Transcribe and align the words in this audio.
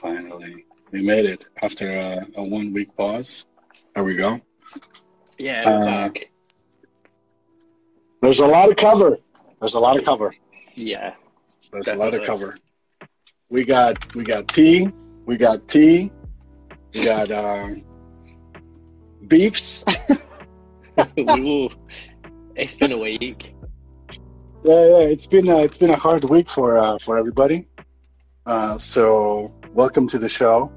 Finally, 0.00 0.64
we 0.90 1.02
made 1.02 1.24
it 1.24 1.46
after 1.62 1.90
a, 1.90 2.26
a 2.36 2.42
one 2.44 2.72
week 2.72 2.94
pause. 2.96 3.46
There 3.94 4.04
we 4.04 4.16
go. 4.16 4.40
Yeah, 5.38 5.68
Uh, 5.68 5.84
back. 5.84 6.30
There's 8.22 8.40
a 8.40 8.46
lot 8.46 8.70
of 8.70 8.76
cover. 8.76 9.18
There's 9.60 9.74
a 9.74 9.80
lot 9.80 9.98
of 9.98 10.04
cover. 10.04 10.34
Yeah. 10.74 11.14
There's 11.72 11.88
a 11.88 11.94
lot 11.94 12.14
of 12.14 12.24
cover. 12.24 12.56
We 13.48 13.64
got 13.64 14.14
we 14.14 14.24
got 14.24 14.48
tea. 14.48 14.88
We 15.26 15.36
got 15.36 15.66
tea. 15.68 16.10
We 16.94 17.04
got 17.04 17.30
uh, 17.30 17.68
beefs. 19.28 19.84
It's 22.54 22.74
been 22.74 22.92
a 22.92 22.98
week. 22.98 23.54
Yeah, 24.62 24.86
yeah. 24.86 24.98
It's 25.14 25.26
been 25.26 25.48
a, 25.48 25.58
it's 25.62 25.78
been 25.78 25.90
a 25.90 25.96
hard 25.98 26.24
week 26.24 26.50
for 26.50 26.78
uh, 26.78 26.98
for 26.98 27.16
everybody. 27.16 27.66
Uh, 28.44 28.76
so 28.78 29.48
welcome 29.74 30.08
to 30.08 30.18
the 30.18 30.28
show. 30.28 30.70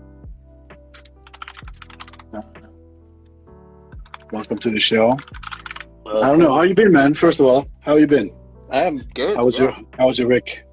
Welcome 4.31 4.58
to 4.58 4.70
the 4.70 4.80
show. 4.80 5.12
I 6.05 6.22
don't 6.22 6.40
know 6.40 6.53
how 6.53 6.63
you 6.63 6.76
been, 6.76 6.91
man. 6.91 7.13
First 7.13 7.39
of 7.39 7.45
all, 7.45 7.67
how 7.84 7.95
you 7.95 8.08
been? 8.08 8.34
I'm 8.72 8.98
good. 9.13 9.38
How 9.38 9.45
was 9.45 9.58
your 9.58 9.72
How 9.98 10.08
was 10.08 10.20
your 10.20 10.27
week? 10.27 10.63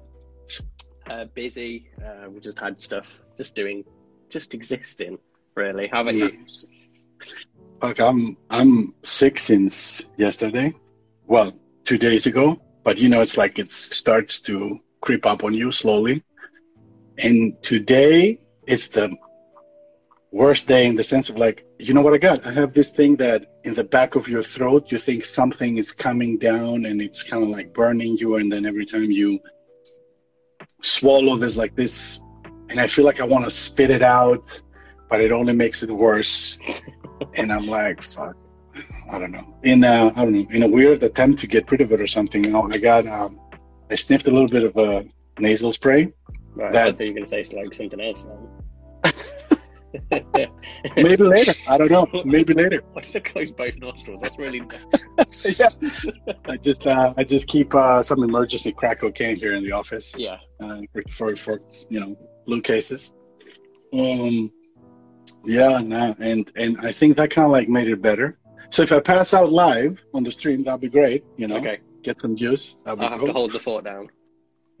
uh, 1.09 1.25
busy? 1.33 1.89
Uh, 2.03 2.29
we 2.29 2.39
just 2.39 2.59
had 2.59 2.81
stuff, 2.81 3.19
just 3.37 3.55
doing, 3.55 3.83
just 4.29 4.53
existing. 4.53 5.17
Really. 5.55 5.87
How 5.87 6.01
about 6.01 6.15
you? 6.15 6.31
Nice. 6.31 6.65
Fuck, 7.79 7.99
I'm 7.99 8.37
I'm 8.49 8.93
sick 9.03 9.39
since 9.39 10.03
yesterday. 10.17 10.73
Well, 11.27 11.53
two 11.85 11.97
days 11.97 12.25
ago. 12.25 12.59
But 12.83 12.97
you 12.97 13.07
know, 13.07 13.21
it's 13.21 13.37
like 13.37 13.59
it 13.59 13.71
starts 13.71 14.41
to 14.41 14.79
creep 15.01 15.25
up 15.25 15.43
on 15.43 15.53
you 15.53 15.71
slowly. 15.71 16.23
And 17.17 17.61
today, 17.61 18.39
it's 18.65 18.87
the 18.87 19.15
worst 20.31 20.67
day 20.67 20.87
in 20.87 20.95
the 20.95 21.03
sense 21.03 21.29
of 21.29 21.37
like, 21.37 21.63
you 21.77 21.93
know 21.93 22.01
what 22.01 22.13
I 22.13 22.17
got? 22.17 22.45
I 22.45 22.51
have 22.53 22.73
this 22.73 22.89
thing 22.89 23.15
that 23.17 23.45
in 23.63 23.73
the 23.73 23.83
back 23.83 24.15
of 24.15 24.27
your 24.27 24.41
throat, 24.41 24.91
you 24.91 24.97
think 24.97 25.25
something 25.25 25.77
is 25.77 25.91
coming 25.91 26.37
down 26.37 26.85
and 26.85 27.01
it's 27.01 27.21
kind 27.21 27.43
of 27.43 27.49
like 27.49 27.73
burning 27.73 28.17
you. 28.17 28.37
And 28.37 28.51
then 28.51 28.65
every 28.65 28.85
time 28.85 29.11
you 29.11 29.39
swallow, 30.81 31.37
there's 31.37 31.57
like 31.57 31.75
this, 31.75 32.21
and 32.69 32.79
I 32.79 32.87
feel 32.87 33.05
like 33.05 33.21
I 33.21 33.25
want 33.25 33.45
to 33.45 33.51
spit 33.51 33.91
it 33.91 34.01
out, 34.01 34.59
but 35.09 35.21
it 35.21 35.31
only 35.31 35.53
makes 35.53 35.83
it 35.83 35.91
worse. 35.91 36.57
and 37.35 37.53
I'm 37.53 37.67
like, 37.67 38.01
fuck. 38.01 38.35
I 39.11 39.19
don't 39.19 39.31
know. 39.31 39.55
In 39.61 39.83
a, 39.83 40.11
I 40.15 40.23
don't 40.23 40.33
know. 40.33 40.47
In 40.49 40.63
a 40.63 40.67
weird 40.67 41.03
attempt 41.03 41.39
to 41.41 41.47
get 41.47 41.69
rid 41.71 41.81
of 41.81 41.91
it 41.91 42.01
or 42.01 42.07
something, 42.07 42.43
you 42.43 42.49
know, 42.49 42.67
I 42.71 42.77
got, 42.79 43.05
um, 43.05 43.39
I 43.91 43.95
sniffed 43.95 44.25
a 44.25 44.31
little 44.31 44.47
bit 44.47 44.63
of 44.63 44.75
a 44.77 45.05
nasal 45.39 45.73
spray. 45.73 46.11
Right, 46.55 46.71
That- 46.71 46.87
I 46.87 46.91
thought 46.91 46.99
you 47.01 47.13
were 47.13 47.19
going 47.19 47.25
to 47.25 47.29
say 47.29 47.43
like 47.55 47.73
something 47.73 48.01
else 48.01 48.25
then. 48.25 48.49
Maybe 50.95 51.23
later. 51.23 51.53
I 51.67 51.77
don't 51.77 51.91
know. 51.91 52.07
Maybe 52.25 52.53
later. 52.53 52.81
I 52.95 53.01
close 53.19 53.51
both 53.51 53.75
nostrils? 53.77 54.21
That's 54.21 54.37
really. 54.39 54.59
yeah. 55.59 55.69
I 56.45 56.57
just, 56.57 56.87
uh, 56.87 57.13
I 57.15 57.23
just 57.23 57.47
keep 57.47 57.73
uh, 57.75 58.01
some 58.01 58.23
emergency 58.23 58.71
crack 58.71 59.01
cocaine 59.01 59.35
here 59.35 59.53
in 59.53 59.63
the 59.63 59.71
office 59.71 60.15
Yeah. 60.17 60.37
uh, 60.59 60.81
for, 61.11 61.35
for, 61.35 61.59
you 61.89 61.99
know, 61.99 62.17
blue 62.47 62.61
cases. 62.61 63.13
Um, 63.93 64.51
yeah, 65.45 65.77
no, 65.79 66.15
and 66.19 66.51
and 66.55 66.77
I 66.81 66.91
think 66.91 67.15
that 67.17 67.29
kind 67.29 67.45
of 67.45 67.51
like 67.51 67.69
made 67.69 67.87
it 67.87 68.01
better. 68.01 68.39
So 68.71 68.81
if 68.81 68.91
I 68.91 68.99
pass 68.99 69.33
out 69.33 69.51
live 69.51 69.99
on 70.13 70.23
the 70.23 70.31
stream, 70.31 70.63
that'd 70.63 70.81
be 70.81 70.89
great. 70.89 71.23
You 71.37 71.47
know, 71.47 71.57
Okay. 71.57 71.79
get 72.01 72.19
some 72.19 72.35
juice. 72.35 72.77
I'll 72.85 72.97
have 72.97 73.19
cool. 73.19 73.27
to 73.27 73.33
hold 73.33 73.51
the 73.51 73.59
fort 73.59 73.85
down. 73.85 74.07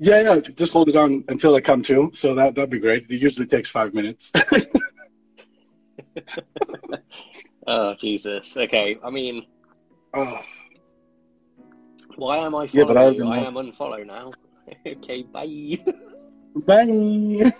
Yeah, 0.03 0.19
yeah. 0.19 0.39
Just 0.41 0.73
hold 0.73 0.89
it 0.89 0.97
on 0.97 1.23
until 1.29 1.55
I 1.55 1.61
come 1.61 1.81
to. 1.83 2.11
So 2.13 2.35
that 2.35 2.55
that'd 2.55 2.69
be 2.69 2.79
great. 2.79 3.09
It 3.09 3.21
usually 3.21 3.47
takes 3.47 3.69
five 3.69 3.93
minutes. 3.93 4.31
Oh 7.65 7.95
Jesus. 7.95 8.57
Okay. 8.57 8.97
I 9.01 9.09
mean, 9.09 9.45
oh, 10.13 10.37
why 12.17 12.39
am 12.39 12.55
I 12.55 12.67
Yeah, 12.73 12.83
but 12.83 12.95
following 12.95 13.23
I 13.23 13.37
you? 13.37 13.43
I 13.43 13.47
am 13.47 13.53
unfollow 13.53 14.05
now. 14.05 14.33
okay. 14.85 15.23
Bye. 15.23 15.79
bye. 16.67 17.53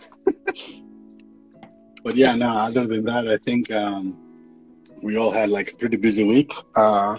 but 2.03 2.15
yeah, 2.17 2.35
no. 2.35 2.49
Other 2.49 2.85
than 2.85 3.05
that, 3.05 3.29
I 3.29 3.37
think 3.37 3.71
um, 3.71 4.17
we 5.01 5.15
all 5.17 5.31
had 5.31 5.49
like 5.49 5.71
a 5.71 5.75
pretty 5.77 5.95
busy 5.95 6.25
week. 6.25 6.51
Uh, 6.75 7.17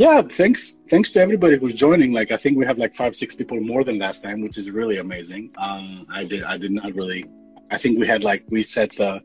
yeah, 0.00 0.22
thanks. 0.22 0.78
Thanks 0.88 1.12
to 1.12 1.20
everybody 1.20 1.58
who's 1.58 1.74
joining. 1.74 2.10
Like, 2.14 2.30
I 2.30 2.38
think 2.38 2.56
we 2.56 2.64
have 2.64 2.78
like 2.78 2.96
five, 2.96 3.14
six 3.14 3.34
people 3.34 3.60
more 3.60 3.84
than 3.84 3.98
last 3.98 4.22
time, 4.22 4.40
which 4.40 4.56
is 4.56 4.70
really 4.70 4.96
amazing. 4.96 5.52
Um, 5.58 6.06
I 6.10 6.24
did. 6.24 6.42
I 6.42 6.56
did 6.56 6.72
not 6.72 6.94
really. 6.94 7.26
I 7.70 7.76
think 7.76 7.98
we 7.98 8.06
had 8.06 8.24
like 8.24 8.42
we 8.48 8.62
set 8.62 8.90
the 8.96 9.22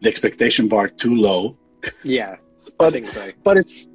the 0.00 0.08
expectation 0.08 0.66
bar 0.66 0.88
too 0.88 1.14
low. 1.14 1.56
Yeah. 2.02 2.34
I 2.34 2.70
But 2.78 2.92
think 2.94 3.06
so. 3.08 3.30
but 3.44 3.56
it's 3.56 3.86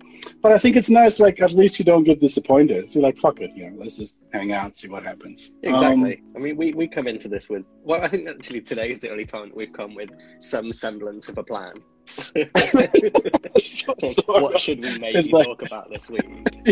but 0.42 0.54
I 0.54 0.58
think 0.58 0.78
it's 0.78 0.90
nice. 0.90 1.20
Like 1.20 1.42
at 1.42 1.52
least 1.52 1.78
you 1.78 1.84
don't 1.84 2.06
get 2.06 2.22
disappointed. 2.22 2.90
So 2.90 3.00
you're 3.00 3.08
like, 3.10 3.18
fuck 3.18 3.42
it, 3.42 3.52
you 3.54 3.70
know, 3.70 3.78
let's 3.82 3.98
just 3.98 4.24
hang 4.32 4.54
out, 4.54 4.78
see 4.78 4.88
what 4.88 5.04
happens. 5.04 5.56
Um, 5.66 5.74
Exactly. 5.74 6.24
I 6.36 6.40
mean, 6.40 6.56
we, 6.56 6.74
we 6.74 6.88
come 6.88 7.08
into 7.08 7.28
this 7.28 7.50
with 7.50 7.64
well, 7.84 8.02
I 8.02 8.08
think 8.08 8.30
actually 8.30 8.62
today 8.62 8.92
is 8.92 9.00
the 9.02 9.12
only 9.12 9.26
time 9.26 9.50
that 9.50 9.58
we've 9.58 9.74
come 9.74 9.94
with 9.94 10.10
some 10.40 10.72
semblance 10.72 11.28
of 11.28 11.38
a 11.38 11.44
plan. 11.44 11.76
So- 12.08 13.94
what 14.28 14.60
should 14.60 14.82
we 14.82 14.98
maybe 15.00 15.30
like- 15.32 15.46
talk 15.48 15.62
about 15.62 15.90
this 15.90 16.10
week? 16.10 16.26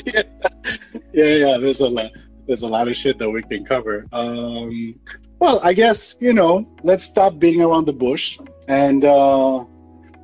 yeah, 0.05 0.23
yeah, 1.13 1.25
yeah. 1.43 1.57
There's 1.57 1.79
a 1.81 1.87
lot. 1.87 2.11
There's 2.47 2.63
a 2.63 2.67
lot 2.67 2.87
of 2.87 2.95
shit 2.95 3.17
that 3.19 3.29
we 3.29 3.41
can 3.43 3.65
cover. 3.65 4.05
Um, 4.13 4.99
well, 5.39 5.59
I 5.63 5.73
guess 5.73 6.15
you 6.19 6.33
know. 6.33 6.65
Let's 6.83 7.03
stop 7.03 7.39
beating 7.39 7.61
around 7.61 7.85
the 7.85 7.93
bush 7.93 8.37
and 8.67 9.03
uh, 9.03 9.63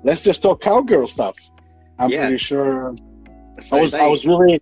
let's 0.04 0.22
just 0.22 0.42
talk 0.42 0.62
cowgirl 0.62 1.08
stuff. 1.08 1.36
I'm 2.00 2.10
Yeah. 2.10 2.22
pretty 2.28 2.38
sure. 2.38 2.96
So 3.60 3.78
I 3.78 3.82
was. 3.82 3.92
they- 3.92 4.00
I 4.00 4.08
was 4.08 4.26
really 4.26 4.62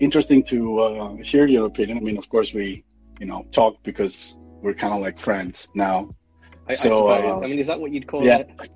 interesting 0.00 0.42
to 0.44 0.78
uh, 0.80 1.14
hear 1.16 1.46
your 1.46 1.66
opinion. 1.66 1.98
I 1.98 2.00
mean, 2.02 2.18
of 2.18 2.28
course, 2.28 2.54
we, 2.54 2.84
you 3.20 3.26
know, 3.26 3.44
talk 3.52 3.76
because 3.82 4.36
we're 4.62 4.74
kind 4.74 4.94
of 4.94 5.00
like 5.00 5.18
friends 5.18 5.68
now. 5.74 6.14
I, 6.68 6.74
so, 6.74 7.08
I 7.08 7.16
suppose. 7.18 7.42
uh, 7.42 7.44
I 7.44 7.46
mean, 7.48 7.58
is 7.58 7.66
that 7.66 7.80
what 7.80 7.90
you'd 7.92 8.06
call 8.06 8.24
yeah. 8.24 8.38
it? 8.38 8.70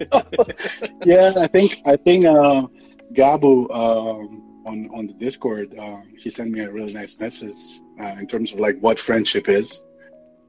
yeah, 1.04 1.32
I 1.36 1.46
think 1.48 1.80
I 1.86 1.96
think 1.96 2.26
uh, 2.26 2.66
Gabu 3.14 3.70
um, 3.74 4.42
on 4.66 4.88
on 4.94 5.06
the 5.06 5.14
Discord, 5.14 5.74
uh, 5.78 6.00
he 6.16 6.30
sent 6.30 6.50
me 6.50 6.60
a 6.60 6.70
really 6.70 6.92
nice 6.92 7.18
message 7.18 7.56
uh, 8.00 8.16
in 8.18 8.26
terms 8.26 8.52
of 8.52 8.60
like 8.60 8.78
what 8.80 8.98
friendship 8.98 9.48
is. 9.48 9.84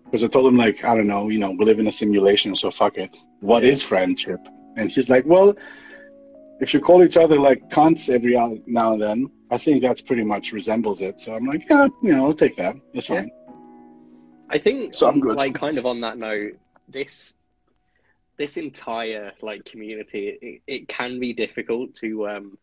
Because 0.06 0.24
I 0.24 0.28
told 0.28 0.48
him 0.48 0.58
like 0.58 0.84
I 0.84 0.96
don't 0.96 1.08
know, 1.08 1.30
you 1.30 1.40
know, 1.40 1.52
we 1.52 1.66
live 1.66 1.80
in 1.80 1.88
a 1.88 1.92
simulation, 1.92 2.56
so 2.56 2.72
fuck 2.72 2.98
it. 2.98 3.16
What 3.42 3.64
is 3.64 3.82
Yeah. 3.82 3.88
friendship? 3.88 4.40
And 4.78 4.92
he's 4.92 5.10
like, 5.10 5.26
well, 5.26 5.56
if 6.60 6.74
you 6.74 6.80
call 6.80 7.04
each 7.04 7.18
other 7.18 7.40
like 7.40 7.62
cunts 7.70 8.10
every 8.10 8.34
now 8.68 8.94
and 8.94 9.02
then, 9.02 9.32
I 9.52 9.58
think 9.58 9.82
that's 9.82 10.02
pretty 10.02 10.24
much 10.24 10.52
resembles 10.54 11.02
it. 11.02 11.20
So 11.20 11.34
I'm 11.34 11.46
like, 11.46 11.64
yeah, 11.70 11.88
you 12.04 12.12
know, 12.14 12.26
I'll 12.26 12.34
take 12.34 12.56
that. 12.58 12.76
It's 12.94 13.10
Yeah. 13.10 13.22
fine. 13.22 13.32
I 14.50 14.60
think, 14.60 14.94
So 14.94 15.08
I'm 15.08 15.20
good. 15.20 15.36
like, 15.36 15.56
kind 15.56 15.78
of 15.78 15.86
on 15.86 16.02
that 16.02 16.18
note, 16.18 16.54
this 16.88 17.34
this 18.38 18.58
entire 18.58 19.34
like 19.42 19.66
community, 19.66 20.38
it, 20.42 20.62
it 20.68 20.88
can 20.88 21.20
be 21.20 21.34
difficult 21.34 21.96
to 21.96 22.28
um 22.28 22.58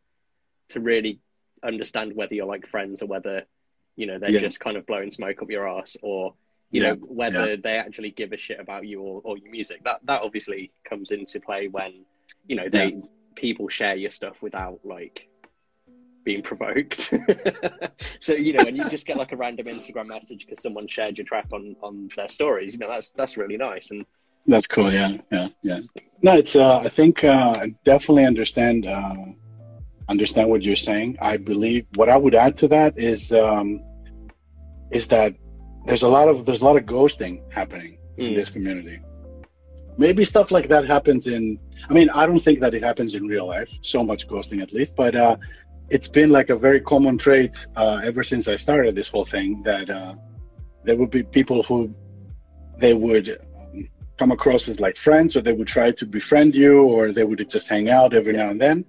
to 0.71 0.81
really 0.81 1.21
understand 1.63 2.15
whether 2.15 2.35
you're 2.35 2.47
like 2.47 2.67
friends 2.67 3.03
or 3.03 3.07
whether 3.07 3.43
you 3.97 4.07
know 4.07 4.19
they're 4.19 4.31
Yeah. 4.31 4.41
just 4.41 4.61
kind 4.61 4.77
of 4.77 4.87
blowing 4.87 5.11
smoke 5.11 5.43
up 5.43 5.51
your 5.51 5.69
ass 5.69 5.97
or 6.03 6.35
you 6.71 6.81
Yeah, 6.81 6.91
know 6.95 6.97
whether 7.07 7.57
they 7.57 7.77
actually 7.77 8.11
give 8.11 8.33
a 8.33 8.37
shit 8.37 8.59
about 8.61 8.87
you 8.87 9.01
or, 9.01 9.21
or 9.25 9.39
your 9.39 9.51
music. 9.51 9.85
That 9.85 10.01
that 10.07 10.23
obviously 10.23 10.73
comes 10.89 11.11
into 11.11 11.41
play 11.41 11.69
when 11.69 12.05
you 12.47 12.57
know 12.57 12.69
they 12.69 12.97
people 13.35 13.69
share 13.69 13.97
your 13.97 14.11
stuff 14.11 14.41
without 14.43 14.81
like 14.85 15.29
being 16.25 16.43
provoked. 16.43 17.13
so 18.21 18.33
you 18.35 18.53
know, 18.53 18.63
when 18.65 18.77
you 18.77 18.85
just 18.85 19.07
get 19.07 19.17
like 19.17 19.33
a 19.33 19.37
random 19.37 19.67
Instagram 19.67 20.07
message 20.07 20.47
because 20.47 20.63
someone 20.63 20.87
shared 20.89 21.19
your 21.19 21.25
track 21.27 21.47
on 21.53 21.77
on 21.83 22.09
their 22.17 22.29
stories, 22.29 22.73
you 22.73 22.79
know, 22.79 22.89
that's 22.89 23.11
that's 23.11 23.37
really 23.37 23.57
nice. 23.57 23.91
And 23.91 24.05
That's 24.47 24.67
cool. 24.67 24.93
Yeah, 24.93 25.13
yeah, 25.31 25.49
yeah. 25.63 25.81
No, 26.23 26.37
it's. 26.37 26.57
Uh, 26.57 26.79
I 26.79 26.89
think 26.89 27.25
uh, 27.25 27.55
I 27.59 27.75
definitely 27.85 28.25
understand. 28.25 28.87
Uh, 28.87 29.15
understand 30.09 30.51
what 30.51 30.63
you're 30.63 30.77
saying. 30.77 31.17
I 31.23 31.37
believe 31.37 31.87
what 31.95 32.09
I 32.09 32.17
would 32.17 32.35
add 32.35 32.59
to 32.59 32.69
that 32.69 32.99
is 32.99 33.33
um, 33.33 33.83
is 34.91 35.07
that 35.09 35.35
there's 35.87 36.03
a 36.03 36.09
lot 36.09 36.29
of 36.29 36.45
there's 36.47 36.63
a 36.63 36.65
lot 36.65 36.77
of 36.77 36.85
ghosting 36.85 37.41
happening 37.53 37.99
in 38.19 38.33
Mm. 38.33 38.35
this 38.37 38.51
community. 38.51 39.01
Maybe 39.97 40.25
stuff 40.25 40.51
like 40.51 40.69
that 40.69 40.85
happens 40.87 41.27
in. 41.27 41.59
I 41.89 41.93
mean, 41.93 42.11
I 42.11 42.27
don't 42.27 42.39
think 42.41 42.61
that 42.61 42.75
it 42.75 42.83
happens 42.83 43.15
in 43.15 43.27
real 43.27 43.47
life. 43.47 43.71
So 43.83 44.03
much 44.03 44.27
ghosting, 44.29 44.61
at 44.63 44.73
least, 44.73 44.97
but 44.97 45.15
uh, 45.15 45.37
it's 45.89 46.09
been 46.09 46.31
like 46.31 46.51
a 46.51 46.57
very 46.57 46.81
common 46.81 47.17
trait 47.19 47.55
uh, 47.77 48.01
ever 48.05 48.23
since 48.23 48.49
I 48.49 48.57
started 48.57 48.95
this 48.95 49.09
whole 49.09 49.25
thing. 49.25 49.63
That 49.63 49.89
uh, 49.89 50.15
there 50.85 50.97
would 50.97 51.11
be 51.11 51.23
people 51.23 51.63
who 51.63 51.95
they 52.79 52.95
would 52.95 53.27
come 54.23 54.31
across 54.31 54.69
as 54.69 54.79
like 54.79 54.97
friends, 54.97 55.37
or 55.37 55.41
they 55.43 55.53
would 55.53 55.67
try 55.67 55.91
to 55.91 56.07
befriend 56.07 56.55
you, 56.55 56.75
or 56.85 57.11
they 57.11 57.25
would 57.25 57.43
just 57.51 57.69
hang 57.69 57.91
out 57.99 58.15
every 58.15 58.35
now 58.41 58.51
and 58.51 58.61
then. 58.61 58.85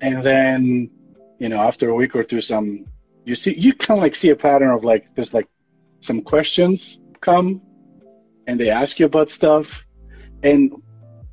And 0.00 0.24
then, 0.24 0.90
you 1.38 1.48
know, 1.48 1.60
after 1.70 1.90
a 1.90 1.94
week 1.94 2.16
or 2.16 2.24
two, 2.24 2.40
some 2.40 2.68
you 3.28 3.36
see 3.36 3.54
you 3.64 3.72
kind 3.74 3.98
of 3.98 4.02
like 4.02 4.16
see 4.16 4.30
a 4.30 4.38
pattern 4.46 4.70
of 4.76 4.82
like 4.82 5.04
there's 5.14 5.32
like 5.38 5.48
some 6.00 6.20
questions 6.32 7.00
come, 7.20 7.62
and 8.48 8.58
they 8.58 8.70
ask 8.70 8.98
you 8.98 9.06
about 9.06 9.30
stuff, 9.30 9.66
and 10.42 10.60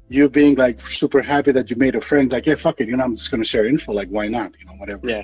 you 0.09 0.29
being 0.29 0.55
like 0.65 0.77
super 0.85 1.21
happy 1.33 1.51
that 1.57 1.71
you 1.71 1.75
made 1.75 1.95
a 1.95 2.01
friend, 2.09 2.31
like, 2.31 2.45
yeah, 2.45 2.55
fuck 2.55 2.79
it, 2.81 2.87
you 2.87 2.95
know, 2.97 3.03
I'm 3.03 3.15
just 3.15 3.31
gonna 3.31 3.49
share 3.53 3.65
info, 3.65 3.93
like, 3.93 4.09
why 4.09 4.27
not, 4.27 4.51
you 4.59 4.65
know, 4.67 4.75
whatever. 4.81 5.09
Yeah. 5.09 5.23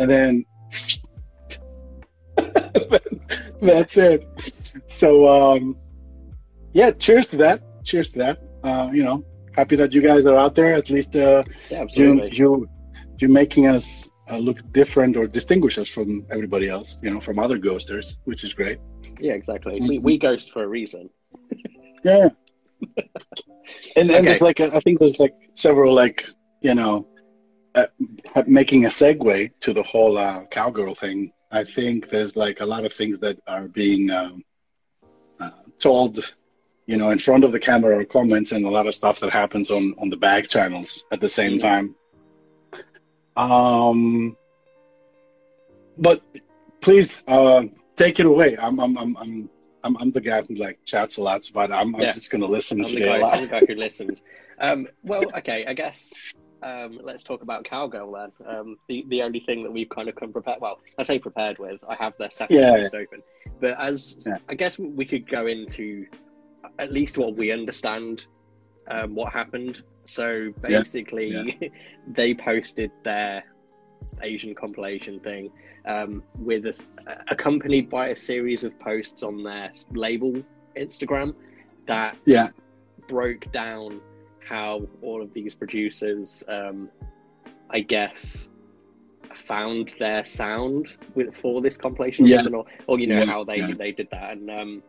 And 0.00 0.10
then 0.10 0.44
that's 3.60 3.96
it. 3.96 4.20
So, 4.88 5.28
um, 5.28 5.76
yeah, 6.80 6.90
cheers 7.04 7.26
to 7.32 7.36
that. 7.44 7.58
Cheers 7.88 8.08
to 8.12 8.18
that. 8.24 8.36
Uh, 8.68 8.88
you 8.98 9.04
know, 9.06 9.18
happy 9.60 9.76
that 9.82 9.90
you 9.94 10.00
guys 10.10 10.22
are 10.30 10.38
out 10.44 10.54
there. 10.58 10.72
At 10.80 10.86
least, 10.96 11.12
uh, 11.16 11.42
Yeah, 11.70 11.78
you 11.78 11.82
absolutely. 11.84 12.30
you 12.40 12.48
you 13.20 13.28
making 13.42 13.64
us 13.76 13.84
uh, 14.30 14.38
look 14.46 14.58
different 14.80 15.12
or 15.18 15.24
distinguish 15.38 15.76
us 15.82 15.88
from 15.96 16.08
everybody 16.34 16.68
else. 16.76 16.88
You 17.04 17.10
know, 17.12 17.20
from 17.26 17.36
other 17.44 17.58
ghosters, 17.68 18.06
which 18.28 18.42
is 18.46 18.52
great. 18.60 18.78
Yeah, 19.26 19.34
exactly. 19.40 19.74
We, 19.88 19.98
we 20.08 20.12
ghost 20.18 20.46
for 20.54 20.62
a 20.64 20.70
reason. 20.78 21.04
Yeah. 22.04 22.28
and 23.96 24.06
and 24.08 24.10
Okay. 24.10 24.24
there's 24.26 24.44
like 24.50 24.60
a, 24.64 24.66
I 24.78 24.80
think 24.84 24.94
there's 25.00 25.18
like 25.24 25.34
several 25.54 25.92
like 26.02 26.18
you 26.68 26.74
know 26.80 26.92
uh, 27.74 27.86
making 28.60 28.80
a 28.84 28.92
segue 29.00 29.50
to 29.64 29.70
the 29.78 29.82
whole 29.82 30.14
uh, 30.16 30.44
cowgirl 30.58 30.94
thing. 30.94 31.32
I 31.60 31.62
think 31.64 32.08
there's 32.12 32.34
like 32.44 32.60
a 32.60 32.68
lot 32.74 32.82
of 32.86 32.92
things 33.00 33.16
that 33.24 33.36
are 33.54 33.66
being 33.82 34.02
um, 34.20 34.44
uh, 35.40 35.50
told, 35.86 36.14
you 36.88 36.96
know, 36.96 37.10
in 37.10 37.18
front 37.18 37.44
of 37.44 37.52
the 37.52 37.60
camera 37.60 37.98
or 37.98 38.04
comments, 38.04 38.52
and 38.52 38.64
a 38.64 38.70
lot 38.70 38.86
of 38.86 38.94
stuff 38.94 39.20
that 39.20 39.30
happens 39.30 39.70
on 39.70 39.94
on 39.98 40.08
the 40.08 40.16
back 40.16 40.48
channels 40.48 41.04
at 41.12 41.20
the 41.20 41.28
same 41.28 41.58
time. 41.58 41.94
Um, 43.36 44.36
but 45.98 46.22
please 46.80 47.22
uh, 47.28 47.64
take 47.96 48.18
it 48.20 48.26
away. 48.26 48.56
I'm 48.58 48.80
I'm 48.80 48.96
I'm 48.96 49.16
I'm 49.18 49.50
I'm, 49.84 49.96
I'm 49.98 50.10
the 50.12 50.20
guy 50.22 50.40
who 50.42 50.54
like 50.54 50.78
chats 50.86 51.18
a 51.18 51.22
lot, 51.22 51.42
but 51.52 51.70
I'm, 51.70 51.94
I'm 51.94 52.00
Yeah. 52.00 52.12
just 52.12 52.30
gonna 52.30 52.46
listen 52.46 52.80
I'm 52.80 52.88
the, 52.88 52.94
today 52.94 53.18
guy, 53.18 53.18
lot. 53.18 53.34
I'm 53.36 53.42
the 53.42 53.48
guy 53.48 53.62
who 53.68 53.74
listens. 53.74 54.22
Um, 54.58 54.88
well, 55.04 55.30
okay, 55.36 55.66
I 55.66 55.74
guess 55.74 56.10
um, 56.62 56.98
let's 57.02 57.22
talk 57.22 57.42
about 57.42 57.64
Cowgirl 57.64 58.10
then. 58.12 58.32
Um, 58.48 58.76
the, 58.88 59.04
the 59.08 59.22
only 59.22 59.40
thing 59.40 59.62
that 59.62 59.70
we've 59.70 59.88
kind 59.88 60.08
of 60.08 60.16
come 60.16 60.32
prepared, 60.32 60.58
well, 60.60 60.80
I 60.98 61.04
say 61.04 61.18
prepared 61.20 61.58
with, 61.58 61.78
I 61.88 61.94
have 61.94 62.14
their 62.18 62.30
second 62.30 62.56
Yeah. 62.56 62.70
post 62.76 62.94
open. 62.94 63.22
But 63.60 63.78
as 63.78 64.16
Yeah. 64.26 64.38
I 64.48 64.54
guess 64.54 64.78
we 64.78 65.04
could 65.04 65.28
go 65.28 65.46
into 65.46 66.06
at 66.78 66.92
least 66.92 67.18
what 67.18 67.36
we 67.36 67.50
understand 67.52 68.26
um, 68.90 69.14
what 69.14 69.32
happened. 69.32 69.82
So 70.06 70.52
Yeah. 70.66 70.78
basically, 70.78 71.58
they 72.06 72.34
posted 72.34 72.90
their 73.04 73.44
Asian 74.22 74.54
compilation 74.54 75.20
thing 75.20 75.50
um, 75.86 76.22
with 76.38 76.66
a, 76.66 76.74
accompanied 77.30 77.88
by 77.90 78.08
a 78.08 78.16
series 78.16 78.64
of 78.64 78.78
posts 78.80 79.22
on 79.22 79.42
their 79.42 79.70
label 79.94 80.42
Instagram 80.76 81.34
that 81.86 82.16
Yeah, 82.26 82.48
broke 83.08 83.50
down 83.52 84.00
how 84.48 84.82
all 85.02 85.22
of 85.22 85.32
these 85.34 85.54
producers, 85.54 86.42
um, 86.48 86.88
I 87.70 87.80
guess, 87.80 88.48
found 89.34 89.94
their 89.98 90.24
sound 90.24 90.88
with 91.14 91.34
for 91.36 91.60
this 91.60 91.76
compilation, 91.76 92.24
or 92.24 92.28
Yeah. 92.28 92.42
or, 92.52 92.64
or 92.86 92.98
you 92.98 93.06
know 93.06 93.18
Yeah, 93.18 93.24
how 93.24 93.44
they 93.44 93.58
yeah. 93.60 93.74
they 93.74 93.92
did 93.92 94.08
that, 94.10 94.32
and 94.32 94.50
um, 94.50 94.82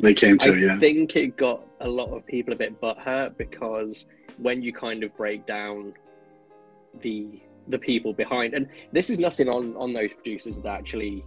they 0.00 0.14
came 0.14 0.38
I 0.40 0.46
to 0.46 0.58
yeah. 0.58 0.78
think 0.78 1.16
it 1.16 1.36
got 1.36 1.62
a 1.80 1.88
lot 1.88 2.10
of 2.10 2.26
people 2.26 2.52
a 2.52 2.56
bit 2.56 2.80
butthurt 2.80 3.36
because 3.36 4.06
when 4.38 4.62
you 4.62 4.72
kind 4.72 5.02
of 5.02 5.16
break 5.16 5.46
down 5.46 5.94
the 7.02 7.40
the 7.68 7.78
people 7.78 8.12
behind, 8.12 8.54
and 8.54 8.68
this 8.92 9.10
is 9.10 9.18
nothing 9.18 9.48
on 9.48 9.74
on 9.76 9.92
those 9.92 10.12
producers 10.14 10.56
that 10.58 10.66
actually 10.66 11.24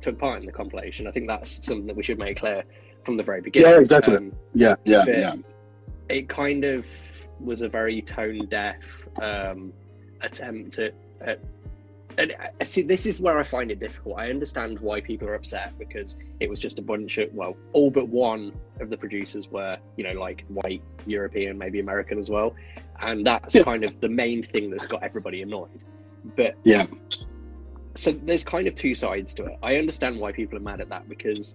took 0.00 0.18
part 0.18 0.40
in 0.40 0.46
the 0.46 0.52
compilation. 0.52 1.06
I 1.06 1.12
think 1.12 1.26
that's 1.28 1.64
something 1.64 1.86
that 1.86 1.96
we 1.96 2.02
should 2.02 2.18
make 2.18 2.38
clear 2.38 2.64
from 3.04 3.16
the 3.16 3.22
very 3.22 3.40
beginning. 3.40 3.70
Yeah, 3.70 3.78
exactly. 3.78 4.16
Um, 4.16 4.32
Yeah, 4.54 4.74
yeah, 4.84 5.04
yeah. 5.06 5.34
it 6.08 6.28
kind 6.28 6.64
of 6.64 6.86
was 7.40 7.62
a 7.62 7.68
very 7.68 8.02
tone 8.02 8.46
deaf 8.48 8.82
um, 9.20 9.72
attempt 10.20 10.78
at, 10.78 10.94
at 11.20 11.40
and 12.18 12.34
I- 12.38 12.50
I 12.60 12.64
see 12.64 12.82
this 12.82 13.06
is 13.06 13.20
where 13.20 13.38
I 13.38 13.42
find 13.42 13.70
it 13.70 13.80
difficult. 13.80 14.18
I 14.18 14.30
understand 14.30 14.78
why 14.80 15.00
people 15.00 15.28
are 15.28 15.34
upset 15.34 15.78
because 15.78 16.16
it 16.40 16.48
was 16.48 16.58
just 16.58 16.78
a 16.78 16.82
bunch 16.82 17.18
of 17.18 17.32
well, 17.34 17.56
all 17.72 17.90
but 17.90 18.08
one 18.08 18.52
of 18.80 18.90
the 18.90 18.96
producers 18.96 19.48
were 19.50 19.78
you 19.96 20.04
know 20.04 20.12
like 20.12 20.44
white 20.48 20.82
European, 21.06 21.58
maybe 21.58 21.80
American 21.80 22.18
as 22.18 22.30
well, 22.30 22.54
and 23.00 23.26
that's 23.26 23.54
Yeah. 23.54 23.62
kind 23.64 23.84
of 23.84 23.98
the 24.00 24.08
main 24.08 24.42
thing 24.42 24.70
that's 24.70 24.86
got 24.86 25.02
everybody 25.02 25.42
annoyed. 25.42 25.80
But 26.36 26.56
Yeah. 26.64 26.86
so 27.94 28.12
there's 28.12 28.44
kind 28.44 28.66
of 28.66 28.74
two 28.74 28.94
sides 28.94 29.34
to 29.34 29.44
it. 29.46 29.58
I 29.62 29.76
understand 29.76 30.18
why 30.18 30.32
people 30.32 30.56
are 30.58 30.62
mad 30.62 30.80
at 30.80 30.88
that 30.90 31.08
because 31.08 31.54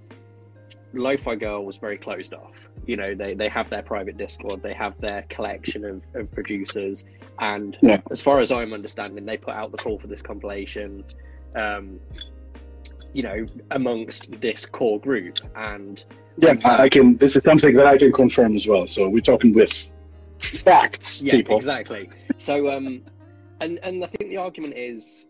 Lo-Fi 0.94 1.36
Girl 1.36 1.66
was 1.66 1.78
very 1.78 1.98
closed 1.98 2.34
off. 2.34 2.54
You 2.86 2.96
know, 2.98 3.14
they, 3.14 3.34
they 3.34 3.50
have 3.50 3.70
their 3.70 3.82
private 3.84 4.18
Discord, 4.18 4.62
they 4.64 4.74
have 4.74 5.00
their 5.00 5.24
collection 5.30 5.84
of, 5.86 6.02
of 6.16 6.32
producers, 6.32 7.04
and 7.40 7.78
Yeah. 7.82 8.02
as 8.12 8.22
far 8.22 8.40
as 8.40 8.52
I'm 8.52 8.74
understanding, 8.74 9.26
they 9.26 9.38
put 9.38 9.54
out 9.54 9.72
the 9.72 9.78
call 9.78 10.00
for 10.00 10.08
this 10.08 10.22
compilation, 10.22 11.04
um, 11.56 12.00
you 13.14 13.24
know, 13.24 13.46
amongst 13.72 14.30
this 14.42 14.66
core 14.66 15.00
group. 15.00 15.38
And 15.56 16.04
Yeah, 16.38 16.56
I, 16.64 16.84
I 16.84 16.90
can. 16.90 17.18
This 17.18 17.36
is 17.36 17.44
something 17.44 17.76
that 17.76 17.86
I 17.86 17.98
can 17.98 18.12
confirm 18.12 18.56
as 18.56 18.68
well. 18.68 18.88
So 18.88 19.10
we're 19.10 19.22
talking 19.22 19.54
with 19.54 19.74
facts, 20.40 21.22
yeah, 21.24 21.34
people. 21.34 21.58
exactly. 21.58 22.10
So, 22.38 22.72
um, 22.72 23.02
and 23.60 23.80
and 23.84 24.04
I 24.04 24.08
think 24.08 24.30
the 24.30 24.38
argument 24.38 24.76
is, 24.76 25.26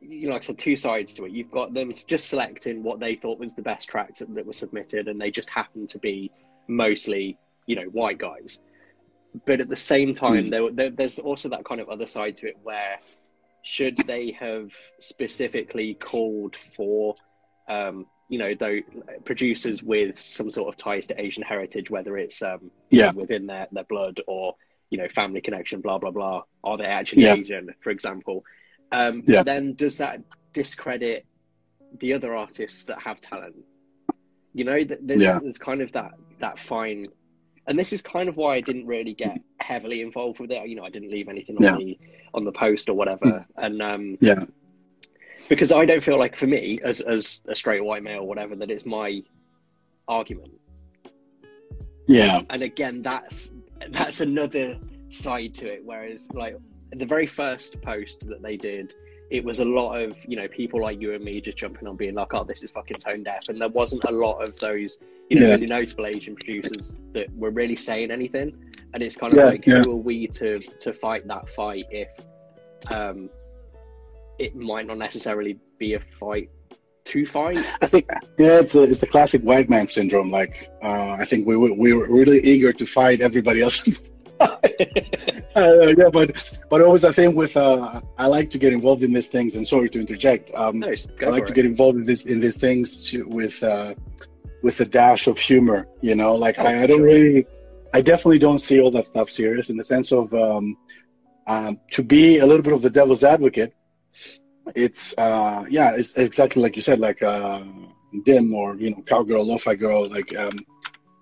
you 0.00 0.26
know, 0.26 0.32
like 0.34 0.42
I 0.44 0.46
said, 0.46 0.58
two 0.58 0.76
sides 0.76 1.14
to 1.14 1.24
it. 1.24 1.32
You've 1.32 1.50
got 1.50 1.74
them 1.74 1.92
just 2.06 2.28
selecting 2.28 2.82
what 2.82 3.00
they 3.00 3.14
thought 3.16 3.38
was 3.38 3.54
the 3.54 3.62
best 3.62 3.88
tracks 3.88 4.20
that, 4.20 4.34
that 4.34 4.46
were 4.46 4.52
submitted, 4.52 5.08
and 5.08 5.20
they 5.20 5.30
just 5.30 5.50
happen 5.50 5.86
to 5.88 5.98
be 5.98 6.30
mostly, 6.68 7.38
you 7.66 7.76
know, 7.76 7.84
white 7.84 8.18
guys. 8.18 8.58
But 9.46 9.60
at 9.60 9.68
the 9.68 9.76
same 9.76 10.14
time, 10.14 10.44
Hmm. 10.44 10.50
there, 10.50 10.70
there, 10.70 10.90
there's 10.90 11.18
also 11.18 11.48
that 11.50 11.64
kind 11.64 11.80
of 11.80 11.88
other 11.88 12.06
side 12.06 12.36
to 12.38 12.48
it 12.48 12.56
where 12.62 12.98
should 13.62 13.98
they 14.06 14.32
have 14.32 14.70
specifically 15.00 15.94
called 15.94 16.56
for, 16.74 17.14
um, 17.68 18.06
you 18.28 18.38
know, 18.38 18.54
though 18.58 18.78
producers 19.24 19.82
with 19.82 20.18
some 20.18 20.50
sort 20.50 20.68
of 20.68 20.76
ties 20.76 21.06
to 21.08 21.20
Asian 21.20 21.42
heritage, 21.42 21.90
whether 21.90 22.16
it's 22.16 22.42
um, 22.42 22.70
Yeah. 22.90 23.12
within 23.12 23.46
their, 23.46 23.68
their 23.72 23.84
blood 23.84 24.20
or 24.26 24.54
you 24.90 24.98
know 24.98 25.08
family 25.08 25.40
connection 25.40 25.80
blah 25.80 25.98
blah 25.98 26.10
blah 26.10 26.42
are 26.64 26.76
they 26.76 26.84
actually 26.84 27.22
Yeah. 27.22 27.34
asian 27.34 27.72
for 27.80 27.90
example 27.90 28.42
um 28.92 29.22
Yeah. 29.26 29.42
then 29.42 29.74
does 29.74 29.96
that 29.96 30.20
discredit 30.52 31.24
the 31.98 32.12
other 32.12 32.34
artists 32.34 32.84
that 32.84 33.00
have 33.02 33.20
talent? 33.20 33.56
You 34.54 34.64
know 34.64 34.82
there's, 34.84 35.22
Yeah. 35.22 35.38
there's 35.40 35.58
kind 35.58 35.80
of 35.80 35.92
that 35.92 36.12
that 36.40 36.58
fine 36.58 37.04
and 37.66 37.78
this 37.78 37.92
is 37.92 38.00
kind 38.02 38.28
of 38.28 38.36
why 38.36 38.54
i 38.56 38.60
didn't 38.60 38.86
really 38.86 39.12
get 39.14 39.38
heavily 39.60 40.00
involved 40.00 40.40
with 40.40 40.50
it. 40.50 40.66
You 40.68 40.76
know 40.76 40.84
i 40.84 40.90
didn't 40.90 41.10
leave 41.10 41.28
anything 41.28 41.56
on 41.56 41.62
Yeah. 41.62 41.76
the 41.76 41.98
on 42.34 42.44
the 42.44 42.52
post 42.52 42.88
or 42.88 42.94
whatever. 42.94 43.46
And 43.56 43.80
um 43.82 44.18
Yeah, 44.20 44.44
because 45.48 45.70
i 45.72 45.84
don't 45.84 46.02
feel 46.02 46.18
like 46.18 46.34
for 46.36 46.46
me 46.46 46.80
as 46.84 47.00
as 47.00 47.42
a 47.48 47.54
straight 47.54 47.84
white 47.84 48.02
male 48.02 48.20
or 48.22 48.26
whatever 48.28 48.56
that 48.56 48.70
it's 48.70 48.86
my 48.86 49.22
argument. 50.08 50.52
Yeah, 52.06 52.42
and 52.50 52.62
again 52.62 53.02
that's 53.02 53.50
that's 53.90 54.20
another 54.20 54.78
side 55.10 55.54
to 55.54 55.66
it. 55.72 55.82
Whereas 55.84 56.28
like 56.32 56.56
the 56.92 57.06
very 57.06 57.26
first 57.26 57.80
post 57.82 58.26
that 58.28 58.42
they 58.42 58.56
did 58.56 58.94
it 59.30 59.44
was 59.44 59.60
a 59.60 59.64
lot 59.64 59.94
of 59.94 60.12
you 60.26 60.36
know 60.36 60.48
people 60.48 60.82
like 60.82 61.00
you 61.00 61.14
and 61.14 61.24
me 61.24 61.40
just 61.40 61.56
jumping 61.56 61.86
on 61.86 61.96
being 61.96 62.14
like 62.14 62.34
oh 62.34 62.42
this 62.44 62.62
is 62.64 62.70
fucking 62.70 62.96
tone 62.98 63.22
deaf 63.22 63.48
and 63.48 63.60
there 63.60 63.68
wasn't 63.68 64.02
a 64.04 64.10
lot 64.10 64.38
of 64.38 64.58
those 64.58 64.98
you 65.28 65.38
know 65.38 65.46
Yeah. 65.46 65.52
really 65.54 65.66
notable 65.66 66.06
asian 66.06 66.34
producers 66.34 66.94
that 67.12 67.32
were 67.36 67.50
really 67.50 67.76
saying 67.76 68.10
anything 68.10 68.52
and 68.92 69.02
it's 69.02 69.16
kind 69.16 69.32
of 69.32 69.38
Yeah, 69.38 69.44
like 69.44 69.66
yeah. 69.66 69.82
who 69.82 69.92
are 69.92 69.96
we 69.96 70.26
to 70.28 70.58
to 70.58 70.92
fight 70.92 71.26
that 71.28 71.48
fight 71.48 71.84
if 71.90 72.08
um 72.90 73.30
it 74.38 74.56
might 74.56 74.86
not 74.86 74.98
necessarily 74.98 75.58
be 75.78 75.94
a 75.94 76.00
fight 76.18 76.50
to 77.04 77.24
fight 77.26 77.64
I 77.80 77.86
think 77.86 78.08
yeah, 78.38 78.58
it's 78.60 78.74
a, 78.74 78.82
it's 78.82 78.98
the 78.98 79.06
classic 79.06 79.42
white 79.42 79.68
man 79.70 79.88
syndrome. 79.88 80.30
Like 80.30 80.70
uh, 80.82 81.12
I 81.18 81.24
think 81.24 81.46
we 81.46 81.56
were 81.56 81.72
we 81.72 81.92
were 81.92 82.06
really 82.08 82.40
eager 82.44 82.72
to 82.72 82.86
fight 82.86 83.20
everybody 83.20 83.62
else. 83.62 83.88
uh, 85.56 85.88
yeah, 85.98 86.08
but 86.12 86.58
but 86.70 86.80
always 86.80 87.04
I 87.04 87.12
think 87.12 87.36
with 87.36 87.56
uh, 87.56 88.00
I 88.18 88.26
like 88.26 88.50
to 88.50 88.58
get 88.58 88.72
involved 88.72 89.02
in 89.02 89.12
these 89.12 89.28
things. 89.28 89.56
And 89.56 89.66
sorry 89.66 89.90
to 89.90 90.00
interject. 90.00 90.50
Um, 90.54 90.80
go 91.18 91.26
I 91.26 91.28
like 91.30 91.46
to 91.46 91.52
it. 91.52 91.54
get 91.54 91.66
involved 91.66 91.98
in 91.98 92.04
this 92.04 92.22
in 92.24 92.40
these 92.40 92.56
things 92.56 93.10
to, 93.10 93.26
with 93.28 93.62
uh, 93.62 93.94
with 94.62 94.80
a 94.80 94.84
dash 94.86 95.26
of 95.26 95.38
humor. 95.38 95.86
You 96.00 96.14
know, 96.14 96.34
like 96.34 96.58
Oh, 96.58 96.64
I, 96.64 96.82
I 96.82 96.86
don't 96.86 96.98
sure. 97.00 97.06
really, 97.06 97.46
I 97.92 98.00
definitely 98.00 98.38
don't 98.38 98.60
see 98.60 98.80
all 98.80 98.90
that 98.92 99.06
stuff 99.06 99.30
serious 99.30 99.70
in 99.70 99.76
the 99.76 99.84
sense 99.84 100.12
of 100.12 100.32
um, 100.34 100.76
um, 101.46 101.80
to 101.92 102.02
be 102.02 102.38
a 102.38 102.46
little 102.46 102.62
bit 102.62 102.72
of 102.72 102.82
the 102.82 102.90
devil's 102.90 103.24
advocate. 103.24 103.74
It's 104.74 105.14
uh, 105.18 105.64
yeah, 105.68 105.92
it's 105.96 106.14
exactly 106.16 106.62
like 106.62 106.76
you 106.76 106.82
said, 106.82 107.00
like 107.00 107.22
uh, 107.22 107.62
Dim 108.24 108.54
or 108.54 108.76
you 108.76 108.90
know 108.90 109.02
Cowgirl, 109.06 109.44
Lo-Fi 109.46 109.74
Girl. 109.74 110.08
Like 110.08 110.34
um, 110.36 110.58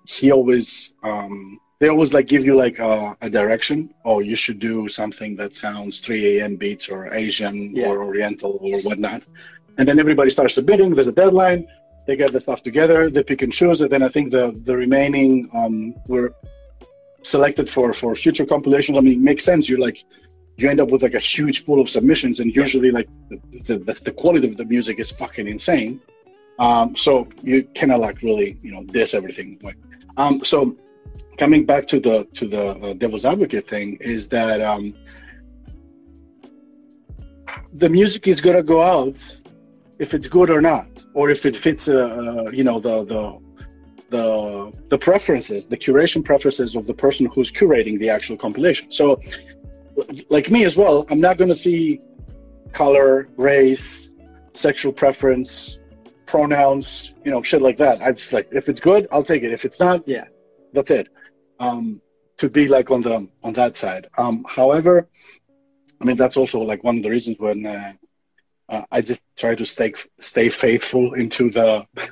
he 0.07 0.31
always 0.31 0.95
um, 1.03 1.59
they 1.81 1.89
always 1.89 2.13
like 2.13 2.27
give 2.27 2.45
you 2.45 2.57
like 2.57 2.81
uh, 2.81 3.15
a 3.23 3.31
direction. 3.31 3.95
Oh, 4.05 4.19
you 4.19 4.35
should 4.35 4.59
do 4.59 4.89
something 4.89 5.37
that 5.37 5.55
sounds 5.55 6.01
3 6.01 6.39
a.m. 6.39 6.57
beats 6.57 6.89
or 6.89 7.13
Asian 7.15 7.75
Yeah. 7.75 7.87
or 7.87 8.03
Oriental 8.03 8.59
or 8.61 8.81
whatnot. 8.81 9.23
And 9.79 9.89
then 9.89 9.99
everybody 10.01 10.31
starts 10.31 10.55
submitting. 10.55 10.95
There's 10.95 11.07
a 11.07 11.13
deadline, 11.13 11.69
they 12.07 12.17
get 12.17 12.33
the 12.33 12.41
stuff 12.41 12.63
together, 12.65 13.11
they 13.11 13.23
pick 13.23 13.43
and 13.43 13.53
choose, 13.53 13.81
and 13.81 13.91
then 13.91 14.03
I 14.03 14.09
think 14.09 14.33
the 14.33 14.59
the 14.65 14.77
remaining 14.77 15.49
um, 15.55 15.95
were 16.09 16.35
selected 17.23 17.71
for 17.71 17.93
for 17.93 18.15
future 18.17 18.47
compilations. 18.47 18.99
I 18.99 19.01
mean, 19.03 19.13
it 19.21 19.25
makes 19.31 19.45
sense. 19.45 19.69
You're 19.69 19.79
like 19.89 19.99
you 20.57 20.69
end 20.69 20.81
up 20.81 20.91
with 20.91 21.03
like 21.03 21.15
a 21.15 21.21
huge 21.21 21.65
pool 21.65 21.81
of 21.81 21.89
submissions, 21.89 22.41
and 22.41 22.49
usually 22.65 22.91
like 22.91 23.09
the 23.31 23.37
the, 23.67 23.79
the, 23.79 23.93
the 24.09 24.13
quality 24.13 24.49
of 24.49 24.57
the 24.57 24.65
music 24.65 24.99
is 24.99 25.13
fucking 25.13 25.47
insane. 25.47 26.01
Um, 26.59 26.97
so 26.97 27.29
you 27.45 27.63
cannot 27.79 28.01
like 28.01 28.21
really 28.23 28.59
you 28.63 28.73
know 28.73 28.83
diss 28.83 29.15
everything. 29.15 29.61
Um, 30.17 30.43
so 30.43 30.77
coming 31.39 31.65
back 31.65 31.87
to 31.89 32.01
the 32.01 32.25
to 32.35 32.47
the 32.49 32.65
uh, 32.69 32.93
devil's 32.95 33.25
advocate 33.25 33.67
thing 33.69 33.97
is 34.01 34.29
that 34.29 34.61
um, 34.61 34.95
the 37.73 37.89
music 37.89 38.27
is 38.27 38.41
gonna 38.41 38.63
go 38.63 38.83
out 38.83 39.17
if 39.99 40.15
it's 40.15 40.29
good 40.29 40.51
or 40.51 40.61
not, 40.61 40.87
or 41.15 41.31
if 41.31 41.45
it 41.45 41.57
fits, 41.57 41.89
uh, 41.89 41.95
uh, 41.95 42.51
you 42.51 42.65
know, 42.65 42.79
the 42.79 43.05
the 43.05 43.39
the 44.11 44.73
the 44.89 44.99
preferences, 44.99 45.67
the 45.67 45.77
curation 45.77 46.25
preferences 46.25 46.77
of 46.77 46.87
the 46.87 46.95
person 46.95 47.27
who's 47.27 47.51
curating 47.53 47.99
the 47.99 48.09
actual 48.09 48.37
compilation. 48.37 48.91
So, 48.91 49.21
like 50.29 50.51
me 50.51 50.65
as 50.65 50.77
well, 50.77 51.07
I'm 51.11 51.21
not 51.21 51.39
gonna 51.39 51.57
see 51.57 52.01
color, 52.73 53.29
race, 53.37 54.11
sexual 54.53 54.93
preference, 54.93 55.79
pronouns, 56.27 57.13
you 57.25 57.31
know, 57.31 57.43
shit 57.43 57.63
like 57.63 57.77
that. 57.79 58.01
I 58.01 58.13
just 58.13 58.33
like 58.33 58.49
if 58.53 58.69
it's 58.69 58.81
good, 58.81 59.09
I'll 59.11 59.25
take 59.25 59.43
it. 59.43 59.53
If 59.53 59.65
it's 59.65 59.81
not, 59.81 60.07
yeah, 60.07 60.27
that's 60.73 60.91
it. 60.91 61.09
Um, 61.61 62.01
to 62.39 62.49
be 62.49 62.69
like 62.69 62.91
on 62.91 63.03
the 63.03 63.29
on 63.43 63.53
that 63.55 63.77
side. 63.77 64.09
Um, 64.17 64.45
however, 64.49 65.09
I 66.01 66.05
mean 66.05 66.17
that's 66.17 66.37
also 66.37 66.61
like 66.61 66.85
one 66.85 66.99
of 66.99 67.03
the 67.03 67.11
reasons 67.11 67.39
when 67.39 67.67
uh, 67.67 67.93
uh, 68.69 68.83
I 68.91 69.01
just 69.01 69.23
try 69.37 69.55
to 69.55 69.65
stay 69.65 69.93
stay 70.21 70.49
faithful 70.49 71.15
into 71.15 71.51
the 71.51 71.87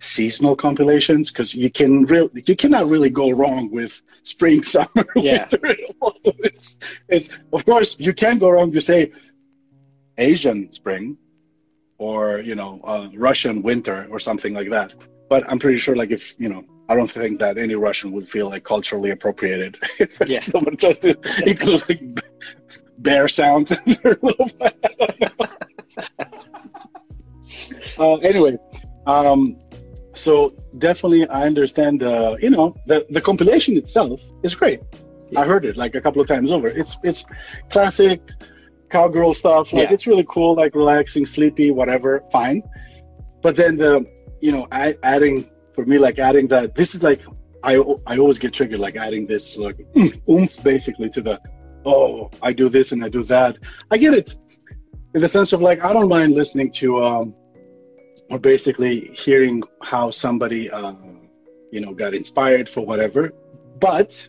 seasonal 0.00 0.56
compilations 0.56 1.30
because 1.30 1.54
you 1.54 1.70
can 1.70 2.04
real 2.06 2.28
you 2.34 2.56
cannot 2.56 2.86
really 2.88 3.10
go 3.10 3.30
wrong 3.30 3.70
with 3.70 4.02
spring, 4.24 4.62
summer, 4.74 5.06
yeah. 5.16 5.48
winter. 5.50 5.76
It's, 6.44 6.78
it's 7.08 7.28
of 7.52 7.64
course 7.64 7.96
you 7.98 8.12
can 8.12 8.38
go 8.38 8.50
wrong. 8.50 8.72
You 8.72 8.80
say 8.80 9.12
Asian 10.18 10.70
spring, 10.72 11.16
or 11.98 12.40
you 12.40 12.54
know 12.54 12.80
uh, 12.84 13.08
Russian 13.14 13.62
winter 13.62 14.06
or 14.10 14.18
something 14.18 14.52
like 14.52 14.70
that. 14.70 14.94
But 15.30 15.44
I'm 15.48 15.58
pretty 15.58 15.78
sure 15.78 15.96
like 15.96 16.10
if 16.10 16.38
you 16.38 16.48
know 16.48 16.64
I 16.88 16.94
don't 16.96 17.10
think 17.10 17.38
that 17.40 17.58
any 17.58 17.74
Russian 17.74 18.12
would 18.12 18.28
feel 18.28 18.48
like 18.50 18.64
culturally 18.64 19.10
appropriated 19.10 19.78
if 20.00 20.18
Yeah. 20.26 20.40
someone 20.40 20.76
tries 20.76 20.98
to 21.00 21.10
include 21.46 21.88
like 21.88 22.02
bear 22.98 23.28
sounds 23.28 23.72
in 23.86 23.96
their 24.02 24.18
little. 24.22 24.50
uh, 27.98 28.16
anyway, 28.16 28.56
um, 29.06 29.56
so 30.14 30.48
definitely 30.78 31.26
I 31.28 31.46
understand. 31.46 32.02
Uh, 32.02 32.36
you 32.40 32.50
know, 32.50 32.74
the 32.86 33.06
the 33.10 33.20
compilation 33.20 33.76
itself 33.76 34.20
is 34.42 34.54
great. 34.54 34.80
I 35.36 35.44
heard 35.46 35.64
it 35.64 35.76
like 35.76 35.94
a 35.94 36.00
couple 36.00 36.20
of 36.20 36.28
times 36.28 36.52
over. 36.52 36.68
It's 36.68 36.98
it's 37.02 37.24
classic 37.70 38.20
cowgirl 38.90 39.34
stuff. 39.34 39.72
Like 39.72 39.88
Yeah. 39.88 39.94
it's 39.94 40.06
really 40.06 40.26
cool, 40.28 40.54
like 40.54 40.74
relaxing, 40.74 41.24
sleepy, 41.24 41.70
whatever. 41.70 42.22
Fine. 42.30 42.62
But 43.42 43.56
then 43.56 43.76
the 43.76 44.04
you 44.40 44.52
know 44.52 44.66
I, 44.70 44.96
adding 45.02 45.48
for 45.74 45.84
me 45.84 45.98
like 45.98 46.18
adding 46.18 46.46
that 46.48 46.74
this 46.74 46.94
is 46.94 47.02
like 47.02 47.22
I 47.62 47.76
I 48.06 48.18
always 48.18 48.38
get 48.38 48.52
triggered 48.52 48.80
like 48.80 48.96
adding 48.96 49.26
this 49.26 49.56
like 49.56 49.78
oomph 50.30 50.62
basically 50.62 51.10
to 51.10 51.22
the 51.22 51.40
oh 51.84 52.30
I 52.42 52.52
do 52.52 52.68
this 52.68 52.92
and 52.92 53.04
I 53.04 53.08
do 53.08 53.22
that. 53.24 53.58
I 53.90 53.98
get 53.98 54.14
it 54.14 54.36
in 55.14 55.20
the 55.20 55.28
sense 55.28 55.52
of 55.52 55.60
like 55.60 55.82
I 55.84 55.92
don't 55.92 56.08
mind 56.08 56.34
listening 56.34 56.70
to 56.72 57.04
um 57.04 57.34
or 58.30 58.38
basically 58.38 59.10
hearing 59.12 59.62
how 59.82 60.10
somebody 60.10 60.70
uh, 60.70 60.94
you 61.70 61.80
know 61.80 61.92
got 61.92 62.14
inspired 62.14 62.68
for 62.68 62.84
whatever. 62.84 63.32
But 63.80 64.28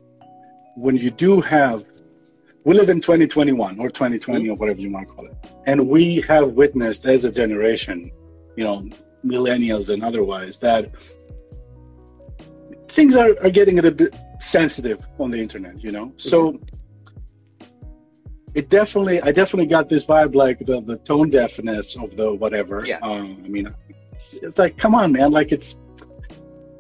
when 0.76 0.98
you 0.98 1.12
do 1.12 1.42
have 1.42 1.86
we 2.66 2.74
live 2.74 2.90
in 2.90 3.02
2021 3.02 3.80
or 3.80 3.90
2020 3.90 4.50
or 4.50 4.56
whatever 4.56 4.80
you 4.80 4.92
want 4.92 5.08
to 5.08 5.14
call 5.14 5.26
it 5.26 5.36
and 5.68 5.88
we 5.88 6.22
have 6.22 6.50
witnessed 6.52 7.06
as 7.06 7.26
a 7.26 7.32
generation 7.32 8.10
you 8.56 8.64
know 8.64 8.90
millennials 9.24 9.90
and 9.90 10.04
otherwise 10.04 10.58
that 10.58 10.90
things 12.94 13.16
are, 13.16 13.32
are 13.44 13.50
getting 13.50 13.80
a 13.80 13.92
bit 13.92 14.16
sensitive 14.40 15.00
on 15.20 15.32
the 15.32 15.40
internet 15.46 15.84
you 15.84 15.92
know? 15.92 16.12
So 16.18 16.60
it 18.54 18.70
definitely 18.70 19.20
i 19.22 19.32
definitely 19.32 19.66
got 19.78 19.90
this 19.90 20.06
vibe 20.06 20.36
like 20.36 20.60
the, 20.60 20.82
the 20.82 20.98
tone 20.98 21.30
deafness 21.30 21.98
of 21.98 22.16
the 22.16 22.34
whatever. 22.34 22.86
Yeah. 22.86 23.00
um, 23.00 23.42
i 23.46 23.48
mean 23.48 23.68
it's 24.32 24.58
like 24.58 24.78
come 24.78 24.94
on 24.96 25.12
man 25.12 25.32
like 25.32 25.52
it's 25.52 25.78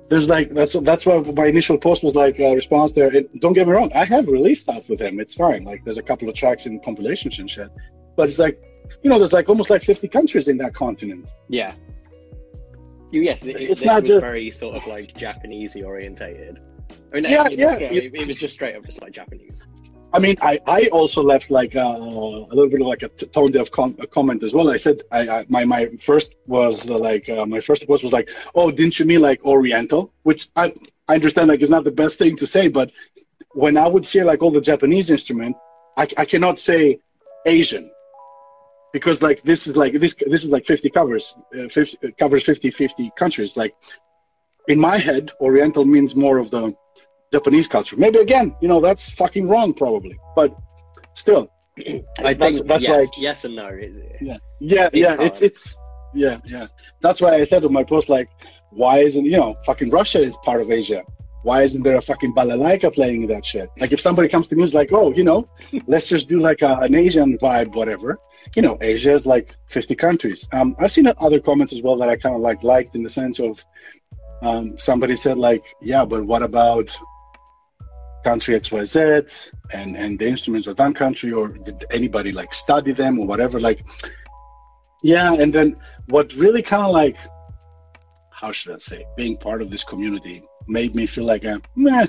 there's 0.09 0.29
like 0.29 0.53
that's 0.53 0.73
that's 0.81 1.05
why 1.07 1.17
my 1.19 1.47
initial 1.47 1.77
post 1.77 2.03
was 2.03 2.15
like 2.15 2.39
a 2.39 2.53
response 2.53 2.91
there. 2.91 3.09
And 3.15 3.27
don't 3.39 3.53
get 3.53 3.67
me 3.67 3.73
wrong 3.73 3.91
i 3.95 4.05
have 4.05 4.27
released 4.27 4.63
stuff 4.63 4.87
with 4.89 5.01
him. 5.01 5.19
It's 5.19 5.33
fine. 5.33 5.63
Like 5.63 5.83
there's 5.83 5.97
a 5.97 6.03
couple 6.03 6.29
of 6.29 6.35
tracks 6.35 6.65
in 6.67 6.79
compilations 6.81 7.39
and 7.39 7.49
shit. 7.49 7.69
But 8.15 8.29
it's 8.29 8.37
like 8.37 8.61
you 9.01 9.09
know 9.09 9.17
there's 9.17 9.33
like 9.33 9.49
almost 9.49 9.69
like 9.69 9.81
50 9.81 10.07
countries 10.09 10.47
in 10.47 10.57
that 10.57 10.75
continent. 10.75 11.31
Yeah. 11.49 11.73
Yes, 13.21 13.43
it, 13.43 13.55
It's 13.59 13.85
not 13.85 14.01
was 14.01 14.09
just- 14.09 14.25
very 14.27 14.49
sort 14.49 14.75
of 14.75 14.85
like 14.87 15.15
Japanese 15.15 15.75
orientated. 15.75 16.59
I 17.11 17.15
mean, 17.15 17.23
Yeah, 17.25 17.45
it, 17.45 17.49
was, 17.51 17.57
yeah, 17.59 17.75
it- 17.79 18.13
it, 18.15 18.27
was 18.27 18.37
just 18.37 18.53
straight 18.55 18.75
up 18.75 18.85
just 18.85 19.01
like 19.01 19.11
Japanese. 19.13 19.65
I 20.15 20.19
mean, 20.19 20.35
I, 20.41 20.59
I 20.67 20.81
also 20.91 21.23
left 21.23 21.49
like 21.49 21.75
uh, 21.75 21.79
a 21.79 22.53
little 22.53 22.69
bit 22.69 22.81
of 22.81 22.87
like 22.87 23.01
a 23.01 23.09
tone 23.09 23.51
deaf 23.51 23.71
com- 23.71 23.95
a 23.99 24.05
comment 24.05 24.43
as 24.43 24.53
well. 24.53 24.69
I 24.69 24.77
said 24.77 25.01
I, 25.11 25.21
I 25.27 25.45
my 25.49 25.65
my 25.65 25.87
first 25.99 26.35
was 26.45 26.89
uh, 26.89 26.97
like 26.97 27.27
uh, 27.29 27.45
my 27.47 27.59
first 27.59 27.87
post 27.87 28.03
was 28.03 28.13
like, 28.13 28.29
oh, 28.53 28.69
didn't 28.69 28.99
you 28.99 29.05
mean 29.05 29.21
like 29.21 29.43
Oriental? 29.43 30.13
Which 30.21 30.49
I 30.55 30.71
I 31.07 31.15
understand 31.15 31.47
like 31.47 31.61
is 31.61 31.71
not 31.71 31.83
the 31.83 31.91
best 31.91 32.19
thing 32.19 32.35
to 32.37 32.45
say, 32.45 32.67
but 32.67 32.91
when 33.53 33.75
I 33.75 33.87
would 33.87 34.05
hear 34.05 34.23
like 34.23 34.43
all 34.43 34.51
the 34.51 34.61
Japanese 34.61 35.09
instrument, 35.09 35.55
I, 35.97 36.07
I 36.17 36.25
cannot 36.25 36.59
say 36.59 36.99
Asian 37.47 37.89
because 38.93 39.21
like 39.21 39.41
this 39.41 39.67
is 39.67 39.75
like 39.75 39.93
this 39.93 40.15
this 40.15 40.45
is 40.45 40.49
like 40.49 40.65
50 40.65 40.89
covers 40.91 41.35
uh, 41.59 41.67
50 41.67 42.11
covers 42.13 42.43
50 42.43 42.71
50 42.71 43.11
countries 43.17 43.57
like 43.57 43.75
in 44.67 44.79
my 44.79 44.97
head 44.97 45.31
oriental 45.41 45.83
means 45.83 46.15
more 46.15 46.37
of 46.37 46.49
the 46.51 46.73
Japanese 47.33 47.67
culture. 47.67 47.97
Maybe 47.97 48.19
again, 48.19 48.55
you 48.61 48.67
know, 48.67 48.79
that's 48.79 49.09
fucking 49.09 49.49
wrong, 49.49 49.73
probably. 49.73 50.17
But 50.35 50.55
still, 51.15 51.49
I 52.23 52.33
that's, 52.33 52.59
think 52.59 52.67
that's 52.67 52.87
yes, 52.87 53.07
why. 53.07 53.07
yes 53.17 53.43
and 53.43 53.55
no. 53.55 53.69
Yeah, 54.21 54.37
yeah, 54.59 54.85
It's 54.87 54.95
yeah. 54.95 55.15
hard. 55.15 55.21
It's 55.21 55.41
it's 55.41 55.77
yeah, 56.13 56.39
yeah. 56.45 56.67
That's 57.01 57.19
why 57.19 57.31
I 57.33 57.43
said 57.43 57.65
on 57.65 57.73
my 57.73 57.83
post, 57.83 58.07
like, 58.07 58.29
why 58.69 58.99
isn't 58.99 59.25
you 59.25 59.37
know, 59.37 59.55
fucking 59.65 59.89
Russia 59.89 60.21
is 60.21 60.37
part 60.43 60.61
of 60.61 60.71
Asia. 60.71 61.03
Why 61.41 61.63
isn't 61.63 61.83
there 61.83 61.97
a 61.97 62.01
fucking 62.01 62.33
balalaika 62.35 62.93
playing 62.93 63.27
that 63.27 63.45
shit? 63.45 63.69
Like, 63.79 63.91
if 63.91 63.99
somebody 63.99 64.29
comes 64.29 64.47
to 64.49 64.55
me, 64.55 64.63
is 64.63 64.73
like, 64.73 64.93
oh, 64.93 65.11
you 65.11 65.25
know, 65.25 65.49
let's 65.87 66.07
just 66.07 66.29
do 66.29 66.39
like 66.39 66.61
a, 66.61 66.75
an 66.85 66.93
Asian 66.95 67.37
vibe, 67.39 67.75
whatever. 67.75 68.19
You 68.55 68.61
know, 68.61 68.77
Asia 68.81 69.13
is 69.13 69.25
like 69.25 69.55
50 69.69 69.95
countries. 69.95 70.47
Um, 70.51 70.75
I've 70.79 70.91
seen 70.91 71.07
other 71.17 71.39
comments 71.39 71.73
as 71.73 71.81
well 71.81 71.95
that 71.97 72.09
I 72.09 72.15
kind 72.15 72.35
of 72.35 72.41
like 72.41 72.63
liked 72.63 72.95
in 72.95 73.03
the 73.03 73.09
sense 73.09 73.39
of 73.39 73.63
um, 74.41 74.77
somebody 74.77 75.15
said 75.15 75.37
like, 75.37 75.63
yeah, 75.81 76.03
but 76.05 76.25
what 76.25 76.43
about 76.43 76.95
country 78.23 78.57
XYZ 78.59 79.51
and 79.73 79.97
and 79.97 80.17
the 80.17 80.27
instruments 80.27 80.67
of 80.67 80.77
that 80.77 80.95
country, 80.95 81.31
or 81.33 81.49
did 81.49 81.83
anybody 81.91 82.31
like 82.31 82.53
study 82.53 82.91
them 82.93 83.19
or 83.19 83.25
whatever? 83.27 83.59
Like, 83.59 83.85
yeah. 85.03 85.33
And 85.33 85.53
then 85.53 85.75
what 86.07 86.33
really 86.33 86.61
kind 86.61 86.83
of 86.83 86.91
like, 86.91 87.17
how 88.31 88.51
should 88.51 88.73
I 88.75 88.77
say, 88.77 89.05
being 89.17 89.37
part 89.37 89.61
of 89.61 89.69
this 89.71 89.83
community 89.83 90.43
made 90.67 90.95
me 90.95 91.05
feel 91.05 91.25
like, 91.25 91.43
a, 91.43 91.61
meh. 91.75 92.07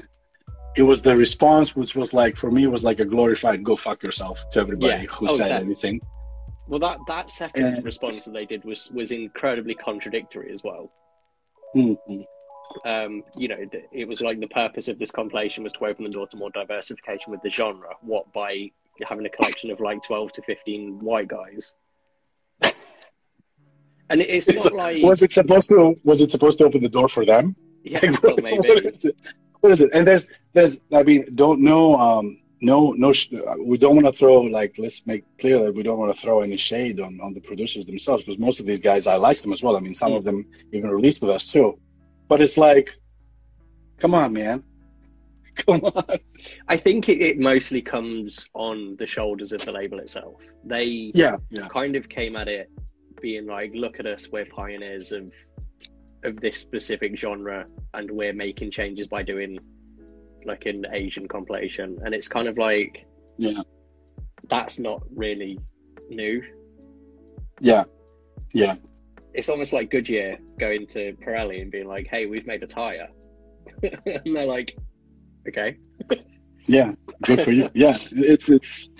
It 0.76 0.82
was 0.82 1.00
the 1.02 1.16
response, 1.16 1.76
which 1.76 1.94
was 1.94 2.12
like 2.12 2.36
for 2.36 2.50
me 2.50 2.66
was 2.66 2.82
like 2.82 2.98
a 2.98 3.04
glorified 3.04 3.62
"go 3.62 3.76
fuck 3.76 4.02
yourself" 4.02 4.48
to 4.50 4.58
everybody 4.60 5.04
Yeah. 5.04 5.08
who 5.08 5.28
Oh, 5.28 5.36
said 5.36 5.50
that- 5.50 5.62
anything. 5.62 6.00
Well, 6.66 6.80
that 6.80 6.98
that 7.08 7.30
second 7.30 7.62
Yeah. 7.76 7.80
response 7.82 8.24
that 8.24 8.32
they 8.32 8.46
did 8.46 8.64
was 8.64 8.90
was 8.90 9.12
incredibly 9.12 9.74
contradictory 9.74 10.50
as 10.52 10.62
well. 10.64 10.90
Mhm. 11.76 12.24
Um, 12.86 13.22
you 13.36 13.48
know, 13.48 13.58
it 13.92 14.08
was 14.08 14.22
like 14.22 14.40
the 14.40 14.46
purpose 14.48 14.88
of 14.88 14.98
this 14.98 15.10
compilation 15.10 15.62
was 15.62 15.72
to 15.74 15.84
open 15.84 16.04
the 16.04 16.10
door 16.10 16.26
to 16.28 16.36
more 16.36 16.50
diversification 16.50 17.30
with 17.30 17.42
the 17.42 17.50
genre. 17.50 17.94
What 18.00 18.32
by 18.32 18.70
having 19.06 19.26
a 19.26 19.28
collection 19.30 19.70
of 19.70 19.80
like 19.80 20.02
twelve 20.02 20.32
to 20.32 20.42
fifteen 20.42 20.98
white 21.00 21.28
guys? 21.28 21.74
And 24.10 24.20
it- 24.20 24.28
it's 24.30 24.46
not 24.48 24.72
like 24.72 25.02
Was 25.02 25.22
it 25.22 25.32
supposed 25.32 25.68
to? 25.70 25.94
Was 26.04 26.22
it 26.22 26.30
supposed 26.30 26.58
to 26.58 26.64
open 26.64 26.82
the 26.82 26.88
door 26.88 27.08
for 27.08 27.24
them? 27.26 27.56
yeah, 27.84 27.98
Like, 28.02 28.22
well, 28.22 28.34
what 28.36 28.42
maybe 28.44 28.86
is 28.88 29.04
it? 29.04 29.16
What 29.60 29.72
is 29.72 29.80
it? 29.80 29.90
And 29.94 30.06
there's, 30.06 30.26
there's, 30.52 30.78
I 30.92 31.02
mean, 31.02 31.24
don't 31.34 31.60
know, 31.60 31.96
um, 31.96 32.38
no, 32.64 32.92
no, 32.92 33.12
we 33.60 33.76
don't 33.76 33.94
want 33.94 34.06
to 34.06 34.18
throw 34.18 34.40
like, 34.40 34.74
let's 34.78 35.06
make 35.06 35.24
clear 35.38 35.62
that 35.64 35.74
we 35.74 35.82
don't 35.82 35.98
want 35.98 36.14
to 36.14 36.20
throw 36.20 36.40
any 36.40 36.56
shade 36.56 36.98
on, 36.98 37.20
on 37.20 37.34
the 37.34 37.40
producers 37.40 37.84
themselves 37.84 38.24
because 38.24 38.38
most 38.38 38.58
of 38.60 38.66
these 38.66 38.80
guys, 38.80 39.06
I 39.06 39.16
like 39.16 39.42
them 39.42 39.52
as 39.52 39.62
well. 39.62 39.76
I 39.76 39.80
mean, 39.80 39.94
some 39.94 40.12
of 40.12 40.22
mm. 40.22 40.26
them 40.26 40.46
even 40.72 40.90
released 40.90 41.20
with 41.20 41.30
us 41.30 41.50
too, 41.50 41.78
but 42.28 42.40
it's 42.40 42.56
like, 42.56 42.98
come 43.98 44.14
on, 44.14 44.32
man, 44.32 44.64
come 45.56 45.82
on. 45.84 46.18
I 46.68 46.76
think 46.76 47.08
it, 47.08 47.20
it 47.20 47.38
mostly 47.38 47.82
comes 47.82 48.48
on 48.54 48.96
the 48.98 49.06
shoulders 49.06 49.52
of 49.52 49.60
the 49.60 49.72
label 49.72 49.98
itself. 49.98 50.40
They 50.64 51.12
Yeah, 51.14 51.36
yeah, 51.50 51.68
kind 51.68 51.96
of 51.96 52.08
came 52.08 52.34
at 52.34 52.48
it 52.48 52.70
being 53.20 53.46
like, 53.46 53.72
look 53.74 54.00
at 54.00 54.06
us, 54.06 54.28
we're 54.32 54.46
pioneers 54.46 55.12
of 55.12 55.32
of 56.24 56.40
this 56.40 56.56
specific 56.56 57.18
genre, 57.18 57.66
and 57.92 58.10
we're 58.10 58.32
making 58.32 58.70
changes 58.70 59.06
by 59.06 59.22
doing 59.22 59.58
like 60.46 60.66
an 60.66 60.86
Asian 60.92 61.28
compilation, 61.28 61.98
and 62.04 62.14
it's 62.14 62.28
kind 62.28 62.48
of 62.48 62.58
like, 62.58 63.06
yeah, 63.36 63.60
that's 64.48 64.78
not 64.78 65.02
really 65.14 65.58
new. 66.08 66.42
Yeah, 67.60 67.84
yeah. 68.52 68.76
It's 69.32 69.48
almost 69.48 69.72
like 69.72 69.90
Goodyear 69.90 70.38
going 70.58 70.86
to 70.88 71.14
Pirelli 71.14 71.60
and 71.60 71.70
being 71.70 71.88
like, 71.88 72.06
"Hey, 72.06 72.26
we've 72.26 72.46
made 72.46 72.62
a 72.62 72.66
tire," 72.66 73.08
and 73.82 74.36
they're 74.36 74.46
like, 74.46 74.76
"Okay." 75.48 75.76
yeah, 76.66 76.92
good 77.24 77.42
for 77.42 77.50
you. 77.50 77.68
Yeah, 77.74 77.96
it's 78.12 78.50
it's. 78.50 78.90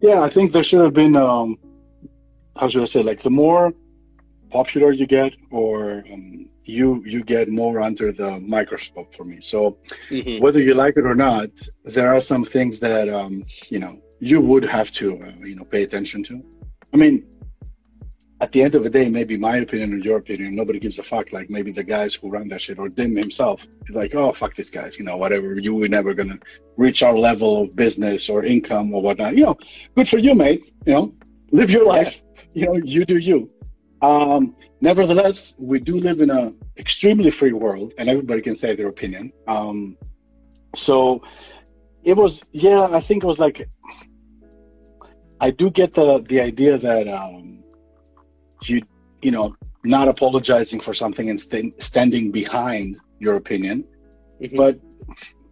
Yeah, 0.00 0.22
I 0.22 0.30
think 0.30 0.52
there 0.52 0.62
should 0.62 0.80
have 0.80 0.94
been. 0.94 1.16
um 1.16 1.56
How 2.56 2.68
should 2.68 2.82
I 2.82 2.86
say? 2.86 3.02
Like 3.02 3.22
the 3.22 3.30
more 3.30 3.72
popular 4.50 4.92
you 4.92 5.06
get, 5.06 5.34
or 5.50 6.04
um, 6.12 6.48
you 6.68 7.02
you 7.06 7.24
get 7.24 7.48
more 7.48 7.80
under 7.80 8.12
the 8.12 8.38
microscope 8.40 9.14
for 9.14 9.24
me. 9.24 9.40
So 9.40 9.78
mm-hmm. 10.10 10.42
whether 10.42 10.60
you 10.60 10.74
like 10.74 10.96
it 10.96 11.06
or 11.06 11.14
not, 11.14 11.50
there 11.84 12.14
are 12.14 12.20
some 12.20 12.44
things 12.44 12.78
that 12.80 13.08
um, 13.08 13.44
you 13.70 13.78
know 13.78 14.00
you 14.20 14.40
would 14.40 14.64
have 14.64 14.92
to 14.92 15.22
uh, 15.22 15.32
you 15.46 15.56
know 15.56 15.64
pay 15.64 15.82
attention 15.82 16.22
to. 16.24 16.42
I 16.92 16.96
mean, 16.96 17.26
at 18.40 18.52
the 18.52 18.62
end 18.62 18.74
of 18.74 18.84
the 18.84 18.90
day, 18.90 19.08
maybe 19.08 19.36
my 19.36 19.56
opinion 19.58 19.94
or 19.94 19.96
your 19.96 20.18
opinion, 20.18 20.54
nobody 20.54 20.78
gives 20.78 20.98
a 20.98 21.02
fuck. 21.02 21.32
Like 21.32 21.50
maybe 21.50 21.72
the 21.72 21.82
guys 21.82 22.14
who 22.14 22.30
run 22.30 22.48
that 22.48 22.62
shit 22.62 22.78
or 22.78 22.88
Dim 22.88 23.16
himself, 23.16 23.66
like, 23.90 24.14
oh 24.14 24.32
fuck 24.32 24.54
these 24.54 24.70
guys, 24.70 24.98
you 24.98 25.04
know, 25.04 25.16
whatever. 25.16 25.58
You 25.58 25.74
were 25.74 25.88
never 25.88 26.14
gonna 26.14 26.38
reach 26.76 27.02
our 27.02 27.16
level 27.18 27.62
of 27.62 27.74
business 27.74 28.28
or 28.28 28.44
income 28.44 28.94
or 28.94 29.02
whatnot. 29.02 29.36
You 29.36 29.44
know, 29.46 29.56
good 29.96 30.08
for 30.08 30.18
you, 30.18 30.34
mate. 30.34 30.72
You 30.86 30.92
know, 30.92 31.14
live 31.50 31.70
your 31.70 31.86
life. 31.86 32.22
You 32.54 32.66
know, 32.66 32.76
you 32.76 33.04
do 33.04 33.16
you. 33.16 33.50
Um, 34.00 34.54
nevertheless, 34.80 35.54
we 35.58 35.80
do 35.80 35.98
live 35.98 36.20
in 36.20 36.30
an 36.30 36.56
extremely 36.76 37.30
free 37.30 37.52
world, 37.52 37.94
and 37.98 38.08
everybody 38.08 38.40
can 38.40 38.54
say 38.54 38.76
their 38.76 38.88
opinion. 38.88 39.32
Um, 39.48 39.96
so 40.74 41.22
it 42.04 42.16
was, 42.16 42.44
yeah, 42.52 42.88
I 42.90 43.00
think 43.00 43.24
it 43.24 43.26
was 43.26 43.38
like, 43.38 43.68
I 45.40 45.50
do 45.50 45.70
get 45.70 45.94
the 45.94 46.24
the 46.28 46.40
idea 46.40 46.78
that 46.78 47.06
um, 47.06 47.62
you 48.64 48.82
you 49.22 49.30
know 49.30 49.54
not 49.84 50.08
apologizing 50.08 50.80
for 50.80 50.92
something 50.92 51.30
and 51.30 51.40
st- 51.40 51.80
standing 51.80 52.32
behind 52.32 52.96
your 53.20 53.36
opinion, 53.36 53.84
mm-hmm. 54.40 54.56
but 54.56 54.80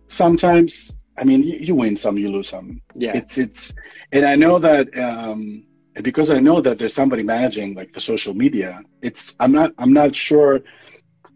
sometimes 0.09 0.97
I 1.19 1.25
mean 1.25 1.43
you, 1.45 1.59
you, 1.59 1.75
win 1.77 1.95
some, 1.95 2.19
you 2.19 2.31
lose 2.31 2.49
some. 2.49 2.81
Yeah, 2.95 3.17
it's 3.17 3.39
it's, 3.39 3.75
and 4.13 4.25
I 4.27 4.35
know 4.35 4.59
that. 4.59 4.97
Um, 4.99 5.66
and 5.97 6.05
because 6.05 6.31
I 6.31 6.41
know 6.41 6.61
that 6.61 6.79
there's 6.79 6.93
somebody 6.93 7.23
managing 7.23 7.75
like 7.75 7.91
the 7.93 8.03
social 8.03 8.35
media, 8.35 8.83
it's 9.01 9.35
I'm 9.41 9.51
not 9.51 9.73
I'm 9.79 9.95
not 9.95 10.15
sure 10.15 10.61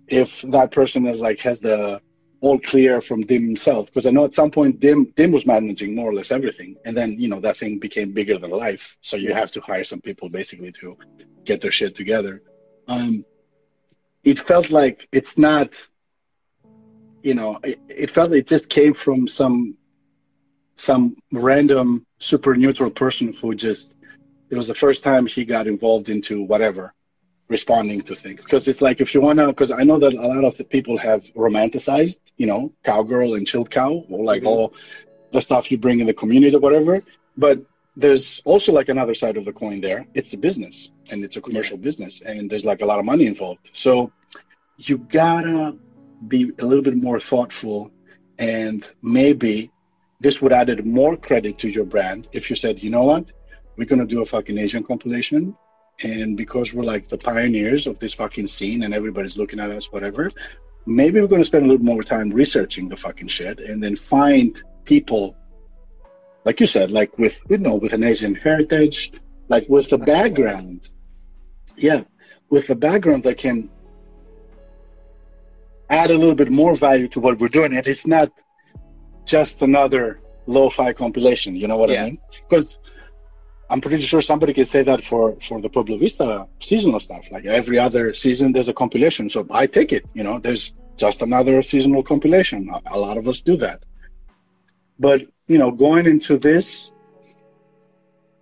if 0.07 0.43
that 0.43 0.71
person 0.71 1.07
is 1.07 1.19
like 1.19 1.41
has 1.41 1.61
the 1.61 2.01
all 2.43 2.59
clear 2.61 3.01
from 3.01 3.23
Dim 3.23 3.43
himself 3.43 3.87
because 3.87 4.05
I 4.05 4.11
know 4.11 4.27
at 4.27 4.35
some 4.35 4.51
point 4.51 4.79
Dim 4.79 5.13
Dim 5.17 5.33
was 5.33 5.47
managing 5.47 5.95
more 5.95 6.11
or 6.11 6.15
less 6.15 6.31
everything, 6.31 6.77
and 6.85 6.95
then 6.95 7.17
you 7.19 7.27
know 7.27 7.41
that 7.41 7.57
thing 7.57 7.79
became 7.79 8.13
bigger 8.13 8.39
than 8.39 8.51
life. 8.51 8.99
So 9.01 9.17
you 9.17 9.33
have 9.33 9.51
to 9.53 9.63
hire 9.63 9.83
some 9.83 10.03
people 10.03 10.29
basically 10.29 10.73
to 10.73 10.95
get 11.45 11.63
their 11.63 11.73
shit 11.73 11.95
together. 11.97 12.43
Um, 12.87 13.25
it 14.25 14.41
felt 14.41 14.69
like 14.69 15.09
it's 15.11 15.39
not, 15.39 15.71
you 17.23 17.33
know, 17.33 17.59
it, 17.65 17.81
it 17.89 18.11
felt 18.11 18.31
like 18.31 18.41
it 18.41 18.47
just 18.47 18.69
came 18.69 18.93
from 18.93 19.27
some 19.27 19.75
some 20.77 21.17
random 21.33 22.05
super 22.19 22.55
neutral 22.55 22.91
person 22.91 23.33
who 23.33 23.55
just 23.55 23.95
it 24.51 24.57
was 24.57 24.67
the 24.67 24.75
first 24.75 25.03
time 25.03 25.27
he 25.27 25.45
got 25.45 25.67
involved 25.67 26.09
into 26.09 26.43
whatever 26.43 26.93
responding 27.49 28.01
to 28.03 28.15
things. 28.15 28.43
Because 28.43 28.69
it's 28.69 28.81
like 28.81 29.01
if 29.01 29.15
you 29.15 29.21
want 29.21 29.39
to 29.39 29.49
because 29.49 29.73
i 29.73 29.83
know 29.83 29.99
that 29.99 30.15
a 30.15 30.27
lot 30.35 30.45
of 30.45 30.57
the 30.57 30.65
people 30.65 30.97
have 30.99 31.23
romanticized 31.35 32.21
you 32.37 32.47
know 32.47 32.73
cowgirl 32.85 33.35
and 33.35 33.47
ChilledCow 33.47 34.11
or 34.11 34.25
like 34.25 34.43
mm-hmm. 34.43 34.49
all 34.49 34.75
the 35.33 35.41
stuff 35.41 35.71
you 35.71 35.79
bring 35.79 36.01
in 36.01 36.07
the 36.07 36.15
community 36.15 36.57
or 36.57 36.61
whatever. 36.61 37.03
But 37.37 37.61
there's 37.97 38.41
also 38.45 38.73
like 38.73 38.89
another 38.89 39.15
side 39.15 39.37
of 39.37 39.45
the 39.45 39.53
coin 39.53 39.81
there. 39.81 40.07
It's 40.15 40.33
a 40.33 40.39
business 40.39 40.93
and 41.11 41.25
it's 41.25 41.37
a 41.37 41.41
commercial 41.41 41.77
yeah. 41.77 41.85
business 41.85 42.23
and 42.23 42.51
there's 42.51 42.65
like 42.65 42.83
a 42.83 42.87
lot 42.87 42.99
of 42.99 43.05
money 43.05 43.27
involved. 43.27 43.71
So 43.73 44.13
you 44.79 44.99
gotta 44.99 45.77
be 46.29 46.53
a 46.59 46.65
little 46.65 46.85
bit 46.85 46.97
more 46.97 47.21
thoughtful 47.21 47.91
and 48.39 48.89
maybe 49.03 49.71
this 50.21 50.41
would 50.41 50.53
added 50.53 50.87
more 50.87 51.17
credit 51.17 51.59
to 51.59 51.69
your 51.69 51.85
brand 51.85 52.29
if 52.33 52.51
you 52.51 52.57
said 52.57 52.83
you 52.83 52.91
know 52.91 53.05
what 53.05 53.33
we're 53.81 53.87
gonna 53.87 54.05
do 54.05 54.21
a 54.21 54.27
fucking 54.27 54.59
Asian 54.59 54.85
compilation. 54.85 55.57
And 56.03 56.37
because 56.37 56.75
we're 56.75 56.85
like 56.85 57.09
the 57.09 57.17
pioneers 57.17 57.87
of 57.87 57.99
this 57.99 58.13
fucking 58.13 58.47
scene 58.47 58.83
and 58.83 58.93
everybody's 58.93 59.39
looking 59.39 59.59
at 59.59 59.71
us, 59.71 59.91
whatever, 59.91 60.31
maybe 60.85 61.19
we're 61.19 61.27
gonna 61.27 61.47
spend 61.47 61.65
a 61.65 61.69
little 61.69 61.85
more 61.85 62.03
time 62.03 62.29
researching 62.29 62.91
the 62.91 62.97
fucking 62.97 63.29
shit 63.29 63.59
and 63.59 63.83
then 63.83 63.97
find 63.97 64.63
people 64.85 65.35
like 66.45 66.61
you 66.61 66.67
said, 66.67 66.91
like 66.91 67.17
with 67.19 67.41
you 67.49 67.57
know, 67.57 67.75
with 67.75 67.95
an 67.95 68.05
Asian 68.05 68.35
heritage, 68.35 69.13
like 69.49 69.67
with 69.71 69.89
the 69.89 69.99
background. 69.99 70.91
Yeah. 71.79 72.05
With 72.51 72.67
the 72.67 72.75
background 72.75 73.23
that 73.23 73.39
can 73.39 73.71
add 75.89 76.11
a 76.11 76.19
little 76.19 76.35
bit 76.35 76.51
more 76.51 76.75
value 76.75 77.09
to 77.09 77.21
what 77.21 77.39
we're 77.39 77.49
doing. 77.49 77.75
And 77.75 77.87
it's 77.87 78.07
not 78.07 78.31
just 79.25 79.63
another 79.63 80.21
lo-fi 80.47 80.93
compilation, 80.93 81.57
you 81.57 81.67
know 81.67 81.79
what 81.79 81.91
yeah. 81.91 82.03
I 82.03 82.05
mean? 82.07 82.19
Because 82.49 82.79
I'm 83.71 83.81
pretty 83.81 84.03
sure 84.03 84.21
somebody 84.21 84.53
can 84.53 84.67
say 84.67 84.83
that 84.83 85.03
for 85.05 85.37
for 85.41 85.61
the 85.61 85.69
Pueblo 85.69 85.97
Vista 85.97 86.47
seasonal 86.59 86.99
stuff. 86.99 87.31
Like 87.31 87.47
every 87.47 87.79
other 87.79 88.13
season, 88.15 88.53
there's 88.53 88.69
a 88.69 88.75
compilation. 88.75 89.31
So 89.31 89.47
I 89.51 89.67
take 89.67 89.93
it. 89.93 90.05
You 90.13 90.25
know, 90.25 90.41
there's 90.41 90.75
just 90.97 91.23
another 91.23 91.63
seasonal 91.63 92.03
compilation. 92.03 92.69
A, 92.69 92.97
a 92.97 92.99
lot 92.99 93.17
of 93.17 93.29
us 93.29 93.41
do 93.41 93.57
that. 93.59 93.85
But 94.99 95.23
you 95.47 95.59
know, 95.59 95.71
going 95.71 96.07
into 96.07 96.37
this, 96.37 96.93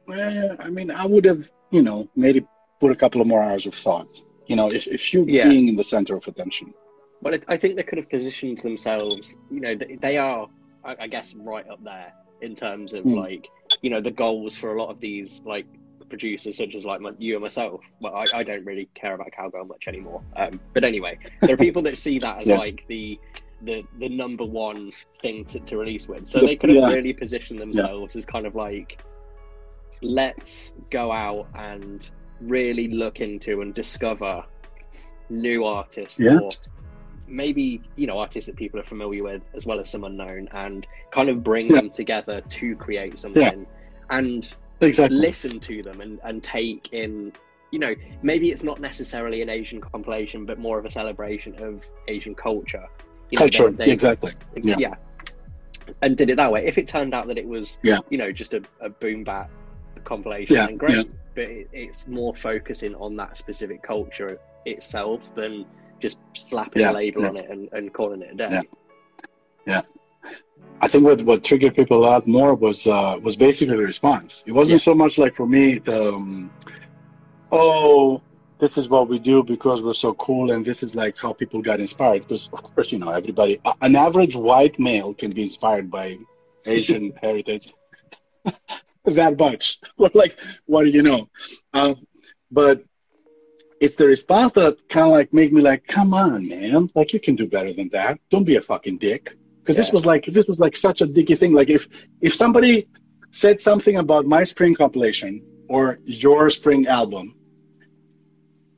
well, 0.07 0.57
I 0.59 0.71
mean, 0.71 0.91
I 0.91 1.05
would 1.05 1.27
have, 1.27 1.49
you 1.71 1.83
know, 1.83 2.09
maybe 2.17 2.47
put 2.81 2.91
a 2.91 2.97
couple 2.97 3.21
of 3.21 3.27
more 3.27 3.43
hours 3.43 3.67
of 3.67 3.75
thought. 3.75 4.23
You 4.47 4.57
know, 4.57 4.69
if 4.69 4.87
if 4.87 5.13
you 5.13 5.27
yeah. 5.29 5.47
being 5.47 5.69
in 5.69 5.77
the 5.77 5.85
center 5.85 6.17
of 6.17 6.27
attention. 6.27 6.73
Well, 7.21 7.37
I 7.49 7.57
think 7.57 7.77
they 7.77 7.83
could 7.83 7.99
have 7.99 8.09
positioned 8.09 8.59
themselves. 8.63 9.37
You 9.51 9.61
know, 9.61 9.75
they 10.01 10.17
are, 10.17 10.49
I 10.85 11.07
guess, 11.09 11.35
right 11.35 11.69
up 11.69 11.83
there 11.83 12.13
in 12.41 12.55
terms 12.55 12.93
of 12.95 13.05
mm. 13.05 13.17
like 13.17 13.49
you 13.83 13.91
know 13.91 14.01
the 14.01 14.11
goals 14.11 14.57
for 14.57 14.75
a 14.75 14.81
lot 14.81 14.91
of 14.91 15.01
these 15.01 15.41
like 15.45 15.67
producers 16.09 16.57
such 16.57 16.75
as 16.75 16.85
like 16.85 17.01
my, 17.01 17.13
you 17.19 17.35
and 17.35 17.43
myself 17.43 17.81
well 18.01 18.15
I, 18.15 18.39
I 18.39 18.43
don't 18.43 18.65
really 18.65 18.89
care 18.95 19.15
about 19.15 19.31
cowgirl 19.33 19.67
much 19.67 19.85
anymore 19.87 20.23
um, 20.37 20.59
but 20.73 20.83
anyway 20.83 21.19
there 21.43 21.53
are 21.53 21.59
people 21.59 21.83
that 21.83 21.99
see 21.99 22.19
that 22.21 22.41
as 22.41 22.49
yeah. 22.49 22.57
like 22.57 22.85
the 22.89 23.19
the 23.63 23.85
the 23.99 24.09
number 24.09 24.45
one 24.45 24.91
thing 25.21 25.45
to, 25.47 25.61
to 25.61 25.77
release 25.77 26.09
with 26.09 26.27
so 26.27 26.41
they 26.41 26.57
could 26.57 26.71
have 26.71 26.79
yeah. 26.79 26.95
really 26.95 27.13
positioned 27.13 27.59
themselves 27.59 28.15
yeah. 28.15 28.19
as 28.19 28.25
kind 28.25 28.47
of 28.47 28.55
like 28.55 29.03
let's 30.01 30.75
go 30.91 31.11
out 31.13 31.49
and 31.57 32.11
really 32.41 32.89
look 32.89 33.21
into 33.21 33.61
and 33.61 33.75
discover 33.75 34.45
new 35.29 35.65
artists 35.65 36.21
or 36.21 36.51
maybe 37.29 37.83
you 37.97 38.07
know 38.07 38.19
artists 38.19 38.47
that 38.47 38.57
people 38.57 38.81
are 38.81 38.85
familiar 38.85 39.23
with 39.23 39.43
as 39.55 39.67
well 39.67 39.79
as 39.81 39.91
some 39.91 40.05
unknown 40.05 40.49
and 40.53 40.87
kind 41.13 41.29
of 41.29 41.43
bring 41.43 41.67
yeah. 41.67 41.77
them 41.77 41.91
together 41.91 42.41
to 42.49 42.75
create 42.77 43.19
something 43.19 43.43
yeah. 43.43 44.17
and 44.17 44.55
exactly. 44.81 45.17
listen 45.17 45.61
to 45.61 45.83
them 45.83 46.01
and, 46.01 46.21
and 46.25 46.43
take 46.43 46.93
in 46.93 47.33
you 47.71 47.79
know 47.79 47.95
maybe 48.23 48.51
it's 48.51 48.63
not 48.63 48.81
necessarily 48.81 49.43
an 49.43 49.49
asian 49.49 49.81
compilation 49.81 50.47
but 50.47 50.59
more 50.59 50.79
of 50.79 50.85
a 50.85 50.91
celebration 50.91 51.55
of 51.63 51.85
asian 52.09 52.35
culture 52.35 52.87
you 53.31 53.39
know, 53.39 53.41
culture 53.41 53.71
they, 53.71 53.87
they, 53.87 53.93
exactly 53.93 54.33
yeah. 54.57 54.77
yeah. 54.79 54.95
and 56.03 56.17
did 56.17 56.31
it 56.31 56.37
that 56.37 56.51
way 56.51 56.67
if 56.67 56.79
it 56.79 56.89
turned 56.89 57.15
out 57.15 57.27
that 57.27 57.39
it 57.39 57.47
was 57.47 57.79
yeah. 57.83 57.99
you 58.11 58.19
know 58.19 58.33
just 58.33 58.55
a, 58.55 58.63
a 58.81 58.89
boom 58.89 59.23
bap 59.25 59.51
compilation 60.05 60.57
yeah. 60.57 60.67
and 60.67 60.79
great 60.79 61.11
but 61.35 61.45
it, 61.45 61.69
it's 61.73 62.07
more 62.07 62.35
focusing 62.35 62.95
on 62.95 63.17
that 63.17 63.37
specific 63.37 63.83
culture 63.83 64.39
itself 64.65 65.35
than 65.35 65.67
just 66.01 66.19
slapping 66.35 66.83
yeah, 66.83 66.91
a 66.91 66.93
label 66.93 67.23
yeah. 67.23 67.29
on 67.29 67.37
it 67.37 67.51
and, 67.51 67.69
and 67.73 67.93
calling 67.93 68.23
it 68.23 68.33
a 68.33 68.35
day. 68.35 68.49
Yeah. 68.51 68.63
yeah. 69.67 69.83
I 70.81 70.89
think 70.89 71.05
what, 71.05 71.23
what 71.23 71.45
triggered 71.45 71.75
people 71.75 71.99
a 71.99 72.05
lot 72.05 72.27
more 72.27 72.55
was 72.55 72.87
uh, 72.87 73.19
was 73.23 73.37
basically 73.37 73.77
the 73.77 73.85
response. 73.85 74.45
It 74.47 74.53
wasn't 74.53 74.81
so 74.81 74.95
much 74.95 75.19
like 75.19 75.35
for 75.35 75.47
me 75.47 75.79
the 75.79 76.15
um, 76.15 76.51
oh 77.51 78.23
this 78.59 78.77
is 78.77 78.89
what 78.89 79.09
we 79.09 79.19
do 79.19 79.43
because 79.43 79.83
we're 79.83 79.95
so 79.95 80.15
cool 80.15 80.51
and 80.51 80.65
this 80.65 80.83
is 80.83 80.95
like 80.95 81.17
how 81.17 81.33
people 81.33 81.63
got 81.63 81.81
inspired 81.81 82.23
because 82.23 82.49
of 82.53 82.63
course 82.63 82.91
you 82.91 82.99
know 82.99 83.11
everybody 83.11 83.61
an 83.83 83.95
average 83.95 84.35
white 84.35 84.79
male 84.79 85.15
can 85.15 85.31
be 85.31 85.43
inspired 85.43 85.91
by 85.91 86.19
Asian 86.67 87.13
heritage 87.23 87.73
that 89.05 89.39
much. 89.39 89.81
like 90.15 90.37
what 90.67 90.85
do 90.85 90.91
you 90.91 91.03
know? 91.03 91.29
Uh, 91.73 91.95
but 92.51 92.85
it's 93.81 93.95
the 93.95 94.07
response 94.07 94.53
that 94.53 94.77
kind 94.89 95.07
of 95.07 95.13
like 95.13 95.33
made 95.33 95.53
me 95.53 95.61
like, 95.61 95.87
come 95.87 96.15
on, 96.15 96.49
man, 96.49 96.91
like 96.95 97.13
you 97.13 97.21
can 97.21 97.37
do 97.37 97.47
better 97.47 97.73
than 97.73 97.89
that. 97.91 98.19
Don't 98.31 98.45
be 98.45 98.57
a 98.57 98.63
fucking 98.63 98.99
dick. 98.99 99.37
Because 99.61 99.77
yeah. 99.77 99.83
this 99.83 99.93
was 99.93 100.07
like 100.07 100.27
this 100.27 100.47
was 100.47 100.59
like 100.59 100.77
such 100.77 101.01
a 101.01 101.07
dicky 101.07 101.35
thing. 101.35 101.53
Like 101.53 101.69
if 101.69 101.87
if 102.21 102.35
somebody 102.35 102.89
said 103.31 103.61
something 103.61 103.97
about 103.97 104.27
my 104.27 104.43
spring 104.45 104.75
compilation 104.75 105.43
or 105.69 105.99
your 106.05 106.51
spring 106.51 106.87
album, 106.87 107.35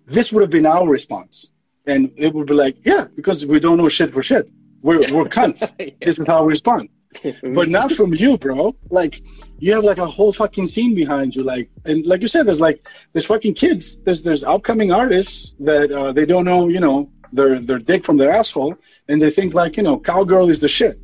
this 0.06 0.32
would 0.32 0.42
have 0.42 0.50
been 0.50 0.66
our 0.66 0.88
response. 0.88 1.52
and 1.86 2.12
it 2.16 2.34
would 2.34 2.46
be 2.46 2.54
like, 2.54 2.76
yeah, 2.84 3.06
because 3.16 3.46
we 3.46 3.58
don't 3.58 3.78
know 3.78 3.88
shit 3.88 4.12
for 4.12 4.22
shit. 4.22 4.48
We're 4.82 5.00
we're 5.14 5.24
cunts. 5.38 5.60
Yeah. 5.78 5.90
This 6.06 6.18
is 6.18 6.26
how 6.26 6.44
we 6.44 6.50
respond. 6.50 6.88
But 7.42 7.68
not 7.68 7.92
from 7.92 8.14
you, 8.14 8.38
bro. 8.38 8.74
Like 8.90 9.22
you 9.58 9.72
have 9.74 9.84
like 9.84 9.98
a 9.98 10.06
whole 10.06 10.32
fucking 10.32 10.68
scene 10.68 10.94
behind 10.94 11.34
you, 11.34 11.42
like 11.42 11.68
and 11.84 12.06
like 12.06 12.22
you 12.22 12.28
said, 12.28 12.46
there's 12.46 12.60
like 12.60 12.86
there's 13.12 13.26
fucking 13.26 13.54
kids. 13.54 13.98
There's 14.04 14.22
there's 14.22 14.44
upcoming 14.44 14.92
artists 14.92 15.54
that 15.60 15.90
uh, 15.90 16.12
they 16.12 16.24
don't 16.24 16.44
know, 16.44 16.68
you 16.68 16.80
know, 16.80 17.10
their 17.32 17.60
their 17.60 17.78
dick 17.78 18.04
from 18.06 18.16
their 18.16 18.32
asshole, 18.32 18.74
and 19.08 19.20
they 19.20 19.30
think 19.30 19.54
like 19.54 19.76
you 19.76 19.82
know, 19.82 19.98
cowgirl 19.98 20.48
is 20.50 20.60
the 20.60 20.68
shit. 20.68 20.96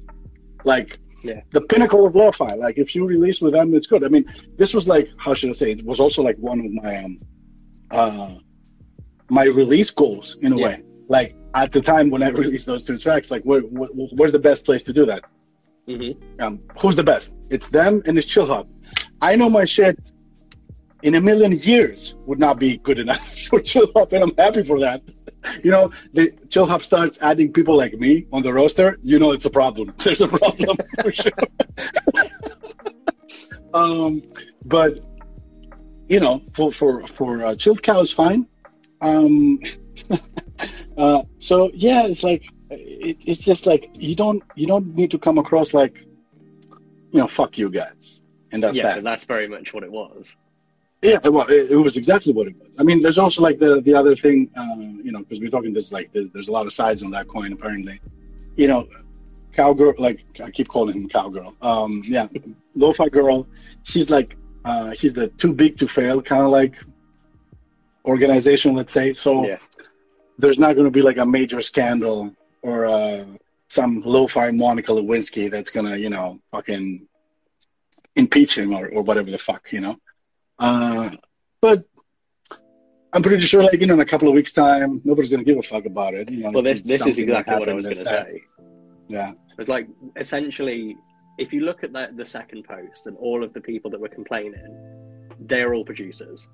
Like 0.64 0.90
Yeah. 1.24 1.40
the 1.56 1.62
pinnacle 1.72 2.06
of 2.06 2.14
lo-fi. 2.14 2.52
Like 2.54 2.76
if 2.84 2.94
you 2.94 3.02
release 3.04 3.38
with 3.44 3.52
them, 3.58 3.74
it's 3.74 3.88
good. 3.92 4.02
I 4.04 4.08
mean, 4.08 4.24
this 4.60 4.70
was 4.74 4.86
like 4.94 5.06
how 5.24 5.34
should 5.34 5.50
I 5.50 5.54
say? 5.62 5.68
It 5.72 5.84
was 5.84 5.98
also 6.04 6.22
like 6.28 6.38
one 6.38 6.58
of 6.66 6.70
my 6.82 6.92
um 7.04 7.12
uh 7.90 8.34
my 9.28 9.44
release 9.60 9.90
goals 9.90 10.28
in 10.42 10.52
a 10.52 10.56
Yeah. 10.58 10.64
way. 10.66 10.76
Like 11.08 11.30
at 11.54 11.72
the 11.72 11.82
time 11.92 12.06
when 12.10 12.22
I 12.22 12.28
released 12.42 12.66
those 12.66 12.84
two 12.84 12.98
tracks, 12.98 13.30
like 13.34 13.42
where, 13.42 13.62
where 13.62 13.88
where's 14.18 14.32
the 14.38 14.44
best 14.50 14.64
place 14.64 14.82
to 14.84 14.92
do 14.92 15.04
that? 15.06 15.22
Hmm 15.86 16.10
um, 16.40 16.60
who's 16.78 16.96
the 16.96 17.04
best? 17.04 17.34
It's 17.50 17.68
them 17.68 18.02
and 18.06 18.18
it's 18.18 18.26
Chillhop. 18.26 18.66
I 19.20 19.36
know 19.36 19.48
my 19.48 19.64
shit 19.64 19.98
in 21.02 21.14
a 21.14 21.20
million 21.20 21.52
years 21.52 22.16
would 22.26 22.38
not 22.38 22.58
be 22.58 22.78
good 22.78 22.98
enough 22.98 23.38
for 23.48 23.60
Chillhop, 23.60 24.12
and 24.12 24.22
I'm 24.24 24.36
happy 24.36 24.64
for 24.64 24.78
that. 24.80 25.02
You 25.62 25.70
know, 25.70 25.92
the 26.12 26.32
Chillhop 26.48 26.82
starts 26.82 27.22
adding 27.22 27.52
people 27.52 27.76
like 27.76 27.94
me 27.94 28.26
on 28.32 28.42
the 28.42 28.52
roster. 28.52 28.98
You 29.02 29.18
know, 29.18 29.32
it's 29.32 29.44
a 29.44 29.50
problem. 29.50 29.94
There's 29.98 30.20
a 30.20 30.28
problem 30.28 30.76
for 31.02 31.12
sure. 31.12 31.32
um, 33.72 34.22
but 34.64 34.98
you 36.08 36.20
know, 36.20 36.42
for 36.54 36.72
for 36.72 37.06
for 37.06 37.44
uh, 37.44 37.54
Cow 37.54 38.00
is 38.00 38.12
fine. 38.12 38.46
Um, 39.00 39.60
uh, 40.98 41.22
so 41.38 41.70
yeah, 41.74 42.06
it's 42.06 42.24
like 42.24 42.44
it, 42.78 43.16
it's 43.24 43.40
just 43.40 43.66
like 43.66 43.88
you 43.92 44.14
don't 44.14 44.42
you 44.54 44.66
don't 44.66 44.94
need 44.94 45.10
to 45.10 45.18
come 45.18 45.38
across 45.38 45.74
like 45.74 45.98
you 47.12 47.18
know 47.20 47.28
fuck 47.28 47.58
you 47.58 47.70
guys. 47.70 48.22
And 48.52 48.62
that's 48.62 48.78
yeah, 48.78 48.94
that. 48.94 49.04
that's 49.04 49.24
very 49.24 49.48
much 49.48 49.74
what 49.74 49.82
it 49.82 49.90
was. 49.90 50.36
yeah 51.02 51.18
well 51.28 51.46
it, 51.48 51.70
it 51.70 51.76
was 51.76 51.96
exactly 51.96 52.32
what 52.32 52.46
it 52.46 52.56
was. 52.60 52.74
I 52.78 52.82
mean 52.82 53.02
there's 53.02 53.18
also 53.18 53.42
like 53.42 53.58
the 53.58 53.80
the 53.82 53.94
other 53.94 54.14
thing 54.16 54.50
uh, 54.56 54.76
you 55.06 55.12
know 55.12 55.20
because 55.20 55.40
we're 55.40 55.50
talking 55.50 55.72
this 55.72 55.92
like 55.92 56.12
there's, 56.12 56.30
there's 56.32 56.48
a 56.48 56.52
lot 56.52 56.66
of 56.66 56.72
sides 56.72 57.02
on 57.02 57.10
that 57.12 57.26
coin 57.28 57.52
apparently. 57.52 58.00
You 58.56 58.68
know 58.68 58.88
cowgirl 59.52 59.94
like 59.98 60.18
i 60.44 60.50
keep 60.50 60.68
calling 60.68 60.94
him 60.96 61.08
cowgirl. 61.08 61.54
Um 61.62 62.02
yeah 62.06 62.26
lo-fi 62.74 63.08
girl. 63.08 63.46
She's 63.84 64.08
like 64.10 64.36
uh 64.64 64.94
she's 64.94 65.12
the 65.12 65.28
too 65.42 65.52
big 65.52 65.78
to 65.78 65.86
fail 65.88 66.20
kind 66.22 66.42
of 66.42 66.50
like 66.50 66.74
organization 68.06 68.74
let's 68.74 68.92
say. 68.92 69.12
So 69.12 69.44
Yeah. 69.46 69.58
there's 70.38 70.58
not 70.58 70.74
going 70.74 70.84
to 70.84 70.90
be 70.90 71.02
like 71.02 71.18
a 71.18 71.26
major 71.26 71.60
scandal 71.60 72.32
or 72.66 72.86
uh, 72.86 73.24
some 73.68 74.02
lo-fi 74.04 74.50
Monica 74.50 74.92
Lewinsky 74.92 75.50
that's 75.50 75.70
to, 75.86 75.98
you 75.98 76.10
know, 76.10 76.40
fucking 76.50 77.06
impeach 78.16 78.58
him 78.58 78.74
or, 78.74 78.88
or 78.88 79.02
whatever 79.02 79.30
the 79.30 79.38
fuck, 79.38 79.72
you 79.72 79.80
know. 79.80 79.96
Uh, 80.58 81.10
but 81.60 81.84
I'm 83.12 83.22
pretty 83.22 83.44
sure, 83.46 83.62
like, 83.62 83.80
you 83.80 83.86
know, 83.86 83.94
in 83.94 84.00
a 84.00 84.04
couple 84.04 84.28
of 84.28 84.34
weeks' 84.34 84.52
time, 84.52 85.00
nobody's 85.04 85.30
to 85.44 85.50
give 85.50 85.58
a 85.58 85.62
fuck 85.62 85.86
about 85.86 86.14
it. 86.14 86.30
You 86.30 86.42
know, 86.44 86.50
Well, 86.50 86.62
this 86.62 86.82
this 86.82 87.06
is 87.06 87.18
exactly 87.18 87.56
what 87.56 87.68
I 87.68 87.74
was 87.74 87.86
that. 87.86 88.26
say. 88.26 88.42
Yeah. 89.08 89.32
It's 89.58 89.68
like 89.68 89.86
essentially, 90.16 90.96
if 91.38 91.52
you 91.52 91.60
look 91.60 91.84
at 91.84 91.92
the, 91.92 92.10
the 92.16 92.26
second 92.26 92.64
post 92.64 93.06
and 93.06 93.16
all 93.18 93.44
of 93.44 93.52
the 93.52 93.60
people 93.60 93.90
that 93.92 94.00
were 94.00 94.08
complaining, 94.08 94.72
they're 95.40 95.72
all 95.74 95.84
producers. 95.84 96.46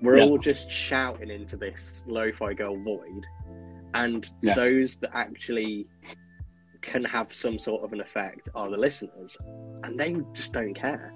We're 0.00 0.18
Yeah. 0.18 0.24
all 0.26 0.38
just 0.38 0.70
shouting 0.70 1.30
into 1.30 1.56
this 1.56 2.04
lo-fi 2.06 2.54
girl 2.54 2.76
void, 2.82 3.24
and 3.94 4.28
Yeah. 4.42 4.54
those 4.54 4.96
that 4.96 5.10
actually 5.14 5.86
can 6.82 7.04
have 7.04 7.32
some 7.32 7.58
sort 7.58 7.82
of 7.84 7.92
an 7.92 8.00
effect 8.00 8.48
are 8.54 8.70
the 8.70 8.76
listeners, 8.76 9.36
and 9.84 9.98
they 9.98 10.16
just 10.32 10.52
don't 10.52 10.74
care. 10.74 11.12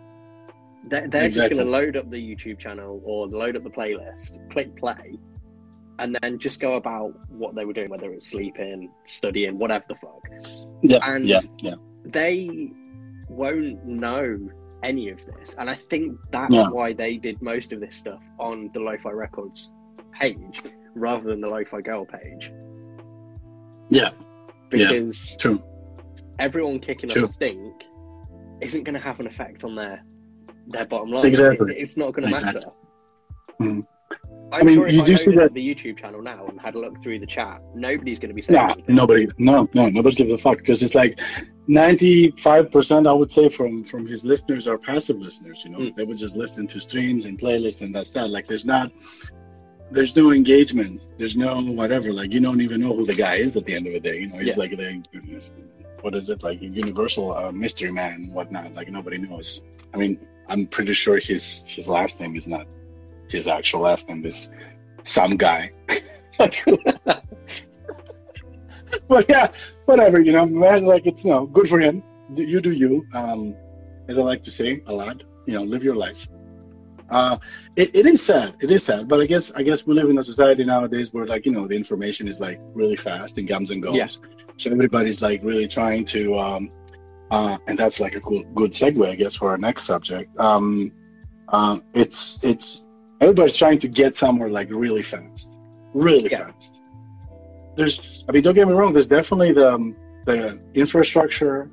They're, 0.89 1.09
they're 1.09 1.31
just 1.31 1.51
going 1.51 1.65
to 1.65 1.71
load 1.71 1.97
up 1.97 2.11
the 2.11 2.19
YouTube 2.19 2.59
channel 2.59 3.01
or 3.05 3.27
load 3.27 3.57
up 3.57 3.63
the 3.65 3.71
playlist, 3.71 4.39
click 4.51 4.77
play, 4.77 5.19
and 5.99 6.19
then 6.21 6.39
just 6.39 6.61
go 6.61 6.75
about 6.75 7.15
what 7.31 7.55
they 7.55 7.65
were 7.65 7.73
doing, 7.73 7.89
whether 7.89 8.13
it's 8.13 8.29
sleeping, 8.29 8.91
studying, 9.07 9.59
whatever 9.59 9.85
the 9.89 9.95
fuck 9.95 10.23
Yeah. 10.83 10.99
And- 11.03 11.25
yeah. 11.25 11.41
Yeah. 11.59 11.77
they 12.05 12.71
won't 13.31 13.83
know 13.87 14.39
any 14.83 15.09
of 15.09 15.19
this. 15.25 15.55
And 15.57 15.71
I 15.71 15.77
think 15.77 16.19
that's 16.31 16.55
Yeah. 16.55 16.69
why 16.69 16.93
they 16.93 17.17
did 17.17 17.41
most 17.41 17.73
of 17.73 17.81
this 17.81 17.97
stuff 17.97 18.23
on 18.39 18.71
the 18.75 18.81
Lo 18.81 18.99
Fi 18.99 19.11
Records 19.11 19.73
page 20.13 20.61
rather 20.95 21.31
than 21.31 21.41
the 21.41 21.49
Lo 21.49 21.65
Fi 21.65 21.81
Girl 21.81 22.05
page. 22.05 22.53
Yeah. 23.91 24.11
Yeah. 24.73 24.91
Because 24.93 25.37
True. 25.39 25.63
everyone 26.39 26.81
kicking 26.81 27.09
True. 27.11 27.25
up 27.25 27.31
a 27.31 27.33
stink 27.33 27.85
isn't 28.61 28.85
going 28.85 28.95
to 28.95 29.01
have 29.01 29.21
an 29.21 29.27
effect 29.27 29.65
on 29.65 29.75
their 29.75 30.03
their 30.69 30.87
bottom 30.87 31.11
line. 31.11 31.27
Exactly. 31.27 31.75
It- 31.75 31.81
it's 31.83 31.97
not 31.97 32.13
going 32.15 32.27
to 32.29 32.35
Exactly. 32.35 32.61
matter. 32.63 32.77
Mhm. 33.61 33.87
I'm 34.53 34.61
I 34.61 34.63
mean, 34.63 34.75
sure 34.77 34.87
if 34.87 34.95
you 34.95 35.03
I 35.03 35.05
do 35.05 35.17
see 35.17 35.35
that- 35.35 35.53
the 35.55 35.75
YouTube 35.75 35.99
channel 35.99 36.23
now 36.23 36.47
and 36.47 36.61
had 36.61 36.75
a 36.75 36.79
look 36.79 37.03
through 37.03 37.19
the 37.19 37.27
chat, 37.27 37.61
nobody's 37.75 38.19
going 38.19 38.29
to 38.29 38.35
be 38.35 38.41
saying 38.43 38.57
Nah, 38.59 38.73
anything. 38.73 38.95
nobody, 38.95 39.27
no, 39.39 39.69
no, 39.75 39.89
nobody 39.89 40.17
gives 40.17 40.31
a 40.33 40.39
fuck 40.39 40.59
because 40.59 40.83
it's 40.83 40.95
like 40.95 41.19
ninety-five 41.67 42.71
percent, 42.71 43.07
I 43.07 43.13
would 43.13 43.33
say, 43.33 43.49
from 43.49 43.85
from 43.85 44.07
his 44.07 44.25
listeners 44.25 44.67
are 44.69 44.79
passive 44.79 45.19
listeners. 45.19 45.63
You 45.65 45.71
know, 45.73 45.79
Mm. 45.79 45.97
they 45.97 46.05
would 46.05 46.17
just 46.19 46.37
listen 46.37 46.67
to 46.69 46.81
streams 46.81 47.27
and 47.27 47.39
playlists, 47.39 47.83
and 47.83 47.95
that's 47.95 48.11
that. 48.13 48.31
Like, 48.31 48.47
there's 48.47 48.65
not, 48.67 48.93
there's 49.91 50.17
no 50.17 50.33
engagement. 50.33 51.03
There's 51.19 51.37
no 51.37 51.61
whatever. 51.63 52.13
Like, 52.13 52.33
you 52.33 52.41
don't 52.41 52.61
even 52.61 52.81
know 52.81 52.95
who 52.95 53.05
the 53.07 53.15
guy 53.15 53.37
is 53.37 53.57
at 53.57 53.65
the 53.65 53.75
end 53.75 53.87
of 53.87 53.93
the 53.93 54.01
day. 54.01 54.21
You 54.21 54.29
know, 54.29 54.39
he's 54.39 54.57
Yeah. 54.57 54.63
like 54.63 54.71
the, 54.77 55.03
what 56.01 56.15
is 56.15 56.29
it? 56.29 56.43
Like 56.43 56.61
a 56.61 56.67
universal 56.67 57.35
uh, 57.37 57.53
mystery 57.53 57.91
man, 57.93 58.13
and 58.15 58.33
whatnot. 58.33 58.75
Like 58.75 58.89
nobody 58.91 59.19
knows. 59.19 59.63
I 59.93 59.99
mean, 59.99 60.19
I'm 60.49 60.67
pretty 60.67 60.95
sure 60.95 61.19
his 61.19 61.65
his 61.67 61.89
last 61.89 62.21
name 62.21 62.37
is 62.37 62.47
not 62.47 62.67
his 63.29 63.47
actual 63.49 63.81
last 63.83 64.09
name. 64.09 64.25
Is 64.27 64.51
some 65.05 65.37
guy. 65.37 65.71
but 69.09 69.27
yeah, 69.29 69.51
whatever, 69.87 70.21
you 70.21 70.33
know, 70.33 70.47
man, 70.47 70.85
like 70.85 71.07
it's, 71.07 71.25
you 71.25 71.31
know, 71.31 71.47
good 71.47 71.69
for 71.69 71.79
him. 71.81 72.03
You 72.35 72.61
do 72.61 72.73
you. 72.73 73.07
Um, 73.15 73.55
as 74.09 74.19
I 74.19 74.23
like 74.23 74.43
to 74.45 74.51
say 74.51 74.83
a 74.87 74.93
lot, 74.93 75.23
you 75.47 75.55
know, 75.55 75.63
live 75.63 75.83
your 75.85 75.97
life. 75.97 76.27
Uh, 77.11 77.37
it, 77.77 77.95
it 77.95 78.07
is 78.07 78.23
sad. 78.23 78.55
It 78.61 78.71
is 78.71 78.85
sad, 78.85 79.09
but 79.09 79.21
I 79.21 79.27
guess 79.27 79.53
I 79.53 79.63
guess 79.63 79.87
we 79.87 79.95
live 79.95 80.09
in 80.09 80.19
a 80.19 80.23
society 80.25 80.65
nowadays 80.65 81.13
where 81.13 81.27
like 81.27 81.45
you 81.47 81.53
know 81.53 81.67
the 81.69 81.75
information 81.75 82.29
is 82.29 82.41
like 82.41 82.61
really 82.75 82.97
fast 82.97 83.39
and 83.39 83.49
comes 83.49 83.71
and 83.71 83.83
goes. 83.83 83.95
Yeah. 83.95 84.07
So 84.57 84.71
everybody's 84.71 85.21
like 85.21 85.43
really 85.43 85.67
trying 85.67 86.05
to, 86.07 86.39
um, 86.39 86.71
uh, 87.31 87.59
and 87.67 87.79
that's 87.79 87.99
like 88.01 88.15
a 88.15 88.21
cool 88.21 88.43
good 88.55 88.73
segue, 88.73 89.07
I 89.07 89.17
guess, 89.17 89.35
for 89.37 89.51
our 89.51 89.59
next 89.59 89.85
subject. 89.85 90.37
Um, 90.39 90.93
uh, 91.49 91.81
it's 91.93 92.43
it's 92.43 92.87
everybody's 93.21 93.57
trying 93.57 93.81
to 93.81 93.89
get 93.89 94.17
somewhere 94.17 94.49
like 94.49 94.71
really 94.71 95.03
fast, 95.03 95.57
really 95.93 96.31
Yeah. 96.31 96.47
fast. 96.47 96.81
There's, 97.77 98.25
I 98.29 98.33
mean, 98.33 98.43
don't 98.43 98.55
get 98.55 98.69
me 98.69 98.75
wrong. 98.75 98.93
There's 98.93 99.09
definitely 99.09 99.53
the 99.53 99.75
um, 99.75 99.97
the 100.25 100.61
infrastructure, 100.75 101.69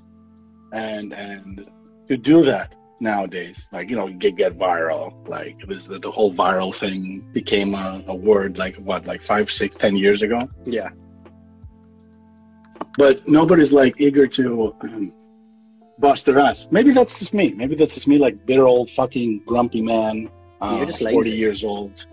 and 0.73 1.13
and 1.13 1.69
to 2.07 2.17
do 2.17 2.43
that 2.43 2.73
nowadays, 3.01 3.67
like 3.71 3.89
you 3.89 3.95
know, 3.95 4.07
get 4.07 4.35
get 4.35 4.57
viral. 4.57 5.27
Like 5.27 5.59
this, 5.67 5.87
the, 5.87 5.99
the 5.99 6.11
whole 6.11 6.33
viral 6.33 6.73
thing 6.73 7.19
became 7.33 7.73
a, 7.73 8.03
a 8.07 8.15
word 8.15 8.57
like 8.57 8.75
what, 8.77 9.05
like 9.05 9.21
five, 9.21 9.51
six, 9.51 9.75
ten 9.75 9.95
years 9.95 10.21
ago. 10.21 10.47
Yeah. 10.65 10.89
But 12.97 13.27
nobody's 13.27 13.73
like 13.73 13.99
eager 13.99 14.27
to 14.27 14.75
um, 14.81 15.13
bust 15.99 16.25
their 16.25 16.39
ass. 16.39 16.67
Maybe 16.71 16.91
that's 16.91 17.19
just 17.19 17.33
me. 17.33 17.53
Maybe 17.53 17.75
that's 17.75 17.95
just 17.95 18.07
me, 18.07 18.17
like 18.17 18.45
bitter 18.45 18.67
old 18.67 18.89
fucking 18.89 19.43
grumpy 19.45 19.81
man, 19.81 20.29
uh, 20.61 20.85
forty 20.91 21.31
years 21.31 21.63
old. 21.63 22.05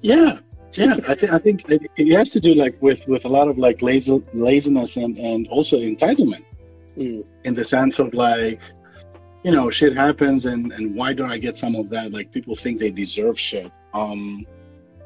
Yeah, 0.00 0.38
yeah. 0.74 0.96
I 1.08 1.14
think 1.14 1.32
I 1.32 1.38
think 1.38 1.70
it, 1.70 1.82
it 1.96 2.16
has 2.16 2.30
to 2.30 2.40
do 2.40 2.54
like 2.54 2.80
with 2.80 3.06
with 3.06 3.24
a 3.24 3.28
lot 3.28 3.48
of 3.48 3.58
like 3.58 3.82
lazy, 3.82 4.22
laziness 4.32 4.96
and 4.96 5.18
and 5.18 5.48
also 5.48 5.78
entitlement 5.78 6.44
Mm. 6.96 7.24
in 7.44 7.54
the 7.54 7.64
sense 7.64 7.98
of 7.98 8.12
like 8.14 8.60
you 9.42 9.50
know 9.50 9.70
shit 9.70 9.96
happens 9.96 10.46
and 10.46 10.72
and 10.72 10.94
why 10.94 11.12
don't 11.12 11.30
i 11.30 11.38
get 11.38 11.56
some 11.56 11.74
of 11.74 11.88
that? 11.90 12.12
Like 12.12 12.32
people 12.32 12.54
think 12.54 12.78
they 12.78 12.90
deserve 12.90 13.38
shit. 13.38 13.70
Um 13.94 14.46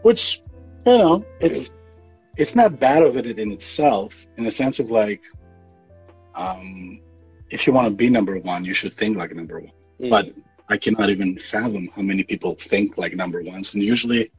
which 0.03 0.43
you 0.87 0.99
know 0.99 1.25
it's 1.41 1.73
it's 2.37 2.55
not 2.55 2.81
bad 2.81 3.03
of 3.03 3.17
it 3.17 3.39
in 3.39 3.53
itself 3.53 4.27
in 4.37 4.45
the 4.45 4.51
sense 4.51 4.79
of 4.79 4.91
like 4.91 5.23
um 6.35 7.01
if 7.51 7.67
you 7.67 7.73
want 7.73 7.89
to 7.89 7.95
be 7.95 8.11
number 8.11 8.39
one 8.39 8.65
you 8.65 8.75
should 8.75 8.95
think 8.95 9.17
like 9.17 9.35
number 9.35 9.61
one. 9.61 9.73
Mm. 10.01 10.11
but 10.11 10.27
i 10.69 10.77
cannot 10.77 11.09
even 11.09 11.39
fathom 11.39 11.89
how 11.95 12.03
many 12.03 12.25
people 12.25 12.57
think 12.57 12.99
like 12.99 13.15
number 13.15 13.41
ones 13.43 13.75
and 13.75 13.83
usually 13.83 14.33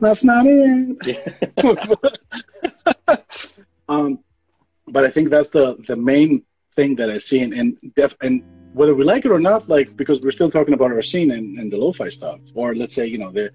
that's 0.00 0.24
not 0.24 0.44
it. 0.46 0.98
Um, 3.86 4.20
but 4.88 5.04
I 5.04 5.10
think 5.10 5.28
that's 5.28 5.50
the 5.50 5.76
the 5.86 5.94
main 5.94 6.42
thing 6.74 6.96
that 6.96 7.10
I 7.10 7.18
see, 7.18 7.42
and 7.42 7.52
and, 7.52 7.76
def, 7.94 8.16
and 8.22 8.42
whether 8.74 8.94
we 8.94 9.04
like 9.04 9.24
it 9.24 9.30
or 9.30 9.38
not, 9.50 9.68
like 9.68 9.88
because 9.96 10.20
we're 10.22 10.32
still 10.38 10.50
talking 10.50 10.74
about 10.74 10.90
our 10.90 11.02
scene 11.02 11.30
and, 11.30 11.58
and 11.58 11.72
the 11.72 11.76
lo-fi 11.84 12.08
stuff, 12.08 12.40
or 12.54 12.74
let's 12.74 12.94
say 12.94 13.06
you 13.06 13.18
know 13.18 13.30
the 13.30 13.50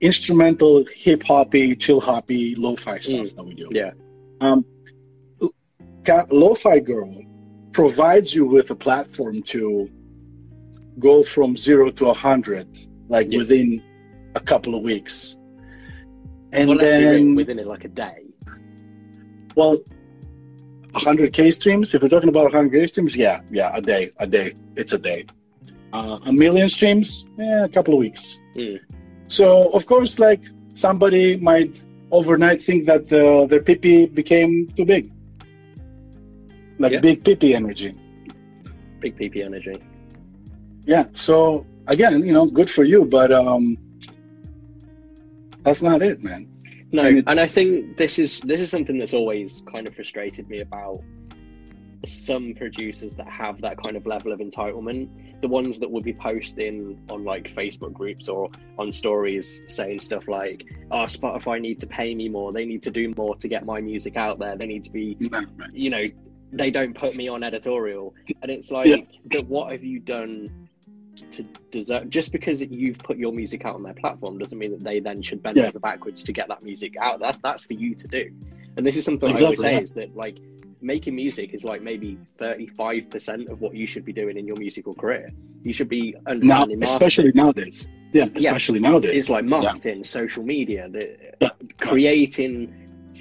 instrumental, 0.00 0.84
hip 1.04 1.22
hoppy, 1.22 1.76
chill 1.76 2.00
hoppy, 2.00 2.54
lo-fi 2.54 2.98
stuff 3.00 3.26
Mm. 3.28 3.36
that 3.36 3.44
we 3.44 3.54
do. 3.54 3.68
Yeah. 3.72 3.92
Um, 4.40 4.64
Lo-fi 6.30 6.80
Girl 6.80 7.12
provides 7.72 8.34
you 8.34 8.44
with 8.46 8.70
a 8.70 8.74
platform 8.74 9.42
to 9.54 9.88
go 10.98 11.22
from 11.22 11.56
zero 11.56 11.90
to 11.98 12.08
a 12.08 12.14
hundred, 12.14 12.66
like 13.08 13.30
Yeah. 13.30 13.38
within 13.38 13.82
a 14.34 14.40
couple 14.40 14.74
of 14.74 14.82
weeks. 14.82 15.36
And 16.52 16.68
well, 16.68 16.78
let's 16.78 16.98
be 16.98 17.04
real, 17.04 17.12
then, 17.12 17.34
within 17.34 17.58
it 17.58 17.66
like 17.66 17.84
a 17.84 17.88
day. 17.88 18.18
well, 19.56 19.76
100k 20.94 21.52
streams. 21.52 21.94
If 21.94 22.02
we're 22.02 22.08
talking 22.08 22.28
about 22.28 22.52
100k 22.52 22.88
streams, 22.88 23.16
yeah, 23.16 23.40
yeah, 23.50 23.70
a 23.74 23.80
day, 23.80 24.12
a 24.18 24.26
day. 24.26 24.54
It's 24.76 24.92
a 24.92 24.98
day. 24.98 25.26
Uh, 25.92 26.18
a 26.26 26.32
million 26.32 26.68
streams, 26.68 27.26
yeah, 27.36 27.64
a 27.64 27.68
couple 27.68 27.94
of 27.94 28.00
weeks. 28.00 28.40
Mm. 28.56 28.78
So 29.26 29.70
of 29.70 29.86
course, 29.86 30.18
like 30.18 30.40
somebody 30.74 31.36
might 31.36 31.82
overnight 32.10 32.62
think 32.62 32.86
that 32.86 33.04
uh, 33.12 33.46
their 33.46 33.60
pipi 33.60 34.12
became 34.12 34.68
too 34.76 34.84
big, 34.84 35.10
like 36.78 36.92
Yeah. 36.92 37.00
big 37.00 37.24
pp 37.24 37.54
energy. 37.54 37.94
Big 39.00 39.16
PP 39.16 39.44
energy. 39.44 39.74
Yeah. 40.84 41.04
So 41.14 41.66
again, 41.86 42.24
you 42.24 42.32
know, 42.32 42.46
good 42.46 42.70
for 42.70 42.84
you, 42.84 43.04
but 43.04 43.32
um, 43.32 43.76
that's 45.62 45.82
not 45.82 46.02
it, 46.02 46.22
man. 46.22 46.46
No, 46.92 47.04
And 47.04 47.24
and, 47.28 47.38
I 47.40 47.46
think 47.46 47.96
this 47.96 48.18
is 48.18 48.40
this 48.40 48.60
is 48.60 48.70
something 48.70 48.98
that's 48.98 49.14
always 49.14 49.62
kind 49.70 49.86
of 49.86 49.94
frustrated 49.94 50.48
me 50.48 50.60
about 50.60 51.02
some 52.06 52.54
producers 52.54 53.14
that 53.14 53.28
have 53.28 53.60
that 53.60 53.76
kind 53.82 53.96
of 53.96 54.06
level 54.06 54.32
of 54.32 54.40
entitlement. 54.40 55.08
The 55.42 55.48
ones 55.48 55.78
that 55.78 55.90
will 55.90 56.00
be 56.00 56.14
posting 56.14 56.98
on 57.10 57.24
like 57.24 57.54
Facebook 57.54 57.92
groups 57.92 58.28
or 58.28 58.50
on 58.78 58.92
stories 58.92 59.62
saying 59.68 60.00
stuff 60.00 60.26
like, 60.26 60.64
"Oh, 60.90 61.04
Spotify 61.04 61.60
need 61.60 61.78
to 61.80 61.86
pay 61.86 62.14
me 62.14 62.28
more. 62.28 62.52
They 62.52 62.64
need 62.64 62.82
to 62.82 62.90
do 62.90 63.12
more 63.16 63.36
to 63.36 63.48
get 63.48 63.64
my 63.64 63.80
music 63.80 64.16
out 64.16 64.38
there. 64.38 64.56
They 64.56 64.66
need 64.66 64.84
to 64.84 64.90
be, 64.90 65.16
you 65.72 65.90
know, 65.90 66.04
they 66.52 66.70
don't 66.70 66.94
put 66.94 67.14
me 67.16 67.28
on 67.28 67.42
editorial." 67.44 68.14
And 68.42 68.50
it's 68.50 68.70
like, 68.70 68.86
Yeah. 68.86 68.96
but 69.26 69.46
what 69.46 69.72
have 69.72 69.84
you 69.84 70.00
done? 70.00 70.68
To 71.32 71.42
deserve 71.70 72.08
just 72.08 72.32
because 72.32 72.62
you've 72.62 72.98
put 72.98 73.18
your 73.18 73.32
music 73.32 73.64
out 73.64 73.74
on 73.74 73.82
their 73.82 73.94
platform 73.94 74.38
doesn't 74.38 74.58
mean 74.58 74.70
that 74.70 74.82
they 74.82 75.00
then 75.00 75.20
should 75.22 75.42
bend 75.42 75.56
Yeah. 75.56 75.66
over 75.66 75.78
backwards 75.78 76.22
to 76.24 76.32
get 76.32 76.48
that 76.48 76.62
music 76.62 76.96
out. 76.96 77.20
That's 77.20 77.38
that's 77.38 77.64
for 77.64 77.74
you 77.74 77.94
to 77.94 78.08
do. 78.08 78.30
And 78.76 78.86
this 78.86 78.96
is 78.96 79.04
something 79.04 79.28
I 79.28 79.32
Exactly, 79.32 79.44
always 79.56 79.60
say 79.60 79.72
yeah. 79.74 79.80
is 79.80 79.92
that 79.92 80.16
like 80.16 80.38
making 80.80 81.14
music 81.14 81.52
is 81.52 81.62
like 81.64 81.82
maybe 81.82 82.16
thirty 82.38 82.66
five 82.68 83.10
percent 83.10 83.48
of 83.48 83.60
what 83.60 83.74
you 83.74 83.86
should 83.86 84.04
be 84.04 84.12
doing 84.12 84.38
in 84.38 84.46
your 84.46 84.56
musical 84.56 84.94
career. 84.94 85.30
You 85.62 85.72
should 85.74 85.88
be 85.90 86.14
understanding 86.26 86.78
marketing. 86.78 86.82
especially 86.84 87.32
nowadays. 87.34 87.86
Yeah, 88.12 88.26
especially 88.34 88.78
nowadays. 88.80 89.14
It's 89.14 89.30
like 89.30 89.44
marketing, 89.44 90.04
social 90.04 90.42
media, 90.44 90.88
the 90.88 91.16
Yeah. 91.40 91.50
creating 91.78 92.72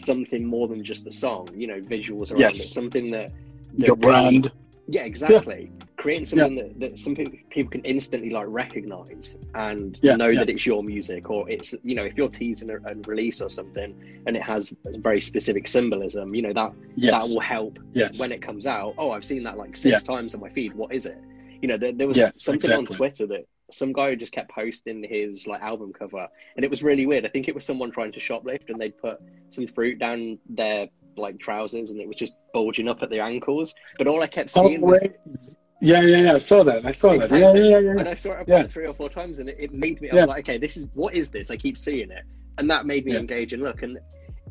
something 0.05 0.45
more 0.45 0.67
than 0.67 0.83
just 0.83 1.03
the 1.03 1.11
song. 1.11 1.49
You 1.53 1.67
know, 1.67 1.81
visuals 1.81 2.31
around 2.31 2.39
Yes. 2.39 2.59
it, 2.59 2.63
something 2.71 3.11
that, 3.11 3.31
that 3.79 3.87
Your 3.87 3.95
brand. 3.97 4.51
yeah, 4.87 5.03
exactly. 5.03 5.71
Creating 5.99 6.25
something 6.25 6.55
that, 6.55 6.79
that 6.79 6.97
some 6.97 7.13
people, 7.13 7.33
people 7.49 7.69
can 7.69 7.81
instantly 7.81 8.29
like 8.29 8.45
recognize 8.47 9.35
and 9.53 9.99
Yeah, 10.01 10.15
know 10.15 10.29
yeah. 10.29 10.39
that 10.39 10.49
it's 10.49 10.65
your 10.65 10.81
music, 10.81 11.29
or 11.29 11.49
it's 11.49 11.75
you 11.83 11.93
know 11.93 12.05
if 12.05 12.15
you're 12.17 12.29
teasing 12.29 12.69
a, 12.69 12.75
a 12.85 12.95
release 13.05 13.41
or 13.41 13.49
something 13.49 13.93
and 14.25 14.37
it 14.37 14.41
has 14.41 14.71
very 14.99 15.19
specific 15.19 15.67
symbolism, 15.67 16.33
you 16.33 16.41
know 16.41 16.53
that 16.53 16.71
Yes. 16.95 17.11
that 17.11 17.33
will 17.33 17.41
help 17.41 17.79
yes. 17.93 18.17
when 18.17 18.31
it 18.31 18.41
comes 18.41 18.65
out. 18.65 18.93
Oh, 18.97 19.11
I've 19.11 19.25
seen 19.25 19.43
that 19.43 19.57
like 19.57 19.75
six 19.75 19.91
Yeah. 19.91 20.15
times 20.15 20.33
on 20.33 20.39
my 20.39 20.47
feed. 20.47 20.73
What 20.73 20.93
is 20.93 21.05
it? 21.05 21.21
You 21.61 21.67
know, 21.67 21.77
there, 21.77 21.91
there 21.91 22.07
was 22.07 22.15
Yes, 22.15 22.41
something 22.41 22.71
on. 22.71 22.85
Twitter 22.85 23.27
that 23.27 23.45
some 23.69 23.91
guy 23.91 24.15
just 24.15 24.31
kept 24.31 24.49
posting 24.51 25.03
his 25.03 25.47
like 25.47 25.61
album 25.61 25.91
cover, 25.91 26.29
and 26.55 26.63
it 26.63 26.69
was 26.69 26.81
really 26.81 27.07
weird. 27.07 27.25
I 27.25 27.29
think 27.29 27.49
it 27.49 27.55
was 27.55 27.65
someone 27.65 27.91
trying 27.91 28.13
to 28.13 28.21
shoplift, 28.21 28.69
and 28.69 28.79
they'd 28.79 28.97
put 28.97 29.19
some 29.49 29.67
fruit 29.67 29.99
down 29.99 30.39
their 30.49 30.87
like 31.17 31.39
trousers, 31.39 31.91
and 31.91 31.99
it 31.99 32.07
was 32.07 32.15
just 32.15 32.31
bulging 32.53 32.87
up 32.87 33.03
at 33.03 33.09
their 33.09 33.23
ankles. 33.23 33.75
But 33.97 34.07
all 34.07 34.23
I 34.23 34.27
kept 34.27 34.55
Oh, 34.55 34.69
seeing 34.69 34.79
was 34.79 35.01
wait. 35.01 35.11
Yeah, 35.81 36.01
yeah, 36.01 36.21
yeah. 36.23 36.33
I 36.33 36.37
saw 36.39 36.63
that. 36.63 36.85
I 36.85 36.91
saw 36.91 37.09
that. 37.09 37.23
Exactly. 37.25 37.39
Yeah, 37.69 37.77
yeah, 37.77 37.79
yeah, 37.79 37.91
and. 37.99 38.07
I 38.09 38.13
saw 38.15 38.31
it 38.31 38.41
about 38.41 38.47
Yeah. 38.47 38.63
three 38.67 38.85
or 38.85 38.93
four 38.93 39.09
times, 39.09 39.39
and 39.39 39.47
it, 39.49 39.55
it 39.59 39.73
made 39.73 40.01
me. 40.01 40.09
I 40.09 40.15
Yeah. 40.15 40.21
was 40.25 40.27
like, 40.29 40.49
okay, 40.49 40.57
this 40.57 40.75
is 40.77 40.85
what 40.93 41.13
is 41.15 41.29
this? 41.29 41.49
I 41.51 41.57
keep 41.57 41.77
seeing 41.77 42.11
it, 42.11 42.23
and 42.57 42.69
that 42.69 42.85
made 42.85 43.05
me 43.05 43.13
Yeah. 43.13 43.19
engage 43.19 43.53
and 43.53 43.63
look. 43.63 43.81
And 43.81 43.97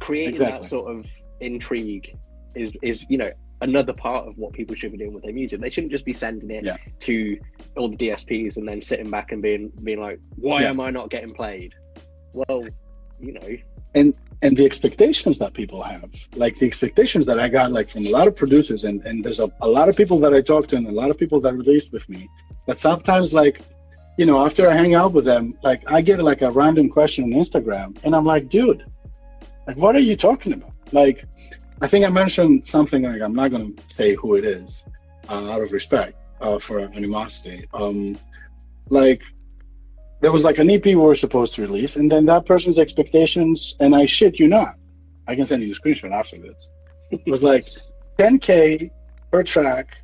creating 0.01 0.35
Exactly. 0.35 0.61
that 0.63 0.69
sort 0.69 0.97
of 0.97 1.05
intrigue 1.41 2.17
is 2.55 2.73
is 2.83 3.05
you 3.09 3.19
know 3.19 3.31
another 3.61 3.93
part 3.93 4.27
of 4.29 4.39
what 4.39 4.53
people 4.53 4.75
should 4.77 4.93
be 4.93 4.99
doing 4.99 5.13
with 5.13 5.25
their 5.25 5.33
music. 5.33 5.61
They 5.61 5.69
shouldn't 5.71 5.91
just 5.93 6.05
be 6.05 6.13
sending 6.13 6.51
it 6.51 6.65
Yeah. 6.65 6.77
to 7.01 7.39
all 7.77 7.89
the 7.89 7.97
DSPs 7.97 8.57
and 8.57 8.67
then 8.69 8.81
sitting 8.81 9.11
back 9.11 9.33
and 9.33 9.43
being 9.43 9.71
being 9.83 10.01
like, 10.01 10.21
why 10.37 10.63
Yeah. 10.63 10.71
am 10.71 10.81
I 10.81 10.91
not 10.91 11.11
getting 11.11 11.35
played? 11.35 11.75
Well, 12.33 12.67
you 13.21 13.33
know, 13.33 13.49
and 13.95 14.15
the 14.43 14.65
expectations 14.65 15.39
that 15.39 15.53
people 15.55 15.83
have. 15.83 16.11
Like 16.37 16.59
the 16.59 16.67
expectations 16.67 17.27
that 17.27 17.39
i 17.41 17.49
got 17.49 17.73
like 17.73 17.91
from 17.91 18.07
a 18.07 18.11
lot 18.11 18.29
of 18.29 18.37
producers 18.37 18.85
and, 18.85 19.05
and 19.05 19.25
there's 19.25 19.41
a, 19.41 19.51
a 19.61 19.69
lot 19.69 19.89
of 19.89 19.97
people 19.97 20.19
that 20.21 20.33
i 20.33 20.41
talk 20.41 20.69
to 20.69 20.77
and 20.77 20.87
a 20.87 20.93
lot 20.93 21.11
of 21.11 21.19
people 21.19 21.41
that 21.41 21.55
released 21.55 21.93
with 21.93 22.09
me 22.09 22.29
that 22.67 22.79
sometimes 22.79 23.33
like 23.33 23.61
you 24.17 24.27
know 24.27 24.45
after 24.45 24.69
i 24.71 24.75
hang 24.75 24.95
out 24.95 25.13
with 25.13 25.25
them 25.25 25.57
like 25.63 25.83
i 25.91 26.01
get 26.01 26.19
like 26.21 26.43
a 26.43 26.51
random 26.51 26.89
question 26.89 27.25
on 27.25 27.31
instagram 27.31 27.97
and 28.05 28.15
i'm 28.15 28.25
like 28.25 28.49
dude 28.49 28.85
like 29.67 29.77
what 29.77 29.95
are 29.95 30.01
you 30.01 30.17
talking 30.17 30.55
about? 30.55 30.73
Like 30.93 31.25
i 31.83 31.87
think 31.87 32.05
i 32.05 32.09
mentioned 32.09 32.67
something 32.67 33.03
like 33.03 33.21
i'm 33.21 33.35
not 33.35 33.51
going 33.51 33.75
to 33.75 33.95
say 33.95 34.15
who 34.15 34.37
it 34.37 34.45
is 34.45 34.87
uh, 35.29 35.51
out 35.53 35.63
of 35.63 35.73
respect 35.73 36.17
uh, 36.41 36.59
for 36.59 36.81
animosity. 36.81 37.69
Um 37.75 38.17
like 38.91 39.23
there 40.21 40.33
was 40.33 40.45
like 40.45 40.59
an 40.59 40.71
EP 40.71 40.85
we 40.85 40.97
were 40.97 41.15
supposed 41.15 41.55
to 41.55 41.63
release, 41.63 41.97
and 41.97 42.11
then 42.11 42.27
that 42.27 42.47
person's 42.47 42.79
expectations, 42.79 43.77
and 43.81 43.95
I 43.95 44.07
shit 44.07 44.39
you 44.39 44.49
not, 44.49 44.75
I 45.27 45.35
can 45.35 45.47
send 45.47 45.63
you 45.63 45.69
the 45.73 45.81
screenshot 45.81 46.13
after 46.13 46.39
this. 46.39 46.71
It 47.11 47.27
was 47.27 47.43
like 47.43 47.67
10k 48.19 48.91
per 49.31 49.43
track 49.43 49.97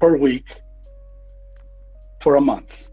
per 0.00 0.16
week 0.16 0.46
for 2.20 2.36
a 2.36 2.40
month. 2.40 2.88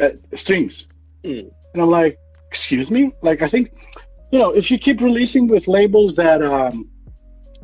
Uh, 0.00 0.10
streams. 0.34 0.88
Mm. 1.24 1.50
And 1.74 1.82
I'm 1.82 1.90
like, 1.90 2.18
excuse 2.48 2.90
me? 2.90 3.12
Like, 3.22 3.42
I 3.42 3.48
think, 3.48 3.72
you 4.32 4.38
know, 4.38 4.50
if 4.50 4.70
you 4.70 4.78
keep 4.78 5.00
releasing 5.00 5.46
with 5.46 5.68
labels 5.68 6.16
that, 6.16 6.42
um, 6.42 6.90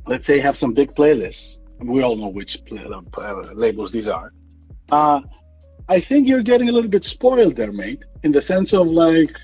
let's 0.06 0.26
say, 0.26 0.38
have 0.38 0.56
some 0.56 0.72
big 0.72 0.94
playlists, 0.94 1.58
we 1.80 2.02
all 2.02 2.16
know 2.16 2.28
which 2.28 2.58
uh, 2.70 3.32
labels 3.54 3.92
these 3.92 4.08
are. 4.08 4.32
Uh, 4.90 5.20
I 5.90 6.00
think 6.00 6.28
you're 6.28 6.42
getting 6.42 6.68
a 6.68 6.72
little 6.72 6.90
bit 6.90 7.04
spoiled 7.04 7.56
there, 7.56 7.72
mate, 7.72 8.04
in 8.22 8.32
the 8.32 8.42
sense 8.42 8.74
of 8.74 8.86
like, 8.86 9.34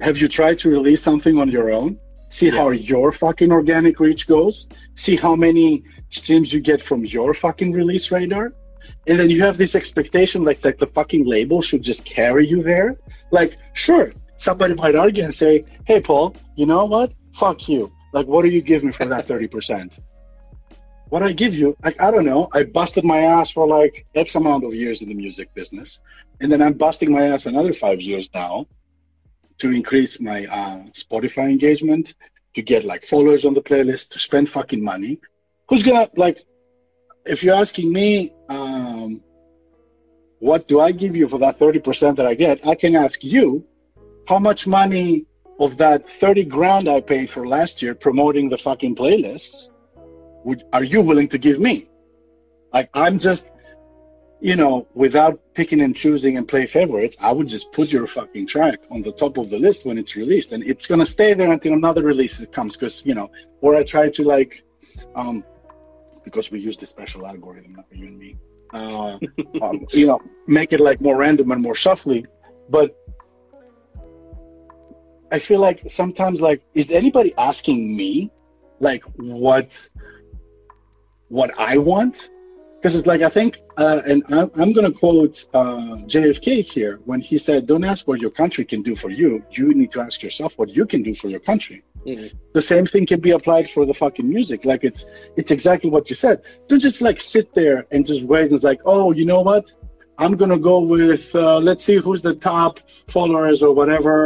have 0.00 0.16
you 0.18 0.26
tried 0.26 0.58
to 0.60 0.70
release 0.70 1.02
something 1.02 1.38
on 1.38 1.50
your 1.50 1.70
own? 1.70 1.98
See 2.30 2.48
how 2.48 2.70
your 2.70 3.12
fucking 3.12 3.52
organic 3.52 4.00
reach 4.00 4.26
goes? 4.26 4.66
See 4.94 5.16
how 5.16 5.36
many 5.36 5.84
streams 6.08 6.52
you 6.52 6.60
get 6.60 6.80
from 6.80 7.04
your 7.04 7.34
fucking 7.34 7.72
release 7.72 8.10
radar? 8.10 8.54
And 9.06 9.20
then 9.20 9.28
you 9.28 9.42
have 9.42 9.58
this 9.58 9.74
expectation 9.74 10.42
like 10.42 10.62
that 10.62 10.78
the 10.78 10.86
fucking 10.86 11.26
label 11.26 11.60
should 11.60 11.82
just 11.82 12.06
carry 12.06 12.46
you 12.48 12.62
there. 12.62 12.96
Like, 13.30 13.58
sure, 13.74 14.12
somebody 14.36 14.72
might 14.74 14.94
argue 14.94 15.24
and 15.24 15.34
say, 15.34 15.66
hey, 15.84 16.00
Paul, 16.00 16.34
you 16.56 16.64
know 16.64 16.86
what? 16.86 17.12
Fuck 17.34 17.68
you. 17.68 17.92
Like, 18.14 18.26
what 18.26 18.42
do 18.42 18.48
you 18.48 18.62
give 18.62 18.84
me 18.84 18.92
for 18.92 19.04
that 19.04 19.26
30%? 19.28 19.98
What 21.12 21.22
I 21.22 21.30
give 21.32 21.54
you, 21.54 21.76
like 21.84 22.00
I 22.00 22.10
don't 22.10 22.24
know, 22.24 22.48
I 22.54 22.64
busted 22.64 23.04
my 23.04 23.18
ass 23.18 23.50
for 23.50 23.66
like 23.66 24.06
X 24.14 24.34
amount 24.34 24.64
of 24.64 24.72
years 24.74 25.02
in 25.02 25.10
the 25.10 25.14
music 25.14 25.52
business, 25.52 26.00
and 26.40 26.50
then 26.50 26.62
I'm 26.62 26.72
busting 26.72 27.12
my 27.12 27.24
ass 27.32 27.44
another 27.44 27.74
five 27.74 28.00
years 28.00 28.30
now 28.32 28.66
to 29.58 29.70
increase 29.72 30.20
my 30.20 30.46
uh, 30.46 30.78
Spotify 31.04 31.50
engagement, 31.50 32.14
to 32.54 32.62
get 32.62 32.84
like 32.84 33.04
followers 33.04 33.44
on 33.44 33.52
the 33.52 33.60
playlist, 33.60 34.08
to 34.12 34.18
spend 34.18 34.48
fucking 34.48 34.82
money. 34.82 35.20
Who's 35.68 35.82
gonna 35.82 36.08
like? 36.16 36.38
If 37.26 37.44
you're 37.44 37.56
asking 37.56 37.92
me, 37.92 38.32
um, 38.48 39.20
what 40.38 40.66
do 40.66 40.80
I 40.80 40.92
give 40.92 41.14
you 41.14 41.28
for 41.28 41.38
that 41.40 41.58
thirty 41.58 41.78
percent 41.78 42.16
that 42.16 42.26
I 42.26 42.34
get? 42.34 42.66
I 42.66 42.74
can 42.74 42.96
ask 42.96 43.22
you, 43.22 43.62
how 44.26 44.38
much 44.38 44.66
money 44.66 45.26
of 45.60 45.76
that 45.76 46.08
thirty 46.08 46.46
grand 46.46 46.88
I 46.88 47.02
paid 47.02 47.28
for 47.28 47.46
last 47.46 47.82
year 47.82 47.94
promoting 47.94 48.48
the 48.48 48.56
fucking 48.56 48.96
playlists? 48.96 49.68
Would 50.44 50.64
are 50.72 50.84
you 50.84 51.00
willing 51.00 51.28
to 51.28 51.38
give 51.38 51.60
me? 51.60 51.88
Like 52.72 52.90
I'm 52.94 53.18
just, 53.18 53.50
you 54.40 54.56
know, 54.56 54.88
without 54.94 55.40
picking 55.54 55.80
and 55.82 55.94
choosing 55.94 56.36
and 56.36 56.46
play 56.46 56.66
favorites, 56.66 57.16
I 57.20 57.32
would 57.32 57.48
just 57.48 57.72
put 57.72 57.88
your 57.88 58.06
fucking 58.06 58.46
track 58.46 58.78
on 58.90 59.02
the 59.02 59.12
top 59.12 59.38
of 59.38 59.50
the 59.50 59.58
list 59.58 59.84
when 59.86 59.98
it's 59.98 60.16
released, 60.16 60.52
and 60.52 60.62
it's 60.64 60.86
gonna 60.86 61.06
stay 61.06 61.34
there 61.34 61.52
until 61.52 61.74
another 61.74 62.02
release 62.02 62.44
comes. 62.52 62.76
Because 62.76 63.04
you 63.06 63.14
know, 63.14 63.30
or 63.60 63.76
I 63.76 63.82
try 63.84 64.08
to 64.10 64.22
like, 64.22 64.64
um, 65.14 65.44
because 66.24 66.50
we 66.50 66.60
use 66.60 66.76
the 66.76 66.86
special 66.86 67.26
algorithm, 67.26 67.74
not 67.74 67.86
you 67.92 68.06
and 68.06 68.18
me, 68.18 68.38
uh, 68.72 69.18
um, 69.62 69.86
you 69.90 70.06
know, 70.06 70.20
make 70.46 70.72
it 70.72 70.80
like 70.80 71.00
more 71.00 71.16
random 71.16 71.50
and 71.52 71.62
more 71.62 71.74
shuffly, 71.74 72.26
but. 72.68 72.96
I 75.34 75.38
feel 75.38 75.60
like 75.60 75.82
sometimes, 75.88 76.42
like, 76.42 76.60
is 76.74 76.90
anybody 76.90 77.32
asking 77.38 77.96
me, 77.96 78.30
like, 78.80 79.02
what 79.16 79.88
what 81.38 81.50
I 81.58 81.74
want. 81.90 82.16
because 82.76 82.94
it's 82.98 83.06
like 83.12 83.22
I 83.30 83.32
think, 83.38 83.52
uh, 83.84 84.00
and 84.10 84.18
I'm, 84.36 84.48
I'm 84.60 84.70
going 84.76 84.88
to 84.92 84.96
quote 85.04 85.36
uh, 85.60 85.94
JFK 86.14 86.48
here 86.74 86.94
when 87.10 87.20
he 87.28 87.36
said, 87.46 87.58
"Don't 87.72 87.86
ask 87.92 88.00
what 88.10 88.18
your 88.24 88.34
country 88.42 88.64
can 88.72 88.80
do 88.90 88.94
for 89.02 89.10
you. 89.20 89.30
You 89.58 89.66
need 89.80 89.90
to 89.96 90.00
ask 90.06 90.16
yourself 90.26 90.50
what 90.60 90.68
you 90.78 90.84
can 90.92 91.00
do 91.08 91.12
for 91.20 91.28
your 91.34 91.42
country." 91.50 91.78
Mhm. 92.10 92.26
The 92.58 92.64
same 92.72 92.84
thing 92.92 93.04
can 93.12 93.20
be 93.28 93.32
applied 93.38 93.66
for 93.74 93.82
the 93.90 93.96
fucking 94.02 94.28
music. 94.36 94.58
Like 94.70 94.82
it's 94.90 95.02
it's 95.40 95.52
exactly 95.58 95.90
what 95.94 96.04
you 96.10 96.16
said. 96.24 96.36
Don't 96.68 96.82
just 96.88 97.00
like 97.08 97.18
sit 97.34 97.46
there 97.60 97.78
and 97.92 98.00
just 98.12 98.22
wait 98.32 98.44
and 98.48 98.54
it's 98.58 98.66
like, 98.72 98.82
oh, 98.94 99.06
you 99.18 99.24
know 99.32 99.42
what? 99.50 99.64
I'm 100.22 100.34
gonna 100.40 100.62
go 100.72 100.76
with 100.96 101.24
uh, 101.44 101.58
let's 101.68 101.82
see 101.88 101.98
who's 102.04 102.22
the 102.30 102.36
top 102.52 102.72
followers 103.16 103.58
or 103.66 103.70
whatever 103.80 104.16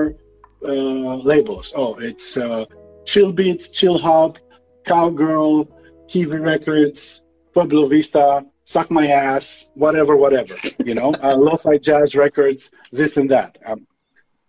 uh, 0.72 1.16
labels. 1.32 1.66
Oh, 1.82 1.92
it's 2.10 2.28
uh, 2.46 2.64
Chill 3.10 3.30
Beats, 3.38 3.64
Chill 3.78 3.98
Hop, 4.08 4.32
Cowgirl, 4.90 5.56
Kiwi 6.08 6.38
Records, 6.38 7.22
Pueblo 7.52 7.86
Vista, 7.86 8.44
Suck 8.64 8.90
My 8.90 9.08
Ass, 9.08 9.70
whatever, 9.74 10.16
whatever. 10.16 10.56
You 10.84 10.94
know, 10.94 11.14
uh, 11.22 11.36
Lo-Fi 11.46 11.78
Jazz 11.78 12.14
Records, 12.14 12.70
this 12.92 13.16
and 13.16 13.30
that. 13.30 13.58
Um, 13.64 13.86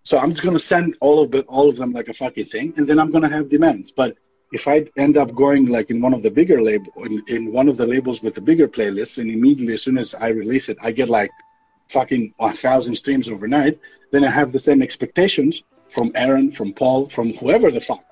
so 0.03 0.17
I'm 0.17 0.31
just 0.31 0.43
gonna 0.43 0.59
send 0.59 0.95
all 1.01 1.21
of 1.23 1.31
the, 1.31 1.41
all 1.41 1.69
of 1.69 1.75
them 1.75 1.91
like 1.91 2.07
a 2.07 2.13
fucking 2.13 2.45
thing, 2.45 2.73
and 2.77 2.87
then 2.87 2.99
I'm 2.99 3.09
gonna 3.09 3.29
have 3.29 3.49
demands. 3.49 3.91
But 3.91 4.17
if 4.53 4.67
I 4.67 4.85
end 4.97 5.17
up 5.17 5.35
going 5.35 5.67
like 5.67 5.89
in 5.89 6.01
one 6.01 6.13
of 6.13 6.23
the 6.23 6.31
bigger 6.31 6.61
label 6.61 6.91
in, 7.03 7.21
in 7.27 7.51
one 7.51 7.67
of 7.67 7.77
the 7.77 7.85
labels 7.85 8.23
with 8.23 8.33
the 8.33 8.41
bigger 8.41 8.67
playlists, 8.67 9.17
and 9.17 9.29
immediately 9.29 9.73
as 9.73 9.83
soon 9.83 9.97
as 9.97 10.15
I 10.15 10.29
release 10.29 10.69
it, 10.69 10.77
I 10.81 10.91
get 10.91 11.09
like 11.09 11.31
fucking 11.89 12.33
a 12.39 12.53
thousand 12.53 12.95
streams 12.95 13.29
overnight, 13.29 13.79
then 14.11 14.23
I 14.23 14.31
have 14.31 14.51
the 14.51 14.59
same 14.59 14.81
expectations 14.81 15.63
from 15.89 16.11
Aaron, 16.15 16.51
from 16.51 16.73
Paul, 16.73 17.09
from 17.09 17.33
whoever 17.33 17.71
the 17.71 17.81
fuck. 17.81 18.05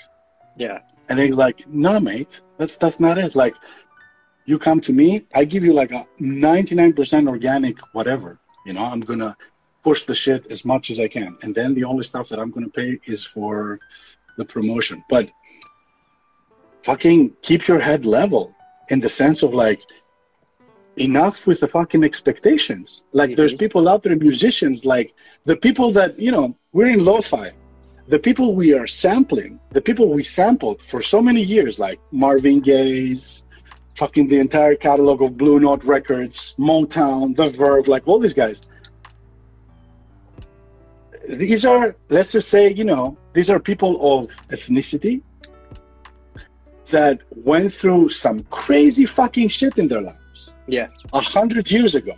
Yeah. 0.58 0.80
And 1.10 1.20
he's 1.20 1.36
like, 1.36 1.68
no, 1.68 2.00
mate, 2.00 2.42
that's 2.58 2.78
that's 2.78 3.00
not 3.00 3.18
it. 3.18 3.36
Like, 3.36 3.56
you 4.46 4.60
come 4.60 4.80
to 4.82 4.94
me, 4.94 5.26
I 5.34 5.46
give 5.46 5.64
you 5.64 5.74
like 5.74 5.92
a 5.92 6.06
99% 6.20 7.28
organic 7.28 7.78
whatever. 7.94 8.40
You 8.66 8.74
know, 8.74 8.84
I'm 8.84 9.02
gonna 9.02 9.36
push 9.84 10.06
the 10.06 10.16
shit 10.16 10.48
as 10.48 10.66
much 10.66 10.90
as 10.92 11.00
I 11.00 11.08
can, 11.08 11.38
and 11.44 11.54
then 11.54 11.74
the 11.74 11.84
only 11.84 12.04
stuff 12.04 12.30
that 12.30 12.40
I'm 12.40 12.52
gonna 12.52 12.70
pay 12.70 13.00
is 13.06 13.24
for 13.24 13.80
the 14.38 14.46
promotion. 14.46 15.04
But 15.10 15.32
fucking 16.84 17.36
keep 17.42 17.68
your 17.68 17.80
head 17.80 18.06
level 18.06 18.54
in 18.90 19.00
the 19.00 19.10
sense 19.10 19.44
of 19.44 19.54
like 19.54 19.82
enough 20.98 21.46
with 21.48 21.60
the 21.60 21.68
fucking 21.68 22.04
expectations. 22.04 23.04
Like, 23.12 23.36
there's 23.36 23.54
Mhm. 23.54 23.60
people 23.60 23.90
out 23.90 24.04
there, 24.04 24.16
musicians, 24.16 24.86
like 24.86 25.14
the 25.46 25.58
people 25.58 25.92
that 25.92 26.18
you 26.18 26.32
know, 26.32 26.56
we're 26.74 26.90
in 26.90 27.04
lo-fi 27.04 27.52
the 28.08 28.20
people 28.20 28.56
we 28.56 28.74
are 28.74 28.88
sampling, 28.88 29.60
the 29.72 29.82
people 29.82 30.14
we 30.14 30.24
sampled 30.24 30.82
for 30.82 31.02
so 31.02 31.22
many 31.22 31.42
years, 31.42 31.80
like 31.80 32.00
Marvin 32.12 32.60
Gaye's, 32.62 33.44
fucking 33.96 34.28
the 34.28 34.38
entire 34.40 34.76
catalog 34.76 35.22
of 35.22 35.38
Blue 35.38 35.60
Note 35.60 35.84
Records, 35.84 36.56
Motown, 36.60 37.36
The 37.36 37.50
Verve, 37.50 37.88
like 37.88 38.08
all 38.08 38.20
these 38.20 38.34
guys. 38.34 38.62
These 41.30 41.66
are, 41.66 41.96
let's 42.10 42.32
just 42.34 42.50
say, 42.50 42.72
you 42.72 42.84
know, 42.84 43.18
these 43.34 43.50
are 43.50 43.60
people 43.60 44.20
of 44.20 44.30
ethnicity 44.50 45.24
that 46.92 47.20
went 47.32 47.74
through 47.74 48.10
some 48.10 48.42
crazy 48.52 49.08
fucking 49.08 49.48
shit 49.48 49.80
in 49.80 49.88
their 49.88 50.02
lives 50.02 50.54
Yeah. 50.68 50.88
a 51.14 51.22
hundred 51.22 51.72
years 51.72 51.96
ago. 51.96 52.14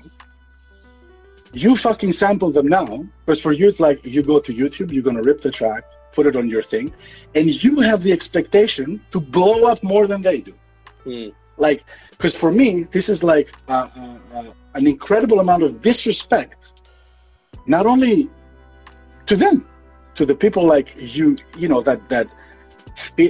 You 1.53 1.75
fucking 1.75 2.11
sample 2.11 2.51
them 2.51 2.67
now, 2.67 3.05
because 3.25 3.39
for 3.39 3.51
you 3.51 3.67
it's 3.67 3.79
like 3.79 4.05
you 4.05 4.21
go 4.21 4.39
to 4.39 4.53
YouTube, 4.53 4.91
you're 4.91 5.03
gonna 5.03 5.21
rip 5.21 5.41
the 5.41 5.51
track, 5.51 5.83
put 6.13 6.27
it 6.27 6.35
on 6.35 6.47
your 6.49 6.63
thing, 6.63 6.93
and 7.35 7.63
you 7.63 7.79
have 7.79 8.03
the 8.03 8.11
expectation 8.11 9.01
to 9.11 9.19
blow 9.19 9.63
up 9.65 9.83
more 9.83 10.07
than 10.07 10.21
they 10.21 10.41
do. 10.41 10.53
Mm. 11.05 11.33
Like, 11.57 11.83
because 12.11 12.35
for 12.35 12.51
me, 12.51 12.83
this 12.91 13.09
is 13.09 13.23
like 13.23 13.51
uh, 13.67 13.87
uh, 13.97 14.17
uh, 14.33 14.51
an 14.75 14.87
incredible 14.87 15.39
amount 15.39 15.63
of 15.63 15.81
disrespect, 15.81 16.81
not 17.65 17.85
only 17.85 18.29
to 19.25 19.35
them, 19.35 19.67
to 20.15 20.25
the 20.25 20.35
people 20.35 20.65
like 20.65 20.93
you, 20.97 21.35
you 21.57 21.67
know, 21.67 21.81
that 21.81 22.07
that 22.09 22.27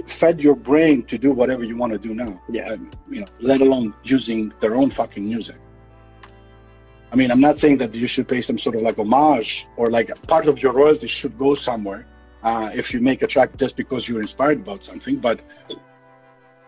fed 0.08 0.42
your 0.42 0.56
brain 0.56 1.04
to 1.04 1.18
do 1.18 1.32
whatever 1.32 1.64
you 1.64 1.76
want 1.76 1.92
to 1.92 2.00
do 2.00 2.14
now 2.14 2.42
Yeah. 2.50 2.72
um, 2.72 2.90
you 3.10 3.20
know, 3.20 3.28
let 3.40 3.60
alone 3.60 3.94
using 4.04 4.54
their 4.62 4.76
own 4.76 4.90
fucking 4.90 5.26
music. 5.26 5.58
I 7.12 7.16
mean, 7.16 7.32
I'm 7.32 7.40
not 7.40 7.58
saying 7.58 7.78
that 7.78 7.96
you 7.96 8.08
should 8.08 8.28
pay 8.28 8.42
some 8.42 8.58
sort 8.58 8.76
of 8.76 8.82
like 8.82 8.98
homage 8.98 9.68
or 9.78 9.90
like 9.90 10.10
part 10.28 10.48
of 10.48 10.62
your 10.62 10.74
royalty 10.74 11.08
should 11.08 11.38
go 11.38 11.56
somewhere 11.56 12.06
uh, 12.44 12.70
if 12.74 12.94
you 12.94 13.00
make 13.00 13.22
a 13.22 13.28
track 13.28 13.56
just 13.58 13.78
because 13.78 14.08
you're 14.08 14.22
inspired 14.22 14.60
about 14.60 14.84
something, 14.84 15.18
but 15.18 15.42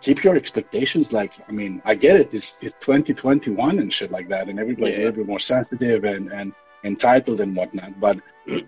keep 0.02 0.23
your 0.23 0.36
expectations 0.36 1.12
like, 1.12 1.34
I 1.47 1.52
mean, 1.52 1.82
I 1.84 1.95
get 1.95 2.15
it, 2.15 2.34
it's, 2.34 2.58
it's 2.63 2.73
2021 2.80 3.80
and 3.80 3.93
shit 3.93 4.12
like 4.12 4.30
that, 4.30 4.47
and 4.47 4.60
everybody's 4.60 4.95
a 4.95 4.99
little 4.99 5.13
bit 5.13 5.28
more 5.28 5.39
sensitive 5.39 6.06
and, 6.06 6.32
and 6.32 6.54
entitled 6.84 7.41
and 7.41 7.56
whatnot, 7.56 7.99
but 7.99 8.17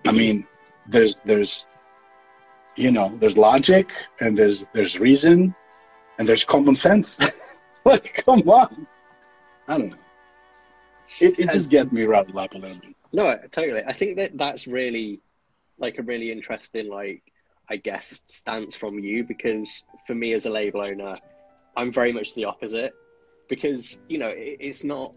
I 0.06 0.12
mean, 0.22 0.46
there's, 0.88 1.16
there's, 1.24 1.68
you 2.76 2.92
know, 2.92 3.18
there's 3.18 3.38
logic 3.38 3.92
and 4.20 4.38
there's, 4.38 4.66
there's 4.74 5.00
reason 5.00 5.56
and 6.18 6.28
there's 6.28 6.44
common 6.44 6.76
sense. 6.76 7.20
like, 7.86 8.24
come 8.26 8.48
on. 8.50 8.86
I 9.68 9.78
don't 9.78 9.92
know. 9.92 9.98
It, 11.20 11.40
it 11.40 11.52
just 11.52 11.70
gets 11.70 11.92
me 11.92 12.04
rattled 12.04 12.38
up 12.38 12.54
a 12.54 12.58
little 12.58 12.80
bit. 12.80 12.96
No, 13.14 13.38
totally. 13.52 13.84
I 13.86 13.94
think 13.94 14.18
that 14.18 14.38
that's 14.38 14.68
really 14.68 15.20
like 15.78 15.98
a 15.98 16.04
really 16.04 16.32
interesting, 16.32 16.90
like, 16.90 17.24
I 17.70 17.78
guess, 17.78 18.22
stance 18.26 18.76
from 18.76 19.00
you 19.00 19.24
because 19.24 19.84
for 20.08 20.16
me 20.16 20.34
as 20.34 20.46
a 20.46 20.50
label 20.50 20.86
owner, 20.86 21.18
I'm 21.76 21.92
very 21.92 22.12
much 22.12 22.34
the 22.36 22.46
opposite 22.46 22.94
because, 23.50 23.98
you 24.08 24.18
know, 24.18 24.28
it, 24.28 24.58
it's 24.60 24.84
not 24.84 25.14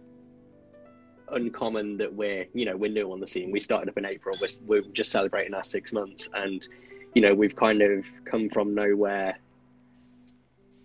uncommon 1.29 1.97
that 1.99 2.13
we're, 2.13 2.47
you 2.55 2.65
know, 2.65 2.77
we're 2.77 2.91
new 2.91 3.13
on 3.13 3.21
the 3.21 3.27
scene. 3.27 3.51
We 3.51 3.61
started 3.61 3.89
up 3.89 3.99
in 3.99 4.05
April, 4.05 4.37
we're, 4.41 4.49
we're 4.67 4.83
just 4.93 5.11
celebrating 5.11 5.55
our 5.55 5.65
six 5.65 5.93
months 5.93 6.29
and, 6.35 6.67
you 7.15 7.23
know, 7.23 7.35
we've 7.35 7.57
kind 7.57 7.83
of 7.83 8.05
come 8.25 8.49
from 8.51 8.75
nowhere. 8.75 9.39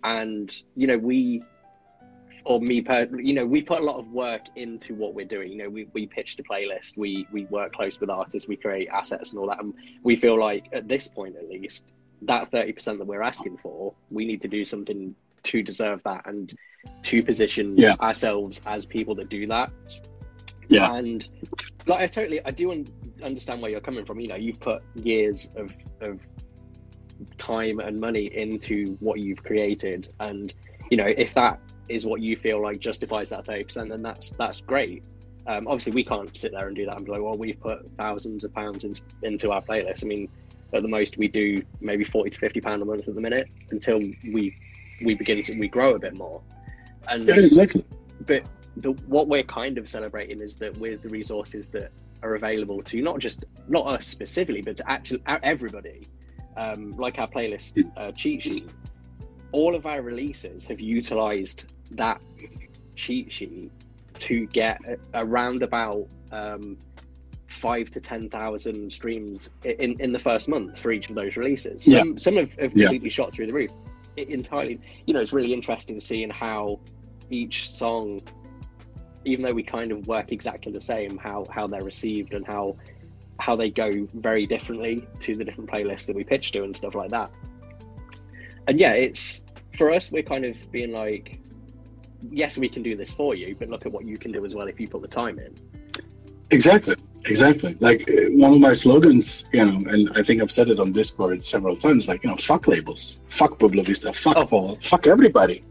And, 0.02 0.54
you 0.76 0.86
know, 0.86 0.98
we, 0.98 1.42
or 2.44 2.60
me 2.60 2.80
per 2.80 3.08
you 3.18 3.32
know 3.34 3.44
we 3.46 3.60
put 3.62 3.80
a 3.80 3.84
lot 3.84 3.96
of 3.98 4.08
work 4.08 4.42
into 4.56 4.94
what 4.94 5.14
we're 5.14 5.26
doing 5.26 5.50
you 5.52 5.58
know 5.58 5.68
we, 5.68 5.86
we 5.92 6.06
pitched 6.06 6.38
a 6.40 6.42
playlist 6.42 6.96
we 6.96 7.26
we 7.32 7.44
work 7.46 7.72
close 7.72 8.00
with 8.00 8.10
artists 8.10 8.48
we 8.48 8.56
create 8.56 8.88
assets 8.88 9.30
and 9.30 9.38
all 9.38 9.46
that 9.46 9.60
and 9.60 9.74
we 10.02 10.16
feel 10.16 10.38
like 10.38 10.66
at 10.72 10.88
this 10.88 11.06
point 11.08 11.36
at 11.36 11.48
least 11.48 11.84
that 12.22 12.50
30% 12.50 12.98
that 12.98 13.06
we're 13.06 13.22
asking 13.22 13.56
for 13.58 13.94
we 14.10 14.24
need 14.26 14.42
to 14.42 14.48
do 14.48 14.64
something 14.64 15.14
to 15.42 15.62
deserve 15.62 16.02
that 16.04 16.22
and 16.26 16.54
to 17.02 17.22
position 17.22 17.76
Yeah. 17.76 17.94
ourselves 18.00 18.60
as 18.66 18.84
people 18.84 19.14
that 19.16 19.28
do 19.28 19.46
that 19.46 19.70
Yeah. 20.68 20.94
and 20.94 21.26
like 21.86 22.00
i 22.00 22.06
totally 22.06 22.44
i 22.44 22.50
do 22.50 22.72
un- 22.72 22.88
understand 23.22 23.60
where 23.62 23.70
you're 23.70 23.80
coming 23.80 24.04
from 24.04 24.20
you 24.20 24.28
know 24.28 24.34
you've 24.36 24.60
put 24.60 24.82
years 24.94 25.50
of 25.56 25.72
of 26.00 26.20
time 27.38 27.80
and 27.80 28.00
money 28.00 28.26
into 28.34 28.96
what 29.00 29.20
you've 29.20 29.42
created 29.42 30.12
and 30.20 30.54
you 30.90 30.96
know 30.96 31.06
if 31.06 31.34
that 31.34 31.58
is 31.90 32.06
what 32.06 32.20
you 32.20 32.36
feel 32.36 32.62
like 32.62 32.78
justifies 32.80 33.28
that 33.30 33.44
30% 33.44 33.88
then 33.88 34.02
that's 34.02 34.32
that's 34.38 34.60
great. 34.60 35.02
Um, 35.46 35.66
obviously 35.66 35.92
we 35.92 36.04
can't 36.04 36.34
sit 36.36 36.52
there 36.52 36.68
and 36.68 36.76
do 36.76 36.86
that 36.86 36.96
and 36.96 37.04
be 37.04 37.12
like 37.12 37.22
well 37.22 37.36
we've 37.36 37.60
put 37.60 37.90
thousands 37.96 38.44
of 38.44 38.54
pounds 38.54 38.84
in, 38.84 38.94
into 39.22 39.50
our 39.50 39.62
playlist. 39.62 40.04
I 40.04 40.06
mean 40.06 40.28
at 40.72 40.82
the 40.82 40.88
most 40.88 41.18
we 41.18 41.28
do 41.28 41.62
maybe 41.80 42.04
40 42.04 42.30
to 42.30 42.38
50 42.38 42.60
pound 42.60 42.82
a 42.82 42.84
month 42.84 43.08
at 43.08 43.14
the 43.14 43.20
minute 43.20 43.48
until 43.70 43.98
we 43.98 44.56
we 45.02 45.14
begin 45.14 45.42
to 45.44 45.58
we 45.58 45.68
grow 45.68 45.94
a 45.94 45.98
bit 45.98 46.14
more. 46.14 46.40
And 47.08 47.26
Yeah, 47.26 47.40
exactly. 47.40 47.84
but 48.26 48.44
the, 48.76 48.92
what 49.06 49.26
we're 49.28 49.42
kind 49.42 49.78
of 49.78 49.88
celebrating 49.88 50.40
is 50.40 50.56
that 50.56 50.76
with 50.78 51.02
the 51.02 51.08
resources 51.08 51.68
that 51.68 51.90
are 52.22 52.34
available 52.34 52.82
to 52.82 53.00
not 53.00 53.18
just 53.18 53.44
not 53.68 53.86
us 53.86 54.06
specifically 54.06 54.62
but 54.62 54.76
to 54.76 54.90
actually 54.90 55.22
everybody 55.42 56.06
um, 56.56 56.94
like 56.96 57.18
our 57.18 57.28
playlist 57.28 57.82
uh, 57.96 58.12
cheat 58.12 58.42
sheet 58.42 58.68
all 59.52 59.74
of 59.74 59.86
our 59.86 60.02
releases 60.02 60.64
have 60.64 60.80
utilized 60.80 61.66
that 61.92 62.20
cheat 62.96 63.32
sheet 63.32 63.70
to 64.18 64.46
get 64.46 64.78
around 65.14 65.62
about 65.62 66.06
um, 66.32 66.76
five 67.48 67.90
to 67.90 68.00
ten 68.00 68.28
thousand 68.30 68.92
streams 68.92 69.50
in 69.64 69.98
in 70.00 70.12
the 70.12 70.18
first 70.18 70.48
month 70.48 70.78
for 70.78 70.92
each 70.92 71.08
of 71.08 71.14
those 71.16 71.36
releases. 71.36 71.86
Yeah. 71.86 72.00
Some 72.00 72.18
some 72.18 72.36
have, 72.36 72.54
have 72.54 72.72
Yeah. 72.76 72.86
completely 72.86 73.10
shot 73.10 73.32
through 73.32 73.46
the 73.46 73.52
roof. 73.52 73.72
It 74.16 74.28
entirely, 74.28 74.80
you 75.06 75.14
know, 75.14 75.20
it's 75.20 75.32
really 75.32 75.52
interesting 75.52 76.00
seeing 76.00 76.30
how 76.30 76.80
each 77.30 77.70
song, 77.70 78.20
even 79.24 79.44
though 79.44 79.52
we 79.54 79.62
kind 79.62 79.92
of 79.92 80.06
work 80.06 80.32
exactly 80.32 80.72
the 80.72 80.80
same, 80.80 81.16
how 81.16 81.46
how 81.50 81.66
they're 81.66 81.84
received 81.84 82.34
and 82.34 82.46
how 82.46 82.76
how 83.38 83.56
they 83.56 83.70
go 83.70 83.90
very 84.14 84.46
differently 84.46 85.06
to 85.20 85.34
the 85.34 85.44
different 85.44 85.70
playlists 85.70 86.04
that 86.06 86.14
we 86.14 86.22
pitch 86.22 86.52
to 86.52 86.62
and 86.62 86.76
stuff 86.76 86.94
like 86.94 87.10
that. 87.10 87.30
And 88.68 88.78
yeah, 88.78 88.92
it's 88.92 89.40
for 89.78 89.90
us. 89.92 90.10
We're 90.10 90.22
kind 90.22 90.44
of 90.44 90.56
being 90.70 90.92
like, 90.92 91.40
yes, 92.30 92.56
we 92.58 92.68
can 92.68 92.82
do 92.82 92.96
this 92.96 93.12
for 93.12 93.34
you, 93.34 93.56
but 93.58 93.68
look 93.68 93.86
at 93.86 93.92
what 93.92 94.04
you 94.04 94.18
can 94.18 94.32
do 94.32 94.44
as 94.44 94.54
well 94.54 94.66
if 94.68 94.78
you 94.80 94.88
put 94.88 95.02
the 95.02 95.08
time 95.08 95.38
in. 95.38 95.54
Exactly. 96.50 96.96
Exactly. 97.26 97.76
Like 97.80 98.08
uh, 98.10 98.30
one 98.32 98.54
of 98.54 98.60
my 98.60 98.72
slogans, 98.72 99.44
you 99.52 99.64
know, 99.64 99.90
and 99.90 100.10
I 100.16 100.22
think 100.22 100.40
I've 100.42 100.50
said 100.50 100.68
it 100.70 100.80
on 100.80 100.90
Discord 100.92 101.44
several 101.44 101.76
times, 101.76 102.08
like, 102.08 102.24
you 102.24 102.30
know, 102.30 102.36
fuck 102.36 102.66
labels, 102.66 103.20
fuck 103.28 103.58
Pueblo 103.58 103.82
Vista, 103.82 104.12
fuck 104.12 104.36
Oh. 104.38 104.46
Paul, 104.46 104.78
fuck 104.80 105.06
everybody. 105.06 105.62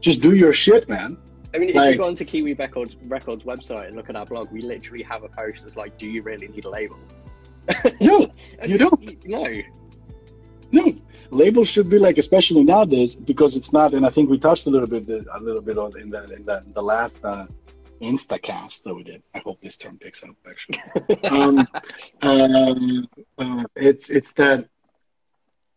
Just 0.00 0.20
do 0.20 0.34
your 0.34 0.52
shit, 0.52 0.88
man. 0.88 1.16
I 1.54 1.58
mean, 1.58 1.70
if 1.70 1.74
Like- 1.74 1.92
you 1.92 1.98
go 1.98 2.06
onto 2.06 2.24
Kiwi 2.26 2.52
Records, 2.54 2.94
Records 3.06 3.44
website 3.44 3.86
and 3.88 3.96
look 3.96 4.10
at 4.10 4.16
our 4.16 4.26
blog, 4.26 4.50
we 4.52 4.60
literally 4.60 5.02
have 5.02 5.24
a 5.24 5.28
post 5.28 5.64
that's 5.64 5.76
like, 5.76 5.98
"Do 5.98 6.06
you 6.06 6.20
really 6.22 6.46
need 6.46 6.66
a 6.66 6.70
label?" 6.70 6.98
No, 8.02 8.30
you 8.66 8.76
don't. 8.76 9.26
No. 9.26 9.46
No, 10.70 10.94
labels 11.30 11.68
should 11.68 11.88
be 11.88 11.98
like, 11.98 12.18
especially 12.18 12.64
nowadays, 12.64 13.14
because 13.14 13.56
it's 13.56 13.72
not. 13.72 13.94
And 13.94 14.04
I 14.06 14.10
think 14.10 14.30
we 14.30 14.38
touched 14.38 14.66
a 14.66 14.70
little 14.70 14.88
bit, 14.88 15.08
a 15.08 15.40
little 15.40 15.62
bit 15.62 15.78
on 15.78 15.98
in 15.98 16.10
that 16.10 16.30
in 16.30 16.44
that 16.46 16.74
the 16.74 16.82
last 16.82 17.18
uh, 17.24 17.46
Instacast 18.00 18.82
that 18.84 18.94
we 18.94 19.02
did. 19.02 19.22
I 19.34 19.38
hope 19.38 19.60
this 19.60 19.76
term 19.76 19.98
picks 19.98 20.22
up. 20.22 20.36
Actually, 20.48 20.80
um, 21.30 21.66
um, 22.22 23.08
uh, 23.38 23.64
it's 23.76 24.10
it's 24.10 24.32
that 24.32 24.68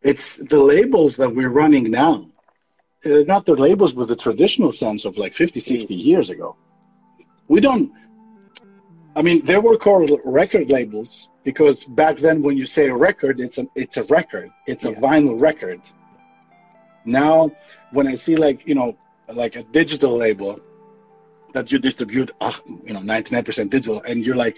it's 0.01 0.37
the 0.37 0.59
labels 0.59 1.15
that 1.17 1.33
we're 1.33 1.49
running 1.49 1.91
now. 1.91 2.27
Uh, 3.03 3.23
not 3.25 3.45
the 3.45 3.55
labels 3.55 3.95
with 3.95 4.09
the 4.09 4.15
traditional 4.15 4.71
sense 4.71 5.05
of 5.05 5.17
like 5.17 5.33
50, 5.33 5.59
60 5.59 5.95
years 5.95 6.29
ago. 6.29 6.55
We 7.47 7.59
don't. 7.59 7.91
I 9.15 9.23
mean, 9.23 9.43
there 9.43 9.59
were 9.59 9.75
called 9.75 10.11
record 10.23 10.71
labels 10.71 11.30
because 11.43 11.85
back 11.85 12.17
then, 12.17 12.41
when 12.41 12.57
you 12.57 12.65
say 12.65 12.89
a 12.89 12.95
record, 12.95 13.39
it's 13.39 13.57
a 13.57 13.67
it's 13.75 13.97
a 13.97 14.03
record. 14.05 14.49
It's 14.67 14.85
a 14.85 14.91
vinyl 14.93 15.39
record. 15.39 15.81
Now, 17.05 17.51
when 17.91 18.07
I 18.07 18.15
see 18.15 18.35
like 18.35 18.67
you 18.67 18.75
know 18.75 18.95
like 19.27 19.55
a 19.55 19.63
digital 19.63 20.15
label 20.17 20.59
that 21.53 21.71
you 21.71 21.79
distribute, 21.79 22.31
uh, 22.41 22.53
you 22.85 22.93
know, 22.93 23.01
ninety 23.01 23.35
nine 23.35 23.43
percent 23.43 23.71
digital, 23.71 24.01
and 24.03 24.23
you're 24.25 24.35
like, 24.35 24.57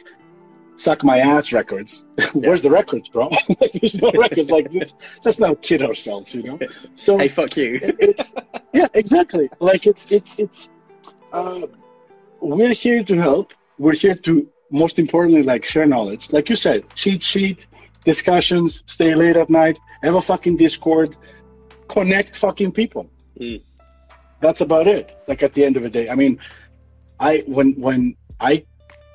suck 0.76 1.04
my 1.04 1.20
ass 1.20 1.54
records. 1.54 2.06
Where's 2.34 2.62
the 2.62 2.70
records, 2.70 3.08
bro? 3.10 3.30
like, 3.62 3.72
there's 3.74 3.96
no 4.02 4.12
records 4.18 4.52
like 4.52 4.72
this. 4.72 4.96
Let's 5.24 5.40
not 5.40 5.62
kid 5.62 5.82
ourselves, 5.82 6.36
you 6.36 6.44
know. 6.44 6.60
So 6.96 7.18
Hey, 7.18 7.30
fuck 7.30 7.56
you. 7.56 7.80
it's 7.82 8.34
yeah 8.74 8.88
exactly 8.94 9.50
like 9.60 9.88
it's 9.88 10.06
it's 10.12 10.40
it's 10.40 10.70
uh, 11.32 11.68
we're 12.42 12.74
here 12.74 13.04
to 13.04 13.16
help 13.16 13.54
we're 13.80 13.96
here 13.96 14.16
to 14.16 14.48
most 14.74 14.98
importantly 14.98 15.44
like 15.44 15.64
share 15.66 15.86
knowledge. 15.86 16.34
Like 16.34 16.50
you 16.50 16.56
said 16.56 16.84
cheat 16.96 17.24
sheet 17.24 17.68
discussions 18.04 18.84
stay 18.88 19.16
late 19.16 19.38
at 19.38 19.50
night 19.50 19.80
have 20.02 20.16
a 20.16 20.22
fucking 20.22 20.58
discord 20.58 21.16
connect 21.88 22.38
fucking 22.38 22.72
people. 22.72 23.10
Mm. 23.40 23.62
that's 24.42 24.62
about 24.62 24.88
it. 24.88 25.18
Like 25.28 25.42
at 25.44 25.54
the 25.54 25.64
end 25.64 25.78
of 25.78 25.84
the 25.84 25.90
day 25.90 26.10
i 26.10 26.16
mean 26.16 26.40
i 27.20 27.44
when 27.48 27.74
when 27.80 28.16
i 28.40 28.66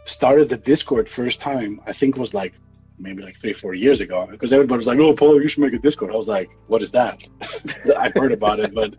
started 0.05 0.49
the 0.49 0.57
discord 0.57 1.09
first 1.09 1.41
time 1.41 1.81
i 1.87 1.93
think 1.93 2.17
it 2.17 2.21
was 2.21 2.33
like 2.33 2.55
maybe 2.99 3.23
like 3.23 3.37
three 3.37 3.53
four 3.53 3.75
years 3.75 4.01
ago 4.01 4.27
because 4.31 4.53
everybody 4.53 4.79
was 4.79 4.87
like 4.87 4.99
oh 4.99 5.13
paul 5.15 5.43
you 5.43 5.49
should 5.49 5.63
make 5.63 5.75
a 5.75 5.79
discord. 5.79 6.11
I 6.13 6.17
was 6.17 6.29
like 6.29 6.51
what 6.69 6.83
is 6.83 6.93
that? 6.93 7.19
I've 8.03 8.15
heard 8.15 8.33
about 8.33 8.61
it 8.61 8.73
but 8.75 8.91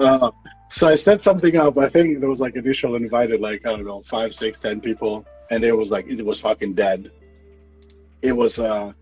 uh, 0.00 0.30
so 0.70 0.88
I 0.88 0.94
set 0.94 1.22
something 1.22 1.56
up. 1.56 1.76
I 1.78 1.88
think 1.88 2.20
there 2.20 2.28
was 2.28 2.40
like 2.40 2.54
initial 2.54 2.94
invited 2.94 3.40
like 3.40 3.66
I 3.66 3.70
don't 3.70 3.84
know 3.84 4.02
five, 4.06 4.34
six, 4.34 4.60
ten 4.60 4.80
people, 4.80 5.26
and 5.50 5.64
it 5.64 5.76
was 5.76 5.90
like 5.90 6.06
it 6.06 6.24
was 6.24 6.40
fucking 6.40 6.74
dead. 6.74 7.10
It 8.22 8.32
was 8.32 8.58
uh, 8.58 8.92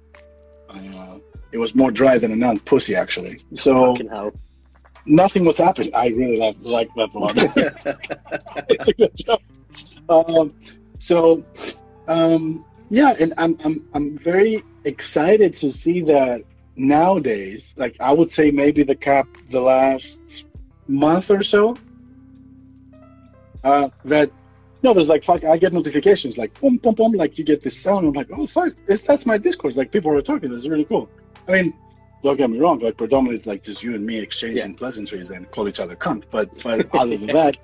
uh 0.68 1.18
it 1.52 1.58
was 1.58 1.74
more 1.74 1.90
dry 1.90 2.18
than 2.18 2.32
a 2.32 2.36
nun's 2.36 2.62
pussy 2.62 2.94
actually. 2.96 3.40
So 3.54 3.96
nothing 5.06 5.44
was 5.44 5.58
happening. 5.58 5.94
I 5.94 6.08
really 6.08 6.36
like 6.36 6.56
like 6.60 6.90
that 6.96 7.14
one. 7.14 7.34
it's 8.68 8.88
a 8.88 8.92
good 8.94 9.14
job. 9.14 9.40
Um, 10.08 10.54
so 10.98 11.44
um, 12.08 12.64
yeah, 12.90 13.14
and 13.20 13.34
I'm 13.38 13.56
I'm 13.64 13.86
I'm 13.94 14.18
very 14.18 14.64
excited 14.84 15.56
to 15.58 15.70
see 15.70 16.00
that 16.02 16.42
nowadays. 16.76 17.74
Like 17.76 17.96
I 18.00 18.12
would 18.12 18.32
say 18.32 18.50
maybe 18.50 18.82
the 18.82 18.96
cap 18.96 19.28
the 19.50 19.60
last 19.60 20.46
month 20.86 21.30
or 21.30 21.42
so. 21.42 21.76
Uh, 23.64 23.88
that 24.04 24.30
no, 24.82 24.94
there's 24.94 25.08
like 25.08 25.24
fuck. 25.24 25.44
I 25.44 25.56
get 25.56 25.72
notifications 25.72 26.38
like 26.38 26.58
boom, 26.60 26.76
boom, 26.76 26.94
boom. 26.94 27.12
Like 27.12 27.38
you 27.38 27.44
get 27.44 27.62
this 27.62 27.76
sound. 27.80 28.06
I'm 28.06 28.12
like, 28.12 28.28
oh 28.32 28.46
fuck, 28.46 28.74
this, 28.86 29.02
that's 29.02 29.26
my 29.26 29.36
Discord. 29.36 29.76
Like 29.76 29.90
people 29.90 30.12
are 30.16 30.22
talking. 30.22 30.50
This 30.50 30.60
is 30.60 30.68
really 30.68 30.84
cool. 30.84 31.08
I 31.48 31.52
mean, 31.52 31.74
don't 32.22 32.36
get 32.36 32.48
me 32.50 32.58
wrong. 32.58 32.78
Like 32.78 32.96
predominantly, 32.96 33.38
it's 33.38 33.46
like 33.46 33.62
just 33.62 33.82
you 33.82 33.94
and 33.94 34.06
me 34.06 34.18
exchanging 34.18 34.74
pleasantries 34.74 35.30
and 35.30 35.50
call 35.50 35.68
each 35.68 35.80
other 35.80 35.96
cunt. 35.96 36.24
But 36.30 36.50
but 36.62 36.94
other 36.94 37.16
than 37.16 37.26
that, 37.28 37.56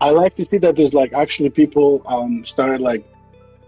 I 0.00 0.10
like 0.10 0.34
to 0.36 0.44
see 0.44 0.58
that 0.58 0.76
there's 0.76 0.94
like 0.94 1.12
actually 1.12 1.50
people 1.50 2.02
um 2.06 2.44
started 2.44 2.80
like 2.80 3.04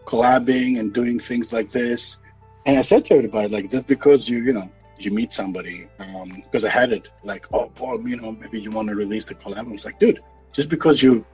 collabing 0.07 0.79
and 0.79 0.93
doing 0.93 1.19
things 1.19 1.53
like 1.53 1.73
this. 1.73 2.21
And 2.67 2.79
I 2.79 2.83
said 2.83 3.05
to 3.07 3.15
everybody 3.15 3.49
like 3.49 3.71
just 3.71 3.87
because 3.89 4.29
you 4.29 4.39
you 4.43 4.53
know 4.53 4.71
you 4.99 5.11
meet 5.11 5.33
somebody 5.33 5.89
um 5.99 6.43
because 6.45 6.65
I 6.65 6.71
had 6.71 6.93
it 6.93 7.11
like 7.25 7.47
oh 7.53 7.67
Paul 7.75 8.09
you 8.09 8.17
know 8.17 8.31
maybe 8.31 8.61
you 8.61 8.71
want 8.71 8.89
to 8.89 8.95
release 8.95 9.25
the 9.25 9.35
collab. 9.35 9.59
I 9.59 9.63
was 9.63 9.85
like 9.85 9.99
dude 9.99 10.21
just 10.53 10.69
because 10.69 11.03
you 11.03 11.27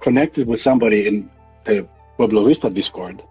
connected 0.00 0.46
with 0.46 0.60
somebody 0.60 1.06
in 1.08 1.30
the 1.64 1.88
Pueblo 2.16 2.44
Vista 2.44 2.70
Discord 2.70 3.22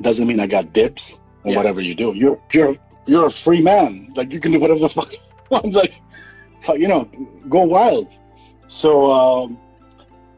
doesn't 0.00 0.26
mean 0.26 0.40
I 0.40 0.46
got 0.46 0.72
dips 0.72 1.20
or 1.44 1.50
Yeah. 1.52 1.56
whatever 1.56 1.80
you 1.80 1.94
do. 1.94 2.12
You're 2.14 2.38
you're 2.52 2.76
you're 3.06 3.26
a 3.26 3.30
free 3.30 3.62
man. 3.62 4.12
Like 4.16 4.32
you 4.32 4.40
can 4.40 4.52
do 4.52 4.58
whatever 4.60 4.80
the 4.80 4.88
fuck 4.98 5.12
you 5.12 5.18
want. 5.50 5.72
Like 5.74 5.92
you 6.76 6.88
know, 6.88 7.08
go 7.48 7.62
wild. 7.62 8.08
So 8.68 9.10
um 9.12 9.58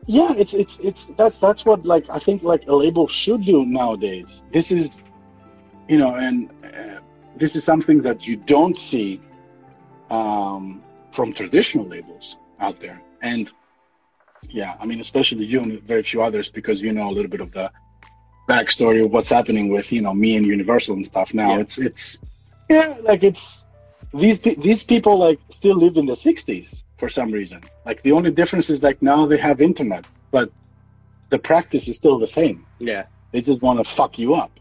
yeah, 0.06 0.32
it's 0.36 0.54
it's 0.54 0.78
it's 0.78 1.06
that's 1.16 1.38
that's 1.38 1.64
what 1.64 1.84
like 1.84 2.04
I 2.10 2.18
think 2.18 2.42
like 2.42 2.66
a 2.68 2.74
label 2.74 3.08
should 3.08 3.44
do 3.44 3.64
nowadays. 3.64 4.44
This 4.52 4.70
is 4.70 5.02
you 5.88 5.98
know, 5.98 6.14
and 6.14 6.52
uh, 6.64 7.00
this 7.36 7.54
is 7.56 7.64
something 7.64 8.02
that 8.02 8.26
you 8.26 8.36
don't 8.36 8.78
see 8.78 9.20
um, 10.10 10.82
from 11.12 11.32
traditional 11.32 11.86
labels 11.86 12.38
out 12.60 12.80
there. 12.80 13.00
And 13.22 13.50
yeah, 14.51 14.76
I 14.80 14.87
mean, 14.87 15.01
especially 15.01 15.45
you 15.45 15.61
and 15.62 15.82
very 15.82 16.03
few 16.03 16.22
others 16.22 16.51
because 16.51 16.80
you 16.80 16.93
know 16.93 17.09
a 17.09 17.12
little 17.12 17.30
bit 17.30 17.41
of 17.41 17.53
the 17.53 17.70
backstory 18.49 19.05
of 19.05 19.11
what's 19.11 19.30
happening 19.30 19.68
with 19.70 19.93
you 19.93 20.01
know 20.03 20.14
me 20.14 20.37
and 20.37 20.47
Universal 20.47 20.97
and 20.97 21.07
stuff. 21.07 21.34
Now 21.34 21.55
Yeah. 21.55 21.61
it's 21.61 21.78
it's 21.78 22.20
yeah, 22.70 22.97
like 23.03 23.22
it's 23.22 23.66
these 24.14 24.39
these 24.41 24.82
people 24.82 25.18
like 25.18 25.41
still 25.51 25.76
live 25.76 25.97
in 25.97 26.07
the 26.07 26.14
'60s 26.14 26.84
for 26.99 27.09
some 27.09 27.30
reason. 27.30 27.62
Like 27.84 28.03
the 28.03 28.12
only 28.12 28.30
difference 28.30 28.70
is 28.70 28.82
like 28.82 29.01
now 29.03 29.26
they 29.26 29.39
have 29.39 29.61
internet, 29.61 30.05
but 30.30 30.51
the 31.30 31.39
practice 31.39 31.89
is 31.89 31.97
still 31.97 32.18
the 32.18 32.26
same. 32.26 32.66
Yeah. 32.78 33.07
They 33.32 33.43
just 33.43 33.61
want 33.62 33.78
to 33.78 33.84
fuck 33.84 34.18
you 34.18 34.34
up. 34.34 34.53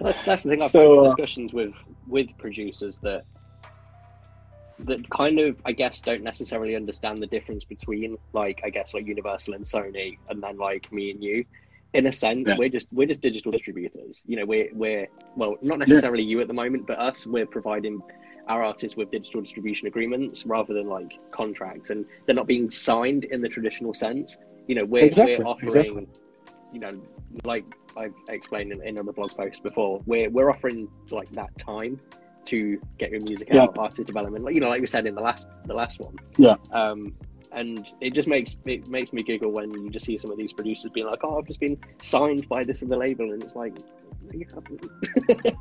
That's, 0.00 0.18
that's 0.24 0.42
the 0.42 0.50
thing. 0.50 0.62
I've 0.62 0.70
So, 0.70 0.96
had 0.96 0.98
uh, 0.98 1.02
discussions 1.14 1.52
with 1.52 1.72
with 2.06 2.28
producers 2.38 2.98
that 3.02 3.24
that 4.80 5.08
kind 5.10 5.38
of, 5.38 5.56
I 5.64 5.72
guess, 5.72 6.00
don't 6.00 6.22
necessarily 6.22 6.76
understand 6.76 7.18
the 7.18 7.26
difference 7.26 7.64
between, 7.64 8.16
like, 8.32 8.60
I 8.64 8.70
guess, 8.70 8.92
like 8.94 9.06
Universal 9.06 9.54
and 9.54 9.64
Sony, 9.64 10.18
and 10.28 10.42
then 10.42 10.58
like 10.58 10.90
me 10.92 11.10
and 11.10 11.22
you. 11.22 11.44
In 11.94 12.06
a 12.06 12.12
sense, 12.12 12.46
Yeah. 12.48 12.56
we're 12.58 12.68
just 12.68 12.92
we're 12.92 13.06
just 13.06 13.22
digital 13.22 13.52
distributors. 13.52 14.22
You 14.26 14.36
know, 14.36 14.44
we're 14.44 14.68
we're 14.74 15.08
well, 15.36 15.56
not 15.62 15.78
necessarily 15.78 16.22
you 16.22 16.40
at 16.40 16.48
the 16.48 16.52
moment, 16.54 16.86
but 16.86 16.98
us. 16.98 17.26
We're 17.26 17.46
providing 17.46 18.02
our 18.48 18.62
artists 18.62 18.96
with 18.96 19.10
digital 19.10 19.40
distribution 19.40 19.88
agreements 19.88 20.44
rather 20.44 20.74
than 20.74 20.88
like 20.88 21.18
contracts, 21.30 21.90
and 21.90 22.04
they're 22.26 22.34
not 22.34 22.46
being 22.46 22.70
signed 22.70 23.24
in 23.24 23.40
the 23.40 23.48
traditional 23.48 23.94
sense. 23.94 24.36
You 24.66 24.74
know, 24.74 24.84
we're 24.84 25.04
Exactly, 25.04 25.38
we're 25.38 25.46
offering, 25.46 25.98
exactly. 25.98 26.06
you 26.72 26.80
know, 26.80 27.00
like 27.44 27.64
I've 27.96 28.14
explained 28.28 28.72
in, 28.72 28.82
in 28.86 28.98
other 28.98 29.12
blog 29.12 29.30
posts 29.34 29.60
before, 29.60 30.02
we're 30.06 30.28
we're 30.28 30.50
offering 30.50 30.88
like 31.10 31.30
that 31.30 31.56
time 31.56 31.98
to 32.46 32.80
get 32.98 33.10
your 33.10 33.20
music 33.22 33.48
Yeah. 33.52 33.62
out, 33.62 33.78
artist 33.78 34.06
development, 34.06 34.44
like 34.44 34.54
you 34.54 34.60
know, 34.60 34.68
like 34.68 34.80
we 34.80 34.86
said 34.86 35.06
in 35.06 35.14
the 35.14 35.20
last 35.22 35.48
the 35.66 35.74
last 35.74 36.00
one. 36.00 36.16
Yeah. 36.38 36.56
Um, 36.72 37.14
and 37.52 37.86
it 38.00 38.12
just 38.12 38.28
makes 38.28 38.56
it 38.66 38.88
makes 38.88 39.12
me 39.12 39.22
giggle 39.22 39.50
when 39.52 39.70
you 39.72 39.90
just 39.90 40.04
see 40.06 40.18
some 40.18 40.30
of 40.30 40.36
these 40.38 40.52
producers 40.52 40.90
being 40.92 41.06
like, 41.06 41.20
"Oh, 41.22 41.38
I've 41.38 41.46
just 41.46 41.60
been 41.60 41.78
signed 42.02 42.48
by 42.48 42.64
this 42.64 42.82
other 42.82 42.96
label," 42.96 43.32
and 43.32 43.42
it's 43.42 43.54
like, 43.54 43.74
no, 43.76 44.32
you 44.32 44.46
haven't. 44.52 44.84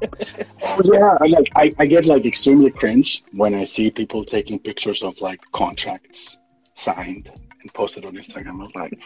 Oh, 0.64 0.82
yeah, 0.84 1.18
I 1.22 1.28
like 1.28 1.50
I, 1.56 1.72
I 1.80 1.86
get 1.86 2.06
like 2.06 2.26
extremely 2.26 2.72
cringe 2.72 3.24
when 3.32 3.54
I 3.54 3.64
see 3.64 3.90
people 3.92 4.24
taking 4.26 4.60
pictures 4.60 5.04
of 5.04 5.20
like 5.22 5.40
contracts 5.54 6.40
signed 6.74 7.30
and 7.62 7.74
posted 7.74 8.04
on 8.06 8.14
Instagram. 8.16 8.62
I'm 8.66 8.72
like, 8.82 9.00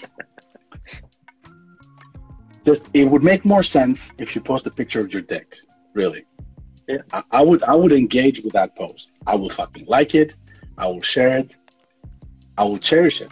just 2.66 2.88
it 2.94 3.06
would 3.06 3.24
make 3.24 3.46
more 3.46 3.62
sense 3.64 4.12
if 4.18 4.36
you 4.36 4.42
post 4.42 4.66
a 4.68 4.72
picture 4.72 5.00
of 5.02 5.12
your 5.14 5.22
dick. 5.22 5.56
Really. 5.94 6.24
I, 7.14 7.24
I 7.32 7.44
would 7.44 7.64
I 7.64 7.76
would 7.76 7.92
engage 7.92 8.44
with 8.44 8.54
that 8.54 8.76
post. 8.76 9.12
I 9.28 9.36
will 9.36 9.50
fucking 9.50 9.86
like 9.86 10.16
it. 10.16 10.36
I 10.78 10.88
will 10.88 11.02
share 11.02 11.38
it. 11.40 11.56
I 12.58 12.64
will 12.64 12.78
cherish 12.78 13.22
it. 13.22 13.30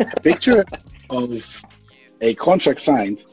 a 0.00 0.20
picture 0.20 0.64
of 1.10 1.62
a 2.20 2.34
contract 2.34 2.80
signed 2.80 3.24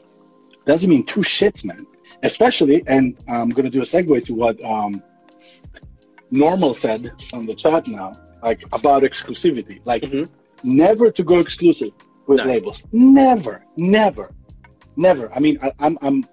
doesn't 0.66 0.90
mean 0.90 1.04
two 1.06 1.20
shits, 1.20 1.64
man 1.64 1.86
especially, 2.22 2.82
and 2.86 3.16
I'm 3.28 3.50
going 3.50 3.64
to 3.64 3.70
do 3.70 3.80
a 3.80 3.84
segue 3.84 4.24
to 4.26 4.34
what 4.34 4.62
um, 4.64 5.02
Normal 6.30 6.74
said 6.74 7.10
on 7.32 7.46
the 7.46 7.54
chat 7.54 7.86
now, 7.88 8.12
like 8.42 8.64
about 8.72 9.02
exclusivity. 9.02 9.80
Like, 9.84 10.02
Mhm. 10.02 10.30
never 10.62 11.10
to 11.10 11.22
go 11.22 11.38
exclusive 11.38 11.92
with 12.26 12.38
No. 12.38 12.44
labels. 12.44 12.84
Never, 12.92 13.64
never, 13.76 14.32
never. 14.96 15.32
I 15.34 15.40
mean, 15.40 15.58
I, 15.62 15.72
I'm 15.80 15.98
I'm 16.02 16.24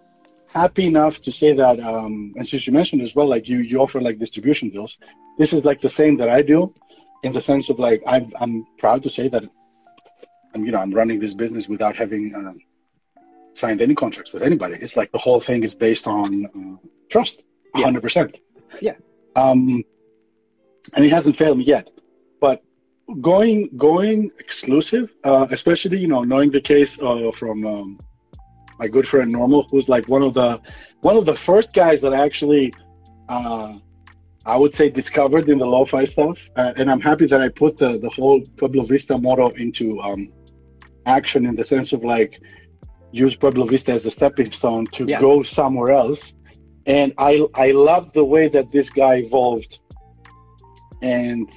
happy 0.63 0.85
enough 0.93 1.21
to 1.25 1.31
say 1.31 1.51
that, 1.53 1.79
um, 1.79 2.33
and 2.37 2.45
since 2.47 2.65
you 2.67 2.73
mentioned 2.73 3.01
as 3.07 3.15
well, 3.15 3.29
like 3.35 3.47
you 3.51 3.59
you 3.59 3.77
offer 3.79 3.99
like 4.07 4.17
distribution 4.25 4.69
deals. 4.69 4.97
This 5.37 5.53
is 5.53 5.63
like 5.69 5.81
the 5.81 5.93
same 6.01 6.17
that 6.21 6.29
I 6.29 6.41
do. 6.41 6.59
in 7.23 7.33
the 7.33 7.41
sense 7.41 7.69
of 7.69 7.79
like 7.79 8.01
I'm 8.05 8.31
I'm 8.41 8.65
proud 8.77 9.03
to 9.03 9.09
say 9.09 9.27
that 9.29 9.43
I'm 10.53 10.65
you 10.65 10.71
know 10.71 10.79
I'm 10.79 10.93
running 10.99 11.19
this 11.19 11.33
business 11.33 11.67
without 11.67 11.95
having 11.95 12.23
uh, 12.35 12.53
signed 13.53 13.81
any 13.81 13.95
contracts 13.95 14.33
with 14.33 14.43
anybody. 14.43 14.75
It's 14.81 14.97
like 14.97 15.11
the 15.11 15.17
whole 15.17 15.39
thing 15.39 15.63
is 15.63 15.75
based 15.75 16.07
on 16.07 16.45
uh, 16.45 16.87
trust, 17.09 17.43
hundred 17.75 17.99
yeah. 17.99 18.07
percent. 18.07 18.37
Yeah. 18.81 18.95
Um, 19.35 19.83
and 20.93 21.05
it 21.05 21.09
hasn't 21.09 21.37
failed 21.37 21.57
me 21.57 21.65
yet, 21.65 21.89
but 22.39 22.63
going 23.21 23.69
going 23.77 24.31
exclusive, 24.39 25.13
uh, 25.23 25.47
especially 25.51 25.97
you 25.97 26.07
know 26.07 26.23
knowing 26.23 26.51
the 26.51 26.61
case 26.61 27.01
uh, 27.01 27.31
from 27.39 27.65
um, 27.65 27.99
my 28.79 28.87
good 28.87 29.07
friend 29.07 29.31
Normal, 29.31 29.67
who's 29.69 29.89
like 29.89 30.07
one 30.07 30.23
of 30.23 30.33
the 30.33 30.61
one 31.01 31.17
of 31.17 31.25
the 31.25 31.35
first 31.35 31.73
guys 31.73 32.01
that 32.01 32.13
actually 32.13 32.73
uh, 33.29 33.73
I 34.45 34.57
would 34.57 34.73
say 34.73 34.89
discovered 34.89 35.49
in 35.49 35.57
the 35.57 35.65
lo-fi 35.65 36.05
stuff, 36.05 36.39
uh, 36.55 36.73
and 36.77 36.89
I'm 36.89 37.01
happy 37.01 37.27
that 37.27 37.41
I 37.41 37.49
put 37.49 37.77
the 37.77 37.99
the 37.99 38.09
whole 38.09 38.41
Pueblo 38.57 38.83
Vista 38.83 39.17
model 39.17 39.49
into 39.51 39.99
um, 40.01 40.31
action 41.05 41.45
in 41.45 41.55
the 41.55 41.65
sense 41.65 41.91
of 41.93 42.03
like 42.03 42.41
use 43.11 43.35
Pueblo 43.35 43.65
Vista 43.65 43.91
as 43.91 44.05
a 44.05 44.11
stepping 44.11 44.51
stone 44.51 44.87
to 44.87 45.05
yeah. 45.05 45.19
go 45.19 45.43
somewhere 45.43 45.91
else. 45.91 46.33
And 46.85 47.13
I 47.17 47.45
I 47.55 47.71
love 47.71 48.13
the 48.13 48.23
way 48.23 48.47
that 48.47 48.71
this 48.71 48.89
guy 48.89 49.15
evolved, 49.15 49.79
and 51.01 51.51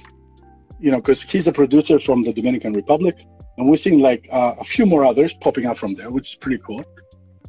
you 0.79 0.91
know 0.91 0.97
because 0.97 1.21
he's 1.21 1.47
a 1.47 1.53
producer 1.53 1.97
from 1.99 2.23
the 2.23 2.33
Dominican 2.33 2.73
Republic, 2.73 3.15
and 3.57 3.69
we're 3.69 3.77
seeing 3.77 3.99
like 3.99 4.27
uh, 4.31 4.55
a 4.59 4.65
few 4.65 4.85
more 4.85 5.05
others 5.05 5.33
popping 5.35 5.65
out 5.65 5.77
from 5.77 5.93
there, 5.93 6.09
which 6.09 6.31
is 6.31 6.35
pretty 6.35 6.61
cool. 6.65 6.83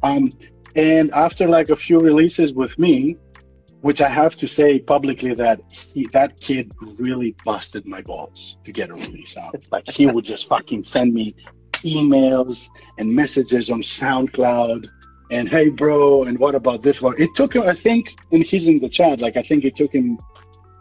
Um, 0.03 0.31
and 0.75 1.11
after 1.11 1.47
like 1.47 1.69
a 1.69 1.75
few 1.75 1.99
releases 1.99 2.53
with 2.53 2.77
me, 2.77 3.17
which 3.81 4.01
I 4.01 4.07
have 4.07 4.37
to 4.37 4.47
say 4.47 4.79
publicly 4.79 5.33
that 5.35 5.59
he, 5.71 6.07
that 6.13 6.39
kid 6.39 6.71
really 6.97 7.35
busted 7.43 7.85
my 7.85 8.01
balls 8.01 8.57
to 8.63 8.71
get 8.71 8.89
a 8.89 8.93
release 8.93 9.35
out. 9.37 9.55
Like 9.71 9.89
he 9.89 10.07
would 10.07 10.25
just 10.25 10.47
fucking 10.47 10.83
send 10.83 11.13
me 11.13 11.35
emails 11.83 12.69
and 12.97 13.13
messages 13.13 13.69
on 13.69 13.81
SoundCloud 13.81 14.87
and 15.31 15.49
hey 15.49 15.69
bro 15.69 16.23
and 16.23 16.39
what 16.39 16.55
about 16.55 16.81
this 16.81 17.01
one? 17.01 17.15
It 17.17 17.35
took 17.35 17.55
him 17.55 17.63
I 17.63 17.73
think 17.73 18.15
and 18.31 18.43
he's 18.43 18.67
in 18.67 18.79
the 18.79 18.89
chat, 18.89 19.19
like 19.19 19.35
I 19.35 19.43
think 19.43 19.65
it 19.65 19.75
took 19.75 19.93
him 19.93 20.17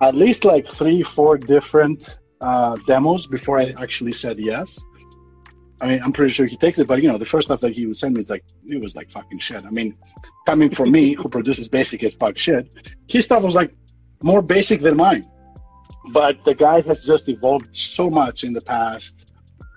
at 0.01 0.15
least 0.15 0.45
like 0.45 0.67
three, 0.67 1.03
four 1.03 1.39
different 1.39 2.19
uh, 2.41 2.77
demos 2.87 3.27
before 3.27 3.61
I 3.61 3.73
actually 3.81 4.13
said 4.13 4.39
yes. 4.39 4.81
I 5.83 5.89
mean, 5.89 6.01
I'm 6.03 6.13
pretty 6.13 6.33
sure 6.33 6.47
he 6.47 6.57
takes 6.57 6.79
it, 6.79 6.87
but 6.87 7.03
you 7.03 7.09
know, 7.11 7.19
the 7.19 7.27
first 7.27 7.49
stuff 7.49 7.61
that 7.61 7.73
he 7.73 7.87
would 7.87 7.99
send 7.99 8.15
me 8.15 8.21
is 8.21 8.31
like 8.31 8.45
it 8.69 8.81
was 8.81 8.95
like 8.95 9.11
fucking 9.11 9.41
shit. 9.41 9.65
I 9.65 9.71
mean, 9.71 9.99
coming 10.47 10.71
from 10.71 10.93
me, 10.93 11.15
who 11.15 11.29
produces 11.29 11.69
basic 11.69 12.05
as 12.05 12.15
fuck 12.15 12.39
shit, 12.39 12.71
his 13.09 13.25
stuff 13.25 13.43
was 13.43 13.57
like 13.57 13.75
more 14.23 14.43
basic 14.43 14.81
than 14.81 14.97
mine. 14.97 15.29
But 16.13 16.45
the 16.45 16.55
guy 16.55 16.83
has 16.83 17.05
just 17.05 17.29
evolved 17.29 17.77
so 17.77 18.09
much 18.09 18.45
in 18.45 18.53
the 18.53 18.61
past 18.61 19.33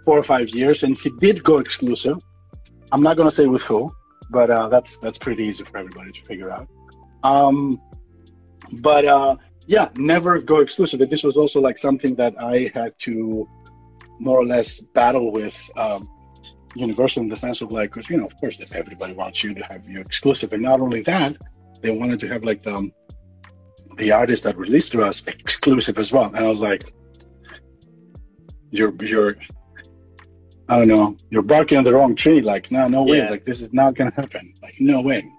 four 0.05 0.17
or 0.17 0.23
five 0.23 0.49
years, 0.49 0.83
and 0.83 0.95
he 0.95 1.09
did 1.19 1.43
go 1.43 1.57
exclusive. 1.57 2.19
I'm 2.91 3.01
not 3.01 3.17
gonna 3.17 3.31
say 3.31 3.47
with 3.47 3.63
who, 3.63 3.91
but 4.29 4.51
uh, 4.51 4.69
that's 4.69 4.99
that's 4.99 5.17
pretty 5.17 5.43
easy 5.43 5.63
for 5.63 5.79
everybody 5.79 6.11
to 6.11 6.21
figure 6.21 6.51
out. 6.51 6.67
Um, 7.23 7.81
but 8.73 9.05
uh, 9.05 9.37
yeah, 9.65 9.89
never 9.95 10.37
go 10.37 10.59
exclusive. 10.59 10.99
This 11.09 11.23
was 11.23 11.35
also 11.35 11.59
like 11.61 11.79
something 11.79 12.13
that 12.15 12.39
I 12.39 12.69
had 12.75 12.93
to 12.99 13.47
more 14.19 14.39
or 14.39 14.45
less 14.45 14.79
battle 14.79 15.31
with 15.31 15.57
um, 15.77 16.09
Universal 16.75 17.23
in 17.23 17.29
the 17.29 17.35
sense 17.35 17.61
of 17.61 17.71
like, 17.71 17.93
because 17.93 18.09
you 18.09 18.17
know, 18.17 18.25
of 18.25 18.35
course, 18.37 18.59
if 18.59 18.73
everybody 18.73 19.13
wants 19.13 19.43
you 19.43 19.53
to 19.53 19.63
have 19.63 19.87
you 19.87 19.99
exclusive, 19.99 20.51
and 20.53 20.61
not 20.61 20.81
only 20.81 21.01
that, 21.03 21.37
they 21.81 21.91
wanted 21.91 22.19
to 22.19 22.27
have 22.27 22.43
like 22.43 22.63
the 22.63 22.75
um, 22.75 22.91
the 23.97 24.11
artist 24.11 24.43
that 24.43 24.57
released 24.57 24.91
to 24.91 25.03
us 25.03 25.25
exclusive 25.27 25.97
as 25.97 26.11
well. 26.11 26.25
And 26.25 26.37
I 26.37 26.47
was 26.47 26.59
like, 26.59 26.83
you're 28.71 28.93
you're 29.03 29.35
I 30.67 30.79
don't 30.79 30.87
know, 30.87 31.15
you're 31.29 31.43
barking 31.43 31.77
on 31.77 31.83
the 31.83 31.93
wrong 31.93 32.15
tree. 32.15 32.41
Like, 32.41 32.71
no, 32.71 32.87
no 32.87 33.03
way. 33.03 33.19
Yeah. 33.19 33.29
Like, 33.29 33.45
this 33.45 33.61
is 33.61 33.71
not 33.71 33.95
gonna 33.95 34.13
happen. 34.15 34.53
Like, 34.61 34.75
no 34.79 35.01
way. 35.01 35.31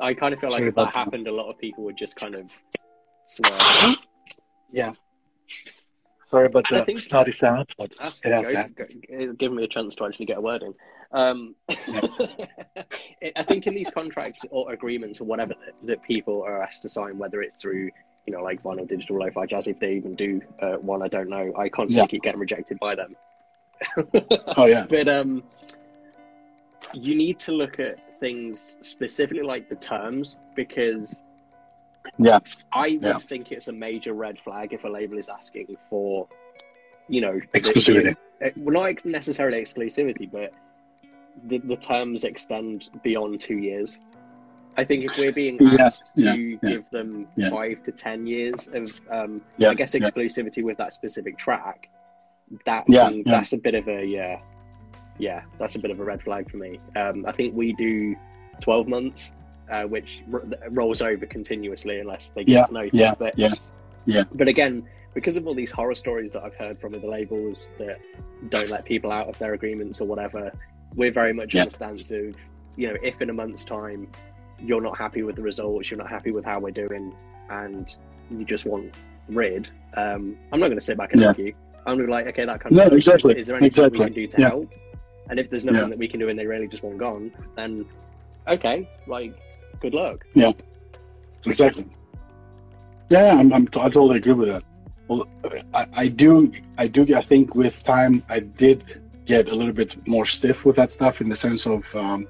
I 0.00 0.14
kind 0.14 0.34
of 0.34 0.40
feel 0.40 0.50
Sorry 0.50 0.64
like 0.64 0.68
if 0.70 0.74
that 0.76 0.94
happened, 0.94 1.28
a 1.28 1.32
lot 1.32 1.50
of 1.50 1.58
people 1.58 1.84
would 1.84 1.96
just 1.96 2.16
kind 2.16 2.34
of 2.34 2.50
swear. 3.26 3.94
yeah. 4.72 4.92
Sorry 6.32 6.46
about 6.46 6.64
the 6.70 6.82
think, 6.82 6.98
starty 6.98 7.36
sound, 7.36 7.74
but 7.76 7.94
it 8.24 8.32
has 8.32 8.46
go, 8.74 9.34
Give 9.34 9.52
me 9.52 9.64
a 9.64 9.68
chance 9.68 9.94
to 9.96 10.06
actually 10.06 10.24
get 10.24 10.38
a 10.38 10.40
word 10.40 10.62
in. 10.62 10.74
Um, 11.12 11.54
I 13.36 13.42
think 13.42 13.66
in 13.66 13.74
these 13.74 13.90
contracts 13.90 14.40
or 14.50 14.72
agreements 14.72 15.20
or 15.20 15.24
whatever 15.24 15.52
that, 15.52 15.86
that, 15.86 16.02
people 16.02 16.42
are 16.42 16.62
asked 16.62 16.80
to 16.82 16.88
sign, 16.88 17.18
whether 17.18 17.42
it's 17.42 17.54
through 17.60 17.90
you 18.26 18.32
know 18.32 18.42
like 18.42 18.62
vinyl, 18.62 18.88
digital, 18.88 19.18
lo-fi, 19.18 19.44
jazz, 19.44 19.66
if 19.66 19.78
they 19.78 19.92
even 19.92 20.14
do 20.14 20.40
uh, 20.62 20.76
one, 20.76 21.02
I 21.02 21.08
don't 21.08 21.28
know. 21.28 21.52
I 21.54 21.68
constantly 21.68 22.00
yeah. 22.00 22.06
keep 22.06 22.22
getting 22.22 22.40
rejected 22.40 22.78
by 22.80 22.94
them. 22.94 23.14
oh 24.56 24.64
yeah. 24.64 24.86
But 24.88 25.08
um, 25.08 25.42
you 26.94 27.14
need 27.14 27.38
to 27.40 27.52
look 27.52 27.78
at 27.78 28.18
things 28.20 28.78
specifically 28.80 29.42
like 29.42 29.68
the 29.68 29.76
terms 29.76 30.38
because 30.56 31.14
yeah. 32.18 32.40
I 32.72 32.92
would 32.92 33.02
yeah. 33.02 33.18
think 33.18 33.52
it's 33.52 33.68
a 33.68 33.72
major 33.72 34.12
red 34.12 34.38
flag 34.40 34.72
if 34.72 34.84
a 34.84 34.88
label 34.88 35.18
is 35.18 35.28
asking 35.28 35.76
for, 35.88 36.28
you 37.08 37.20
know, 37.20 37.40
exclusivity. 37.54 38.16
The, 38.40 38.46
uh, 38.46 38.50
well, 38.56 38.84
not 38.84 39.04
necessarily 39.04 39.62
exclusivity, 39.62 40.30
but 40.30 40.52
the, 41.44 41.58
the 41.58 41.76
terms 41.76 42.24
extend 42.24 42.90
beyond 43.02 43.40
two 43.40 43.58
years. 43.58 43.98
I 44.76 44.84
think 44.84 45.04
if 45.04 45.18
we're 45.18 45.32
being 45.32 45.58
asked 45.78 46.12
yeah, 46.14 46.34
to 46.34 46.40
yeah, 46.40 46.58
give 46.62 46.90
them 46.90 47.28
five 47.50 47.82
to 47.84 47.92
ten 47.92 48.26
years 48.26 48.68
of, 48.72 48.90
um, 49.10 49.42
I 49.66 49.74
guess, 49.74 49.92
exclusivity 49.92 50.62
with 50.62 50.78
that 50.78 50.94
specific 50.94 51.36
track, 51.36 51.90
that 52.64 52.84
that's 53.26 53.52
a 53.52 53.58
bit 53.58 53.74
of 53.74 53.86
a 53.88 54.04
yeah, 54.04 54.40
yeah, 55.18 55.42
that's 55.58 55.74
a 55.74 55.78
bit 55.78 55.90
of 55.90 56.00
a 56.00 56.04
red 56.04 56.22
flag 56.22 56.50
for 56.50 56.56
me. 56.56 56.80
Um, 56.96 57.26
I 57.26 57.32
think 57.32 57.54
we 57.54 57.74
do 57.74 58.16
twelve 58.62 58.88
months 58.88 59.32
uh, 59.72 59.84
which 59.84 60.22
r- 60.32 60.44
rolls 60.70 61.00
over 61.02 61.24
continuously 61.26 61.98
unless 61.98 62.28
they 62.28 62.44
get 62.44 62.52
yeah, 62.52 62.66
noticed. 62.70 62.94
Yeah, 62.94 63.14
but, 63.18 63.36
yeah, 63.38 63.54
yeah. 64.04 64.24
But 64.34 64.46
again, 64.46 64.86
because 65.14 65.36
of 65.36 65.46
all 65.46 65.54
these 65.54 65.70
horror 65.70 65.94
stories 65.94 66.30
that 66.32 66.44
I've 66.44 66.54
heard 66.54 66.78
from 66.78 66.94
other 66.94 67.08
labels 67.08 67.64
that 67.78 67.98
don't 68.50 68.68
let 68.68 68.84
people 68.84 69.10
out 69.10 69.28
of 69.28 69.38
their 69.38 69.54
agreements 69.54 70.00
or 70.00 70.04
whatever, 70.04 70.52
we're 70.94 71.10
very 71.10 71.32
much 71.32 71.54
yeah. 71.54 71.62
in 71.62 71.68
the 71.68 71.74
stance 71.74 72.10
of, 72.10 72.36
you 72.76 72.88
know, 72.88 72.96
if 73.02 73.22
in 73.22 73.30
a 73.30 73.32
month's 73.32 73.64
time 73.64 74.08
you're 74.60 74.80
not 74.80 74.96
happy 74.96 75.22
with 75.22 75.36
the 75.36 75.42
results, 75.42 75.90
you're 75.90 75.98
not 75.98 76.10
happy 76.10 76.32
with 76.32 76.44
how 76.44 76.60
we're 76.60 76.70
doing, 76.70 77.14
and 77.48 77.96
you 78.30 78.44
just 78.44 78.66
want 78.66 78.94
rid, 79.28 79.68
um, 79.96 80.36
I'm 80.52 80.60
not 80.60 80.66
going 80.66 80.78
to 80.78 80.84
sit 80.84 80.98
back 80.98 81.12
and 81.12 81.22
yeah. 81.22 81.28
argue. 81.28 81.54
I'm 81.86 81.96
going 81.96 82.00
to 82.00 82.06
be 82.06 82.12
like, 82.12 82.26
okay, 82.28 82.44
that 82.44 82.60
kind 82.60 82.78
of 82.78 82.90
no, 82.90 82.96
exactly. 82.96 83.38
Is 83.38 83.46
there 83.46 83.56
anything 83.56 83.68
exactly. 83.68 83.98
we 83.98 84.04
can 84.04 84.12
do 84.12 84.26
to 84.28 84.40
yeah. 84.40 84.48
help? 84.48 84.72
And 85.30 85.40
if 85.40 85.48
there's 85.50 85.64
nothing 85.64 85.88
that 85.88 85.98
we 85.98 86.08
can 86.08 86.20
do 86.20 86.28
and 86.28 86.38
they 86.38 86.46
really 86.46 86.68
just 86.68 86.82
want 86.82 86.98
gone, 86.98 87.32
then 87.56 87.86
okay, 88.46 88.88
like 89.06 89.34
good 89.80 89.94
luck. 89.94 90.24
Yeah, 90.34 90.52
exactly. 91.46 91.86
Yeah, 93.08 93.36
I'm, 93.36 93.52
I'm 93.52 93.68
I 93.74 93.88
totally 93.88 94.18
agree 94.18 94.32
with 94.32 94.48
that. 94.48 94.62
Well, 95.08 95.28
I, 95.74 95.86
I 95.94 96.08
do, 96.08 96.52
I 96.78 96.86
do. 96.88 97.14
I 97.14 97.22
think 97.22 97.54
with 97.54 97.82
time, 97.84 98.22
I 98.28 98.40
did 98.40 99.02
get 99.26 99.48
a 99.48 99.54
little 99.54 99.72
bit 99.72 100.06
more 100.06 100.24
stiff 100.24 100.64
with 100.64 100.76
that 100.76 100.92
stuff 100.92 101.20
in 101.20 101.28
the 101.28 101.36
sense 101.36 101.66
of, 101.66 101.94
um, 101.94 102.26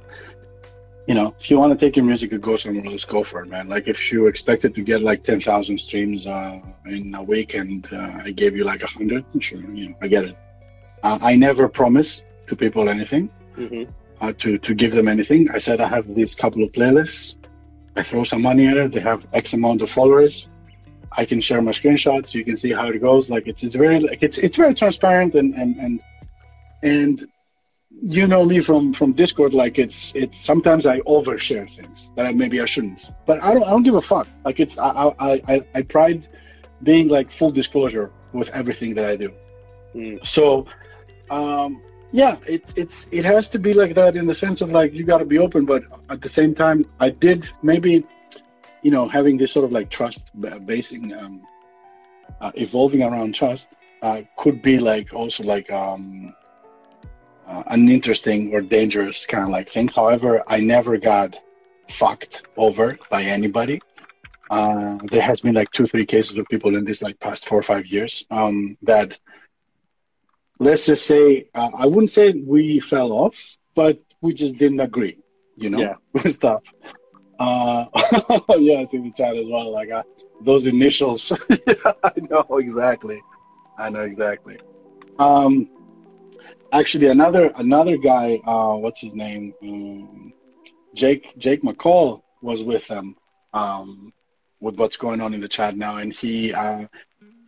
you 1.07 1.15
know, 1.15 1.35
if 1.39 1.51
you 1.51 1.59
want 1.59 1.79
to 1.79 1.87
take 1.87 1.97
your 1.97 2.05
music 2.05 2.33
and 2.33 2.43
go 2.43 2.57
somewhere 2.57 2.87
else, 2.87 3.05
go 3.05 3.23
for 3.23 3.43
it, 3.43 3.47
man. 3.47 3.69
Like 3.69 3.89
if 3.89 4.13
you 4.13 4.27
expected 4.27 4.75
to 4.75 4.83
get 4.83 5.03
like 5.03 5.23
ten 5.23 5.41
thousand 5.41 5.79
streams 5.79 6.27
uh, 6.27 6.61
in 6.87 7.15
a 7.15 7.23
week 7.23 7.55
and 7.55 7.87
uh, 7.93 8.21
I 8.25 8.33
gave 8.33 8.57
you 8.57 8.65
like 8.65 8.83
a 8.83 8.87
hundred, 8.87 9.25
sure, 9.41 9.61
you 9.61 9.91
know, 9.91 9.95
I 10.01 10.09
get 10.09 10.25
it. 10.25 10.37
Uh, 11.03 11.19
I 11.21 11.37
never 11.37 11.69
promise 11.69 12.25
to 12.47 12.57
people 12.57 12.89
anything. 12.89 13.31
Mm-hmm. 13.57 13.91
Uh, 14.23 14.33
to 14.39 14.57
to 14.57 14.73
give 14.73 14.93
them 14.93 15.09
anything. 15.09 15.51
I 15.51 15.59
said 15.59 15.81
I 15.81 15.89
have 15.89 16.15
these 16.15 16.37
couple 16.37 16.63
of 16.63 16.71
playlists. 16.71 17.39
I 17.97 18.05
throw 18.05 18.23
some 18.23 18.41
money 18.41 18.69
at 18.69 18.77
it. 18.77 18.93
They 18.93 19.01
have 19.01 19.27
X 19.33 19.53
amount 19.53 19.83
of 19.83 19.91
followers. 19.91 20.47
I 21.11 21.25
can 21.25 21.41
share 21.41 21.61
my 21.61 21.73
screenshots. 21.73 22.33
You 22.33 22.45
can 22.45 22.57
see 22.57 22.71
how 22.71 22.87
it 22.87 23.01
goes. 23.01 23.31
Like 23.31 23.49
it's 23.49 23.65
it's 23.65 23.75
very 23.75 23.99
like 23.99 24.23
it's 24.23 24.39
it's 24.39 24.57
very 24.57 24.75
transparent 24.75 25.35
and 25.35 25.57
and 25.57 25.77
and 25.77 26.01
and 26.85 27.27
you 27.91 28.29
know 28.29 28.45
me 28.45 28.61
from 28.61 28.95
from 28.95 29.13
Discord. 29.13 29.55
Like 29.55 29.81
it's 29.81 30.15
it's 30.15 30.39
sometimes 30.39 30.87
I 30.87 31.01
overshare 31.01 31.69
things 31.75 32.13
that 32.15 32.27
I, 32.27 32.31
maybe 32.33 32.61
I 32.61 32.65
shouldn't. 32.65 33.01
But 33.27 33.43
I 33.43 33.53
don't 33.55 33.65
I 33.65 33.71
don't 33.71 33.83
give 33.83 33.97
a 33.97 34.07
fuck. 34.13 34.29
Like 34.45 34.61
it's 34.61 34.79
I 34.79 35.13
I 35.19 35.33
I, 35.49 35.67
I 35.75 35.83
pride 35.83 36.29
being 36.85 37.09
like 37.09 37.29
full 37.29 37.51
disclosure 37.51 38.13
with 38.33 38.51
everything 38.51 38.95
that 38.95 39.07
I 39.07 39.17
do. 39.17 39.33
Mm. 39.97 40.25
So 40.25 40.67
um 41.29 41.83
yeah 42.13 42.37
it's 42.47 42.75
it's 42.75 43.09
it 43.11 43.25
has 43.25 43.49
to 43.49 43.59
be 43.59 43.73
like 43.73 43.95
that 43.95 44.17
in 44.17 44.27
the 44.27 44.35
sense 44.35 44.61
of 44.61 44.71
like 44.71 44.93
you 44.93 45.05
got 45.05 45.19
to 45.19 45.25
be 45.25 45.39
open 45.39 45.65
but 45.65 45.83
at 46.11 46.21
the 46.21 46.29
same 46.29 46.55
time 46.55 46.85
i 47.01 47.09
did 47.09 47.49
maybe 47.63 48.05
you 48.83 48.91
know 48.91 49.09
having 49.09 49.37
this 49.37 49.53
sort 49.53 49.65
of 49.65 49.73
like 49.73 49.89
trust 49.89 50.31
basing 50.67 51.13
um 51.15 51.43
uh, 52.41 52.53
evolving 52.57 53.03
around 53.03 53.35
trust 53.35 53.69
uh, 54.03 54.21
could 54.37 54.61
be 54.63 54.79
like 54.79 55.13
also 55.15 55.45
like 55.45 55.71
um 55.73 56.35
uh, 57.49 57.63
an 57.69 57.89
interesting 57.89 58.55
or 58.55 58.61
dangerous 58.61 59.27
kind 59.27 59.45
of 59.45 59.51
like 59.51 59.69
thing. 59.69 59.89
However 59.89 60.43
i 60.47 60.61
never 60.61 60.97
got 60.97 61.37
fucked 61.91 62.45
over 62.57 62.97
by 63.11 63.23
anybody. 63.23 63.81
Uh, 64.51 64.99
there 65.11 65.23
has 65.23 65.41
been 65.41 65.55
like 65.55 65.71
two, 65.73 65.87
three 65.87 66.05
cases 66.05 66.37
of 66.37 66.47
people 66.49 66.77
in 66.77 66.85
this 66.85 67.03
like 67.03 67.19
past 67.21 67.47
four 67.47 67.59
or 67.59 67.63
five 67.63 67.87
years 67.87 68.27
um, 68.31 68.77
that, 68.83 69.19
let's 70.59 70.87
just 70.87 71.07
say, 71.07 71.49
uh, 71.55 71.71
I 71.79 71.87
wouldn't 71.87 72.11
say 72.11 72.33
we 72.33 72.81
fell 72.81 73.13
off, 73.13 73.57
but 73.75 74.01
we 74.21 74.33
just 74.35 74.57
didn't 74.57 74.81
agree, 74.81 75.19
you 75.57 75.71
know, 75.71 75.81
Yeah. 75.81 75.95
with 76.13 76.35
stuff. 76.35 76.63
Uh, 77.39 77.87
yes, 78.59 78.95
in 78.95 79.03
the 79.05 79.13
chat 79.17 79.37
as 79.37 79.47
well. 79.49 79.73
Like 79.73 79.91
uh, 79.91 80.03
those 80.43 80.67
initials. 80.67 81.33
I 82.05 82.13
know 82.31 82.47
exactly. 82.59 83.21
I 83.79 83.91
know 83.91 84.01
exactly. 84.03 84.59
Um, 85.19 85.69
actually, 86.73 87.09
another 87.09 87.53
another 87.57 87.97
guy. 87.97 88.41
Uh, 88.47 88.75
what's 88.75 89.01
his 89.01 89.15
name? 89.15 89.55
Um, 89.63 90.33
Jake 90.95 91.35
Jake 91.39 91.63
McCall 91.63 92.23
was 92.43 92.63
with 92.63 92.87
them. 92.87 93.17
Um, 93.55 94.13
with 94.61 94.77
what's 94.77 94.97
going 94.97 95.21
on 95.21 95.35
in 95.35 95.41
the 95.41 95.49
chat 95.49 95.77
now, 95.77 95.97
and 95.97 96.13
he 96.13 96.53
uh, 96.55 96.87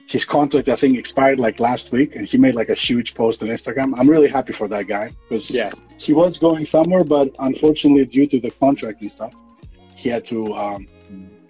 his 0.08 0.24
contract 0.24 0.68
I 0.68 0.76
think 0.76 0.98
expired 0.98 1.38
like 1.40 1.60
last 1.60 1.92
week, 1.92 2.14
and 2.16 2.26
he 2.28 2.36
made 2.38 2.54
like 2.54 2.68
a 2.68 2.74
huge 2.74 3.14
post 3.14 3.42
on 3.42 3.48
Instagram. 3.48 3.94
I'm 3.98 4.08
really 4.08 4.28
happy 4.28 4.52
for 4.52 4.68
that 4.68 4.86
guy 4.86 5.10
because 5.28 5.50
Yeah. 5.50 5.70
he 5.98 6.12
was 6.12 6.38
going 6.38 6.66
somewhere, 6.66 7.04
but 7.04 7.34
unfortunately, 7.38 8.04
due 8.06 8.26
to 8.26 8.40
the 8.40 8.50
contract 8.50 9.00
and 9.00 9.10
stuff, 9.10 9.34
he 9.96 10.08
had 10.08 10.24
to 10.26 10.52
um, 10.54 10.86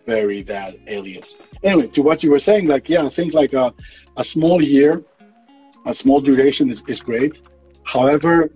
bury 0.07 0.43
that 0.43 0.77
alias. 0.87 1.39
Anyway, 1.63 1.89
to 1.89 2.03
what 2.03 2.23
you 2.23 2.31
were 2.31 2.39
saying, 2.39 2.67
like, 2.67 2.89
yeah, 2.89 3.05
I 3.05 3.09
think 3.09 3.35
like 3.35 3.55
a, 3.55 3.75
a 4.17 4.25
small 4.25 4.63
year, 4.63 5.03
a 5.87 5.95
small 5.95 6.21
duration 6.21 6.71
is, 6.71 6.83
is 6.87 7.01
great. 7.01 7.43
However, 7.85 8.51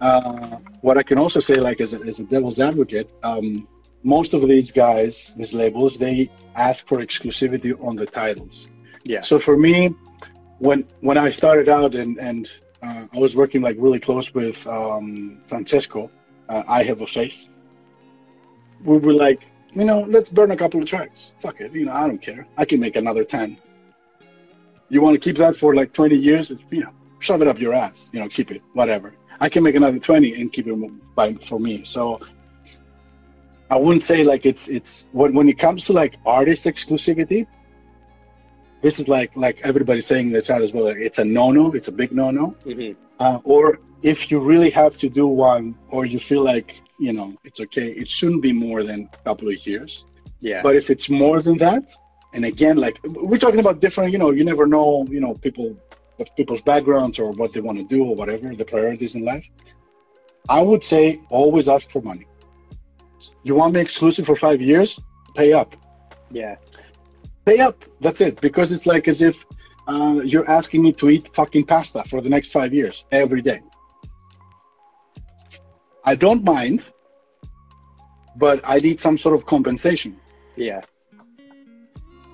uh, 0.00 0.56
what 0.80 0.98
I 0.98 1.02
can 1.02 1.18
also 1.18 1.40
say, 1.40 1.54
like, 1.56 1.80
as 1.80 1.94
a, 1.94 2.00
as 2.00 2.20
a 2.20 2.24
devil's 2.24 2.60
advocate, 2.60 3.10
um, 3.22 3.68
most 4.02 4.34
of 4.34 4.46
these 4.48 4.70
guys, 4.70 5.34
these 5.36 5.54
labels, 5.54 5.96
they 5.96 6.30
ask 6.56 6.86
for 6.86 6.98
exclusivity 6.98 7.72
on 7.86 7.96
the 7.96 8.04
titles. 8.06 8.68
Yeah. 9.04 9.20
So 9.20 9.38
for 9.38 9.56
me, 9.56 9.94
when 10.58 10.86
when 11.00 11.18
I 11.18 11.30
started 11.30 11.68
out 11.68 11.94
and 11.94 12.18
and 12.18 12.50
uh, 12.82 13.06
I 13.12 13.18
was 13.18 13.36
working 13.36 13.62
like 13.62 13.76
really 13.78 14.00
close 14.00 14.32
with 14.34 14.66
um, 14.66 15.40
Francesco, 15.46 16.10
uh, 16.48 16.62
I 16.66 16.82
have 16.84 17.00
a 17.02 17.06
face. 17.06 17.50
We 18.82 18.98
were 18.98 19.12
like, 19.12 19.40
you 19.74 19.84
know, 19.84 20.00
let's 20.02 20.30
burn 20.30 20.50
a 20.50 20.56
couple 20.56 20.80
of 20.80 20.88
tracks. 20.88 21.32
Fuck 21.40 21.60
it, 21.60 21.72
you 21.72 21.86
know, 21.86 21.92
I 21.92 22.06
don't 22.06 22.20
care. 22.20 22.46
I 22.56 22.64
can 22.64 22.80
make 22.80 22.96
another 22.96 23.24
ten. 23.24 23.56
You 24.88 25.00
want 25.00 25.14
to 25.14 25.20
keep 25.20 25.36
that 25.38 25.56
for 25.56 25.74
like 25.74 25.92
twenty 25.92 26.16
years? 26.16 26.50
It's 26.50 26.62
you 26.70 26.80
know, 26.80 26.90
shove 27.20 27.42
it 27.42 27.48
up 27.48 27.58
your 27.58 27.72
ass. 27.72 28.10
You 28.12 28.20
know, 28.20 28.28
keep 28.28 28.50
it, 28.50 28.62
whatever. 28.74 29.14
I 29.40 29.48
can 29.48 29.62
make 29.62 29.74
another 29.74 29.98
twenty 29.98 30.40
and 30.40 30.52
keep 30.52 30.66
it 30.66 31.14
by 31.14 31.34
for 31.34 31.58
me. 31.58 31.84
So 31.84 32.20
I 33.70 33.76
wouldn't 33.76 34.04
say 34.04 34.24
like 34.24 34.46
it's 34.46 34.68
it's 34.68 35.08
when 35.12 35.34
when 35.34 35.48
it 35.48 35.58
comes 35.58 35.84
to 35.86 35.92
like 35.92 36.16
artist 36.24 36.64
exclusivity. 36.64 37.46
This 38.84 38.94
is 39.00 39.06
like 39.16 39.30
like 39.44 39.56
everybody's 39.70 40.06
saying 40.12 40.26
in 40.28 40.32
the 40.38 40.42
chat 40.48 40.60
as 40.66 40.72
well. 40.74 40.84
Like 40.90 41.02
it's 41.08 41.18
a 41.24 41.26
no 41.38 41.46
no. 41.58 41.64
It's 41.78 41.88
a 41.88 41.96
big 42.02 42.10
no 42.20 42.26
no 42.40 42.46
hmm 42.68 42.92
uh, 43.20 43.38
or 43.44 43.78
if 44.02 44.30
you 44.30 44.38
really 44.38 44.70
have 44.70 44.98
to 44.98 45.08
do 45.08 45.26
one 45.26 45.74
or 45.90 46.04
you 46.04 46.18
feel 46.18 46.42
like 46.42 46.80
you 46.98 47.12
know 47.12 47.28
it's 47.44 47.60
okay 47.60 47.88
it 48.02 48.08
shouldn't 48.08 48.42
be 48.42 48.52
more 48.52 48.82
than 48.82 49.08
a 49.12 49.16
couple 49.28 49.48
of 49.48 49.66
years 49.66 50.04
Yeah. 50.40 50.60
but 50.62 50.76
if 50.80 50.90
it's 50.90 51.08
more 51.24 51.40
than 51.46 51.56
that 51.58 51.84
and 52.34 52.44
again 52.44 52.76
like 52.76 52.96
we're 53.04 53.42
talking 53.46 53.60
about 53.60 53.80
different 53.80 54.12
you 54.12 54.18
know 54.22 54.30
you 54.38 54.44
never 54.44 54.66
know 54.66 55.06
you 55.14 55.20
know 55.20 55.32
people 55.46 55.68
people's 56.36 56.62
backgrounds 56.62 57.18
or 57.18 57.28
what 57.40 57.52
they 57.52 57.60
want 57.60 57.78
to 57.78 57.86
do 57.96 58.04
or 58.04 58.14
whatever 58.20 58.54
the 58.54 58.64
priorities 58.64 59.14
in 59.18 59.22
life 59.32 59.46
i 60.58 60.60
would 60.68 60.84
say 60.92 61.04
always 61.30 61.66
ask 61.76 61.90
for 61.94 62.02
money 62.02 62.26
you 63.42 63.54
want 63.60 63.74
me 63.74 63.80
exclusive 63.80 64.24
for 64.30 64.36
five 64.36 64.60
years 64.60 65.00
pay 65.40 65.52
up 65.52 65.70
yeah. 66.30 66.56
Pay 67.44 67.58
up. 67.58 67.84
That's 68.00 68.20
it. 68.20 68.40
Because 68.40 68.72
it's 68.72 68.86
like 68.86 69.08
as 69.08 69.22
if 69.22 69.44
uh, 69.88 70.20
you're 70.24 70.48
asking 70.50 70.82
me 70.82 70.92
to 70.94 71.10
eat 71.10 71.34
fucking 71.34 71.64
pasta 71.64 72.04
for 72.04 72.20
the 72.20 72.28
next 72.28 72.52
five 72.52 72.72
years 72.72 73.04
every 73.12 73.42
day. 73.42 73.60
I 76.04 76.14
don't 76.14 76.44
mind 76.44 76.86
but 78.36 78.60
i 78.64 78.78
need 78.78 79.00
some 79.00 79.16
sort 79.18 79.34
of 79.34 79.46
compensation. 79.46 80.16
Yeah. 80.56 80.82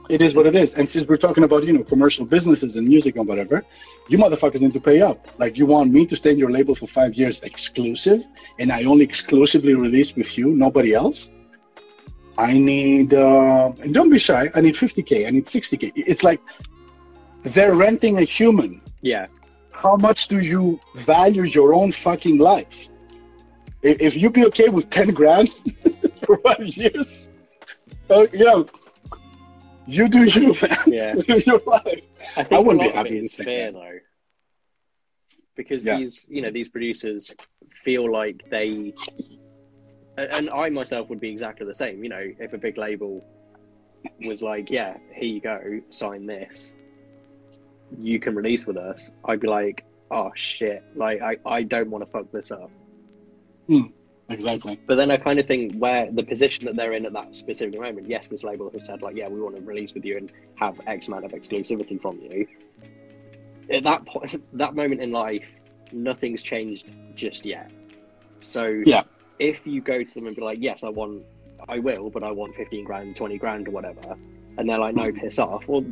it 0.08 0.20
is 0.20 0.34
what 0.34 0.46
it 0.46 0.56
is. 0.56 0.74
And 0.74 0.88
since 0.88 1.06
we're 1.08 1.24
talking 1.28 1.44
about 1.44 1.64
you 1.64 1.72
know 1.72 1.84
commercial 1.84 2.26
businesses 2.26 2.76
and 2.76 2.86
music 2.86 3.16
and 3.16 3.26
whatever 3.26 3.64
you 4.08 4.18
motherfuckers 4.18 4.60
need 4.60 4.72
to 4.72 4.80
pay 4.80 5.00
up. 5.00 5.18
Like 5.38 5.56
you 5.56 5.66
want 5.66 5.92
me 5.92 6.04
to 6.06 6.16
stay 6.16 6.32
in 6.32 6.38
your 6.38 6.50
label 6.50 6.74
for 6.74 6.86
five 6.86 7.14
years 7.14 7.42
exclusive 7.42 8.20
and 8.58 8.72
i 8.72 8.84
only 8.84 9.04
exclusively 9.04 9.74
release 9.74 10.10
with 10.16 10.36
you 10.36 10.46
nobody 10.66 10.94
else 10.94 11.30
i 12.48 12.52
need 12.58 13.12
uh 13.14 13.72
and 13.82 13.92
don't 13.96 14.10
be 14.10 14.18
shy 14.18 14.42
i 14.54 14.60
need 14.60 14.74
50k 14.74 15.26
i 15.26 15.30
need 15.30 15.46
60k 15.46 15.92
it's 16.12 16.22
like 16.24 16.40
they're 17.54 17.74
renting 17.74 18.18
a 18.18 18.22
human 18.38 18.80
Yeah. 19.02 19.26
how 19.84 19.96
much 19.96 20.28
do 20.28 20.38
you 20.40 20.80
value 21.12 21.42
your 21.58 21.74
own 21.74 21.90
fucking 21.92 22.38
life 22.38 22.88
if, 23.82 24.14
you 24.16 24.28
be 24.30 24.44
okay 24.46 24.68
with 24.68 24.90
10 24.90 25.08
grand 25.20 25.48
for 26.26 26.36
five 26.48 26.66
years 26.82 27.30
uh, 28.10 28.26
you 28.32 28.44
know 28.44 28.66
you 29.86 30.08
do 30.08 30.24
you 30.24 30.54
man 30.62 30.76
Yeah. 30.86 31.14
live 31.28 31.46
your 31.50 31.60
life 31.66 32.02
I 32.36 32.42
think 32.44 32.52
I 32.52 32.58
wouldn't 32.64 32.82
be 32.84 32.90
happy 32.98 33.16
it 33.18 33.22
with 33.22 33.32
is 33.32 33.34
fair 33.34 33.72
though, 33.72 33.98
because 35.56 35.84
Yeah. 35.84 35.96
these 35.96 36.26
you 36.28 36.42
know 36.42 36.50
these 36.50 36.68
producers 36.68 37.34
feel 37.84 38.10
like 38.10 38.38
they, 38.50 38.94
and 40.30 40.50
I 40.50 40.68
myself 40.70 41.08
would 41.08 41.20
be 41.20 41.30
exactly 41.30 41.66
the 41.66 41.74
same. 41.74 42.02
You 42.02 42.10
know, 42.10 42.32
if 42.38 42.52
a 42.52 42.58
big 42.58 42.76
label 42.78 43.24
was 44.24 44.42
like, 44.42 44.70
"Yeah, 44.70 44.96
here 45.12 45.28
you 45.28 45.40
go, 45.40 45.80
sign 45.90 46.26
this, 46.26 46.70
you 47.98 48.18
can 48.18 48.34
release 48.34 48.66
with 48.66 48.76
us," 48.76 49.10
I'd 49.24 49.40
be 49.40 49.48
like, 49.48 49.84
"Oh 50.10 50.30
shit!" 50.34 50.82
Like 50.94 51.20
I 51.22 51.36
I 51.46 51.62
don't 51.62 51.90
want 51.90 52.04
to 52.04 52.10
fuck 52.10 52.30
this 52.32 52.50
up. 52.50 52.70
Hmm, 53.66 53.82
exactly 54.28 54.80
But 54.86 54.96
then 54.96 55.10
I 55.10 55.16
kind 55.16 55.38
of 55.38 55.46
think 55.46 55.76
where 55.76 56.10
the 56.10 56.24
position 56.24 56.64
that 56.64 56.74
they're 56.74 56.94
in 56.94 57.06
at 57.06 57.12
that 57.12 57.36
specific 57.36 57.78
moment, 57.78 58.08
yes, 58.08 58.26
this 58.26 58.42
label 58.42 58.68
has 58.70 58.84
said 58.84 59.00
like, 59.00 59.16
yeah, 59.16 59.28
we 59.28 59.40
want 59.40 59.54
to 59.54 59.62
release 59.62 59.94
with 59.94 60.04
you 60.04 60.16
and 60.16 60.32
have 60.56 60.80
X 60.88 61.06
amount 61.06 61.24
of 61.24 61.32
exclusivity 61.32 62.00
from 62.00 62.20
you. 62.20 62.48
At 63.70 63.84
that 63.84 64.04
point, 64.06 64.42
that 64.54 64.74
moment 64.74 65.00
in 65.00 65.12
life, 65.12 65.48
nothing's 65.92 66.42
changed 66.42 66.92
just 67.14 67.44
yet. 67.44 67.70
So 68.40 68.82
Yeah. 68.84 69.04
If 69.40 69.66
you 69.66 69.80
go 69.80 70.04
to 70.04 70.14
them 70.14 70.26
and 70.26 70.36
be 70.36 70.42
like, 70.42 70.58
yes, 70.60 70.84
I 70.84 70.88
want, 70.90 71.24
I 71.68 71.78
will, 71.78 72.10
but 72.10 72.22
I 72.22 72.30
want 72.30 72.54
fifteen 72.54 72.84
grand, 72.84 73.16
twenty 73.16 73.38
grand, 73.38 73.66
or 73.68 73.72
whatever, 73.72 74.16
and 74.56 74.68
they're 74.68 74.78
like, 74.78 74.94
no, 74.94 75.10
mm. 75.10 75.18
piss 75.20 75.38
off. 75.38 75.66
Well, 75.66 75.84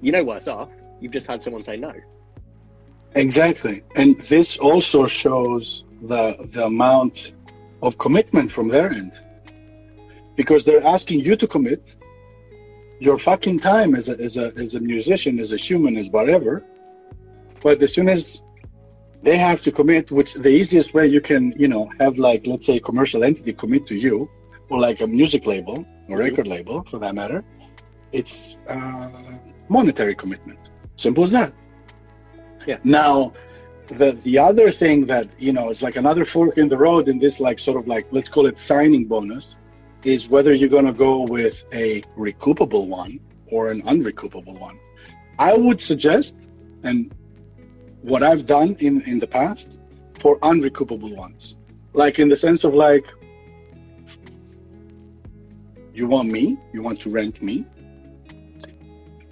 you 0.00 0.12
know 0.12 0.22
worse 0.22 0.46
off. 0.48 0.68
You've 1.00 1.12
just 1.12 1.26
had 1.26 1.42
someone 1.42 1.62
say 1.62 1.76
no. 1.76 1.92
exactly 3.14 3.82
and 3.96 4.20
this 4.22 4.58
also 4.58 5.06
shows 5.06 5.84
the 6.02 6.36
the 6.52 6.64
amount 6.66 7.32
of 7.82 7.96
commitment 7.98 8.52
from 8.52 8.68
their 8.68 8.90
end 8.90 9.12
because 10.36 10.64
they're 10.64 10.84
asking 10.84 11.20
you 11.20 11.34
to 11.34 11.46
commit 11.46 11.96
your 13.00 13.18
fucking 13.18 13.58
time 13.58 13.94
as 13.94 14.08
a, 14.08 14.20
as 14.20 14.36
a 14.36 14.52
as 14.56 14.74
a 14.74 14.80
musician 14.80 15.38
as 15.40 15.52
a 15.52 15.56
human 15.56 15.96
as 15.96 16.08
whatever 16.10 16.62
but 17.62 17.82
as 17.82 17.94
soon 17.94 18.08
as 18.08 18.42
they 19.22 19.36
have 19.36 19.60
to 19.62 19.72
commit 19.72 20.10
which 20.10 20.34
the 20.34 20.48
easiest 20.48 20.94
way 20.94 21.06
you 21.06 21.20
can 21.20 21.52
you 21.56 21.68
know 21.68 21.90
have 22.00 22.18
like 22.18 22.46
let's 22.46 22.66
say 22.66 22.76
a 22.76 22.80
commercial 22.80 23.24
entity 23.24 23.52
commit 23.52 23.86
to 23.86 23.94
you 23.94 24.30
or 24.70 24.78
like 24.78 25.00
a 25.00 25.06
music 25.06 25.46
label 25.46 25.84
or 26.08 26.18
record 26.18 26.46
label 26.46 26.84
for 26.84 26.98
that 26.98 27.14
matter 27.14 27.44
it's 28.12 28.56
uh, 28.68 29.10
monetary 29.68 30.14
commitment. 30.14 30.58
Simple 30.96 31.24
as 31.24 31.32
that. 31.32 31.52
Yeah. 32.66 32.78
now 32.84 33.32
the 33.86 34.12
the 34.22 34.36
other 34.38 34.70
thing 34.70 35.06
that 35.06 35.26
you 35.38 35.52
know 35.52 35.70
it's 35.70 35.80
like 35.80 35.96
another 35.96 36.24
fork 36.26 36.58
in 36.58 36.68
the 36.68 36.76
road 36.76 37.08
in 37.08 37.18
this 37.18 37.40
like 37.40 37.58
sort 37.58 37.78
of 37.78 37.86
like 37.86 38.06
let's 38.10 38.28
call 38.28 38.44
it 38.46 38.58
signing 38.58 39.06
bonus 39.06 39.56
is 40.04 40.28
whether 40.28 40.52
you're 40.52 40.68
going 40.68 40.84
to 40.84 40.92
go 40.92 41.22
with 41.22 41.64
a 41.72 42.02
recoupable 42.16 42.86
one 42.86 43.18
or 43.50 43.70
an 43.70 43.82
unrecoupable 43.86 44.56
one. 44.58 44.78
I 45.38 45.54
would 45.54 45.80
suggest 45.80 46.36
and 46.82 47.14
what 48.02 48.22
i've 48.22 48.46
done 48.46 48.76
in 48.80 49.02
in 49.02 49.18
the 49.18 49.26
past 49.26 49.78
for 50.18 50.38
unrecoupable 50.42 51.14
ones. 51.14 51.58
Like 51.92 52.18
in 52.18 52.28
the 52.28 52.36
sense 52.36 52.64
of 52.64 52.74
like 52.74 53.06
you 55.94 56.06
want 56.06 56.28
me 56.28 56.56
you 56.72 56.82
want 56.82 57.00
to 57.00 57.10
rent 57.10 57.42
me 57.42 57.64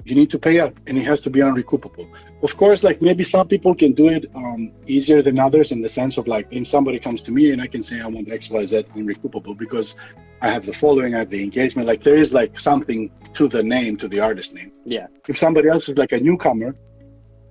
you 0.05 0.15
need 0.15 0.31
to 0.31 0.39
pay 0.39 0.61
up 0.61 0.73
and 0.87 0.97
it 0.97 1.05
has 1.05 1.21
to 1.21 1.31
be 1.31 1.41
unrecoupable. 1.41 2.09
Of 2.43 2.57
course 2.57 2.83
like 2.85 3.03
maybe 3.03 3.23
some 3.23 3.49
people 3.49 3.75
can 3.75 3.93
do 3.93 4.09
it 4.09 4.27
um, 4.35 4.73
easier 4.87 5.21
than 5.23 5.39
others 5.39 5.73
in 5.73 5.81
the 5.83 5.89
sense 5.89 6.17
of 6.17 6.27
like 6.27 6.47
if 6.51 6.69
somebody 6.69 6.99
comes 6.99 7.21
to 7.23 7.33
me 7.33 7.53
and 7.53 7.61
i 7.61 7.67
can 7.67 7.83
say 7.83 8.01
i 8.01 8.07
want 8.07 8.29
xyz 8.29 8.85
unrecoupable 8.95 9.55
because 9.55 9.97
i 10.43 10.49
have 10.49 10.65
the 10.67 10.73
following 10.73 11.15
i 11.15 11.19
have 11.19 11.31
the 11.31 11.43
engagement. 11.43 11.89
Like 11.89 12.03
there 12.03 12.17
is 12.17 12.33
like 12.33 12.59
something 12.59 13.11
to 13.35 13.49
the 13.49 13.63
name 13.63 13.97
to 13.99 14.09
the 14.09 14.21
artist 14.21 14.55
name. 14.55 14.73
Yeah. 14.85 15.07
if 15.29 15.37
somebody 15.39 15.69
else 15.69 15.89
is 15.89 15.97
like 15.99 16.13
a 16.13 16.21
newcomer 16.21 16.77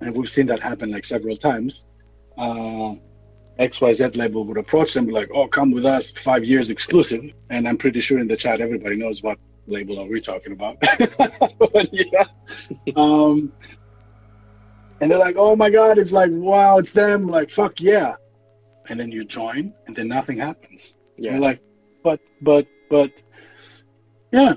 and 0.00 0.14
we've 0.16 0.30
seen 0.30 0.46
that 0.46 0.60
happen 0.60 0.90
like 0.90 1.04
several 1.04 1.36
times 1.36 1.86
uh, 2.38 2.94
xyz 3.58 4.16
label 4.16 4.44
would 4.44 4.58
approach 4.58 4.92
them 4.92 5.06
like 5.08 5.28
oh 5.34 5.46
come 5.48 5.70
with 5.70 5.86
us 5.86 6.12
five 6.12 6.44
years 6.44 6.70
exclusive 6.70 7.24
and 7.50 7.66
i'm 7.66 7.78
pretty 7.78 8.00
sure 8.00 8.18
in 8.18 8.28
the 8.28 8.36
chat 8.36 8.60
everybody 8.60 8.96
knows 8.96 9.22
what 9.22 9.38
label 9.66 10.00
are 10.00 10.06
we 10.06 10.20
talking 10.20 10.52
about? 10.52 10.78
but 10.78 11.88
yeah. 11.92 12.24
Um, 12.94 13.52
and 15.00 15.10
they're 15.10 15.18
like, 15.18 15.36
oh 15.38 15.56
my 15.56 15.70
God, 15.70 15.98
it's 15.98 16.12
like, 16.12 16.30
wow, 16.32 16.78
it's 16.78 16.92
them. 16.92 17.26
Like, 17.26 17.50
fuck 17.50 17.80
yeah. 17.80 18.14
And 18.88 18.98
then 18.98 19.10
you 19.10 19.24
join 19.24 19.74
and 19.86 19.96
then 19.96 20.08
nothing 20.08 20.38
happens. 20.38 20.96
Yeah. 21.16 21.32
You're 21.32 21.40
like, 21.40 21.60
but, 22.02 22.20
but, 22.40 22.66
but, 22.88 23.10
yeah. 24.32 24.54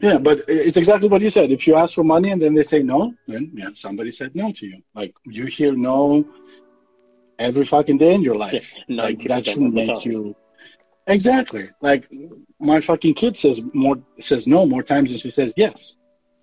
Yeah, 0.00 0.18
but 0.18 0.44
it's 0.46 0.76
exactly 0.76 1.08
what 1.08 1.22
you 1.22 1.30
said. 1.30 1.50
If 1.50 1.66
you 1.66 1.74
ask 1.74 1.94
for 1.94 2.04
money 2.04 2.30
and 2.30 2.40
then 2.40 2.54
they 2.54 2.64
say 2.64 2.82
no, 2.82 3.14
then 3.26 3.50
yeah, 3.54 3.70
somebody 3.74 4.10
said 4.10 4.34
no 4.34 4.52
to 4.52 4.66
you. 4.66 4.82
Like 4.94 5.14
you 5.24 5.46
hear 5.46 5.72
no 5.72 6.24
every 7.38 7.64
fucking 7.64 7.98
day 7.98 8.14
in 8.14 8.22
your 8.22 8.36
life. 8.36 8.76
Yeah, 8.88 9.02
like 9.02 9.22
that 9.22 9.46
shouldn't 9.46 9.74
make 9.74 10.04
you 10.04 10.36
exactly. 11.06 11.70
Like 11.80 12.08
my 12.60 12.80
fucking 12.80 13.14
kid 13.14 13.36
says 13.36 13.62
more 13.72 13.96
says 14.20 14.46
no 14.46 14.66
more 14.66 14.82
times 14.82 15.10
than 15.10 15.18
she 15.18 15.30
says 15.30 15.54
yes. 15.56 15.96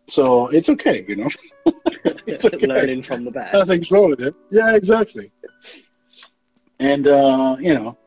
So 0.08 0.48
it's 0.48 0.70
okay, 0.70 1.06
you 1.08 1.16
know. 1.16 1.30
it's 2.26 2.46
okay. 2.46 2.68
Learning 2.68 3.04
from 3.04 3.24
the 3.24 3.32
bad. 3.32 3.54
Nothing's 3.54 3.90
wrong 3.92 4.10
with 4.10 4.22
it. 4.22 4.36
Yeah, 4.52 4.76
exactly. 4.76 5.32
And 6.80 7.08
uh, 7.08 7.56
you 7.60 7.74
know, 7.76 7.98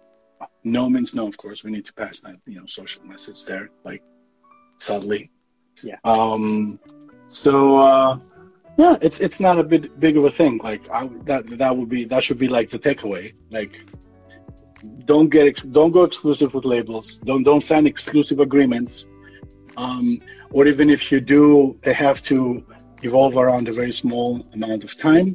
no 0.65 0.91
means 0.91 1.15
no. 1.15 1.29
Of 1.29 1.37
course, 1.39 1.65
we 1.65 1.71
need 1.71 1.87
to 1.87 1.95
pass 1.95 2.21
that 2.21 2.37
you 2.47 2.59
know 2.59 2.67
social 2.67 3.05
message 3.05 3.45
there, 3.45 3.71
like 3.85 4.03
subtly. 4.79 5.31
Yeah. 5.83 5.97
Um. 6.05 6.79
So 7.29 7.79
uh, 7.79 8.19
yeah, 8.79 8.97
it's 9.01 9.21
it's 9.21 9.41
not 9.41 9.59
a 9.59 9.63
bit 9.63 9.99
big 9.99 10.17
of 10.17 10.25
a 10.25 10.31
thing. 10.31 10.59
Like 10.63 10.89
I, 10.91 11.09
that 11.25 11.47
that 11.59 11.77
would 11.77 11.89
be 11.89 12.05
that 12.05 12.23
should 12.25 12.39
be 12.39 12.49
like 12.49 12.71
the 12.71 12.79
takeaway. 12.79 13.35
Like 13.51 13.85
don't 15.05 15.29
get 15.29 15.47
ex- 15.47 15.63
don't 15.63 15.93
go 15.93 16.05
exclusive 16.05 16.55
with 16.55 16.65
labels. 16.65 17.19
Don't 17.25 17.43
don't 17.43 17.63
sign 17.63 17.87
exclusive 17.87 18.41
agreements. 18.41 19.07
Um, 19.77 20.21
or 20.51 20.67
even 20.67 20.89
if 20.89 21.13
you 21.13 21.21
do, 21.21 21.79
they 21.83 21.93
have 21.93 22.23
to 22.25 22.65
evolve 23.03 23.37
around 23.37 23.69
a 23.69 23.73
very 23.73 23.93
small 23.93 24.47
amount 24.55 24.85
of 24.85 24.97
time, 24.97 25.35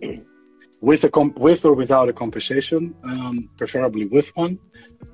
with 0.81 1.03
a 1.03 1.09
comp- 1.09 1.37
with 1.37 1.63
or 1.63 1.73
without 1.73 2.09
a 2.09 2.13
compensation, 2.13 2.95
um, 3.03 3.49
preferably 3.57 4.07
with 4.07 4.35
one. 4.35 4.57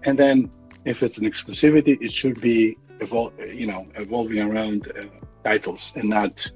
And 0.03 0.17
then 0.17 0.49
if 0.85 1.03
it's 1.03 1.17
an 1.17 1.25
exclusivity, 1.25 1.97
it 2.01 2.11
should 2.11 2.39
be 2.39 2.77
evol- 2.99 3.33
you 3.55 3.67
know 3.67 3.87
evolving 3.95 4.39
around 4.39 4.91
uh, 4.99 5.05
titles 5.43 5.93
and 5.95 6.09
not 6.09 6.49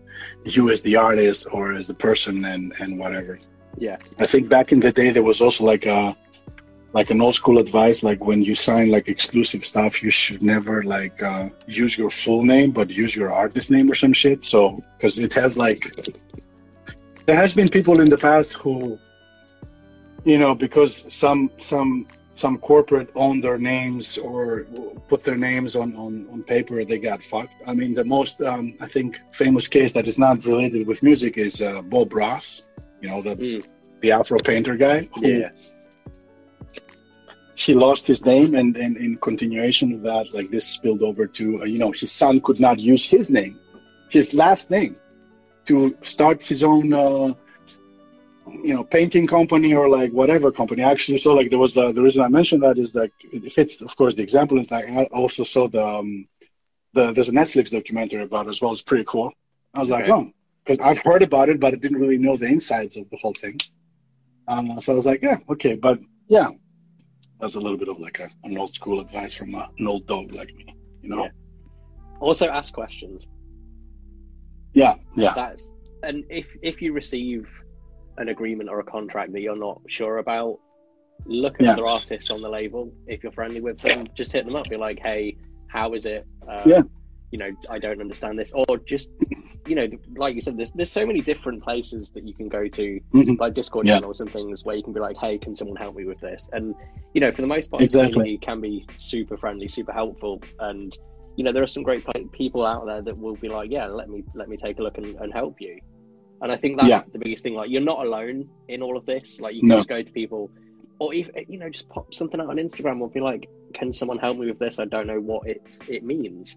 you 0.44 0.70
as 0.70 0.82
the 0.82 0.96
artist 0.96 1.48
or 1.52 1.74
as 1.74 1.88
the 1.88 1.94
person 1.94 2.46
and 2.46 2.74
and 2.80 2.98
whatever. 2.98 3.40
Yeah. 3.78 3.98
I 4.20 4.26
think 4.26 4.50
back 4.50 4.72
in 4.72 4.80
the 4.80 4.92
day 4.92 5.12
there 5.12 5.24
was 5.24 5.42
also 5.42 5.64
like 5.64 5.86
a 5.86 6.16
like 6.94 7.10
an 7.10 7.22
old 7.22 7.36
school 7.36 7.58
advice 7.58 8.04
like 8.04 8.26
when 8.26 8.42
you 8.42 8.54
sign 8.54 8.90
like 8.90 9.08
exclusive 9.08 9.66
stuff 9.66 10.04
you 10.04 10.12
should 10.12 10.44
never 10.44 10.84
like 10.84 11.24
uh, 11.24 11.48
use 11.68 11.98
your 11.98 12.10
full 12.10 12.44
name 12.44 12.72
but 12.72 12.90
use 12.90 13.16
your 13.16 13.32
artist 13.32 13.72
name 13.72 13.90
or 13.90 13.96
some 13.96 14.14
shit 14.14 14.44
so 14.44 14.84
because 14.98 15.18
it 15.18 15.34
has 15.34 15.56
like 15.58 15.82
there 17.26 17.36
has 17.36 17.54
been 17.54 17.70
people 17.70 18.02
in 18.02 18.10
the 18.10 18.18
past 18.18 18.54
who 18.54 19.00
you 20.26 20.38
know 20.38 20.54
because 20.54 21.06
some 21.08 21.50
some 21.58 22.06
some 22.34 22.58
corporate 22.58 23.10
owned 23.16 23.44
their 23.44 23.58
names 23.58 24.18
or 24.18 24.66
put 25.10 25.24
their 25.24 25.38
names 25.38 25.76
on 25.76 25.96
on, 25.96 26.28
on 26.32 26.44
paper 26.44 26.84
they 26.86 26.98
got 27.00 27.22
fucked 27.24 27.54
i 27.68 27.74
mean 27.74 27.94
the 27.94 28.04
most 28.06 28.42
um, 28.42 28.74
i 28.80 28.88
think 28.88 29.20
famous 29.34 29.68
case 29.68 29.92
that 29.92 30.08
is 30.08 30.18
not 30.18 30.44
related 30.46 30.88
with 30.88 31.04
music 31.04 31.38
is 31.38 31.62
uh, 31.62 31.82
bob 31.82 32.14
ross 32.14 32.66
you 33.02 33.10
know 33.10 33.22
the 33.22 33.36
Mm. 33.36 33.64
the 34.02 34.12
afro 34.12 34.38
painter 34.40 34.76
guy 34.78 35.08
Yeah. 35.18 35.50
he 37.56 37.74
lost 37.74 38.08
his 38.08 38.26
name 38.26 38.56
and, 38.56 38.76
and 38.78 38.98
in 38.98 39.18
continuation 39.18 39.92
of 39.94 40.02
that 40.02 40.34
like 40.34 40.50
this 40.50 40.66
spilled 40.68 41.04
over 41.04 41.28
to 41.28 41.62
uh, 41.62 41.66
you 41.66 41.78
know 41.80 41.92
his 41.92 42.12
son 42.12 42.40
could 42.42 42.60
not 42.60 42.80
use 42.80 43.10
his 43.10 43.30
name 43.30 43.60
his 44.10 44.34
last 44.34 44.72
name 44.72 44.96
to 45.66 45.96
start 46.02 46.42
his 46.42 46.64
own 46.64 46.94
uh, 46.94 47.34
you 48.54 48.74
know 48.74 48.84
painting 48.84 49.28
company 49.28 49.74
or 49.74 49.90
like 49.90 50.12
whatever 50.12 50.52
company. 50.52 50.84
Actually 50.84 51.18
so 51.18 51.34
like 51.34 51.50
there 51.50 51.60
was 51.60 51.74
the, 51.74 51.92
the 51.92 52.02
reason 52.02 52.24
i 52.24 52.28
mentioned 52.28 52.64
that 52.64 52.78
is 52.78 52.96
like 52.96 53.12
it 53.22 53.52
fits 53.54 53.82
of 53.82 53.96
course 53.96 54.16
the 54.16 54.24
example 54.24 54.60
is 54.60 54.70
like 54.72 54.86
i 54.90 55.04
also 55.06 55.44
saw 55.44 55.68
the 55.68 55.86
um, 55.86 56.28
the 56.94 57.12
there's 57.14 57.30
a 57.30 57.34
netflix 57.34 57.70
documentary 57.72 58.24
about 58.24 58.48
it 58.48 58.50
as 58.50 58.62
well. 58.62 58.72
It's 58.72 58.82
pretty 58.82 59.06
cool. 59.08 59.32
I 59.74 59.80
was 59.80 59.90
like 59.90 60.10
oh 60.10 60.32
because 60.64 60.80
i've 60.80 61.00
heard 61.00 61.24
about 61.24 61.50
it 61.50 61.60
but 61.60 61.74
i 61.74 61.78
didn't 61.78 62.00
really 62.00 62.18
know 62.18 62.38
the 62.38 62.46
insides 62.46 62.98
of 62.98 63.10
the 63.10 63.18
whole 63.18 63.34
thing. 63.34 63.60
Um, 64.48 64.80
so 64.82 64.94
i 64.94 64.96
was 64.96 65.06
like 65.06 65.22
yeah 65.22 65.38
okay 65.50 65.76
but 65.76 66.00
yeah. 66.28 66.50
That's 67.40 67.56
a 67.56 67.60
little 67.60 67.78
bit 67.78 67.90
of 67.90 67.98
like 68.00 68.20
a, 68.20 68.30
an 68.44 68.56
old 68.56 68.76
school 68.76 69.00
advice 69.00 69.34
from 69.34 69.56
a, 69.56 69.68
an 69.80 69.88
old 69.88 70.06
dog 70.06 70.36
like 70.36 70.54
me 70.54 70.76
you 71.02 71.10
know? 71.10 71.24
Yeah. 71.24 71.32
Also, 72.20 72.48
ask 72.48 72.72
questions. 72.74 73.28
yeah 74.74 74.96
yeah. 75.16 75.34
That's 75.36 75.70
and 76.04 76.24
if 76.30 76.46
if 76.62 76.82
you 76.82 76.94
receive 76.94 77.48
an 78.22 78.30
agreement 78.30 78.70
or 78.70 78.80
a 78.80 78.84
contract 78.84 79.34
that 79.34 79.42
you're 79.42 79.56
not 79.58 79.82
sure 79.88 80.18
about, 80.20 80.60
look 81.26 81.56
at 81.56 81.64
Yeah. 81.66 81.74
other 81.74 81.88
artists 81.88 82.30
on 82.30 82.42
the 82.42 82.50
label. 82.50 82.94
If 83.08 83.24
you're 83.24 83.32
friendly 83.32 83.62
with 83.62 83.80
them, 83.80 84.08
just 84.16 84.32
hit 84.32 84.46
them 84.46 84.56
up. 84.56 84.70
Be 84.70 84.78
like, 84.78 85.00
hey, 85.00 85.36
how 85.68 85.94
is 85.94 86.06
it? 86.06 86.26
Uh, 86.48 86.64
Yeah. 86.68 86.82
You 87.32 87.40
know, 87.40 87.52
I 87.70 87.80
don't 87.80 88.02
understand 88.02 88.38
this, 88.38 88.52
or 88.54 88.78
just 88.86 89.10
you 89.66 89.76
know, 89.76 89.88
like 90.18 90.36
you 90.36 90.42
said, 90.42 90.58
there's 90.58 90.72
there's 90.72 90.92
so 90.92 91.06
many 91.06 91.22
different 91.22 91.64
places 91.64 92.10
that 92.12 92.28
you 92.28 92.34
can 92.34 92.50
go 92.50 92.68
to, 92.68 93.00
Mhm. 93.14 93.40
like 93.40 93.54
Discord 93.54 93.86
Yeah. 93.88 93.94
channels 93.96 94.20
and 94.20 94.30
things, 94.34 94.66
where 94.66 94.76
you 94.76 94.84
can 94.84 94.92
be 94.92 95.00
like, 95.00 95.16
hey, 95.18 95.38
can 95.38 95.56
someone 95.56 95.78
help 95.78 95.96
me 95.96 96.04
with 96.06 96.20
this? 96.20 96.50
And 96.52 96.76
you 97.14 97.22
know, 97.22 97.32
for 97.32 97.42
the 97.42 97.48
most 97.48 97.72
part, 97.72 97.84
Exactly. 97.84 98.38
can 98.40 98.60
be 98.60 98.86
super 98.98 99.38
friendly, 99.38 99.68
super 99.70 99.94
helpful, 99.94 100.42
and 100.60 100.98
you 101.38 101.46
know, 101.46 101.54
there 101.54 101.64
are 101.64 101.68
some 101.68 101.84
great 101.84 102.04
people 102.34 102.66
out 102.66 102.86
there 102.86 103.02
that 103.02 103.18
will 103.18 103.38
be 103.38 103.48
like, 103.48 103.72
yeah, 103.72 103.86
let 103.86 104.10
me 104.10 104.24
let 104.36 104.50
me 104.50 104.58
take 104.58 104.80
a 104.80 104.84
look 104.84 104.98
and, 104.98 105.16
and 105.22 105.32
help 105.32 105.62
you. 105.62 105.80
And 106.42 106.52
I 106.52 106.58
think 106.58 106.78
that's 106.78 106.90
Yeah. 106.90 107.02
the 107.12 107.20
biggest 107.20 107.44
thing. 107.44 107.54
Like, 107.54 107.70
you're 107.70 107.82
not 107.82 108.06
alone 108.06 108.50
in 108.68 108.82
all 108.82 108.98
of 108.98 109.06
this. 109.06 109.40
Like, 109.40 109.54
you 109.54 109.62
can 109.62 109.70
No. 109.70 109.78
just 109.78 109.90
go 109.90 110.02
to 110.02 110.12
people, 110.12 110.50
or 111.00 111.14
if 111.14 111.30
you 111.48 111.60
know, 111.60 111.70
just 111.70 111.88
pop 111.90 112.14
something 112.14 112.40
out 112.42 112.50
on 112.50 112.58
Instagram 112.58 113.00
or 113.02 113.10
be 113.10 113.20
like, 113.20 113.48
"Can 113.74 113.94
someone 113.94 114.18
help 114.18 114.38
me 114.38 114.48
with 114.48 114.60
this? 114.60 114.80
I 114.80 114.86
don't 114.86 115.08
know 115.08 115.20
what 115.20 115.48
it 115.48 115.62
it 115.88 116.04
means." 116.04 116.56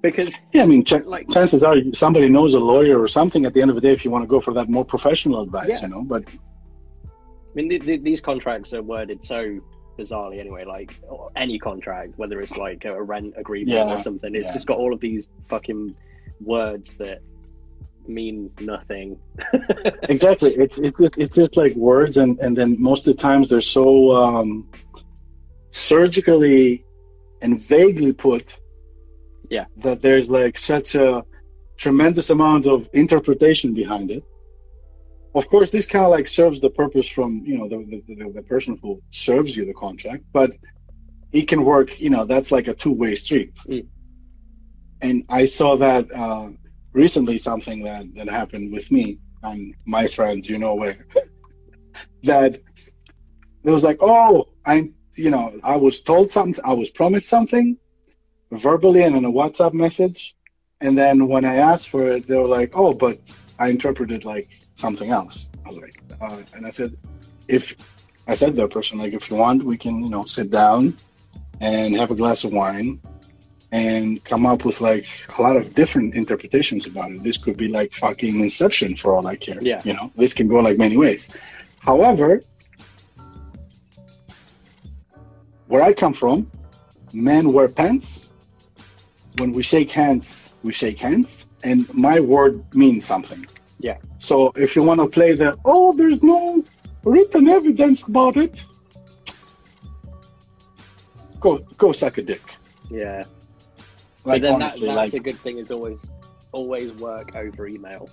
Because 0.00 0.32
yeah 0.54 0.62
i 0.62 0.66
mean 0.66 0.84
ch- 0.84 1.04
like, 1.04 1.28
chances 1.28 1.64
are 1.64 1.74
somebody 1.92 2.28
knows 2.28 2.54
a 2.54 2.60
lawyer 2.60 3.00
or 3.02 3.08
something 3.08 3.44
at 3.44 3.52
the 3.52 3.60
end 3.60 3.68
of 3.68 3.74
the 3.74 3.80
day 3.80 3.90
if 3.92 4.04
you 4.04 4.12
want 4.12 4.22
to 4.22 4.28
go 4.28 4.40
for 4.40 4.54
that 4.54 4.68
more 4.68 4.84
professional 4.84 5.40
advice 5.42 5.68
Yeah. 5.82 5.88
you 5.88 5.88
know 5.88 6.04
but 6.04 6.22
I 6.28 7.08
mean, 7.56 7.68
th- 7.68 7.82
th- 7.82 8.02
these 8.02 8.20
contracts 8.20 8.72
are 8.74 8.82
worded 8.82 9.24
so 9.24 9.58
bizarrely 9.98 10.38
anyway. 10.38 10.64
Like 10.64 10.92
any 11.34 11.58
contract, 11.58 12.12
whether 12.16 12.40
it's 12.40 12.56
like 12.56 12.84
a 12.84 13.02
rent 13.02 13.34
agreement 13.36 13.70
Yeah, 13.76 13.98
or 13.98 14.02
something, 14.04 14.32
it's 14.36 14.44
yeah. 14.44 14.54
just 14.54 14.68
got 14.68 14.78
all 14.78 14.92
of 14.92 15.00
these 15.00 15.28
fucking 15.48 15.96
words 16.40 16.94
that 16.98 17.18
mean 18.08 18.50
nothing. 18.60 19.18
exactly 20.08 20.54
it's 20.54 20.78
it's 20.78 20.98
just, 20.98 21.14
it's 21.16 21.34
just 21.36 21.56
like 21.56 21.74
words 21.76 22.16
and 22.16 22.38
and 22.40 22.56
then 22.56 22.70
most 22.80 23.06
of 23.06 23.14
the 23.16 23.22
times 23.22 23.48
they're 23.48 23.60
so 23.60 24.12
um 24.12 24.66
surgically 25.70 26.84
and 27.42 27.60
vaguely 27.62 28.12
put 28.12 28.56
Yeah. 29.50 29.66
that 29.84 30.02
there's 30.02 30.28
like 30.30 30.58
such 30.58 30.94
a 30.94 31.22
tremendous 31.76 32.30
amount 32.30 32.66
of 32.66 32.88
interpretation 32.92 33.72
behind 33.74 34.10
it 34.10 34.24
of 35.34 35.46
course 35.48 35.70
this 35.70 35.86
kind 35.86 36.04
of 36.04 36.10
like 36.10 36.26
serves 36.26 36.60
the 36.60 36.70
purpose 36.70 37.08
from 37.08 37.42
you 37.46 37.56
know 37.58 37.68
the, 37.68 37.76
the, 37.90 37.98
the, 38.14 38.32
the 38.32 38.42
person 38.42 38.78
who 38.82 39.00
serves 39.10 39.56
you 39.56 39.64
the 39.64 39.74
contract 39.74 40.24
but 40.32 40.50
it 41.32 41.46
can 41.46 41.62
work 41.64 42.00
you 42.00 42.10
know 42.10 42.24
that's 42.24 42.50
like 42.50 42.66
a 42.68 42.74
two-way 42.74 43.14
street 43.14 43.54
Mm. 43.68 43.86
and 45.02 45.24
i 45.28 45.44
saw 45.44 45.76
that 45.76 46.04
uh, 46.24 46.48
recently 46.92 47.38
something 47.38 47.82
that 47.82 48.06
that 48.14 48.28
happened 48.28 48.72
with 48.72 48.90
me 48.90 49.18
and 49.42 49.74
my 49.84 50.06
friends 50.06 50.48
you 50.48 50.58
know 50.58 50.74
where 50.74 51.06
that 52.22 52.54
it 53.64 53.70
was 53.70 53.84
like 53.84 53.98
oh 54.00 54.48
i'm 54.66 54.94
you 55.14 55.30
know 55.30 55.52
i 55.64 55.76
was 55.76 56.00
told 56.02 56.30
something 56.30 56.64
i 56.64 56.72
was 56.72 56.88
promised 56.88 57.28
something 57.28 57.76
verbally 58.52 59.02
and 59.02 59.16
in 59.16 59.24
a 59.24 59.30
whatsapp 59.30 59.72
message. 59.72 60.34
And 60.80 60.96
then 60.96 61.28
when 61.28 61.44
i 61.44 61.56
asked 61.56 61.88
for 61.88 62.08
it 62.12 62.26
they 62.26 62.36
were 62.36 62.46
like 62.46 62.72
oh 62.74 62.92
but 62.92 63.18
i 63.58 63.68
interpreted 63.68 64.24
like 64.24 64.48
something 64.76 65.10
else. 65.10 65.50
I 65.64 65.68
was 65.68 65.78
like 65.78 66.00
uh, 66.20 66.42
and 66.54 66.66
i 66.66 66.70
said 66.70 66.96
if 67.48 67.74
i 68.28 68.34
said 68.34 68.54
to 68.54 68.68
person 68.68 68.98
like 68.98 69.12
if 69.12 69.30
you 69.30 69.36
want 69.36 69.64
we 69.64 69.76
can 69.76 70.02
you 70.04 70.10
know 70.10 70.24
sit 70.24 70.50
down 70.50 70.96
and 71.60 71.96
have 71.96 72.10
a 72.10 72.14
glass 72.14 72.44
of 72.44 72.52
wine 72.52 73.00
and 73.72 74.24
come 74.24 74.46
up 74.46 74.64
with 74.64 74.80
like 74.80 75.06
a 75.38 75.42
lot 75.42 75.56
of 75.56 75.74
different 75.74 76.14
interpretations 76.14 76.86
about 76.86 77.10
it. 77.10 77.22
This 77.22 77.36
could 77.36 77.56
be 77.56 77.68
like 77.68 77.92
fucking 77.92 78.40
Inception 78.40 78.96
for 78.96 79.14
all 79.14 79.26
I 79.26 79.36
care. 79.36 79.58
Yeah. 79.60 79.82
You 79.84 79.94
know, 79.94 80.10
this 80.14 80.32
can 80.32 80.48
go 80.48 80.56
like 80.56 80.78
many 80.78 80.96
ways. 80.96 81.36
However, 81.80 82.40
where 85.66 85.82
I 85.82 85.92
come 85.92 86.14
from, 86.14 86.50
men 87.12 87.52
wear 87.52 87.68
pants. 87.68 88.30
When 89.38 89.52
we 89.52 89.62
shake 89.62 89.90
hands, 89.90 90.54
we 90.62 90.72
shake 90.72 90.98
hands, 90.98 91.48
and 91.62 91.92
my 91.94 92.18
word 92.20 92.64
means 92.74 93.04
something. 93.06 93.46
Yeah. 93.78 93.98
So 94.18 94.52
if 94.56 94.74
you 94.74 94.82
want 94.82 95.00
to 95.00 95.06
play 95.06 95.34
the 95.34 95.56
oh, 95.64 95.92
there's 95.92 96.22
no 96.22 96.64
written 97.04 97.48
evidence 97.48 98.02
about 98.02 98.36
it, 98.36 98.64
go 101.38 101.58
go 101.76 101.92
suck 101.92 102.18
a 102.18 102.22
dick. 102.22 102.42
yeah, 102.90 103.24
Like 104.24 104.42
but 104.42 104.42
then 104.42 104.54
honestly, 104.54 104.88
that, 104.88 104.94
that's 104.94 105.12
like 105.14 105.20
a 105.20 105.24
good 105.24 105.38
thing. 105.38 105.58
Is 105.58 105.70
always 105.70 105.98
always 106.52 106.92
work 106.94 107.34
over 107.36 107.66
email 107.68 108.08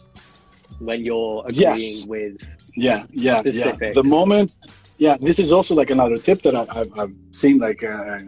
when 0.79 1.03
you're 1.03 1.43
agreeing 1.47 1.69
Yes. 1.69 2.05
with. 2.05 2.37
yeah, 2.75 3.05
yeah, 3.11 3.41
yeah. 3.45 3.75
The 3.93 4.03
moment, 4.03 4.53
yeah, 4.97 5.17
this 5.19 5.39
is 5.39 5.51
also 5.51 5.75
like 5.75 5.89
another 5.89 6.17
tip 6.17 6.41
that 6.43 6.55
I, 6.55 6.65
I've, 6.69 6.99
I've 6.99 7.13
seen 7.31 7.57
like 7.57 7.83
uh, 7.83 8.19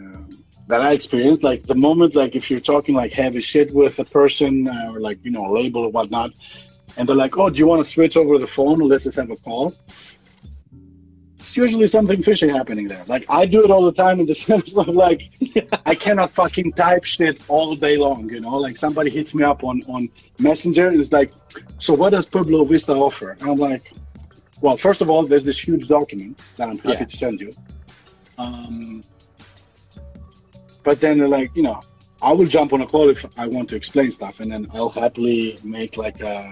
that 0.67 0.82
I 0.82 0.91
experienced. 0.93 1.43
Like 1.43 1.63
the 1.63 1.75
moment, 1.75 2.15
like 2.15 2.36
if 2.36 2.49
you're 2.49 2.59
talking 2.59 2.95
like 2.95 3.13
heavy 3.13 3.41
shit 3.41 3.73
with 3.73 3.99
a 3.99 4.05
person 4.05 4.67
uh, 4.67 4.91
or 4.91 4.99
like 4.99 5.23
you 5.23 5.32
know 5.32 5.47
a 5.47 5.51
label 5.51 5.84
or 5.84 5.89
whatnot, 5.89 6.32
and 6.97 7.07
they're 7.07 7.15
like, 7.15 7.38
"Oh, 7.38 7.49
do 7.49 7.57
you 7.59 7.67
want 7.67 7.84
to 7.84 7.89
switch 7.89 8.17
over 8.17 8.38
the 8.38 8.47
phone? 8.47 8.80
Let's 8.80 9.03
just 9.05 9.17
have 9.17 9.30
a 9.30 9.38
call." 9.38 9.73
It's 11.39 11.55
usually 11.55 11.88
something 11.88 12.21
fishy 12.23 12.47
happening 12.49 12.88
there. 12.88 13.03
Like 13.07 13.25
I 13.29 13.45
do 13.45 13.63
it 13.63 13.69
all 13.69 13.85
the 13.85 13.91
time 13.91 14.19
in 14.19 14.25
the 14.25 14.33
sense 14.47 14.75
of 14.75 14.88
like 14.88 15.29
I 15.85 15.93
cannot 15.95 16.31
fucking 16.31 16.73
type 16.73 17.03
shit 17.03 17.43
all 17.47 17.75
day 17.75 17.97
long. 17.97 18.29
You 18.29 18.39
know, 18.41 18.57
like 18.57 18.75
somebody 18.77 19.09
hits 19.09 19.33
me 19.35 19.43
up 19.43 19.63
on 19.63 19.83
on 19.88 20.09
Messenger 20.39 20.88
and 20.89 20.99
it's 20.99 21.11
like, 21.11 21.31
"So 21.77 21.93
what 21.93 22.09
does 22.11 22.25
Pueblo 22.25 22.65
Vista 22.65 22.93
offer?" 22.93 23.31
And 23.39 23.43
I'm 23.51 23.57
like, 23.57 23.93
"Well, 24.61 24.77
first 24.77 25.01
of 25.01 25.09
all, 25.09 25.23
there's 25.25 25.43
this 25.43 25.59
huge 25.59 25.88
document 25.88 26.41
that 26.57 26.69
I'm 26.69 26.77
happy 26.77 26.99
Yeah. 27.01 27.05
to 27.05 27.17
send 27.17 27.39
you." 27.39 27.53
Um, 28.39 29.03
but 30.83 30.99
then 31.01 31.17
they're 31.17 31.27
like, 31.27 31.55
you 31.55 31.63
know, 31.63 31.81
I 32.21 32.33
will 32.33 32.45
jump 32.47 32.73
on 32.73 32.81
a 32.81 32.88
call 32.88 33.09
if 33.09 33.25
I 33.38 33.47
want 33.47 33.69
to 33.69 33.75
explain 33.75 34.11
stuff, 34.11 34.39
and 34.39 34.51
then 34.51 34.67
I'll 34.73 34.89
happily 34.89 35.59
make 35.63 35.97
like 35.97 36.19
a 36.21 36.51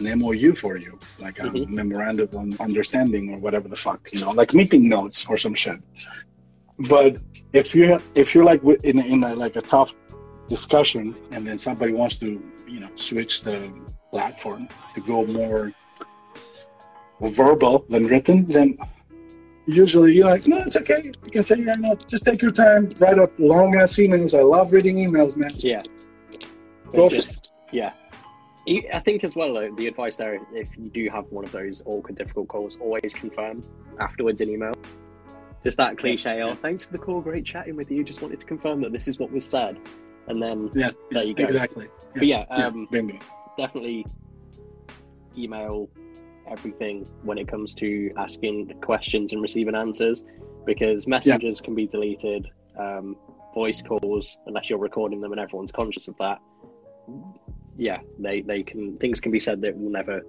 an 0.00 0.18
MOU 0.18 0.54
for 0.54 0.76
you, 0.76 0.98
like 1.18 1.38
a 1.40 1.42
Mhm. 1.44 1.68
memorandum 1.68 2.28
of 2.32 2.60
understanding 2.60 3.24
or 3.32 3.38
whatever 3.38 3.68
the 3.68 3.76
fuck, 3.86 4.00
you 4.12 4.20
know, 4.20 4.30
like 4.30 4.54
meeting 4.54 4.88
notes 4.88 5.26
or 5.28 5.36
some 5.36 5.54
shit. 5.54 5.80
But 6.88 7.18
if 7.52 7.74
you 7.74 8.00
if 8.14 8.34
you're 8.34 8.44
like 8.52 8.62
in 8.90 8.98
a, 8.98 9.04
in 9.14 9.24
a, 9.24 9.34
like 9.34 9.56
a 9.56 9.62
tough 9.62 9.94
discussion, 10.48 11.14
and 11.32 11.46
then 11.46 11.58
somebody 11.58 11.92
wants 11.92 12.18
to 12.18 12.28
you 12.74 12.80
know 12.80 12.90
switch 12.96 13.42
the 13.42 13.56
platform 14.12 14.68
to 14.94 15.00
go 15.12 15.18
more 15.26 15.72
verbal 17.20 17.84
than 17.88 18.06
written, 18.06 18.46
then 18.46 18.78
usually 19.66 20.14
you're 20.14 20.26
like, 20.26 20.46
no, 20.46 20.58
it's 20.58 20.76
okay. 20.76 21.00
You 21.24 21.30
can 21.30 21.42
say, 21.42 21.56
yeah, 21.58 21.74
no, 21.74 21.94
just 21.94 22.24
take 22.24 22.40
your 22.42 22.50
time, 22.50 22.90
write 22.98 23.18
up 23.18 23.32
long 23.38 23.76
ass 23.76 23.94
emails. 23.96 24.36
I 24.36 24.42
love 24.42 24.72
reading 24.72 24.96
emails, 24.96 25.36
man. 25.36 25.52
Yeah. 25.56 25.82
Go 26.92 27.08
just 27.08 27.52
yeah. 27.72 27.92
I 28.70 29.00
think 29.04 29.24
as 29.24 29.34
well, 29.34 29.52
though, 29.54 29.74
the 29.74 29.88
advice 29.88 30.16
there, 30.16 30.38
if 30.52 30.68
you 30.76 30.90
do 30.90 31.08
have 31.10 31.24
one 31.30 31.44
of 31.44 31.50
those 31.52 31.82
awkward, 31.86 32.16
difficult 32.16 32.48
calls, 32.48 32.76
always 32.80 33.14
confirm 33.14 33.64
afterwards 33.98 34.40
in 34.40 34.48
email. 34.50 34.74
Just 35.64 35.76
that 35.78 35.98
cliche, 35.98 36.38
Yeah. 36.38 36.46
oh, 36.50 36.54
thanks 36.54 36.84
for 36.84 36.92
the 36.92 36.98
call, 36.98 37.20
great 37.20 37.44
chatting 37.44 37.74
with 37.76 37.90
you. 37.90 38.04
Just 38.04 38.22
wanted 38.22 38.40
to 38.40 38.46
confirm 38.46 38.80
that 38.82 38.92
this 38.92 39.08
is 39.08 39.18
what 39.18 39.30
was 39.32 39.44
said. 39.44 39.78
And 40.28 40.40
then, 40.40 40.70
Yeah, 40.74 40.90
There 41.10 41.24
you 41.24 41.34
go. 41.34 41.44
Exactly. 41.44 41.88
but 42.14 42.26
yeah, 42.26 42.42
um, 42.50 42.88
definitely 43.58 44.06
email 45.36 45.88
everything 46.48 47.08
when 47.22 47.38
it 47.38 47.48
comes 47.48 47.74
to 47.74 48.10
asking 48.16 48.72
questions 48.80 49.32
and 49.32 49.42
receiving 49.42 49.74
answers 49.74 50.24
because 50.64 51.06
messengers 51.06 51.60
can 51.60 51.74
be 51.74 51.86
deleted 51.86 52.48
um, 52.78 53.16
voice 53.54 53.82
calls 53.82 54.36
unless 54.46 54.68
you're 54.70 54.78
recording 54.78 55.20
them 55.20 55.32
and 55.32 55.40
everyone's 55.40 55.70
conscious 55.72 56.08
of 56.08 56.16
that 56.18 56.40
yeah 57.76 58.00
they, 58.18 58.40
they 58.42 58.62
can 58.62 58.96
things 58.98 59.20
can 59.20 59.32
be 59.32 59.40
said 59.40 59.60
that 59.62 59.76
will 59.76 59.90
never 59.90 60.20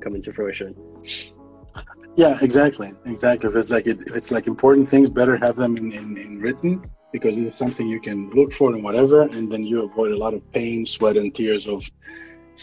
come 0.00 0.14
into 0.14 0.32
fruition 0.32 0.74
Yeah, 2.16 2.38
exactly, 2.40 2.94
exactly. 3.04 3.50
If 3.50 3.56
it's 3.56 3.68
like 3.68 3.86
it, 3.86 3.98
it's 4.14 4.30
like 4.30 4.46
important 4.46 4.88
things, 4.88 5.10
better 5.10 5.36
have 5.36 5.56
them 5.56 5.76
in, 5.76 5.92
in, 5.92 6.16
in 6.16 6.40
written 6.40 6.82
because 7.12 7.36
it's 7.36 7.58
something 7.58 7.86
you 7.86 8.00
can 8.00 8.30
look 8.30 8.54
for 8.54 8.72
and 8.72 8.82
whatever, 8.82 9.22
and 9.22 9.52
then 9.52 9.62
you 9.64 9.82
avoid 9.82 10.12
a 10.12 10.16
lot 10.16 10.32
of 10.32 10.40
pain, 10.52 10.86
sweat, 10.86 11.16
and 11.16 11.34
tears 11.34 11.68
of 11.68 11.88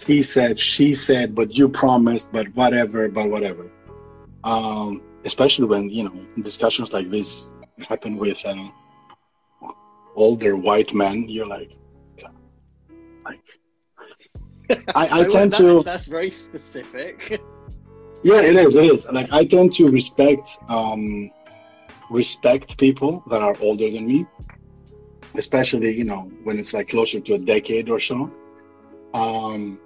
he 0.08 0.24
said, 0.24 0.60
she 0.60 0.96
said, 0.96 1.36
but 1.36 1.54
you 1.54 1.70
promised, 1.70 2.32
but 2.32 2.48
whatever, 2.56 3.08
but 3.10 3.30
whatever. 3.30 3.70
Um, 4.44 5.04
especially 5.24 5.68
when 5.68 5.90
you 5.90 6.04
know 6.06 6.26
discussions 6.42 6.92
like 6.92 7.12
this 7.12 7.54
happen 7.88 8.18
with 8.18 8.44
an 8.46 8.72
older 10.16 10.56
white 10.56 10.94
men, 10.94 11.30
you're 11.30 11.48
like, 11.48 11.78
like. 13.24 13.46
I, 14.96 15.22
I 15.22 15.24
tend 15.28 15.54
that- 15.54 15.58
to 15.60 15.84
that's 15.84 16.06
very 16.08 16.32
specific 16.32 17.42
yeah, 18.24 18.42
it 18.42 18.56
is. 18.56 18.76
It 18.76 18.86
is. 18.86 19.06
Like 19.12 19.32
I 19.32 19.46
tend 19.46 19.74
to 19.74 19.90
respect 19.90 20.58
um, 20.70 21.30
respect 22.10 22.78
people 22.78 23.24
that 23.30 23.42
are 23.42 23.56
older 23.62 23.90
than 23.92 24.08
me, 24.08 24.26
especially 25.36 25.92
you 25.92 26.06
know 26.06 26.22
when 26.44 26.58
it's 26.58 26.74
like 26.74 26.90
closer 26.90 27.20
to 27.20 27.34
a 27.34 27.38
decade 27.40 27.90
or 27.90 28.00
so. 28.00 28.32
Um, 29.14 29.80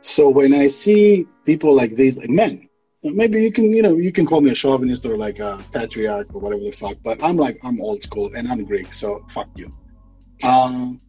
so 0.00 0.28
when 0.28 0.52
I 0.54 0.68
see 0.68 1.26
people 1.44 1.74
like 1.74 1.92
these, 1.96 2.16
like 2.16 2.30
men, 2.30 2.68
maybe 3.02 3.42
you 3.42 3.50
can 3.50 3.72
you 3.72 3.82
know 3.82 3.96
you 3.96 4.12
can 4.12 4.26
call 4.26 4.40
me 4.40 4.50
a 4.50 4.54
chauvinist 4.54 5.06
or 5.06 5.16
like 5.16 5.38
a 5.38 5.58
patriarch 5.72 6.34
or 6.34 6.40
whatever 6.40 6.62
the 6.62 6.72
fuck, 6.72 6.96
but 7.02 7.22
I'm 7.22 7.36
like 7.36 7.58
I'm 7.64 7.80
old 7.80 8.02
school 8.02 8.30
and 8.34 8.46
I'm 8.46 8.64
Greek, 8.64 8.92
so 8.92 9.24
fuck 9.30 9.48
you. 9.56 9.72
Um, 10.44 11.00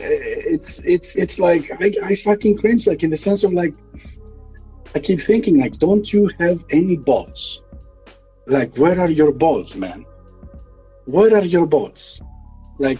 it's 0.00 0.78
it's 0.80 1.16
it's 1.16 1.38
like 1.38 1.70
I, 1.80 1.92
I 2.04 2.14
fucking 2.16 2.58
cringe 2.58 2.86
like 2.86 3.02
in 3.02 3.10
the 3.10 3.16
sense 3.16 3.44
of 3.44 3.52
like 3.52 3.74
I 4.94 4.98
keep 5.00 5.20
thinking 5.20 5.58
like 5.60 5.74
don't 5.78 6.10
you 6.12 6.30
have 6.38 6.64
any 6.70 6.96
balls? 6.96 7.62
Like 8.46 8.76
where 8.76 8.98
are 9.00 9.10
your 9.10 9.32
balls, 9.32 9.74
man? 9.76 10.04
Where 11.06 11.34
are 11.36 11.44
your 11.44 11.66
balls? 11.66 12.20
Like 12.78 12.98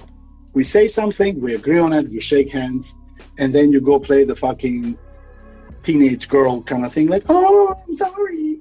we 0.55 0.65
say 0.65 0.89
something, 0.89 1.41
we 1.41 1.55
agree 1.55 1.79
on 1.79 1.93
it, 1.93 2.09
we 2.09 2.21
shake 2.21 2.51
hands, 2.51 2.97
and 3.39 3.55
then 3.55 3.71
you 3.73 3.81
go 3.81 3.99
play 3.99 4.25
the 4.25 4.35
fucking 4.35 4.99
teenage 5.83 6.29
girl 6.29 6.63
kind 6.63 6.85
of 6.85 6.93
thing, 6.93 7.07
like, 7.09 7.25
oh 7.29 7.75
I'm 7.87 7.95
sorry. 7.95 8.61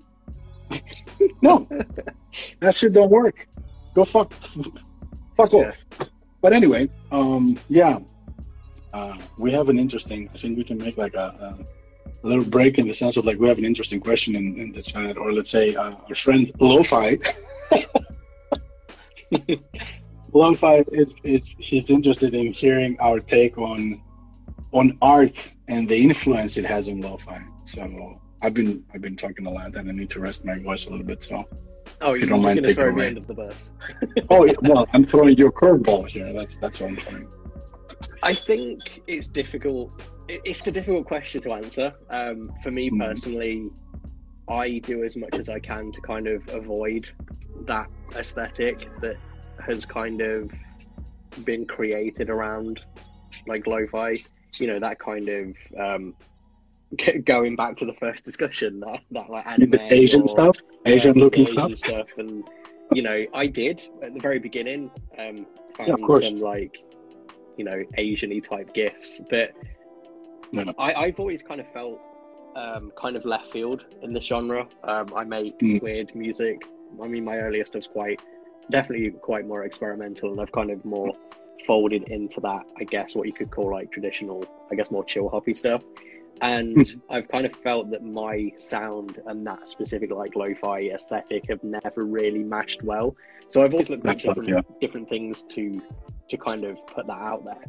no. 1.41 1.67
that 2.59 2.75
shit 2.75 2.93
don't 2.93 3.09
work. 3.09 3.47
Go 3.95 4.03
fuck 4.03 4.31
fuck 5.37 5.53
Yeah. 5.53 5.69
off. 5.69 6.09
But 6.41 6.53
anyway, 6.53 6.89
um 7.11 7.57
yeah. 7.67 7.99
Uh, 8.93 9.17
we 9.37 9.51
have 9.51 9.69
an 9.69 9.77
interesting. 9.77 10.29
I 10.33 10.37
think 10.37 10.57
we 10.57 10.63
can 10.63 10.77
make 10.77 10.97
like 10.97 11.13
a, 11.13 11.57
a 12.23 12.27
little 12.27 12.45
break 12.45 12.77
in 12.79 12.87
the 12.87 12.93
sense 12.93 13.17
of 13.17 13.25
like 13.25 13.37
we 13.39 13.47
have 13.47 13.57
an 13.57 13.65
interesting 13.65 13.99
question 13.99 14.35
in, 14.35 14.59
in 14.59 14.71
the 14.71 14.81
chat, 14.81 15.17
or 15.17 15.31
let's 15.33 15.51
say 15.51 15.75
uh, 15.75 15.93
our 16.07 16.15
friend 16.15 16.51
Lo-Fi. 16.59 17.17
Lo-Fi 20.33 20.83
is 20.91 21.15
is 21.23 21.55
he's 21.59 21.89
interested 21.89 22.33
in 22.33 22.53
hearing 22.53 22.97
our 22.99 23.19
take 23.19 23.57
on 23.57 24.01
on 24.71 24.97
art 25.01 25.51
and 25.67 25.87
the 25.87 25.97
influence 25.97 26.57
it 26.57 26.65
has 26.65 26.89
on 26.89 27.01
lo-fi. 27.01 27.41
So 27.63 28.19
I've 28.41 28.53
been 28.53 28.83
I've 28.93 29.01
been 29.01 29.15
talking 29.15 29.45
a 29.47 29.49
lot, 29.49 29.75
and 29.75 29.89
I 29.89 29.93
need 29.93 30.09
to 30.11 30.19
rest 30.19 30.45
my 30.45 30.59
voice 30.59 30.87
a 30.87 30.91
little 30.91 31.05
bit. 31.05 31.23
So 31.23 31.45
oh 32.01 32.13
you 32.13 32.19
you're 32.19 32.29
don't 32.29 32.41
just 32.41 32.55
mind 32.55 32.63
taking 32.63 32.75
throw 32.75 32.91
me 32.91 32.91
away. 32.91 33.07
under 33.07 33.21
the 33.21 33.33
bus 33.33 33.71
oh 34.29 34.45
yeah, 34.45 34.53
well, 34.61 34.87
I'm 34.93 35.05
throwing 35.05 35.37
you 35.37 35.47
a 35.47 35.51
curveball 35.51 36.07
here. 36.07 36.33
That's 36.33 36.57
that's 36.57 36.79
what 36.79 36.89
I'm 36.91 36.97
throwing. 36.97 37.27
I 38.23 38.33
think 38.33 39.01
it's 39.07 39.27
difficult. 39.27 39.91
It's 40.27 40.65
a 40.67 40.71
difficult 40.71 41.05
question 41.05 41.41
to 41.41 41.53
answer. 41.53 41.93
Um, 42.09 42.51
for 42.63 42.71
me 42.71 42.89
Mhm. 42.89 42.99
personally, 42.99 43.69
I 44.49 44.79
do 44.79 45.03
as 45.03 45.15
much 45.17 45.35
as 45.35 45.49
I 45.49 45.59
can 45.59 45.91
to 45.91 46.01
kind 46.01 46.27
of 46.27 46.47
avoid 46.49 47.07
that 47.65 47.87
aesthetic 48.15 48.87
that 49.01 49.17
has 49.65 49.85
kind 49.85 50.21
of 50.21 50.51
been 51.45 51.65
created 51.65 52.29
around 52.29 52.81
like 53.47 53.67
lo-fi. 53.67 54.15
You 54.59 54.67
know 54.67 54.79
that 54.79 54.99
kind 54.99 55.27
of 55.29 55.55
um, 55.77 56.15
going 57.25 57.55
back 57.55 57.77
to 57.77 57.85
the 57.85 57.93
first 57.93 58.23
discussion 58.25 58.79
that 58.81 59.01
that 59.11 59.29
like 59.29 59.45
anime 59.45 59.71
the 59.71 59.93
Asian 59.93 60.21
or- 60.23 60.27
stuff, 60.27 60.57
Asian 60.85 61.13
the 61.13 61.19
looking 61.19 61.43
Asian 61.47 61.75
stuff. 61.75 62.07
stuff, 62.09 62.17
and 62.17 62.47
you 62.93 63.01
know, 63.01 63.25
I 63.33 63.47
did 63.47 63.81
at 64.01 64.13
the 64.13 64.19
very 64.19 64.39
beginning. 64.39 64.89
Um, 65.17 65.45
found 65.75 65.89
Yeah, 65.89 65.93
of 65.95 66.01
course. 66.01 66.25
some 66.27 66.39
like, 66.39 66.77
you 67.57 67.65
know, 67.65 67.83
Asian-y 67.97 68.39
type 68.39 68.73
gifts, 68.73 69.19
but. 69.29 69.51
I, 70.77 70.93
I've 70.93 71.19
always 71.19 71.43
kind 71.43 71.59
of 71.59 71.67
felt 71.73 71.99
um, 72.55 72.91
kind 72.95 73.15
of 73.15 73.25
left 73.25 73.47
field 73.51 73.83
in 74.01 74.13
the 74.13 74.21
genre. 74.21 74.67
Um, 74.83 75.13
I 75.15 75.23
make 75.23 75.57
Mm. 75.59 75.81
weird 75.81 76.15
music. 76.15 76.61
I 77.01 77.07
mean, 77.07 77.25
my 77.25 77.37
earlier 77.37 77.65
stuff's 77.65 77.87
quite, 77.87 78.19
definitely 78.71 79.11
quite 79.11 79.45
more 79.45 79.65
experimental, 79.65 80.31
and 80.31 80.41
I've 80.41 80.51
kind 80.51 80.71
of 80.71 80.83
more 80.85 81.13
folded 81.65 82.03
into 82.03 82.39
that. 82.41 82.65
I 82.79 82.85
guess 82.85 83.13
what 83.13 83.27
you 83.27 83.33
could 83.33 83.51
call 83.51 83.71
like 83.71 83.91
traditional, 83.91 84.45
I 84.71 84.75
guess 84.75 84.89
more 84.89 85.03
chill 85.03 85.29
hoppy 85.29 85.53
stuff. 85.53 85.83
And 86.41 86.77
Mhm. 86.77 87.01
I've 87.09 87.27
kind 87.27 87.45
of 87.45 87.51
felt 87.57 87.89
that 87.91 88.03
my 88.03 88.51
sound 88.57 89.21
and 89.25 89.45
that 89.47 89.67
specific 89.67 90.11
like 90.11 90.35
lo-fi 90.35 90.89
aesthetic 90.89 91.49
have 91.49 91.63
never 91.63 92.05
really 92.05 92.43
matched 92.43 92.83
well. 92.83 93.15
So 93.49 93.63
I've 93.63 93.73
always 93.73 93.89
looked 93.89 94.05
at 94.07 94.17
different, 94.19 94.79
different 94.79 95.09
things 95.09 95.43
to 95.49 95.81
to 96.29 96.37
kind 96.37 96.63
of 96.63 96.77
put 96.87 97.07
that 97.07 97.19
out 97.19 97.43
there. 97.45 97.63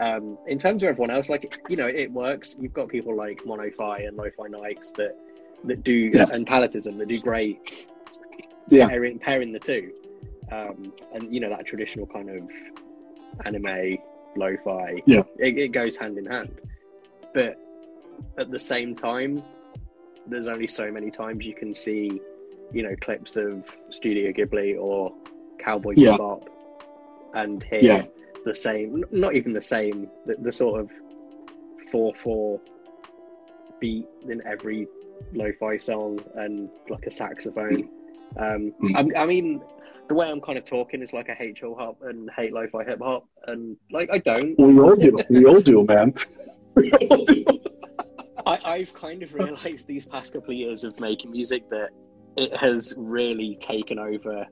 Um, 0.00 0.38
in 0.46 0.58
terms 0.58 0.82
of 0.82 0.88
everyone 0.88 1.10
else, 1.10 1.28
like 1.28 1.60
you 1.68 1.76
know, 1.76 1.86
it 1.86 2.10
works. 2.10 2.56
You've 2.58 2.72
got 2.72 2.88
people 2.88 3.16
like 3.16 3.44
Mono-Fi 3.46 3.98
and 4.00 4.16
Lo-Fi 4.16 4.48
Nikes 4.48 4.92
that 4.96 5.16
that 5.64 5.84
do 5.84 6.10
Yes. 6.12 6.30
and 6.30 6.46
Palatism 6.46 6.98
that 6.98 7.08
do 7.08 7.20
great 7.20 7.88
Yeah. 8.68 8.88
pairing 8.88 9.18
pairing 9.18 9.52
the 9.52 9.60
two. 9.60 9.92
Um, 10.50 10.92
and 11.14 11.32
you 11.32 11.40
know 11.40 11.48
that 11.50 11.66
traditional 11.66 12.06
kind 12.06 12.28
of 12.30 12.42
anime, 13.46 13.98
lo-fi. 14.36 15.02
Yeah. 15.06 15.22
It, 15.38 15.56
it 15.56 15.68
goes 15.72 15.96
hand 15.96 16.18
in 16.18 16.26
hand. 16.26 16.60
But 17.32 17.58
at 18.38 18.50
the 18.50 18.58
same 18.58 18.94
time, 18.94 19.42
there's 20.26 20.48
only 20.48 20.66
so 20.66 20.90
many 20.90 21.10
times 21.10 21.46
you 21.46 21.54
can 21.54 21.72
see, 21.72 22.20
you 22.72 22.82
know, 22.82 22.94
clips 23.00 23.36
of 23.36 23.64
Studio 23.90 24.32
Ghibli 24.32 24.78
or 24.78 25.12
Cowboy 25.58 25.94
Yeah. 25.96 26.10
Bebop 26.12 26.48
and 27.34 27.62
hear 27.64 27.80
Yeah. 27.80 28.02
the 28.44 28.54
same, 28.54 29.04
not 29.10 29.34
even 29.34 29.52
the 29.52 29.62
same, 29.62 30.08
the, 30.26 30.36
the 30.40 30.52
sort 30.52 30.80
of 30.80 30.90
4 31.90 32.14
4 32.22 32.60
beat 33.80 34.06
in 34.28 34.42
every 34.46 34.86
lo 35.34 35.50
fi 35.58 35.76
song 35.76 36.20
and 36.36 36.68
like 36.88 37.06
a 37.06 37.10
saxophone. 37.10 37.88
Um, 38.36 38.72
Mm. 38.80 39.14
I, 39.16 39.22
I 39.22 39.26
mean, 39.26 39.60
the 40.08 40.14
way 40.14 40.30
I'm 40.30 40.40
kind 40.40 40.58
of 40.58 40.64
talking 40.64 41.02
is 41.02 41.12
like 41.12 41.28
I 41.30 41.34
hate 41.34 41.56
chill 41.56 41.74
hop 41.74 41.98
and 42.02 42.30
hate 42.36 42.52
lo 42.52 42.66
fi 42.70 42.84
hip 42.84 43.00
hop, 43.00 43.26
and 43.46 43.76
like 43.90 44.08
I 44.12 44.18
don't. 44.18 44.58
We 44.58 44.78
all 44.80 44.96
do. 44.96 45.18
We 45.28 45.44
all 45.44 45.60
do, 45.60 45.84
man. 45.84 46.14
All 46.76 47.24
do. 47.26 47.44
I, 48.46 48.58
I've 48.64 48.92
kind 48.94 49.22
of 49.22 49.34
realized 49.34 49.86
these 49.86 50.04
past 50.06 50.32
couple 50.32 50.50
of 50.50 50.56
years 50.56 50.82
of 50.84 50.98
making 50.98 51.30
music 51.30 51.68
that 51.70 51.90
it 52.36 52.56
has 52.56 52.94
really 52.96 53.56
taken 53.60 53.98
over 53.98 54.46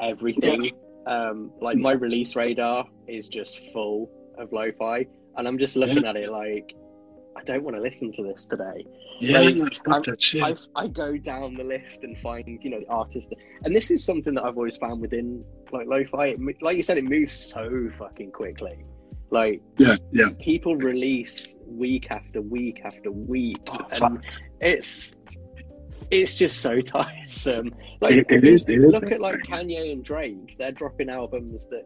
everything. 0.00 0.70
Um, 1.06 1.50
like 1.60 1.76
my 1.76 1.92
release 1.92 2.34
radar 2.36 2.86
is 3.08 3.28
just 3.28 3.60
full 3.72 4.10
of 4.38 4.52
lo-fi, 4.52 5.06
and 5.36 5.46
I'm 5.46 5.58
just 5.58 5.76
looking 5.76 6.04
at 6.04 6.16
it 6.16 6.30
like 6.30 6.74
I 7.36 7.42
don't 7.42 7.62
want 7.64 7.76
to 7.76 7.82
listen 7.82 8.12
to 8.12 8.22
this 8.22 8.46
today. 8.46 8.86
Yeah, 9.20 9.40
Like, 9.40 9.74
fuck 9.84 10.04
that 10.04 10.20
shit. 10.22 10.42
I, 10.42 10.54
I 10.76 10.86
go 10.88 11.16
down 11.16 11.54
the 11.54 11.64
list 11.64 12.04
and 12.04 12.16
find 12.18 12.46
you 12.62 12.70
know 12.70 12.80
the 12.80 12.88
artist, 12.88 13.28
and 13.64 13.74
this 13.74 13.90
is 13.90 14.04
something 14.04 14.34
that 14.34 14.44
I've 14.44 14.56
always 14.56 14.76
found 14.76 15.00
within 15.00 15.44
like 15.72 15.86
lo-fi. 15.86 16.28
It, 16.28 16.62
like 16.62 16.76
you 16.76 16.82
said, 16.82 16.96
it 16.98 17.04
moves 17.04 17.34
so 17.34 17.90
fucking 17.98 18.32
quickly. 18.32 18.84
Like 19.30 19.60
Yeah, 19.78 19.96
yeah. 20.12 20.28
people 20.40 20.76
release 20.76 21.56
week 21.66 22.06
after 22.10 22.40
week 22.40 22.82
after 22.84 23.10
week, 23.10 23.58
Oh, 23.72 23.86
and 23.90 23.98
fuck. 23.98 24.24
it's 24.60 25.14
it's 26.10 26.34
just 26.34 26.60
so 26.60 26.80
tiresome. 26.96 27.74
Like 28.00 28.14
It- 28.14 28.26
it 28.30 28.44
is, 28.44 28.64
it 28.68 28.82
is. 28.84 28.92
look 28.92 29.10
at 29.10 29.20
like 29.20 29.40
Kanye 29.48 29.92
and 29.92 30.04
Drake; 30.04 30.56
they're 30.58 30.72
dropping 30.72 31.08
albums 31.10 31.66
that 31.70 31.84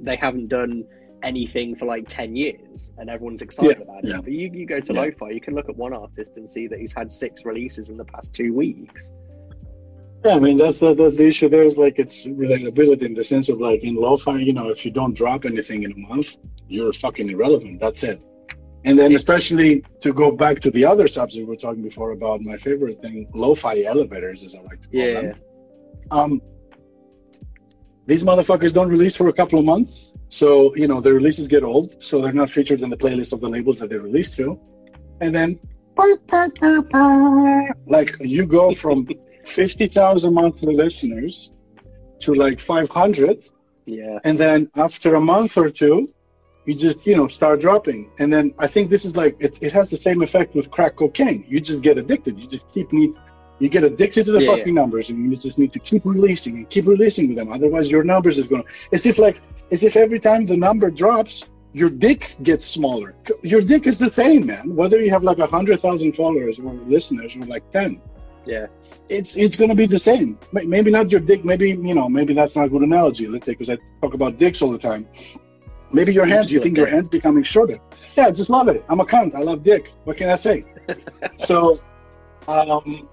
they 0.00 0.16
haven't 0.16 0.48
done 0.48 0.84
anything 1.22 1.76
for 1.76 1.84
like 1.84 2.04
10 2.08 2.34
years 2.34 2.90
and 2.96 3.10
everyone's 3.10 3.42
excited 3.42 3.76
Yeah, 3.76 3.82
about 3.84 4.02
it 4.04 4.08
yeah. 4.08 4.20
but 4.22 4.32
you, 4.32 4.50
you 4.54 4.64
go 4.64 4.80
to 4.80 4.94
Yeah. 4.94 5.00
lo-fi 5.02 5.28
you 5.28 5.40
can 5.42 5.54
look 5.54 5.68
at 5.68 5.76
one 5.76 5.92
artist 5.92 6.32
and 6.36 6.50
see 6.50 6.66
that 6.68 6.78
he's 6.78 6.94
had 6.94 7.12
six 7.12 7.44
releases 7.44 7.90
in 7.90 7.98
the 7.98 8.06
past 8.06 8.32
two 8.32 8.54
weeks 8.54 9.10
Yeah, 10.24 10.36
I 10.36 10.38
mean 10.38 10.56
that's 10.56 10.78
the, 10.78 10.94
the 10.94 11.10
the 11.10 11.26
issue. 11.26 11.50
There 11.50 11.64
is 11.64 11.76
like 11.76 11.98
it's 11.98 12.26
relatability 12.26 13.02
in 13.02 13.12
the 13.12 13.24
sense 13.24 13.50
of 13.50 13.60
like 13.60 13.82
in 13.84 13.94
lo-fi, 13.96 14.38
you 14.38 14.54
know, 14.54 14.70
if 14.70 14.84
you 14.86 14.90
don't 14.90 15.12
drop 15.14 15.44
anything 15.44 15.82
in 15.82 15.92
a 15.92 15.96
month, 16.10 16.36
you're 16.68 16.92
fucking 16.94 17.28
irrelevant. 17.28 17.80
That's 17.80 18.02
it. 18.02 18.18
And 18.84 18.98
then 18.98 19.14
especially 19.14 19.84
to 20.00 20.12
go 20.12 20.30
back 20.30 20.60
to 20.60 20.70
the 20.70 20.84
other 20.84 21.06
subject 21.06 21.44
we 21.44 21.44
were 21.44 21.56
talking 21.56 21.82
before 21.82 22.12
about 22.12 22.40
my 22.40 22.56
favorite 22.56 23.02
thing, 23.02 23.28
lo-fi 23.34 23.84
elevators, 23.84 24.42
as 24.42 24.54
I 24.54 24.60
like 24.60 24.80
to 24.82 24.88
call 24.88 25.00
yeah. 25.00 25.20
them. 25.20 25.34
Um, 26.10 26.42
these 28.06 28.24
motherfuckers 28.24 28.72
don't 28.72 28.88
release 28.88 29.14
for 29.14 29.28
a 29.28 29.32
couple 29.32 29.58
of 29.58 29.64
months, 29.64 30.14
so 30.30 30.74
you 30.74 30.88
know 30.88 31.00
the 31.00 31.12
releases 31.12 31.46
get 31.46 31.62
old, 31.62 32.02
so 32.02 32.20
they're 32.20 32.32
not 32.32 32.50
featured 32.50 32.80
in 32.80 32.90
the 32.90 32.96
playlist 32.96 33.32
of 33.32 33.40
the 33.40 33.48
labels 33.48 33.78
that 33.78 33.90
they 33.90 33.98
release 33.98 34.34
to, 34.36 34.58
and 35.20 35.34
then 35.34 35.60
like 37.86 38.16
you 38.20 38.46
go 38.46 38.72
from 38.72 39.06
fifty 39.44 39.86
thousand 39.86 40.34
monthly 40.34 40.74
listeners 40.74 41.52
to 42.20 42.34
like 42.34 42.58
five 42.58 42.88
hundred, 42.88 43.44
yeah. 43.86 44.18
And 44.24 44.38
then 44.38 44.70
after 44.76 45.14
a 45.14 45.20
month 45.20 45.56
or 45.56 45.70
two, 45.70 46.08
you 46.66 46.74
just 46.74 47.06
you 47.06 47.16
know 47.16 47.28
start 47.28 47.60
dropping, 47.60 48.10
and 48.18 48.32
then 48.32 48.54
I 48.58 48.66
think 48.66 48.90
this 48.90 49.04
is 49.04 49.16
like 49.16 49.36
it, 49.40 49.58
it 49.62 49.72
has 49.72 49.90
the 49.90 49.96
same 49.96 50.22
effect 50.22 50.54
with 50.54 50.70
crack 50.70 50.96
cocaine. 50.96 51.44
You 51.48 51.60
just 51.60 51.82
get 51.82 51.98
addicted. 51.98 52.38
You 52.38 52.46
just 52.46 52.70
keep 52.72 52.92
need 52.92 53.14
you 53.58 53.68
get 53.68 53.84
addicted 53.84 54.24
to 54.26 54.32
the 54.32 54.40
Yeah, 54.40 54.56
fucking 54.56 54.74
numbers, 54.74 55.10
and 55.10 55.30
you 55.30 55.36
just 55.36 55.58
need 55.58 55.72
to 55.72 55.78
keep 55.78 56.04
releasing 56.04 56.56
and 56.56 56.70
keep 56.70 56.86
releasing 56.86 57.34
them. 57.34 57.52
Otherwise, 57.52 57.90
your 57.90 58.04
numbers 58.04 58.38
is 58.38 58.48
going. 58.48 58.62
to 58.62 58.68
It's 58.90 59.06
if 59.06 59.18
like 59.18 59.40
as 59.70 59.84
if 59.84 59.96
every 59.96 60.18
time 60.20 60.46
the 60.46 60.56
number 60.56 60.90
drops, 60.90 61.48
your 61.72 61.90
dick 61.90 62.36
gets 62.42 62.66
smaller. 62.66 63.14
Your 63.42 63.60
dick 63.60 63.86
is 63.86 63.98
the 63.98 64.10
same, 64.10 64.46
man. 64.46 64.74
Whether 64.74 65.00
you 65.00 65.10
have 65.10 65.22
like 65.24 65.38
a 65.38 65.46
hundred 65.46 65.80
thousand 65.80 66.14
followers 66.16 66.58
or 66.58 66.72
listeners 66.74 67.36
or 67.36 67.44
like 67.46 67.70
ten, 67.70 68.00
yeah 68.44 68.66
it's 69.08 69.36
it's 69.36 69.56
going 69.56 69.70
to 69.70 69.76
be 69.76 69.86
the 69.86 69.98
same. 69.98 70.38
Maybe 70.52 70.90
not 70.90 71.10
your 71.10 71.20
dick. 71.20 71.44
Maybe 71.44 71.70
you 71.70 71.94
know. 71.94 72.08
Maybe 72.08 72.34
that's 72.34 72.56
not 72.56 72.66
a 72.66 72.68
good 72.68 72.82
analogy. 72.82 73.26
Let's 73.28 73.46
say 73.46 73.52
because 73.52 73.70
I 73.70 73.78
talk 74.02 74.14
about 74.14 74.38
dicks 74.38 74.62
all 74.62 74.70
the 74.70 74.78
time. 74.78 75.06
Maybe 75.92 76.12
your 76.12 76.26
hands. 76.26 76.52
You 76.52 76.60
think 76.60 76.76
your 76.76 76.86
hands 76.86 77.08
becoming 77.08 77.42
shorter? 77.42 77.78
Yeah, 78.16 78.26
I 78.26 78.30
just 78.30 78.50
love 78.50 78.68
it. 78.68 78.84
I'm 78.88 79.00
a 79.00 79.04
cunt. 79.04 79.34
I 79.34 79.40
love 79.40 79.62
dick. 79.62 79.92
What 80.04 80.16
can 80.16 80.28
I 80.30 80.36
say? 80.36 80.64
so, 81.36 81.80
um, 82.48 83.08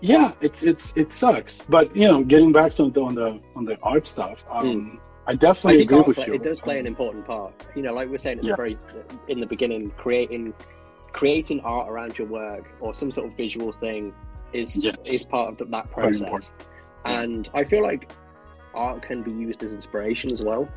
yeah, 0.00 0.32
it's 0.40 0.62
it's 0.62 0.96
it 0.96 1.10
sucks. 1.10 1.62
But 1.68 1.94
you 1.94 2.08
know, 2.08 2.22
getting 2.24 2.52
back 2.52 2.72
to 2.74 2.90
the, 2.90 3.00
on 3.02 3.14
the 3.14 3.40
on 3.56 3.64
the 3.64 3.78
art 3.82 4.06
stuff, 4.06 4.42
um, 4.50 5.00
I 5.26 5.32
I 5.32 5.34
definitely 5.34 5.80
think 5.80 5.90
agree 5.90 6.02
with 6.02 6.16
play- 6.16 6.26
you. 6.28 6.34
it 6.34 6.42
does 6.42 6.60
play 6.60 6.78
an 6.78 6.86
important 6.86 7.26
part. 7.26 7.52
You 7.74 7.82
know, 7.82 7.92
like 7.92 8.08
we 8.08 8.14
are 8.14 8.18
saying 8.18 8.38
at 8.38 8.44
Yeah. 8.44 8.52
the 8.52 8.56
very 8.56 8.78
in 9.28 9.40
the 9.40 9.46
beginning, 9.46 9.90
creating 9.96 10.54
creating 11.12 11.60
art 11.60 11.88
around 11.88 12.18
your 12.18 12.28
work 12.28 12.64
or 12.80 12.92
some 12.94 13.10
sort 13.10 13.26
of 13.26 13.36
visual 13.36 13.72
thing 13.72 14.12
is 14.52 14.76
Yes. 14.76 14.96
is 15.04 15.24
part 15.24 15.50
of 15.50 15.58
the, 15.58 15.64
that 15.66 15.90
process. 15.90 16.52
And 17.04 17.48
I 17.54 17.64
feel 17.64 17.82
like 17.82 18.10
art 18.74 19.02
can 19.02 19.22
be 19.22 19.30
used 19.30 19.62
as 19.62 19.72
inspiration 19.72 20.30
as 20.32 20.42
well. 20.42 20.68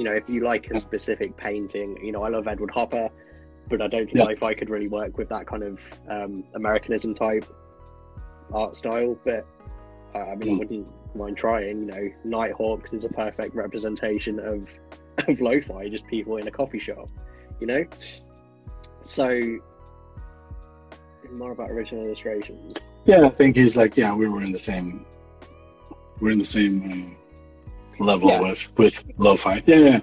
You 0.00 0.04
know, 0.04 0.12
if 0.12 0.30
you 0.30 0.40
like 0.42 0.70
a 0.70 0.80
specific 0.80 1.36
painting, 1.36 1.94
you 2.02 2.10
know, 2.10 2.22
I 2.22 2.30
love 2.30 2.48
Edward 2.48 2.70
Hopper, 2.70 3.10
but 3.68 3.82
I 3.82 3.86
don't 3.86 4.06
think 4.06 4.16
Yeah. 4.16 4.24
lo-fi 4.24 4.54
could 4.54 4.70
really 4.70 4.88
work 4.88 5.18
with 5.18 5.28
that 5.28 5.46
kind 5.46 5.62
of 5.62 5.78
um, 6.08 6.42
Americanism 6.54 7.14
type 7.14 7.44
art 8.50 8.78
style. 8.78 9.18
But 9.26 9.44
uh, 10.14 10.20
I 10.20 10.36
mean, 10.36 10.48
I 10.48 10.52
Mm. 10.54 10.58
wouldn't 10.60 10.88
mind 11.14 11.36
trying. 11.36 11.80
You 11.80 11.86
know, 11.86 12.08
Nighthawks 12.24 12.94
is 12.94 13.04
a 13.04 13.10
perfect 13.10 13.54
representation 13.54 14.40
of 14.40 14.66
of 15.28 15.38
lo-fi, 15.38 15.90
just 15.90 16.06
people 16.06 16.38
in 16.38 16.48
a 16.48 16.50
coffee 16.50 16.78
shop. 16.78 17.10
You 17.60 17.66
know, 17.66 17.84
so 19.02 19.58
more 21.30 21.52
about 21.52 21.70
original 21.70 22.06
illustrations. 22.06 22.72
Yeah, 23.04 23.26
I 23.26 23.28
think 23.28 23.54
he's 23.54 23.76
like, 23.76 23.98
yeah, 23.98 24.14
we 24.14 24.28
were 24.28 24.40
in 24.40 24.50
the 24.50 24.58
same, 24.58 25.04
we're 26.20 26.30
in 26.30 26.38
the 26.38 26.44
same 26.46 26.74
uh, 26.90 27.19
level 28.00 28.28
Yeah. 28.30 28.40
with 28.40 28.72
with 28.78 29.04
lo-fi. 29.18 29.62
Yeah, 29.66 29.76
yeah, 29.76 30.00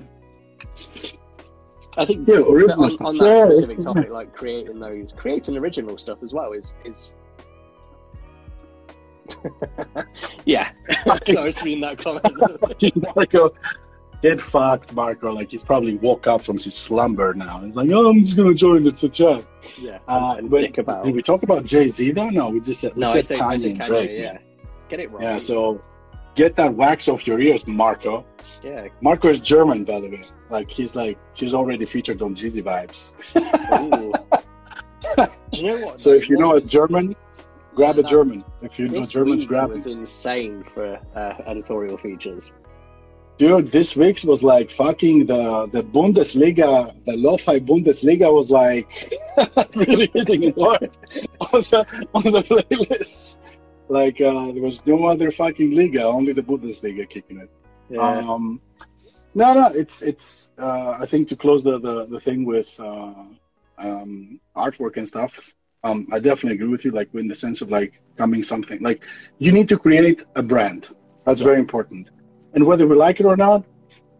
I 1.97 2.05
think 2.05 2.27
yeah. 2.27 2.35
Original 2.37 2.85
on, 2.85 2.91
stuff. 2.91 3.07
on 3.07 3.17
that 3.17 3.51
specific 3.57 3.83
topic, 3.83 4.09
like 4.11 4.33
creating 4.35 4.79
those, 4.79 5.09
creating 5.15 5.57
original 5.57 5.97
stuff 5.97 6.19
as 6.23 6.33
well 6.33 6.53
is 6.53 6.73
is. 6.85 7.13
yeah, 10.45 10.71
so 11.25 11.41
I 11.41 11.45
was 11.45 11.61
reading 11.61 11.81
that 11.81 11.97
comment. 11.97 12.23
Marco, 13.15 13.53
get 14.21 14.39
fucked, 14.41 14.93
Marco. 14.93 15.33
Like 15.33 15.51
he's 15.51 15.63
probably 15.63 15.97
woke 15.97 16.27
up 16.27 16.43
from 16.43 16.57
his 16.57 16.73
slumber 16.75 17.33
now. 17.33 17.59
He's 17.61 17.75
like, 17.75 17.89
oh, 17.91 18.09
I'm 18.09 18.19
just 18.21 18.37
gonna 18.37 18.53
join 18.53 18.83
the 18.83 18.91
the 18.91 19.09
chat. 19.09 19.45
yeah, 19.79 19.99
Uh, 20.07 20.35
and 20.37 20.49
but 20.49 20.77
about. 20.77 21.03
did 21.03 21.13
we 21.13 21.21
talk 21.21 21.43
about 21.43 21.65
Jay 21.65 21.89
Z 21.89 22.11
though? 22.11 22.29
No, 22.29 22.49
we 22.49 22.61
just 22.61 22.79
said 22.79 22.95
we 22.95 23.01
no, 23.01 23.13
said 23.21 23.37
Kanye 23.37 23.57
Kanye, 23.57 23.69
and 23.71 23.81
Drake. 23.81 24.09
yeah. 24.13 24.33
man. 24.33 24.39
Get 24.89 24.99
it 25.01 25.11
right. 25.11 25.23
Yeah, 25.23 25.37
so 25.39 25.81
get 26.37 26.55
that 26.55 26.73
wax 26.73 27.09
off 27.09 27.27
your 27.27 27.39
ears, 27.41 27.67
Marco. 27.67 28.25
yeah. 28.63 28.87
Marco 29.01 29.27
is 29.27 29.41
German, 29.41 29.83
by 29.83 29.99
the 29.99 30.07
way. 30.07 30.23
Like 30.49 30.69
he's 30.71 30.95
like 30.95 31.17
he's 31.33 31.53
already 31.53 31.85
featured 31.85 32.21
on 32.21 32.33
Jeezy 32.35 32.63
Vibes. 32.63 33.15
You 35.51 35.63
know 35.63 35.85
what? 35.85 35.99
So 35.99 36.11
if 36.11 36.29
you 36.29 36.37
know 36.37 36.55
a 36.55 36.61
German, 36.61 37.15
grab 37.75 37.95
yeah, 37.95 38.01
a 38.01 38.07
German. 38.07 38.43
If 38.61 38.77
you 38.79 38.87
know 38.87 39.05
Germans, 39.05 39.45
grab 39.45 39.69
was 39.69 39.85
it. 39.87 39.91
insane 39.91 40.63
for 40.73 40.99
uh, 41.15 41.33
editorial 41.45 41.97
features. 41.97 42.51
Dude, 43.37 43.71
this 43.71 43.95
week's 43.95 44.23
was 44.25 44.43
like 44.43 44.71
fucking 44.71 45.27
the 45.27 45.67
the 45.71 45.83
Bundesliga, 45.83 46.93
the 47.05 47.15
lo-fi 47.15 47.59
Bundesliga 47.59 48.33
was 48.33 48.49
like 48.49 48.89
really 49.75 50.09
hitting 50.13 50.43
it 50.43 50.59
hard 50.59 50.89
on 51.53 51.61
the 51.71 52.07
on 52.15 52.23
the 52.23 52.41
playlist. 52.41 53.37
Like 53.89 54.19
uh, 54.21 54.51
there 54.51 54.63
was 54.63 54.85
no 54.85 55.05
other 55.05 55.31
fucking 55.31 55.71
liga, 55.71 56.03
only 56.03 56.33
the 56.33 56.43
Bundesliga 56.43 57.09
kicking 57.09 57.37
it. 57.39 57.49
Yeah, 57.89 58.01
Um, 58.01 58.61
no, 59.33 59.53
no, 59.53 59.67
it's 59.67 60.01
it's. 60.01 60.51
Uh, 60.57 60.97
I 60.99 61.05
think 61.05 61.29
to 61.29 61.35
close 61.35 61.63
the 61.63 61.79
the, 61.79 62.05
the 62.07 62.19
thing 62.19 62.45
with 62.45 62.77
uh, 62.79 63.13
um, 63.77 64.39
artwork 64.55 64.97
and 64.97 65.07
stuff. 65.07 65.53
Um, 65.83 66.07
I 66.11 66.19
definitely 66.19 66.55
agree 66.55 66.67
with 66.67 66.83
you. 66.83 66.91
Like 66.91 67.13
in 67.13 67.27
the 67.27 67.35
sense 67.35 67.61
of 67.61 67.69
like 67.69 68.01
coming 68.17 68.43
something 68.43 68.79
like 68.81 69.03
you 69.37 69.51
need 69.51 69.69
to 69.69 69.77
create 69.77 70.23
a 70.35 70.43
brand. 70.43 70.89
That's 71.25 71.41
very 71.41 71.59
important. 71.59 72.09
And 72.53 72.65
whether 72.65 72.87
we 72.87 72.95
like 72.95 73.19
it 73.19 73.25
or 73.25 73.37
not, 73.37 73.63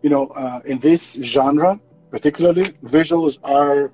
you 0.02 0.10
know, 0.10 0.28
uh, 0.28 0.62
in 0.66 0.80
this 0.80 1.14
genre 1.24 1.80
particularly, 2.12 2.74
visuals 2.84 3.38
are 3.44 3.92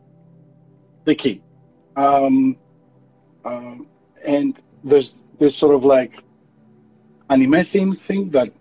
the 1.06 1.16
key. 1.16 1.42
Um, 1.96 2.58
um, 3.46 3.88
and 4.26 4.60
there's 4.84 5.16
there's 5.40 5.56
sort 5.56 5.76
of 5.76 5.84
like 5.86 6.24
anime 7.30 7.64
theme 7.64 7.94
thing 7.94 8.30
that 8.32 8.52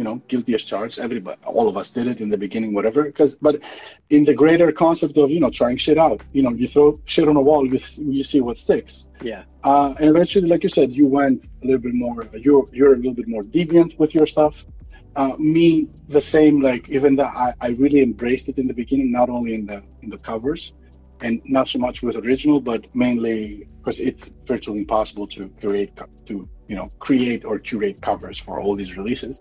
you 0.00 0.04
know, 0.04 0.16
guilty 0.28 0.54
as 0.54 0.64
charged. 0.64 0.98
Everybody, 0.98 1.38
all 1.44 1.68
of 1.68 1.76
us 1.76 1.90
did 1.90 2.06
it 2.06 2.22
in 2.22 2.30
the 2.30 2.38
beginning, 2.38 2.72
whatever. 2.72 3.04
Because, 3.04 3.34
but 3.34 3.60
in 4.08 4.24
the 4.24 4.32
greater 4.32 4.72
concept 4.72 5.18
of 5.18 5.30
you 5.30 5.40
know 5.40 5.50
trying 5.50 5.76
shit 5.76 5.98
out, 5.98 6.22
you 6.32 6.42
know, 6.42 6.52
you 6.60 6.66
throw 6.66 6.98
shit 7.04 7.28
on 7.28 7.36
a 7.36 7.44
wall, 7.48 7.66
you 7.70 7.78
you 7.98 8.24
see 8.24 8.40
what 8.40 8.56
sticks. 8.56 9.08
Yeah. 9.20 9.42
Uh, 9.62 9.92
and 9.98 10.08
eventually, 10.08 10.48
like 10.48 10.62
you 10.62 10.70
said, 10.70 10.90
you 10.90 11.06
went 11.06 11.44
a 11.62 11.66
little 11.66 11.82
bit 11.82 11.92
more. 11.92 12.26
You're 12.32 12.66
you're 12.72 12.94
a 12.94 12.96
little 12.96 13.12
bit 13.12 13.28
more 13.28 13.44
deviant 13.44 13.98
with 13.98 14.14
your 14.14 14.24
stuff. 14.24 14.64
Uh, 15.16 15.34
me, 15.38 15.90
the 16.08 16.22
same. 16.34 16.62
Like 16.62 16.88
even 16.88 17.14
that, 17.16 17.32
I, 17.44 17.52
I 17.60 17.68
really 17.82 18.00
embraced 18.00 18.48
it 18.48 18.56
in 18.56 18.66
the 18.68 18.78
beginning, 18.82 19.12
not 19.12 19.28
only 19.28 19.52
in 19.52 19.66
the 19.66 19.82
in 20.00 20.08
the 20.08 20.18
covers, 20.30 20.72
and 21.22 21.40
not 21.44 21.68
so 21.68 21.78
much 21.78 22.02
with 22.02 22.16
original, 22.16 22.60
but 22.60 22.86
mainly 22.94 23.68
because 23.78 24.00
it's 24.00 24.30
virtually 24.46 24.80
impossible 24.80 25.26
to 25.28 25.48
create 25.60 25.92
to 26.26 26.48
you 26.68 26.76
know 26.76 26.90
create 26.98 27.44
or 27.44 27.58
curate 27.58 28.00
covers 28.00 28.38
for 28.38 28.60
all 28.60 28.74
these 28.74 28.96
releases. 28.96 29.40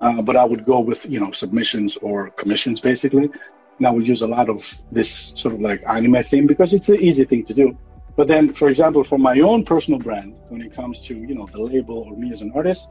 Uh, 0.00 0.22
but 0.22 0.36
I 0.36 0.44
would 0.44 0.64
go 0.64 0.80
with 0.80 1.06
you 1.06 1.20
know 1.20 1.32
submissions 1.32 1.96
or 1.98 2.30
commissions 2.30 2.80
basically. 2.80 3.30
And 3.78 3.86
I 3.86 3.90
would 3.90 4.06
use 4.06 4.22
a 4.22 4.26
lot 4.26 4.48
of 4.48 4.68
this 4.90 5.10
sort 5.36 5.54
of 5.54 5.60
like 5.60 5.82
anime 5.86 6.22
theme 6.24 6.46
because 6.46 6.74
it's 6.74 6.88
the 6.88 6.98
easy 6.98 7.24
thing 7.24 7.44
to 7.44 7.54
do. 7.54 7.78
But 8.16 8.26
then, 8.26 8.52
for 8.52 8.68
example, 8.68 9.04
for 9.04 9.18
my 9.18 9.38
own 9.38 9.64
personal 9.64 10.00
brand, 10.00 10.34
when 10.48 10.60
it 10.60 10.72
comes 10.72 10.98
to 11.06 11.14
you 11.14 11.34
know 11.34 11.46
the 11.46 11.60
label 11.60 11.98
or 11.98 12.16
me 12.16 12.32
as 12.32 12.42
an 12.42 12.52
artist, 12.54 12.90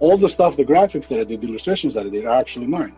all 0.00 0.16
the 0.16 0.28
stuff, 0.28 0.56
the 0.56 0.64
graphics 0.64 1.06
that 1.08 1.20
I 1.20 1.24
did, 1.24 1.40
the 1.40 1.48
illustrations 1.48 1.94
that 1.94 2.06
I 2.06 2.10
did, 2.10 2.24
are 2.24 2.34
actually 2.40 2.66
mine. 2.66 2.96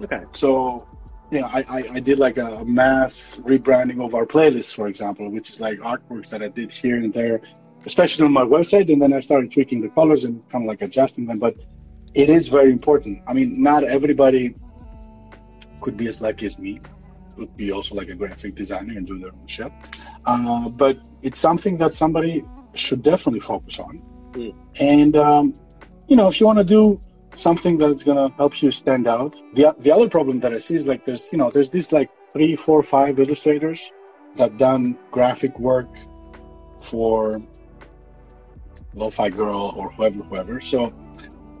Okay. 0.00 0.22
So 0.32 0.86
yeah, 1.32 1.46
I, 1.46 1.60
I, 1.68 1.84
I, 1.94 2.00
did 2.00 2.18
like 2.18 2.36
a 2.36 2.62
mass 2.62 3.40
rebranding 3.44 4.04
of 4.04 4.14
our 4.14 4.26
playlists, 4.26 4.74
for 4.74 4.86
example, 4.86 5.30
which 5.30 5.48
is 5.48 5.62
like 5.62 5.78
artworks 5.78 6.28
that 6.28 6.42
I 6.42 6.48
did 6.48 6.70
here 6.70 6.96
and 6.96 7.12
there, 7.12 7.40
especially 7.86 8.26
on 8.26 8.32
my 8.32 8.42
website. 8.42 8.92
And 8.92 9.00
then 9.00 9.14
I 9.14 9.20
started 9.20 9.50
tweaking 9.50 9.80
the 9.80 9.88
colors 9.88 10.24
and 10.24 10.46
kind 10.50 10.64
of 10.64 10.68
like 10.68 10.82
adjusting 10.82 11.24
them. 11.24 11.38
But 11.38 11.56
it 12.12 12.28
is 12.28 12.48
very 12.48 12.70
important. 12.70 13.22
I 13.26 13.32
mean, 13.32 13.62
not 13.62 13.82
everybody 13.82 14.54
could 15.80 15.96
be 15.96 16.06
as 16.06 16.20
lucky 16.20 16.44
as 16.44 16.58
me, 16.58 16.82
could 17.38 17.56
be 17.56 17.72
also 17.72 17.94
like 17.94 18.10
a 18.10 18.14
graphic 18.14 18.54
designer 18.54 18.94
and 18.98 19.06
do 19.06 19.18
their 19.18 19.32
own 19.32 19.46
shit. 19.46 19.72
Uh, 20.26 20.68
but 20.68 20.98
it's 21.22 21.40
something 21.40 21.78
that 21.78 21.94
somebody 21.94 22.44
should 22.74 23.02
definitely 23.02 23.40
focus 23.40 23.78
on. 23.78 24.02
Mm. 24.32 24.54
And, 24.80 25.16
um, 25.16 25.54
you 26.08 26.16
know, 26.16 26.28
if 26.28 26.40
you 26.40 26.46
want 26.46 26.58
to 26.58 26.64
do 26.64 27.00
something 27.34 27.78
that's 27.78 28.04
gonna 28.04 28.30
help 28.36 28.62
you 28.62 28.70
stand 28.70 29.06
out. 29.06 29.34
The 29.54 29.74
the 29.78 29.90
other 29.90 30.08
problem 30.08 30.40
that 30.40 30.52
I 30.52 30.58
see 30.58 30.76
is 30.76 30.86
like 30.86 31.04
there's 31.04 31.28
you 31.32 31.38
know 31.38 31.50
there's 31.50 31.70
these 31.70 31.92
like 31.92 32.10
three, 32.32 32.56
four, 32.56 32.82
five 32.82 33.18
illustrators 33.18 33.92
that 34.36 34.56
done 34.56 34.98
graphic 35.10 35.58
work 35.58 35.88
for 36.80 37.38
Lo-Fi 38.94 39.30
Girl 39.30 39.74
or 39.76 39.90
whoever, 39.90 40.22
whoever. 40.22 40.60
So 40.60 40.92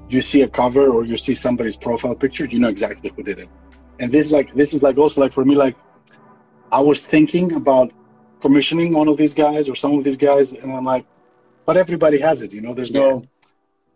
you 0.08 0.22
see 0.22 0.42
a 0.42 0.48
cover 0.48 0.88
or 0.88 1.04
you 1.04 1.16
see 1.16 1.34
somebody's 1.34 1.76
profile 1.76 2.14
picture, 2.14 2.44
you 2.46 2.58
know 2.58 2.68
exactly 2.68 3.12
who 3.14 3.22
did 3.22 3.38
it. 3.38 3.48
And 3.98 4.10
this 4.10 4.26
is 4.26 4.32
like 4.32 4.52
this 4.54 4.74
is 4.74 4.82
like 4.82 4.98
also 4.98 5.20
like 5.20 5.32
for 5.32 5.44
me 5.44 5.54
like 5.54 5.76
I 6.70 6.80
was 6.80 7.04
thinking 7.04 7.52
about 7.54 7.92
commissioning 8.40 8.92
one 8.92 9.08
of 9.08 9.16
these 9.16 9.34
guys 9.34 9.68
or 9.68 9.74
some 9.74 9.96
of 9.96 10.04
these 10.04 10.16
guys, 10.16 10.52
and 10.52 10.72
I'm 10.72 10.84
like, 10.84 11.06
but 11.66 11.76
everybody 11.76 12.18
has 12.18 12.42
it, 12.42 12.52
you 12.52 12.60
know. 12.60 12.74
There's 12.74 12.90
yeah. 12.90 13.00
no 13.00 13.22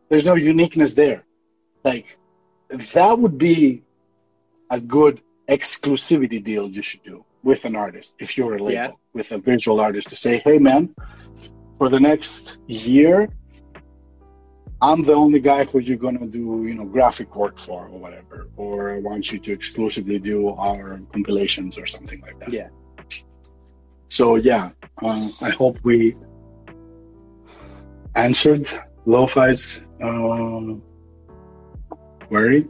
there's 0.08 0.24
no 0.24 0.34
uniqueness 0.34 0.94
there. 0.94 1.24
Like 1.86 2.18
that 2.70 3.16
would 3.18 3.38
be 3.38 3.84
a 4.70 4.80
good 4.80 5.22
exclusivity 5.48 6.42
deal 6.42 6.68
you 6.68 6.82
should 6.82 7.04
do 7.04 7.24
with 7.44 7.64
an 7.64 7.76
artist 7.76 8.16
if 8.18 8.36
you're 8.36 8.56
a 8.56 8.62
label 8.68 8.72
yeah. 8.72 8.90
with 9.12 9.30
a 9.30 9.38
visual 9.38 9.78
artist 9.78 10.08
to 10.08 10.16
say, 10.16 10.38
hey 10.38 10.58
man, 10.58 10.82
for 11.78 11.88
the 11.88 12.00
next 12.00 12.58
year, 12.66 13.28
I'm 14.82 15.02
the 15.10 15.14
only 15.14 15.38
guy 15.38 15.62
who 15.64 15.78
you're 15.78 15.96
gonna 16.06 16.26
do, 16.26 16.64
you 16.68 16.74
know, 16.74 16.84
graphic 16.84 17.36
work 17.36 17.56
for 17.66 17.86
or 17.86 17.98
whatever, 18.04 18.48
or 18.56 18.90
I 18.96 18.98
want 18.98 19.30
you 19.30 19.38
to 19.38 19.52
exclusively 19.52 20.18
do 20.18 20.48
our 20.68 21.00
compilations 21.12 21.78
or 21.78 21.86
something 21.86 22.20
like 22.26 22.38
that. 22.40 22.52
Yeah. 22.52 22.68
So 24.08 24.34
yeah, 24.34 24.70
uh, 25.02 25.28
I 25.40 25.50
hope 25.50 25.78
we 25.84 26.16
answered 28.16 28.68
Lo-Fi's 29.04 29.82
uh, 30.02 30.74
worried 32.30 32.68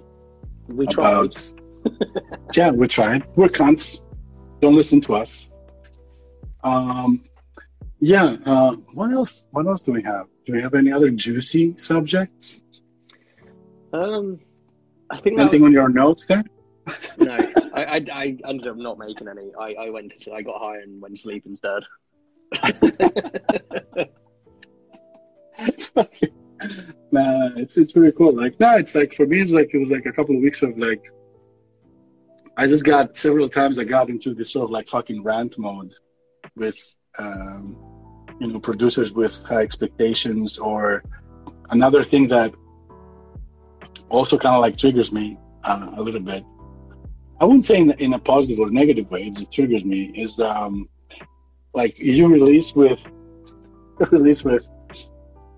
we 0.68 0.86
tried. 0.86 1.12
about. 1.12 1.52
yeah, 2.54 2.70
we 2.70 2.88
tried. 2.88 3.24
We're 3.36 3.48
cunts. 3.48 4.02
Don't 4.60 4.74
listen 4.74 5.00
to 5.02 5.14
us. 5.14 5.50
Um, 6.64 7.22
yeah. 8.00 8.36
Uh, 8.44 8.76
what 8.94 9.12
else? 9.12 9.46
What 9.52 9.66
else 9.66 9.82
do 9.82 9.92
we 9.92 10.02
have? 10.02 10.26
Do 10.44 10.52
we 10.52 10.62
have 10.62 10.74
any 10.74 10.92
other 10.92 11.10
juicy 11.10 11.74
subjects? 11.76 12.60
Um, 13.92 14.40
I 15.10 15.18
think 15.18 15.38
anything 15.38 15.62
was... 15.62 15.68
on 15.68 15.72
your 15.72 15.88
notes 15.88 16.26
there. 16.26 16.44
no, 17.18 17.36
I, 17.74 17.84
I, 17.84 18.04
I, 18.12 18.36
ended 18.46 18.68
up 18.68 18.76
not 18.76 18.98
making 18.98 19.28
any. 19.28 19.50
I, 19.58 19.86
I 19.86 19.90
went 19.90 20.16
to, 20.20 20.32
I 20.32 20.42
got 20.42 20.60
high 20.60 20.78
and 20.78 21.02
went 21.02 21.16
to 21.16 21.20
sleep 21.20 21.44
instead. 21.46 21.82
nah, 27.12 27.50
it's 27.56 27.76
it's 27.76 27.94
really 27.96 28.12
cool. 28.12 28.34
Like, 28.34 28.58
nah, 28.60 28.76
it's 28.76 28.94
like 28.94 29.14
for 29.14 29.26
me, 29.26 29.40
it's 29.40 29.52
like 29.52 29.70
it 29.72 29.78
was 29.78 29.90
like 29.90 30.06
a 30.06 30.12
couple 30.12 30.36
of 30.36 30.42
weeks 30.42 30.62
of 30.62 30.76
like. 30.78 31.02
I 32.58 32.66
just 32.66 32.84
got 32.84 33.18
several 33.18 33.48
times. 33.50 33.78
I 33.78 33.84
got 33.84 34.08
into 34.08 34.32
this 34.32 34.50
sort 34.52 34.64
of 34.64 34.70
like 34.70 34.88
fucking 34.88 35.22
rant 35.22 35.58
mode, 35.58 35.92
with 36.56 36.78
um, 37.18 37.76
you 38.40 38.46
know 38.48 38.58
producers 38.58 39.12
with 39.12 39.34
high 39.44 39.62
expectations, 39.62 40.58
or 40.58 41.02
another 41.70 42.02
thing 42.02 42.28
that 42.28 42.54
also 44.08 44.38
kind 44.38 44.54
of 44.54 44.62
like 44.62 44.78
triggers 44.78 45.12
me 45.12 45.38
uh, 45.64 45.90
a 45.96 46.02
little 46.02 46.20
bit. 46.20 46.44
I 47.40 47.44
wouldn't 47.44 47.66
say 47.66 47.78
in, 47.78 47.90
in 47.92 48.14
a 48.14 48.18
positive 48.18 48.58
or 48.60 48.70
negative 48.70 49.10
way. 49.10 49.24
It 49.24 49.52
triggers 49.52 49.84
me. 49.84 50.12
Is 50.14 50.40
um, 50.40 50.88
like 51.74 51.98
you 51.98 52.28
release 52.28 52.74
with 52.74 53.00
release 54.10 54.44
with 54.44 54.66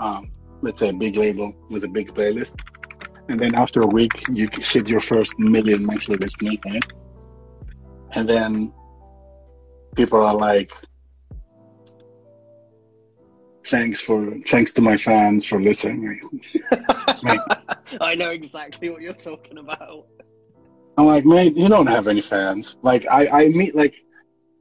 um, 0.01 0.33
let's 0.63 0.81
say 0.81 0.89
a 0.89 0.93
big 0.93 1.17
label 1.17 1.55
with 1.71 1.85
a 1.85 1.89
big 1.89 2.15
playlist. 2.15 2.55
And 3.29 3.39
then 3.39 3.55
after 3.55 3.83
a 3.83 3.87
week 3.87 4.25
you 4.29 4.49
hit 4.53 4.89
your 4.89 5.01
first 5.01 5.39
million 5.39 5.85
monthly 5.85 6.17
listening 6.17 6.59
right? 6.65 6.85
and 8.13 8.29
then 8.29 8.73
people 9.95 10.21
are 10.23 10.35
like 10.35 10.73
thanks 13.67 14.01
for 14.01 14.35
thanks 14.47 14.73
to 14.73 14.81
my 14.81 14.97
fans 14.97 15.45
for 15.45 15.61
listening. 15.61 16.21
I 18.01 18.15
know 18.15 18.31
exactly 18.31 18.89
what 18.89 19.03
you're 19.03 19.13
talking 19.13 19.59
about. 19.59 20.07
I'm 20.97 21.07
like 21.07 21.27
mate 21.27 21.55
you 21.55 21.69
don't 21.69 21.87
have 21.87 22.09
any 22.09 22.23
fans. 22.23 22.79
Like 22.83 23.07
i 23.11 23.27
i 23.29 23.49
meet 23.49 23.75
like 23.75 23.95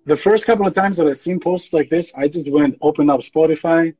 the 0.06 0.16
first 0.16 0.46
couple 0.46 0.66
of 0.66 0.74
times 0.74 0.98
that 0.98 1.08
i've 1.08 1.18
seen 1.18 1.40
posts 1.40 1.74
like 1.74 1.90
this 1.90 2.14
i 2.16 2.28
just 2.30 2.50
went 2.50 2.78
open 2.82 3.10
up 3.10 3.20
spotify 3.20 3.94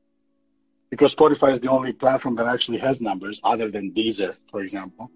because 0.90 1.14
Spotify 1.14 1.52
is 1.52 1.60
the 1.60 1.70
only 1.70 1.92
platform 1.92 2.34
that 2.36 2.46
actually 2.46 2.78
has 2.78 3.00
numbers 3.00 3.40
other 3.44 3.70
than 3.70 3.92
Deezer, 3.92 4.38
for 4.50 4.62
example. 4.62 5.10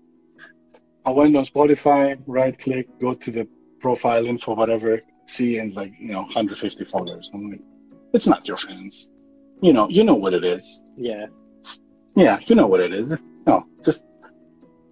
I 1.05 1.11
went 1.11 1.37
on 1.37 1.45
Spotify, 1.45 2.21
right 2.27 2.57
click, 2.59 2.89
go 3.01 3.15
to 3.15 3.31
the 3.31 3.49
profile 3.81 4.27
info, 4.27 4.55
whatever, 4.55 5.01
see, 5.27 5.59
and 5.59 5.75
like, 5.75 5.93
you 5.99 6.13
know, 6.13 6.23
150 6.23 6.85
followers. 6.85 7.31
I'm 7.35 7.51
like, 7.51 7.61
it's 8.13 8.29
not 8.29 8.47
your 8.47 8.57
fans. 8.57 9.11
You 9.61 9.73
know, 9.73 9.89
you 9.89 10.05
know 10.05 10.15
what 10.15 10.35
it 10.35 10.45
is. 10.45 10.85
Yeah. 10.97 11.27
Yeah, 12.15 12.39
you 12.47 12.55
know 12.55 12.67
what 12.67 12.81
it 12.81 12.93
is. 12.93 13.13
No, 13.47 13.67
just 13.85 14.05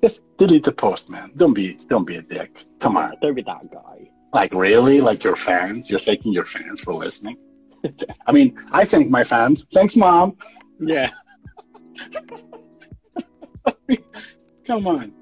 just 0.02 0.22
delete 0.38 0.64
the 0.64 0.72
post, 0.72 1.10
man. 1.10 1.32
Don't 1.36 1.52
be 1.52 1.74
don't 1.88 2.06
be 2.06 2.16
a 2.16 2.22
dick. 2.22 2.64
Come 2.78 2.96
on. 2.96 3.14
Don't 3.20 3.34
be 3.34 3.42
that 3.42 3.70
guy. 3.70 4.10
Like 4.32 4.54
really? 4.54 5.00
Like 5.00 5.22
your 5.22 5.36
fans? 5.36 5.90
You're 5.90 6.00
thanking 6.00 6.32
your 6.32 6.46
fans 6.46 6.80
for 6.80 6.94
listening? 6.94 7.36
I 8.26 8.32
mean, 8.32 8.58
I 8.72 8.84
thank 8.86 9.10
my 9.10 9.24
fans. 9.24 9.66
Thanks, 9.72 9.96
mom. 9.96 10.36
Yeah. 10.80 11.10
Come 14.66 14.86
on. 14.86 15.12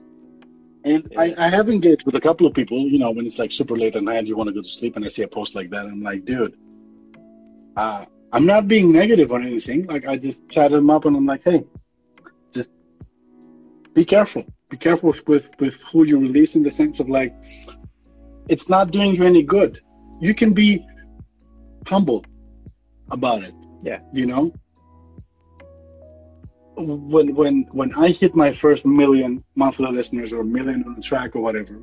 And 0.85 1.09
yeah. 1.11 1.21
I, 1.21 1.35
I 1.39 1.49
have 1.49 1.69
engaged 1.69 2.07
with 2.07 2.15
a 2.15 2.21
couple 2.21 2.47
of 2.47 2.55
people, 2.55 2.79
you 2.79 2.99
know, 2.99 3.11
when 3.11 3.27
it's 3.27 3.39
like 3.39 3.51
super 3.53 3.77
late 3.77 3.97
at 3.97 4.05
night, 4.05 4.27
you 4.27 4.37
want 4.37 4.49
to 4.49 4.55
go 4.55 4.63
to 4.63 4.69
sleep, 4.69 4.97
and 4.97 5.05
I 5.05 5.09
see 5.09 5.23
a 5.23 5.29
post 5.29 5.55
like 5.55 5.71
that, 5.71 5.87
I'm 5.87 6.01
like, 6.01 6.25
dude, 6.25 6.57
uh, 7.77 8.05
I'm 8.33 8.47
not 8.47 8.69
being 8.69 8.93
negative 8.93 9.33
or 9.33 9.41
anything. 9.41 9.85
Like, 9.85 10.07
I 10.07 10.17
just 10.17 10.49
chatted 10.49 10.79
them 10.79 10.91
up, 10.91 11.05
and 11.05 11.17
I'm 11.17 11.27
like, 11.27 11.43
hey, 11.45 11.65
just 12.53 12.71
be 13.95 14.05
careful. 14.05 14.45
Be 14.71 14.77
careful 14.77 15.09
with, 15.09 15.27
with, 15.27 15.51
with 15.59 15.75
who 15.91 16.05
you 16.05 16.19
release 16.19 16.55
in 16.55 16.63
the 16.63 16.71
sense 16.71 17.01
of 17.01 17.09
like, 17.09 17.35
it's 18.49 18.69
not 18.69 18.91
doing 18.91 19.15
you 19.15 19.25
any 19.25 19.43
good. 19.43 19.81
You 20.21 20.35
can 20.35 20.53
be 20.53 20.87
humble 21.87 22.25
about 23.11 23.43
it. 23.43 23.55
Yeah. 23.83 24.01
You 24.13 24.27
know, 24.27 24.53
when 26.79 27.35
when 27.35 27.67
when 27.73 27.95
I 27.95 28.09
hit 28.09 28.35
my 28.35 28.53
first 28.53 28.87
million 28.87 29.45
monthly 29.55 29.91
listeners 29.91 30.33
or 30.33 30.45
million 30.45 30.85
on 30.85 30.95
the 30.95 31.03
track 31.03 31.35
or 31.37 31.41
whatever, 31.41 31.83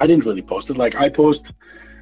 I 0.00 0.06
didn't 0.06 0.24
really 0.26 0.42
post 0.42 0.70
it. 0.70 0.76
Like 0.76 0.94
I 0.94 1.08
post, 1.08 1.52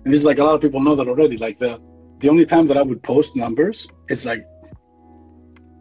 and 0.05 0.13
this 0.13 0.21
is 0.21 0.25
like 0.25 0.39
a 0.39 0.45
lot 0.45 0.55
of 0.55 0.61
people 0.61 0.81
know 0.81 0.97
that 0.97 1.09
already. 1.09 1.37
Like 1.37 1.59
the 1.59 1.81
the 2.21 2.29
only 2.29 2.47
time 2.47 2.67
that 2.69 2.77
I 2.77 2.83
would 2.83 3.03
post 3.03 3.37
numbers 3.37 3.89
is 4.09 4.27
like 4.27 4.47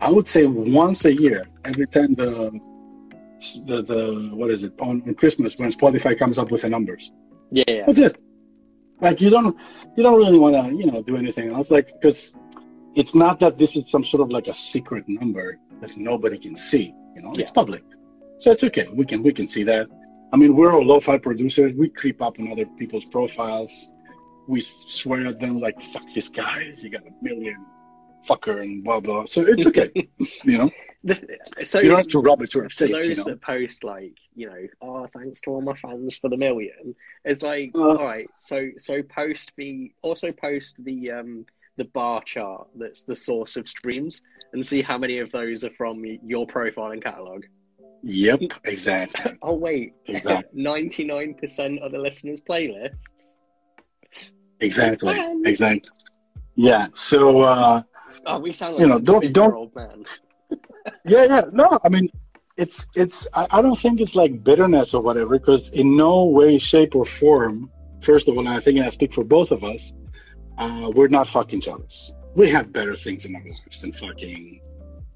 I 0.02 0.12
would 0.12 0.28
say 0.28 0.46
once 0.46 1.06
a 1.06 1.14
year. 1.14 1.48
Every 1.66 1.88
time 1.88 2.14
the 2.14 2.52
the 3.66 3.82
the 3.82 4.32
what 4.34 4.50
is 4.50 4.64
it 4.64 4.74
on, 4.80 5.04
on 5.08 5.16
Christmas 5.16 5.58
when 5.58 5.72
Spotify 5.72 6.18
comes 6.18 6.38
up 6.38 6.52
with 6.52 6.62
the 6.64 6.70
numbers. 6.70 7.12
Yeah, 7.52 7.64
yeah. 7.68 7.84
That's 7.86 8.00
it. 8.00 8.18
Like 9.02 9.22
you 9.22 9.30
don't 9.30 9.58
you 9.96 10.04
don't 10.04 10.18
really 10.18 10.40
want 10.40 10.56
to 10.56 10.76
you 10.76 10.90
know 10.90 11.02
do 11.02 11.18
anything 11.18 11.54
else. 11.54 11.72
Like 11.72 11.88
because 11.94 12.36
it's 12.96 13.16
not 13.16 13.40
that 13.40 13.58
this 13.58 13.76
is 13.76 13.90
some 13.90 14.04
sort 14.04 14.22
of 14.22 14.30
like 14.30 14.48
a 14.48 14.54
secret 14.54 15.04
number 15.08 15.58
that 15.82 15.96
nobody 15.98 16.38
can 16.38 16.56
see. 16.56 16.94
You 17.16 17.22
know, 17.22 17.34
it's 17.36 17.52
public, 17.52 17.84
so 18.40 18.52
it's 18.52 18.64
okay. 18.64 18.88
We 18.94 19.06
can 19.06 19.22
we 19.24 19.32
can 19.34 19.48
see 19.48 19.64
that. 19.64 19.88
I 20.34 20.38
mean, 20.38 20.56
we're 20.56 20.72
all 20.74 20.84
lo-fi 20.84 21.18
producers. 21.20 21.74
We 21.76 21.90
creep 21.90 22.22
up 22.22 22.40
on 22.40 22.52
other 22.52 22.66
people's 22.80 23.06
profiles. 23.06 23.92
We 24.48 24.62
swear 24.62 25.28
at 25.28 25.40
them 25.40 25.60
like 25.60 25.82
"fuck 25.82 26.06
this 26.14 26.30
guy," 26.30 26.74
you 26.80 26.90
got 26.90 27.04
a 27.04 27.12
million, 27.22 27.58
fucker, 28.28 28.62
and 28.62 28.84
blah 28.84 29.00
blah. 29.00 29.26
So 29.26 29.42
it's 29.46 29.68
okay. 29.68 29.92
you 30.44 30.58
know, 30.58 30.72
The- 31.04 31.38
so 31.64 31.80
you 31.80 31.90
don't 31.90 31.98
have 31.98 32.08
to 32.10 32.20
rub 32.20 32.42
it 32.42 32.52
to 32.52 32.62
our 32.62 32.70
face. 32.70 32.92
those 32.92 33.10
You 33.10 33.16
know, 33.16 33.24
that 33.26 33.42
post 33.42 33.84
like 33.84 34.18
you 34.36 34.48
know 34.48 34.68
oh 34.82 35.08
thanks 35.14 35.42
to 35.42 35.52
all 35.52 35.62
my 35.62 35.76
fans 35.76 36.18
for 36.18 36.30
the 36.30 36.38
million 36.38 36.96
it's 37.24 37.42
like 37.42 37.72
Uh. 37.76 37.80
all 37.90 37.96
right 37.98 38.28
so 38.40 38.70
so 38.78 39.04
post 39.04 39.52
the 39.58 39.92
also 40.02 40.32
post 40.32 40.84
the 40.84 41.12
um 41.12 41.46
the 41.78 41.86
bar 41.86 42.22
chart 42.26 42.68
that's 42.76 43.04
the 43.04 43.16
source 43.16 43.56
of 43.56 43.68
streams 43.68 44.22
and 44.54 44.66
see 44.66 44.82
how 44.82 44.98
many 44.98 45.20
of 45.20 45.32
those 45.32 45.64
are 45.64 45.72
from 45.72 46.04
your 46.26 46.46
profile 46.48 46.92
and 46.92 47.04
catalog 47.04 47.44
yep, 48.04 48.40
exactly, 48.66 49.38
oh 49.42 49.54
wait 49.54 49.94
exactly, 50.08 50.62
99% 50.64 51.80
of 51.82 51.92
the 51.92 51.98
listeners 51.98 52.42
playlists 52.48 52.94
exactly, 54.60 55.14
Man. 55.16 55.42
exactly. 55.46 55.90
Yeah. 56.56 56.88
So. 56.94 57.42
uh 57.42 57.82
oh 58.26 58.40
we 58.40 58.54
sound 58.54 58.76
like 58.76 58.82
You 58.82 58.88
know, 58.88 59.00
don't- 59.00 59.34
don't- 59.34 59.54
old 59.54 59.76
man 59.76 60.06
yeah 61.06 61.24
yeah 61.26 61.42
no 61.52 61.80
i 61.84 61.90
mean 61.90 62.08
it's 62.58 62.86
it's 62.96 63.28
I, 63.34 63.48
I 63.52 63.62
don't 63.62 63.78
think 63.80 64.00
it's 64.00 64.16
like 64.16 64.44
bitterness 64.44 64.94
or 64.94 65.02
whatever 65.02 65.38
because 65.40 65.70
in 65.72 65.98
no 65.98 66.26
way 66.26 66.58
shape 66.58 66.96
or 66.96 67.06
form 67.06 67.70
first 68.02 68.28
of 68.28 68.36
all 68.38 68.46
and 68.48 68.50
i 68.50 68.60
think 68.60 68.80
i 68.80 68.90
speak 68.90 69.14
for 69.14 69.24
both 69.24 69.52
of 69.52 69.64
us 69.64 69.94
uh, 70.58 70.92
we're 70.96 71.08
not 71.08 71.28
fucking 71.28 71.62
jealous 71.62 72.14
we 72.36 72.50
have 72.50 72.72
better 72.74 72.96
things 72.96 73.26
in 73.26 73.36
our 73.36 73.44
lives 73.44 73.80
than 73.82 73.92
fucking 73.94 74.60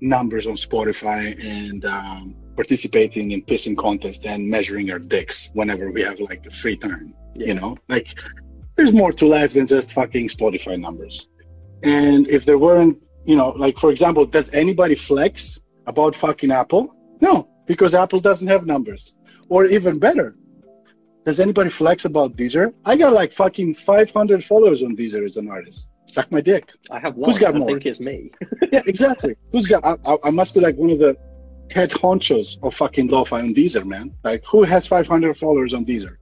numbers 0.02 0.48
on 0.48 0.54
spotify 0.54 1.22
and 1.44 1.86
um, 1.86 2.36
participating 2.56 3.32
in 3.32 3.42
pissing 3.44 3.76
contests 3.76 4.26
and 4.26 4.48
measuring 4.48 4.92
our 4.92 5.00
dicks 5.00 5.50
whenever 5.54 5.92
we 5.92 6.02
have 6.02 6.20
like 6.20 6.52
free 6.52 6.78
time 6.78 7.14
Yeah. 7.36 7.48
you 7.48 7.54
know 7.56 7.78
like 7.90 8.20
there's 8.76 8.94
more 8.94 9.12
to 9.14 9.28
life 9.28 9.54
than 9.54 9.66
just 9.68 9.94
fucking 9.94 10.28
spotify 10.30 10.80
numbers 10.80 11.28
and 11.84 12.28
if 12.28 12.46
there 12.46 12.58
weren't 12.58 13.02
you 13.28 13.36
know, 13.36 13.50
like 13.50 13.78
for 13.78 13.92
example, 13.92 14.26
does 14.26 14.52
anybody 14.54 14.96
flex 14.96 15.60
about 15.86 16.16
fucking 16.16 16.50
Apple? 16.50 16.96
No, 17.20 17.50
because 17.66 17.94
Apple 17.94 18.22
doesn't 18.22 18.48
have 18.48 18.66
numbers. 18.66 19.18
Or 19.50 19.66
even 19.66 20.00
better, 20.00 20.38
does 21.28 21.42
anybody 21.42 21.70
flex 21.70 22.06
about 22.06 22.38
Deezer? 22.38 22.74
I 22.86 22.96
got 22.96 23.12
like 23.12 23.34
fucking 23.34 23.76
500 23.76 24.46
followers 24.46 24.82
on 24.82 24.96
Deezer 24.96 25.26
as 25.26 25.36
an 25.36 25.50
artist. 25.50 25.92
Suck 26.06 26.32
my 26.32 26.40
dick. 26.40 26.72
i 26.90 26.98
have 26.98 27.16
one 27.16 27.30
Who's 27.30 27.38
got 27.38 27.54
i 27.54 27.58
more? 27.58 27.68
think 27.68 27.86
it's 27.86 28.00
me 28.00 28.32
yeah, 28.72 28.82
exactly. 28.88 29.36
Who's 29.52 29.66
got? 29.66 29.84
I, 29.86 29.98
I, 30.10 30.18
I 30.24 30.30
must 30.30 30.54
be 30.54 30.62
like 30.62 30.78
one 30.78 30.90
of 30.90 31.00
the 31.00 31.18
head 31.70 31.92
honchos 31.92 32.58
of 32.64 32.74
fucking 32.74 33.08
lo-fi 33.10 33.42
on 33.42 33.54
Deezer, 33.54 33.86
man. 33.86 34.16
Like, 34.24 34.42
who 34.50 34.64
has 34.64 34.88
500 34.88 35.38
followers 35.38 35.74
on 35.74 35.86
Deezer? 35.86 36.16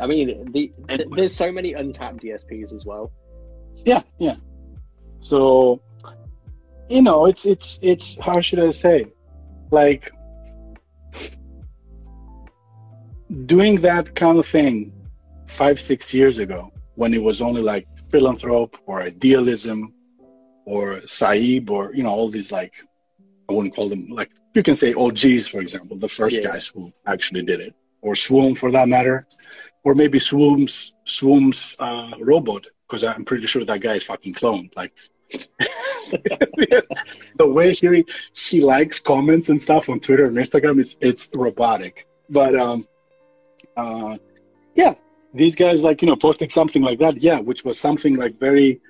i 0.00 0.06
mean 0.06 0.28
the, 0.52 0.68
th- 0.68 0.72
Anyway. 0.88 1.16
there's 1.16 1.36
so 1.36 1.52
many 1.52 1.74
untapped 1.74 2.22
dsps 2.22 2.72
as 2.72 2.86
well 2.86 3.12
Yeah, 3.84 4.00
yeah. 4.18 4.36
So, 5.20 5.82
you 6.88 7.02
know, 7.02 7.26
it's 7.26 7.44
it's 7.44 7.78
it's 7.82 8.18
how 8.18 8.40
should 8.40 8.58
I 8.60 8.70
say, 8.70 8.96
like 9.70 10.10
doing 13.46 13.80
that 13.80 14.14
kind 14.14 14.38
of 14.38 14.46
thing 14.46 14.92
five 15.48 15.80
six 15.80 16.12
years 16.12 16.38
ago 16.38 16.72
when 16.94 17.14
it 17.14 17.22
was 17.22 17.40
only 17.42 17.62
like 17.62 17.86
philanthrope 18.10 18.76
or 18.86 19.00
idealism 19.02 19.92
or 20.66 21.00
Saib 21.06 21.70
or 21.70 21.94
you 21.94 22.02
know 22.02 22.10
all 22.10 22.30
these 22.30 22.52
like 22.52 22.72
I 23.48 23.54
wouldn't 23.54 23.74
call 23.74 23.88
them 23.88 24.08
like 24.08 24.30
you 24.54 24.62
can 24.62 24.74
say 24.74 24.92
OGs 24.94 25.48
for 25.48 25.60
example 25.60 25.96
the 25.96 26.08
first 26.08 26.36
Yeah. 26.36 26.42
guys 26.42 26.66
who 26.66 26.92
actually 27.06 27.42
did 27.42 27.60
it 27.60 27.74
or 28.02 28.14
Swoom 28.14 28.56
for 28.56 28.70
that 28.70 28.88
matter 28.88 29.26
or 29.84 29.94
maybe 29.94 30.18
Swoom's 30.18 30.94
Swoom's 31.06 31.74
uh, 31.78 32.12
robot 32.20 32.66
because 32.86 33.02
I'm 33.04 33.24
pretty 33.24 33.46
sure 33.46 33.64
that 33.64 33.80
guy 33.80 33.94
is 33.94 34.04
fucking 34.04 34.34
cloned 34.34 34.76
like 34.76 34.92
the 37.38 37.46
way 37.46 37.72
he 37.72 38.04
he 38.34 38.60
likes 38.60 39.00
comments 39.00 39.48
and 39.48 39.60
stuff 39.60 39.88
on 39.88 40.00
Twitter 40.00 40.24
and 40.24 40.36
Instagram 40.36 40.78
is 40.80 40.98
it's 41.00 41.30
robotic 41.34 42.06
but 42.28 42.54
um 42.54 42.86
uh 43.76 44.16
yeah 44.74 44.94
these 45.34 45.54
guys 45.54 45.82
like 45.82 46.02
you 46.02 46.08
know 46.08 46.16
posting 46.16 46.50
something 46.50 46.82
like 46.82 46.98
that 46.98 47.20
yeah 47.22 47.38
which 47.40 47.64
was 47.64 47.78
something 47.78 48.16
like 48.16 48.38
very 48.38 48.80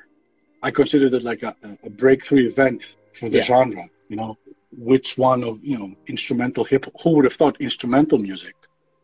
I 0.63 0.71
considered 0.71 1.13
it 1.15 1.25
like 1.25 1.43
a, 1.43 1.57
a 1.85 1.91
breakthrough 1.91 2.47
event 2.47 2.97
for 3.15 3.29
the 3.29 3.39
Yeah. 3.39 3.43
genre 3.45 3.85
you 4.09 4.17
know 4.17 4.39
which 4.77 5.19
one 5.19 5.45
of 5.45 5.63
you 5.63 5.79
know 5.79 5.93
instrumental 6.09 6.65
hip 6.65 6.87
who 7.03 7.11
would 7.11 7.25
have 7.25 7.35
thought 7.35 7.61
instrumental 7.61 8.19
music 8.19 8.55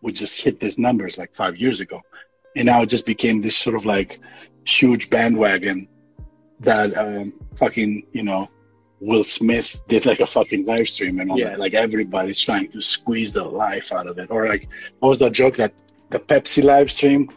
would 0.02 0.14
just 0.14 0.40
hit 0.40 0.60
these 0.60 0.78
numbers 0.78 1.18
like 1.18 1.34
five 1.34 1.56
years 1.56 1.80
ago 1.80 2.00
and 2.56 2.66
now 2.66 2.82
it 2.82 2.86
just 2.86 3.06
became 3.06 3.40
this 3.40 3.56
sort 3.56 3.76
of 3.76 3.84
like 3.84 4.20
huge 4.64 5.10
bandwagon 5.10 5.88
that 6.60 6.96
um 6.96 7.32
fucking 7.56 8.04
you 8.12 8.22
know 8.22 8.48
Will 9.00 9.22
Smith 9.24 9.80
did 9.88 10.06
like 10.06 10.20
a 10.20 10.26
fucking 10.26 10.64
live 10.64 10.88
stream 10.88 11.20
and 11.20 11.30
all 11.30 11.38
Yeah. 11.38 11.50
that. 11.50 11.60
Like 11.60 11.74
everybody's 11.74 12.40
trying 12.40 12.70
to 12.72 12.80
squeeze 12.80 13.32
the 13.32 13.44
life 13.44 13.92
out 13.92 14.06
of 14.06 14.18
it. 14.18 14.28
Or 14.30 14.48
like 14.48 14.68
what 15.00 15.10
was 15.10 15.18
that 15.20 15.32
joke 15.32 15.56
that 15.56 15.72
the 16.10 16.18
Pepsi 16.18 16.62
live 16.64 16.90
stream 16.90 17.30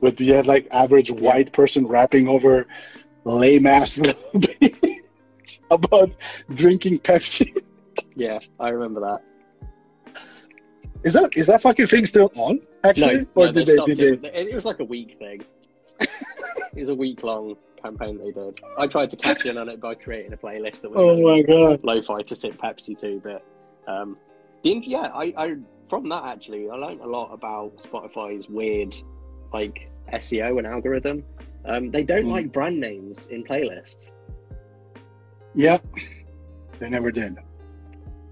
with 0.00 0.20
you 0.20 0.34
had 0.34 0.46
like 0.46 0.68
average 0.70 1.10
white 1.10 1.52
person 1.52 1.86
rapping 1.86 2.28
over 2.28 2.66
lame 3.24 3.66
ass 3.66 4.00
about 5.70 6.10
drinking 6.54 6.98
Pepsi. 7.00 7.62
yeah 8.14 8.38
i 8.60 8.68
remember 8.68 9.00
that 9.00 9.20
Is 11.04 11.14
that 11.14 11.36
is 11.36 11.46
that 11.46 11.62
fucking 11.62 11.86
thing 11.86 12.06
still 12.06 12.30
on? 12.36 12.60
Actually, 12.84 13.18
No, 13.20 13.26
or 13.36 13.46
no, 13.46 13.52
did 13.52 13.66
they 13.66 13.76
they, 13.76 13.94
did 13.94 14.22
they? 14.22 14.28
it. 14.40 14.48
It 14.48 14.54
was 14.54 14.64
like 14.64 14.80
a 14.80 14.84
week 14.84 15.16
thing. 15.18 15.42
it 16.00 16.80
was 16.80 16.88
a 16.88 16.94
week 16.94 17.22
long 17.22 17.56
campaign 17.82 18.18
they 18.18 18.30
did. 18.32 18.58
I 18.78 18.86
tried 18.86 19.10
to 19.10 19.16
catch 19.16 19.44
in 19.46 19.56
on 19.58 19.68
it 19.68 19.80
by 19.80 19.94
creating 19.94 20.32
a 20.32 20.36
playlist 20.36 20.80
that 20.82 20.90
was 20.90 20.98
Oh 21.00 21.20
my 21.22 21.42
god! 21.42 21.80
lo-fi 21.84 22.22
to 22.22 22.34
sip 22.36 22.56
Pepsi 22.58 22.98
to, 23.00 23.20
but 23.22 23.44
um, 23.90 24.16
the 24.64 24.82
yeah, 24.84 25.10
I, 25.14 25.32
I 25.36 25.56
from 25.88 26.08
that 26.10 26.24
actually 26.24 26.68
I 26.68 26.74
learned 26.74 27.00
a 27.00 27.06
lot 27.06 27.32
about 27.32 27.76
Spotify's 27.78 28.48
weird 28.48 28.94
like 29.52 29.90
SEO 30.12 30.58
and 30.58 30.66
algorithm. 30.66 31.24
Um, 31.64 31.90
they 31.90 32.02
don't 32.04 32.26
Mm. 32.26 32.30
like 32.32 32.52
brand 32.52 32.80
names 32.80 33.26
in 33.30 33.44
playlists. 33.44 34.10
Yeah, 35.54 35.78
they 36.78 36.88
never 36.88 37.10
did. 37.10 37.36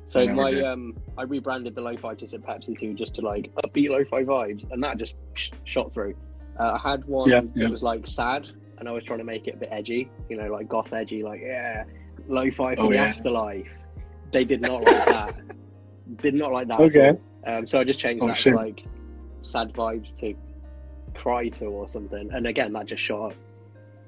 So 0.08 0.20
Never 0.24 0.36
my 0.36 0.50
did. 0.52 0.64
um, 0.64 0.96
I 1.18 1.22
rebranded 1.22 1.74
the 1.74 1.80
lo-fi 1.80 2.14
to 2.14 2.28
sip 2.28 2.42
Pepsi 2.42 2.78
to 2.78 2.94
just 2.94 3.14
to 3.16 3.22
like 3.22 3.50
upbeat 3.64 3.90
lo-fi 3.90 4.22
vibes, 4.22 4.70
and 4.70 4.82
that 4.84 4.98
just 4.98 5.16
shot 5.64 5.92
through. 5.92 6.14
Uh, 6.58 6.78
I 6.82 6.90
had 6.90 7.04
one 7.06 7.28
Yeah, 7.28 7.40
that 7.40 7.50
yeah. 7.56 7.68
was 7.68 7.82
like 7.82 8.06
sad, 8.06 8.46
and 8.78 8.88
I 8.88 8.92
was 8.92 9.04
trying 9.04 9.18
to 9.18 9.24
make 9.24 9.46
it 9.48 9.54
a 9.54 9.56
bit 9.58 9.68
edgy, 9.72 10.10
you 10.28 10.36
know, 10.36 10.50
like 10.52 10.68
goth 10.68 10.92
edgy, 10.92 11.22
like 11.22 11.40
yeah, 11.42 11.84
lo-fi 12.28 12.74
for 12.76 12.82
Oh, 12.82 12.88
the 12.88 12.94
yeah. 12.96 13.04
afterlife. 13.04 13.68
They 14.32 14.44
did 14.44 14.60
not 14.60 14.82
like 14.82 15.04
that. 15.06 15.34
did 16.22 16.34
not 16.34 16.52
like 16.52 16.68
that. 16.68 16.80
Okay. 16.80 17.12
Um, 17.46 17.66
so 17.66 17.80
I 17.80 17.84
just 17.84 17.98
changed 18.00 18.22
Oh, 18.22 18.28
that 18.28 18.36
shit. 18.36 18.52
to 18.52 18.58
like 18.58 18.84
sad 19.42 19.72
vibes 19.72 20.14
to 20.20 20.34
cry 21.14 21.48
to 21.50 21.66
or 21.66 21.88
something, 21.88 22.28
and 22.32 22.46
again 22.46 22.72
that 22.74 22.86
just 22.86 23.02
shot. 23.02 23.30
up. 23.32 23.34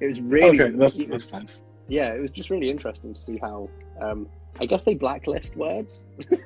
It 0.01 0.07
was 0.07 0.21
really 0.21 0.61
Okay, 0.61 0.77
that's 0.77 0.97
that's 0.97 1.33
nice. 1.33 1.63
yeah, 1.89 2.13
it 2.15 2.21
was 2.21 2.33
just 2.33 2.51
really 2.51 2.69
interesting 2.71 3.15
to 3.15 3.21
see 3.21 3.39
how. 3.39 3.69
Um, 4.01 4.29
I 4.61 4.67
guess 4.67 4.85
they 4.85 4.95
blacklist 4.95 5.57
words. 5.57 6.05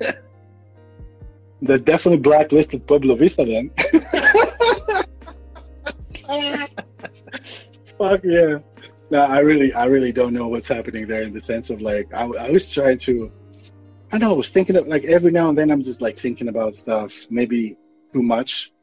They 1.65 1.79
definitely 1.79 2.19
blacklisted 2.19 2.85
Pueblo 2.87 3.15
Vista 3.15 3.45
then. 3.45 3.71
Fuck 8.03 8.25
yeah. 8.25 8.57
No, 9.11 9.21
I 9.21 9.39
really, 9.39 9.73
I 9.73 9.85
really 9.85 10.11
don't 10.11 10.33
know 10.33 10.49
what's 10.49 10.67
happening 10.67 11.07
there 11.07 11.21
in 11.21 11.31
the 11.31 11.39
sense 11.39 11.69
of 11.69 11.81
like, 11.81 12.13
I, 12.13 12.25
I 12.25 12.51
was 12.51 12.69
trying 12.69 12.99
to, 12.99 13.31
I 14.11 14.17
know, 14.17 14.31
I 14.31 14.33
was 14.33 14.49
thinking 14.49 14.75
of 14.75 14.87
like 14.87 15.05
every 15.05 15.31
now 15.31 15.47
and 15.47 15.57
then 15.57 15.71
I'm 15.71 15.81
just 15.81 16.01
like 16.01 16.19
thinking 16.19 16.49
about 16.49 16.75
stuff, 16.75 17.13
maybe 17.29 17.77
too 18.11 18.21
much. 18.21 18.73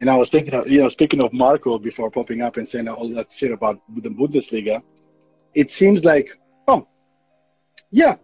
And 0.00 0.08
I 0.08 0.14
was 0.14 0.28
thinking 0.28 0.54
of, 0.54 0.68
you 0.68 0.80
know, 0.80 0.88
speaking 0.88 1.20
of 1.20 1.32
Marco 1.32 1.76
before 1.80 2.08
popping 2.08 2.40
up 2.40 2.56
and 2.56 2.68
saying 2.68 2.86
all 2.86 3.08
that 3.14 3.32
shit 3.32 3.50
about 3.50 3.82
the 3.96 4.10
Bundesliga, 4.10 4.80
it 5.54 5.72
seems 5.72 6.04
like, 6.04 6.28
oh, 6.68 6.86
yeah, 7.90 8.14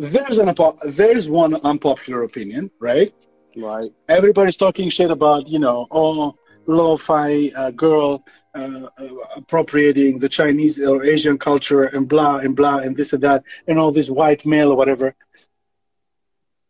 there's 0.00 0.38
an, 0.38 0.52
there's 0.84 1.28
one 1.28 1.54
unpopular 1.62 2.24
opinion, 2.24 2.72
right? 2.80 3.14
Right. 3.56 3.90
everybody's 4.10 4.58
talking 4.58 4.90
shit 4.90 5.10
about 5.10 5.48
you 5.48 5.58
know 5.58 5.86
oh 5.90 6.34
lo-fi 6.66 7.50
uh, 7.56 7.70
girl 7.70 8.22
uh, 8.56 8.88
uh, 9.02 9.08
appropriating 9.40 10.18
the 10.24 10.28
chinese 10.38 10.74
or 10.90 11.04
asian 11.14 11.36
culture 11.48 11.84
and 11.94 12.08
blah 12.12 12.36
and 12.44 12.52
blah 12.56 12.78
and 12.84 12.96
this 12.96 13.12
and 13.14 13.22
that 13.22 13.40
and 13.68 13.78
all 13.78 13.92
this 13.92 14.08
white 14.20 14.42
male 14.46 14.70
or 14.72 14.76
whatever 14.76 15.08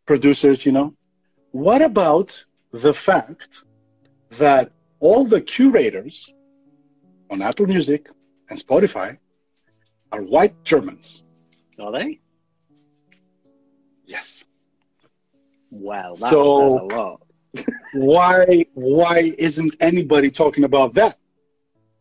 producers, 0.07 0.65
you 0.65 0.71
know. 0.71 0.93
What 1.51 1.81
about 1.83 2.29
the 2.71 2.93
fact 2.93 3.63
that 4.31 4.71
all 4.99 5.25
the 5.25 5.41
curators 5.41 6.33
on 7.29 7.41
Apple 7.43 7.67
Music 7.67 8.09
and 8.49 8.57
Spotify 8.57 9.17
are 10.11 10.23
white 10.23 10.55
Germans? 10.63 11.23
Are 11.79 11.91
they? 11.91 12.19
Yes. 14.05 14.45
Wow, 15.69 16.15
that 16.19 16.31
So- 16.31 16.69
says 16.69 16.79
a 16.79 16.83
lot. 16.83 17.21
why 17.93 18.65
why 18.73 19.33
isn't 19.37 19.73
anybody 19.79 20.29
talking 20.29 20.63
about 20.63 20.93
that? 20.93 21.17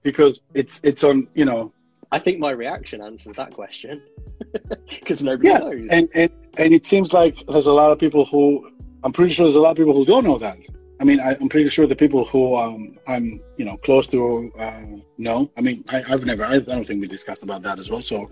Because 0.07 0.41
it's 0.55 0.81
it's 0.85 1.03
on 1.03 1.17
you 1.35 1.45
know 1.45 1.73
I 2.13 2.19
think 2.25 2.39
my 2.39 2.53
reaction 2.65 3.03
answers 3.03 3.35
that 3.37 3.53
question 3.53 4.03
because 5.01 5.23
nobody 5.23 5.49
yeah 5.49 5.59
knows. 5.59 5.89
and, 5.91 6.09
and 6.15 6.31
and 6.59 6.73
it 6.79 6.85
seems 6.87 7.13
like 7.13 7.35
there's 7.49 7.67
a 7.67 7.73
lot 7.73 7.91
of 7.91 7.99
people 7.99 8.25
who 8.25 8.71
I'm 9.03 9.13
pretty 9.13 9.33
sure 9.35 9.47
there's 9.47 9.57
a 9.57 9.61
lot 9.61 9.73
of 9.73 9.77
people 9.77 9.95
who 9.95 10.07
don't 10.13 10.25
know 10.31 10.39
that. 10.39 10.59
I 11.01 11.05
mean 11.05 11.19
I, 11.19 11.31
I'm 11.41 11.49
pretty 11.49 11.69
sure 11.69 11.87
the 11.87 12.01
people 12.05 12.25
who 12.25 12.57
um, 12.57 12.97
I'm 13.09 13.41
you 13.59 13.65
know 13.65 13.77
close 13.79 14.07
to 14.15 14.53
uh, 14.67 14.87
know. 15.19 15.51
I 15.59 15.61
mean 15.61 15.85
I, 15.89 16.05
I've 16.11 16.25
never 16.25 16.45
I, 16.45 16.55
I 16.55 16.59
don't 16.61 16.87
think 16.87 17.01
we 17.01 17.09
discussed 17.09 17.43
about 17.43 17.63
that 17.63 17.79
as 17.81 17.91
well. 17.91 18.03
So 18.13 18.31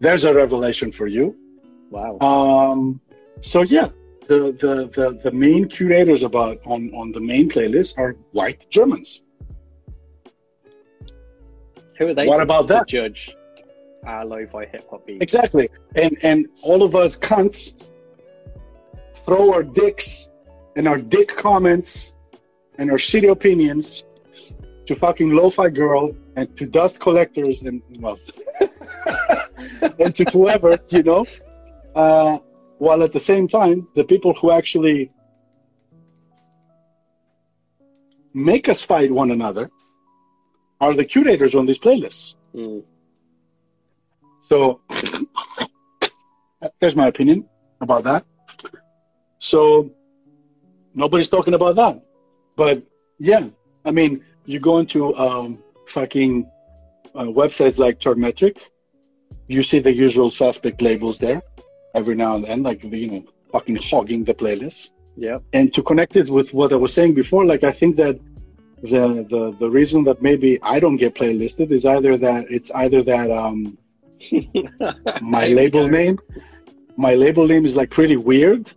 there's 0.00 0.24
a 0.24 0.34
revelation 0.34 0.90
for 0.90 1.06
you. 1.06 1.36
wow. 1.90 2.18
Um, 2.18 3.00
so 3.40 3.62
yeah, 3.62 3.88
the, 4.28 4.38
the 4.62 4.74
the 4.96 5.06
the 5.24 5.30
main 5.30 5.68
curators 5.68 6.22
about 6.24 6.58
on 6.66 6.92
on 6.94 7.12
the 7.12 7.20
main 7.20 7.48
playlist 7.48 7.98
are 7.98 8.12
white 8.32 8.68
Germans. 8.70 9.22
Who 11.98 12.08
are 12.08 12.14
they? 12.14 12.26
what 12.26 12.40
about 12.40 12.68
that? 12.68 12.88
Judge 12.88 13.34
our 14.06 14.24
lo-fi 14.24 14.66
hip 14.66 14.88
hop 14.90 15.06
beat. 15.06 15.22
Exactly. 15.22 15.68
And 15.94 16.16
and 16.22 16.46
all 16.62 16.82
of 16.82 16.94
us 16.94 17.16
cunts 17.16 17.74
throw 19.24 19.52
our 19.52 19.62
dicks 19.62 20.28
and 20.76 20.86
our 20.86 20.98
dick 20.98 21.28
comments 21.36 22.14
and 22.78 22.90
our 22.90 22.98
shitty 22.98 23.30
opinions 23.30 24.04
to 24.86 24.94
fucking 24.94 25.32
lo-fi 25.32 25.70
girl 25.70 26.14
and 26.36 26.54
to 26.56 26.66
dust 26.66 27.00
collectors 27.00 27.62
and 27.62 27.80
well 28.00 28.18
and 29.98 30.14
to 30.16 30.24
whoever, 30.32 30.78
you 30.88 31.02
know. 31.02 31.24
Uh, 31.94 32.38
while 32.78 33.02
at 33.02 33.12
the 33.12 33.20
same 33.20 33.46
time, 33.46 33.86
the 33.94 34.04
people 34.04 34.34
who 34.34 34.50
actually 34.50 35.10
make 38.34 38.68
us 38.68 38.82
fight 38.82 39.10
one 39.12 39.30
another 39.30 39.70
are 40.84 40.94
the 40.94 41.04
curators 41.14 41.54
on 41.54 41.64
these 41.68 41.80
playlists. 41.86 42.36
Mm. 42.54 42.82
So 44.48 44.80
there's 46.80 46.96
my 47.02 47.08
opinion 47.08 47.38
about 47.80 48.02
that. 48.04 48.22
So 49.38 49.90
nobody's 50.94 51.30
talking 51.36 51.54
about 51.54 51.74
that. 51.76 51.94
But 52.56 52.76
yeah, 53.18 53.44
I 53.84 53.90
mean, 53.98 54.12
you 54.44 54.58
go 54.60 54.74
into 54.82 55.00
um, 55.16 55.48
fucking 55.88 56.32
uh, 57.14 57.30
websites 57.40 57.78
like 57.78 57.98
Chartmetric, 58.04 58.56
you 59.48 59.62
see 59.62 59.78
the 59.78 59.94
usual 60.06 60.30
suspect 60.30 60.82
labels 60.82 61.18
there 61.18 61.40
every 61.94 62.14
now 62.14 62.34
and 62.36 62.44
then, 62.44 62.62
like, 62.62 62.84
you 62.84 63.10
know, 63.10 63.24
fucking 63.52 63.76
hogging 63.76 64.24
the 64.24 64.34
playlist. 64.34 64.90
Yeah. 65.16 65.38
And 65.52 65.72
to 65.74 65.82
connect 65.82 66.16
it 66.16 66.28
with 66.28 66.52
what 66.52 66.72
I 66.72 66.76
was 66.76 66.92
saying 66.92 67.14
before, 67.14 67.44
like, 67.52 67.64
I 67.64 67.72
think 67.72 67.96
that 67.96 68.18
the, 68.92 69.26
the, 69.32 69.42
the 69.58 69.70
reason 69.70 70.04
that 70.04 70.20
maybe 70.28 70.50
I 70.62 70.76
don't 70.78 70.96
get 70.96 71.14
playlisted 71.14 71.68
is 71.72 71.82
either 71.86 72.16
that 72.26 72.46
it's 72.50 72.70
either 72.82 73.02
that 73.12 73.30
um, 73.30 73.78
my 75.20 75.46
label 75.48 75.88
name 75.88 76.18
my 76.96 77.14
label 77.14 77.46
name 77.46 77.64
is 77.66 77.74
like 77.76 77.90
pretty 77.90 78.16
weird 78.16 78.70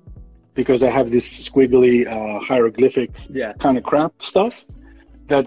because 0.55 0.81
i 0.81 0.89
have 0.89 1.07
this 1.11 1.25
squiggly 1.47 1.95
uh, 2.15 2.39
hieroglyphic 2.49 3.11
Yeah. 3.29 3.53
kind 3.65 3.77
of 3.77 3.83
crap 3.83 4.13
stuff 4.31 4.65
that 5.31 5.45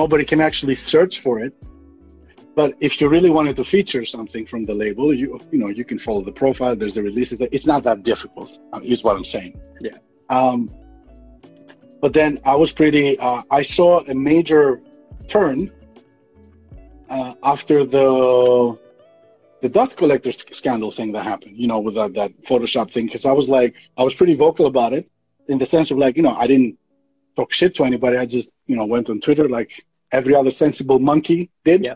nobody 0.00 0.24
can 0.24 0.40
actually 0.40 0.74
search 0.74 1.20
for 1.20 1.34
it 1.46 1.52
but 2.54 2.74
if 2.80 2.92
you 3.00 3.08
really 3.08 3.30
wanted 3.38 3.54
to 3.60 3.64
feature 3.64 4.04
something 4.16 4.44
from 4.46 4.64
the 4.64 4.74
label 4.84 5.06
you 5.14 5.38
you 5.52 5.58
know 5.62 5.68
you 5.68 5.84
can 5.84 5.98
follow 6.06 6.22
the 6.30 6.32
profile 6.42 6.74
there's 6.74 6.94
the 6.94 7.02
releases 7.02 7.36
it's 7.56 7.66
not 7.66 7.82
that 7.88 8.02
difficult 8.02 8.50
uh, 8.72 8.80
is 8.82 9.04
what 9.04 9.14
i'm 9.18 9.24
saying 9.36 9.52
Yeah. 9.80 9.90
um, 10.36 10.58
but 12.00 12.12
then 12.12 12.38
i 12.44 12.54
was 12.54 12.72
pretty 12.72 13.18
uh, 13.18 13.42
i 13.50 13.62
saw 13.62 14.00
a 14.06 14.14
major 14.14 14.80
turn 15.28 15.70
uh, 17.10 17.34
after 17.42 17.84
the 17.84 18.78
the 19.60 19.68
dust 19.68 19.96
collector 19.96 20.30
scandal 20.32 20.92
thing 20.92 21.10
that 21.12 21.24
happened, 21.24 21.56
you 21.56 21.66
know, 21.66 21.80
with 21.80 21.94
that, 21.94 22.14
that 22.14 22.30
Photoshop 22.44 22.92
thing. 22.92 23.06
Because 23.06 23.26
I 23.26 23.32
was 23.32 23.48
like, 23.48 23.74
I 23.96 24.04
was 24.04 24.14
pretty 24.14 24.36
vocal 24.36 24.66
about 24.66 24.92
it 24.92 25.10
in 25.48 25.58
the 25.58 25.66
sense 25.66 25.90
of 25.90 25.98
like, 25.98 26.16
you 26.16 26.22
know, 26.22 26.34
I 26.36 26.46
didn't 26.46 26.78
talk 27.34 27.52
shit 27.52 27.74
to 27.76 27.84
anybody. 27.84 28.16
I 28.18 28.26
just, 28.26 28.52
you 28.66 28.76
know, 28.76 28.86
went 28.86 29.10
on 29.10 29.20
Twitter 29.20 29.48
like 29.48 29.70
every 30.12 30.34
other 30.34 30.52
sensible 30.52 30.98
monkey 31.00 31.50
did 31.64 31.84
Yeah. 31.84 31.94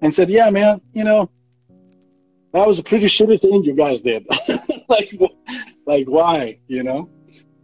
and 0.00 0.12
said, 0.12 0.28
yeah, 0.28 0.50
man, 0.50 0.80
you 0.92 1.04
know, 1.04 1.30
that 2.52 2.66
was 2.66 2.80
a 2.80 2.82
pretty 2.82 3.06
shitty 3.06 3.40
thing 3.40 3.62
you 3.62 3.74
guys 3.74 4.02
did. 4.02 4.26
like, 4.88 5.12
like 5.86 6.06
why, 6.08 6.58
you 6.66 6.82
know? 6.82 7.08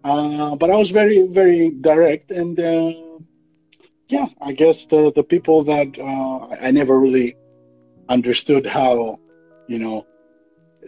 Uh, 0.09 0.55
but 0.57 0.71
I 0.71 0.77
was 0.77 0.91
very, 0.91 1.27
very 1.27 1.69
direct 1.69 2.31
and, 2.31 2.59
uh, 2.59 2.93
yeah, 4.09 4.27
I 4.41 4.53
guess 4.53 4.87
the, 4.87 5.13
the 5.13 5.23
people 5.23 5.63
that 5.65 5.91
uh, 5.99 6.39
I 6.67 6.71
never 6.71 6.99
really 6.99 7.37
understood 8.09 8.65
how, 8.65 9.21
you 9.67 9.79
know, 9.79 10.07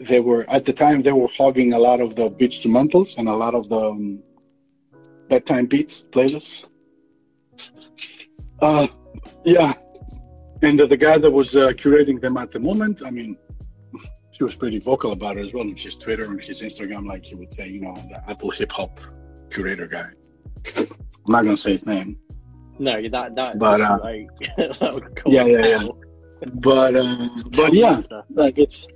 they 0.01 0.21
were 0.21 0.49
at 0.49 0.65
the 0.65 0.73
time 0.73 1.03
they 1.03 1.13
were 1.13 1.29
hogging 1.29 1.75
a 1.75 1.79
lot 1.79 2.01
of 2.01 2.17
the 2.17 2.31
beats 2.31 2.57
instrumentals 2.57 3.19
and 3.19 3.29
a 3.29 3.37
lot 3.45 3.55
of 3.55 3.69
the 3.69 3.83
um, 3.91 4.23
bedtime 5.29 5.67
beats 5.67 6.07
playlists. 6.11 6.69
Uh, 8.63 8.87
yeah, 9.45 9.75
and 10.63 10.81
the, 10.81 10.87
the 10.87 10.97
guy 10.97 11.19
that 11.19 11.31
was 11.31 11.57
uh, 11.57 11.69
curating 11.83 12.19
them 12.21 12.39
at 12.39 12.53
the 12.53 12.59
moment, 12.59 13.03
I 13.05 13.11
mean, 13.11 13.37
he 14.41 14.45
was 14.45 14.55
pretty 14.55 14.79
vocal 14.79 15.13
about 15.13 15.37
it 15.37 15.45
as 15.45 15.53
well 15.53 15.65
on 15.65 15.77
his 15.77 15.97
Twitter 15.97 16.25
and 16.25 16.41
his 16.41 16.63
Instagram. 16.63 17.07
Like 17.07 17.27
he 17.27 17.35
would 17.35 17.53
say, 17.53 17.69
you 17.69 17.83
know, 17.83 17.95
the 18.09 18.19
Apple 18.27 18.51
hip 18.51 18.73
hop 18.73 18.99
curator 19.53 19.87
guy. 19.87 20.09
I'm 20.77 20.87
not 21.29 21.45
gonna 21.45 21.59
say 21.59 21.73
his 21.73 21.85
name, 21.85 22.19
No, 22.79 23.07
that 23.11 23.37
that. 23.37 23.59
But, 23.59 23.83
uh, 23.83 23.99
like, 24.03 24.29
that 24.57 25.21
yeah, 25.27 25.45
yeah, 25.45 25.67
yeah. 25.67 25.89
but 26.55 26.97
uh, 26.97 27.29
but 27.51 27.75
yeah, 27.75 28.01
like 28.31 28.59
it's 28.59 28.89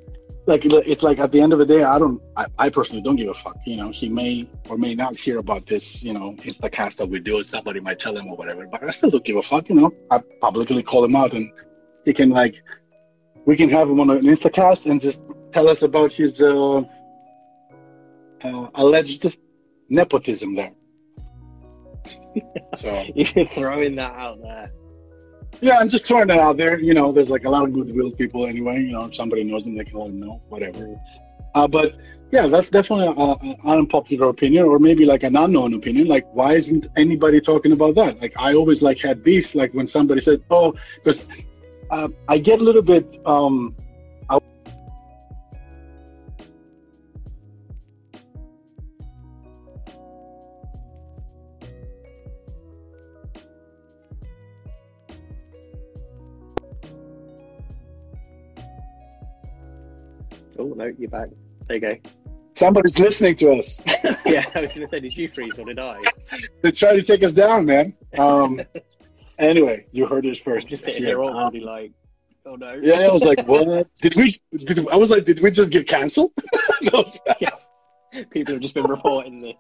like 0.47 0.65
it's 0.65 1.03
like 1.03 1.19
at 1.19 1.31
the 1.31 1.41
end 1.41 1.55
of 1.55 1.59
the 1.59 1.65
day 1.65 1.83
i 1.85 1.99
don't 1.99 2.21
I, 2.37 2.45
I 2.59 2.69
personally 2.69 3.01
don't 3.01 3.17
give 3.17 3.31
a 3.31 3.35
fuck 3.35 3.57
you 3.65 3.79
know 3.79 3.89
he 3.89 4.11
may 4.11 4.47
or 4.69 4.77
may 4.77 4.95
not 4.95 5.17
hear 5.17 5.39
about 5.39 5.65
this 5.67 6.05
you 6.05 6.13
know 6.13 6.35
instacast 6.41 6.97
that 6.97 7.09
we 7.09 7.19
do 7.19 7.43
somebody 7.43 7.81
might 7.81 7.99
tell 7.99 8.15
him 8.15 8.27
or 8.29 8.37
whatever 8.37 8.67
but 8.67 8.85
i 8.85 8.91
still 8.91 9.09
don't 9.09 9.25
give 9.25 9.37
a 9.37 9.43
fuck 9.43 9.71
you 9.71 9.75
know 9.75 9.91
i 10.11 10.21
publicly 10.43 10.83
call 10.83 11.03
him 11.03 11.17
out 11.17 11.33
and 11.33 11.51
he 12.05 12.13
can 12.13 12.29
like 12.29 12.57
we 13.47 13.57
can 13.57 13.71
have 13.71 13.89
him 13.89 14.01
on 14.01 14.11
an 14.11 14.21
instacast 14.23 14.85
and 14.85 15.01
just 15.01 15.23
tell 15.55 15.69
us 15.69 15.83
about 15.83 16.11
his 16.13 16.43
uh, 16.43 16.83
uh 18.47 18.67
alleged 18.75 19.25
nepotism 19.89 20.55
there 20.55 20.75
so 22.75 23.05
You're 23.15 23.47
throwing 23.47 23.97
that 23.97 24.15
out 24.15 24.41
there. 24.43 24.73
yeah, 25.61 25.79
I'm 25.79 25.89
just 25.89 26.07
throwing 26.07 26.29
that 26.29 26.39
out 26.39 26.57
there. 26.57 26.79
You 26.79 26.95
know, 26.95 27.13
there's 27.13 27.31
like 27.31 27.45
a 27.45 27.51
lot 27.51 27.65
of 27.65 27.73
goodwill 27.73 28.11
people 28.13 28.47
anyway. 28.47 28.83
You 28.83 28.93
know, 28.93 29.05
if 29.07 29.15
somebody 29.15 29.45
knows 29.45 29.65
them, 29.65 29.77
they 29.77 29.85
can 29.85 29.99
let 29.99 30.09
them 30.09 30.21
know, 30.21 30.43
whatever. 30.49 30.97
Uh, 31.55 31.69
but 31.69 31.95
yeah, 32.33 32.47
that's 32.49 32.71
definitely 32.71 33.07
an 33.17 33.57
unpopular 33.65 34.29
opinion, 34.29 34.65
or 34.65 34.79
maybe 34.79 35.05
like 35.05 35.23
an 35.23 35.37
unknown 35.37 35.75
opinion. 35.75 36.09
Like, 36.09 36.27
why 36.33 36.55
isn't 36.55 36.87
anybody 36.97 37.41
talking 37.41 37.73
about 37.73 37.95
that? 37.95 38.21
Like, 38.21 38.33
I 38.37 38.55
always 38.55 38.83
like 38.83 38.99
had 38.99 39.23
beef. 39.23 39.55
Like 39.55 39.73
when 39.73 39.87
somebody 39.87 40.21
said, 40.21 40.43
"Oh," 40.51 40.75
because 40.97 41.27
uh, 41.91 42.09
I 42.29 42.39
get 42.39 42.61
a 42.61 42.65
little 42.65 42.83
bit. 42.83 43.19
Um, 43.25 43.77
Oh 60.59 60.73
no, 60.77 60.93
you're 60.99 61.11
back. 61.11 61.29
There 61.67 61.77
you 61.77 61.81
go. 61.81 61.97
somebody's 62.55 62.99
listening 62.99 63.37
to 63.37 63.53
us. 63.53 63.83
Yeah, 64.27 64.47
I 64.55 64.63
was 64.63 64.73
going 64.73 64.87
to 64.87 64.89
say, 64.89 65.01
did 65.01 65.15
you 65.15 65.29
freeze 65.29 65.59
or 65.59 65.67
did 65.67 65.79
I? 65.79 66.01
They're 66.63 66.73
trying 66.73 66.97
to 66.97 67.03
take 67.03 67.23
us 67.23 67.35
down, 67.35 67.67
man. 67.67 67.95
Um, 68.17 68.59
anyway, 69.39 69.87
you 69.93 70.07
heard 70.07 70.25
it 70.25 70.39
first. 70.43 70.69
Just 70.69 70.85
sitting 70.85 71.05
here. 71.05 71.23
Um, 71.23 71.37
awkwardly, 71.37 71.61
like, 71.61 71.93
oh 72.47 72.57
no. 72.57 72.73
Yeah, 72.83 73.01
I 73.01 73.13
was 73.13 73.23
like, 73.23 73.47
what? 73.47 73.93
Did 73.97 74.17
we? 74.17 74.31
Did, 74.53 74.89
I 74.89 74.97
was 74.97 75.11
like, 75.11 75.27
did 75.27 75.41
we 75.41 75.51
just 75.51 75.71
get 75.71 75.87
was 76.93 77.21
fast. 77.27 77.39
Yes. 77.41 77.71
People 78.31 78.55
have 78.55 78.63
just 78.63 78.75
been 78.75 78.85
reporting 78.87 79.37
this. 79.37 79.55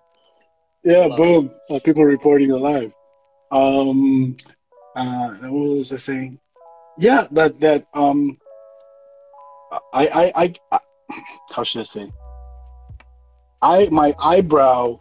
Yeah, 0.82 1.06
Live. 1.06 1.16
boom. 1.18 1.50
Uh, 1.68 1.78
people 1.80 2.04
reporting 2.04 2.50
it 2.50 2.54
live. 2.54 2.94
Um, 3.52 4.36
uh, 4.96 5.28
what 5.34 5.76
was 5.76 5.92
I 5.92 5.96
saying? 5.96 6.38
Yeah, 6.98 7.26
that 7.32 7.60
that 7.60 7.86
um, 7.92 8.38
I 9.92 10.32
I 10.36 10.54
I, 10.70 10.78
how 11.50 11.64
should 11.64 11.80
I 11.80 11.84
say? 11.84 12.12
I 13.62 13.88
my 13.90 14.14
eyebrow 14.18 14.98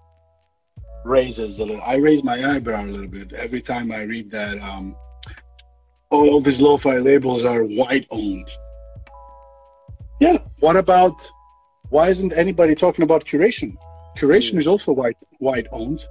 raises 1.06 1.60
a 1.60 1.66
little. 1.66 1.82
I 1.82 1.96
raise 1.96 2.24
my 2.24 2.56
eyebrow 2.56 2.86
a 2.86 2.88
little 2.88 3.08
bit 3.08 3.34
every 3.34 3.62
time 3.62 3.92
I 3.92 4.04
read 4.04 4.32
that. 4.32 4.60
Um, 4.60 4.96
all 6.10 6.40
these 6.42 6.62
lo-fi 6.62 6.98
labels 7.00 7.44
are 7.44 7.64
white 7.64 8.08
owned. 8.12 8.50
Yeah. 10.20 10.38
What 10.60 10.76
about? 10.76 11.30
Why 11.90 12.10
isn't 12.10 12.34
anybody 12.34 12.76
talking 12.76 13.04
about 13.04 13.26
curation? 13.26 13.76
Curation 14.18 14.58
is 14.60 14.68
also 14.68 14.92
white 14.92 15.18
white 15.40 15.68
owned, 15.72 16.06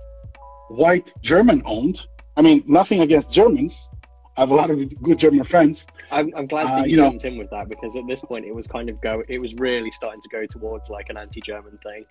white 0.68 1.12
German 1.22 1.62
owned. 1.64 2.06
I 2.36 2.42
mean, 2.42 2.62
nothing 2.66 3.00
against 3.00 3.32
Germans. 3.32 3.90
I 4.36 4.40
have 4.40 4.50
a 4.50 4.54
lot 4.54 4.70
of 4.70 5.02
good 5.02 5.18
German 5.18 5.44
friends. 5.44 5.86
I'm, 6.10 6.32
I'm 6.36 6.46
glad 6.46 6.66
Uh, 6.66 6.76
that 6.78 6.86
you, 6.86 6.92
you 6.92 6.96
know- 6.96 7.10
jumped 7.10 7.24
in 7.24 7.36
with 7.36 7.50
that 7.50 7.68
because 7.68 7.94
at 7.96 8.06
this 8.06 8.20
point 8.22 8.46
it 8.46 8.54
was 8.54 8.66
kind 8.66 8.88
of 8.88 9.00
go. 9.02 9.22
It 9.28 9.40
was 9.40 9.54
really 9.54 9.90
starting 9.90 10.22
to 10.22 10.28
go 10.30 10.46
towards 10.46 10.88
like 10.88 11.10
an 11.10 11.16
anti-German 11.18 11.78
thing. 11.82 12.06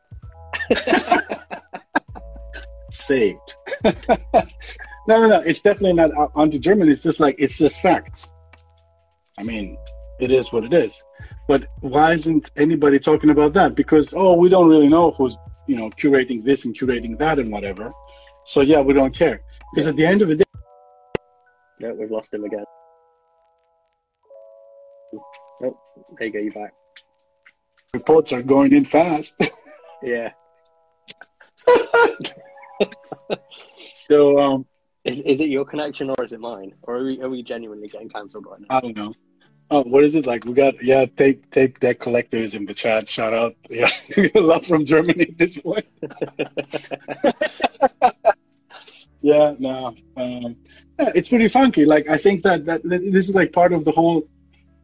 Saved. 2.92 3.56
no, 3.84 3.92
no, 5.08 5.28
no. 5.28 5.40
It's 5.40 5.62
definitely 5.62 5.94
not 5.94 6.12
uh, 6.16 6.28
anti-German. 6.40 6.90
It's 6.90 7.02
just 7.02 7.20
like 7.20 7.36
it's 7.40 7.58
just 7.58 7.82
facts. 7.82 8.30
I 9.40 9.44
mean, 9.44 9.78
it 10.20 10.30
is 10.30 10.52
what 10.52 10.64
it 10.64 10.74
is. 10.74 11.02
But 11.48 11.68
why 11.80 12.14
isn't 12.14 12.52
anybody 12.58 13.00
talking 13.00 13.32
about 13.32 13.54
that? 13.54 13.76
Because 13.76 14.14
oh, 14.16 14.36
we 14.36 14.50
don't 14.50 14.70
really 14.70 14.90
know 14.90 15.12
who's 15.12 15.38
you 15.68 15.76
know 15.76 15.90
curating 15.92 16.44
this 16.44 16.66
and 16.66 16.78
curating 16.78 17.18
that 17.18 17.40
and 17.40 17.52
whatever. 17.52 17.92
So 18.46 18.62
yeah, 18.62 18.82
we 18.82 18.94
don't 18.94 19.16
care. 19.16 19.42
Because 19.74 19.88
at 19.88 19.96
the 19.96 20.06
end 20.06 20.22
of 20.22 20.28
the 20.28 20.36
day. 20.36 20.44
No, 21.82 21.94
we've 21.96 22.12
lost 22.12 22.32
him 22.32 22.44
again. 22.44 22.64
Oh, 25.64 25.78
there 26.18 26.28
you 26.28 26.34
go. 26.34 26.40
You 26.40 26.52
back? 26.52 26.74
reports 27.94 28.32
are 28.32 28.42
going 28.42 28.74
in 28.74 28.86
fast. 28.86 29.42
Yeah. 30.04 30.32
so 33.94 34.40
um, 34.40 34.66
Is, 35.06 35.20
is 35.20 35.42
it 35.42 35.50
your 35.50 35.64
connection 35.64 36.10
or 36.10 36.24
is 36.24 36.34
it 36.34 36.40
mine? 36.40 36.74
Or 36.82 36.98
are 36.98 37.04
we, 37.04 37.22
are 37.22 37.30
we 37.30 37.44
genuinely 37.44 37.88
getting 37.88 38.10
cancelled 38.10 38.48
right 38.50 38.60
now? 38.62 38.66
I 38.72 38.82
don't 38.82 38.98
know. 38.98 39.14
Oh, 39.70 39.84
what 39.84 40.04
is 40.04 40.16
it 40.16 40.26
like? 40.26 40.44
We 40.46 40.54
got 40.54 40.84
yeah, 40.84 41.06
take 41.06 41.52
take 41.52 41.80
that 41.82 42.00
collectors 42.00 42.56
in 42.56 42.66
the 42.66 42.74
chat. 42.74 43.08
Shout 43.08 43.32
out, 43.32 43.56
yeah, 43.70 43.92
a 44.34 44.40
lot 44.40 44.66
from 44.66 44.86
Germany 44.88 45.28
at 45.30 45.38
this 45.38 45.60
point. 45.60 45.86
Yeah, 49.22 49.56
no, 49.60 49.96
um, 50.18 50.56
yeah, 51.00 51.12
it's 51.16 51.30
pretty 51.30 51.48
funky. 51.48 51.86
Like 51.86 52.08
I 52.08 52.18
think 52.18 52.44
that, 52.44 52.66
that 52.66 52.82
this 52.84 53.30
is 53.30 53.36
like 53.36 53.52
part 53.54 53.74
of 53.74 53.86
the 53.86 53.92
whole, 53.92 54.28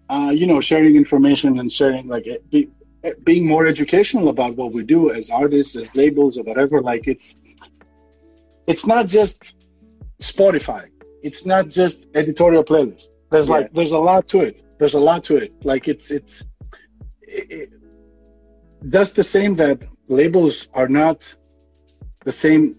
uh, 0.09 0.31
you 0.33 0.45
know, 0.47 0.59
sharing 0.61 0.95
information 0.95 1.59
and 1.59 1.71
sharing 1.71 2.07
like 2.07 2.27
it, 2.27 2.49
be, 2.49 2.69
it 3.03 3.23
being 3.23 3.45
more 3.47 3.67
educational 3.67 4.29
about 4.29 4.55
what 4.55 4.73
we 4.73 4.83
do 4.83 5.11
as 5.11 5.29
artists, 5.29 5.75
as 5.75 5.95
labels, 5.95 6.37
or 6.37 6.43
whatever. 6.43 6.81
Like 6.81 7.07
it's 7.07 7.37
it's 8.67 8.85
not 8.85 9.07
just 9.07 9.55
Spotify. 10.21 10.89
It's 11.23 11.45
not 11.45 11.69
just 11.69 12.07
editorial 12.15 12.63
playlist. 12.63 13.07
There's 13.31 13.47
Yeah. 13.47 13.55
like 13.55 13.73
there's 13.73 13.91
a 13.91 13.99
lot 13.99 14.27
to 14.29 14.41
it. 14.41 14.63
There's 14.79 14.93
a 14.93 14.99
lot 14.99 15.23
to 15.25 15.37
it. 15.37 15.53
Like 15.63 15.87
it's 15.87 16.11
it's 16.11 16.47
it, 17.21 17.51
it, 17.51 17.69
that's 18.83 19.11
the 19.11 19.23
same 19.23 19.55
that 19.55 19.83
labels 20.07 20.69
are 20.73 20.87
not 20.87 21.17
the 22.23 22.31
same 22.31 22.77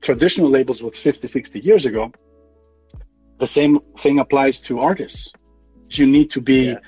traditional 0.00 0.48
labels 0.48 0.82
with 0.82 0.96
50 0.96 1.28
60 1.28 1.60
years 1.60 1.86
ago 1.86 2.10
the 3.38 3.46
same 3.46 3.80
thing 3.98 4.18
applies 4.18 4.60
to 4.60 4.80
artists. 4.80 5.32
You 5.90 6.06
need 6.06 6.30
to 6.32 6.40
be 6.42 6.60
Yeah. 6.72 6.78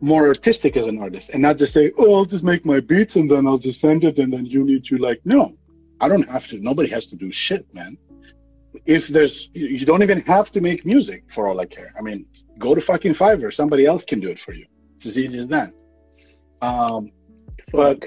more 0.00 0.26
artistic 0.28 0.76
as 0.76 0.86
an 0.86 0.98
artist 1.00 1.30
and 1.32 1.40
not 1.42 1.56
just 1.58 1.72
say 1.72 1.90
oh 1.98 2.10
i'll 2.14 2.24
just 2.34 2.44
make 2.52 2.62
my 2.72 2.78
beats 2.90 3.14
and 3.16 3.26
then 3.30 3.46
i'll 3.48 3.58
just 3.68 3.80
send 3.80 4.04
it 4.04 4.16
and 4.22 4.30
then 4.32 4.44
you 4.54 4.60
need 4.70 4.84
to 4.90 4.96
like 4.98 5.20
no 5.24 5.42
i 6.02 6.06
don't 6.08 6.28
have 6.34 6.46
to. 6.50 6.58
Nobody 6.70 6.88
has 6.96 7.04
to 7.12 7.16
do 7.16 7.28
shit 7.32 7.64
man. 7.78 7.92
If 8.96 9.02
there's 9.14 9.36
you 9.54 9.86
don't 9.90 10.02
even 10.06 10.20
have 10.34 10.48
to 10.54 10.60
make 10.68 10.80
music 10.94 11.20
for 11.34 11.42
all 11.48 11.58
i 11.64 11.66
care. 11.76 11.90
I 11.98 12.00
mean 12.08 12.20
go 12.66 12.70
to 12.74 12.80
fucking 12.90 13.14
fiverr. 13.14 13.50
Somebody 13.60 13.84
else 13.92 14.04
can 14.10 14.20
do 14.20 14.28
it 14.34 14.40
for 14.46 14.52
you. 14.60 14.66
It's 14.96 15.06
as 15.10 15.16
easy 15.24 15.38
as 15.44 15.48
that. 15.56 15.70
Um 16.68 17.02
Fuck. 17.72 18.00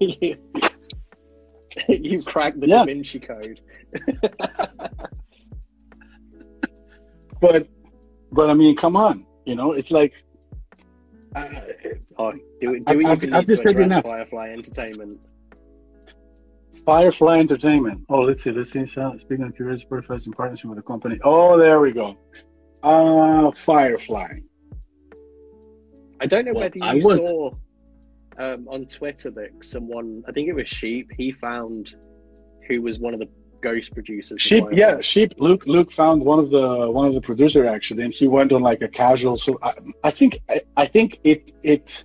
you, 0.00 0.36
you 1.88 2.22
cracked 2.22 2.60
the 2.60 2.68
Yeah. 2.68 2.78
Da 2.78 2.84
Vinci 2.86 3.18
Code. 3.20 3.60
but 7.40 7.68
but 8.32 8.50
i 8.50 8.54
mean 8.54 8.74
come 8.76 8.96
on 8.96 9.24
you 9.46 9.54
know 9.54 9.72
it's 9.72 9.90
like 9.90 10.12
uh, 11.36 11.44
Oh, 12.20 12.32
do, 12.32 12.40
do 12.60 12.98
we 12.98 13.04
I've- 13.06 13.26
even 13.26 13.32
I've 13.34 13.46
need 13.46 13.50
just 13.50 13.62
to 13.62 13.68
said 13.68 13.80
address 13.80 13.86
enough. 13.92 14.02
Firefly 14.04 14.48
Entertainment? 14.48 15.32
Firefly 16.84 17.38
Entertainment. 17.38 18.00
Oh, 18.08 18.22
let's 18.22 18.42
see. 18.42 18.50
Let's 18.50 18.72
see. 18.72 18.86
So, 18.86 19.14
speaking 19.20 19.44
of 19.44 19.54
curious, 19.54 19.84
Firefly 19.84 20.16
is 20.16 20.26
in 20.26 20.32
partnership 20.32 20.70
with 20.70 20.78
the 20.78 20.82
company. 20.82 21.20
Oh, 21.22 21.56
there 21.56 21.78
we 21.80 21.92
go. 21.92 22.16
Uh, 22.82 23.52
Firefly. 23.52 24.40
I 26.20 26.26
don't 26.26 26.44
know 26.44 26.54
Well, 26.54 26.62
whether 26.62 26.78
you 26.78 26.84
I 26.84 26.94
was- 26.96 27.20
saw 27.20 27.52
um, 28.38 28.68
on 28.68 28.86
Twitter 28.86 29.30
that 29.30 29.50
someone, 29.62 30.22
I 30.28 30.32
think 30.32 30.48
it 30.48 30.54
was 30.54 30.68
Sheep, 30.68 31.10
he 31.16 31.32
found 31.32 31.94
who 32.66 32.82
was 32.82 32.98
one 32.98 33.14
of 33.14 33.20
the 33.20 33.28
ghost 33.60 33.92
producers. 33.92 34.40
Sheep. 34.40 34.64
Yeah, 34.72 35.00
Sheep. 35.00 35.34
Luke. 35.38 35.64
Luke 35.66 35.92
found 35.92 36.22
one 36.24 36.38
of 36.38 36.50
the 36.50 36.90
one 36.90 37.06
of 37.06 37.14
the 37.14 37.20
producer 37.20 37.66
actually, 37.66 38.04
and 38.04 38.12
he 38.12 38.28
went 38.28 38.52
on 38.52 38.62
like 38.62 38.82
a 38.82 38.88
casual. 38.88 39.38
So 39.38 39.58
I, 39.62 39.72
I 40.04 40.10
think 40.10 40.38
I, 40.48 40.60
I 40.76 40.86
think 40.86 41.20
it 41.24 41.52
it 41.62 42.04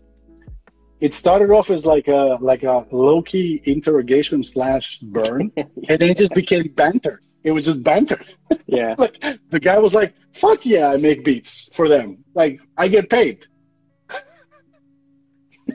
it 0.99 1.14
started 1.14 1.51
off 1.51 1.69
as 1.69 1.85
like 1.85 2.07
a 2.07 2.38
like 2.41 2.64
a 2.64 2.85
low 2.91 3.22
key 3.22 3.61
interrogation 3.65 4.43
slash 4.43 4.99
burn, 4.99 5.51
and 5.57 5.99
then 5.99 6.10
it 6.10 6.18
just 6.18 6.34
became 6.34 6.64
banter. 6.73 7.22
It 7.43 7.51
was 7.51 7.65
just 7.65 7.84
banter. 7.84 8.22
Yeah. 8.68 8.95
like 8.97 9.19
the 9.49 9.60
guy 9.60 9.77
was 9.80 9.93
like, 9.93 10.14
"Fuck 10.34 10.65
yeah, 10.65 10.88
I 10.88 10.97
make 10.97 11.23
beats 11.23 11.69
for 11.73 11.89
them. 11.89 12.23
Like 12.34 12.60
I 12.77 12.88
get 12.88 13.10
paid." 13.10 13.45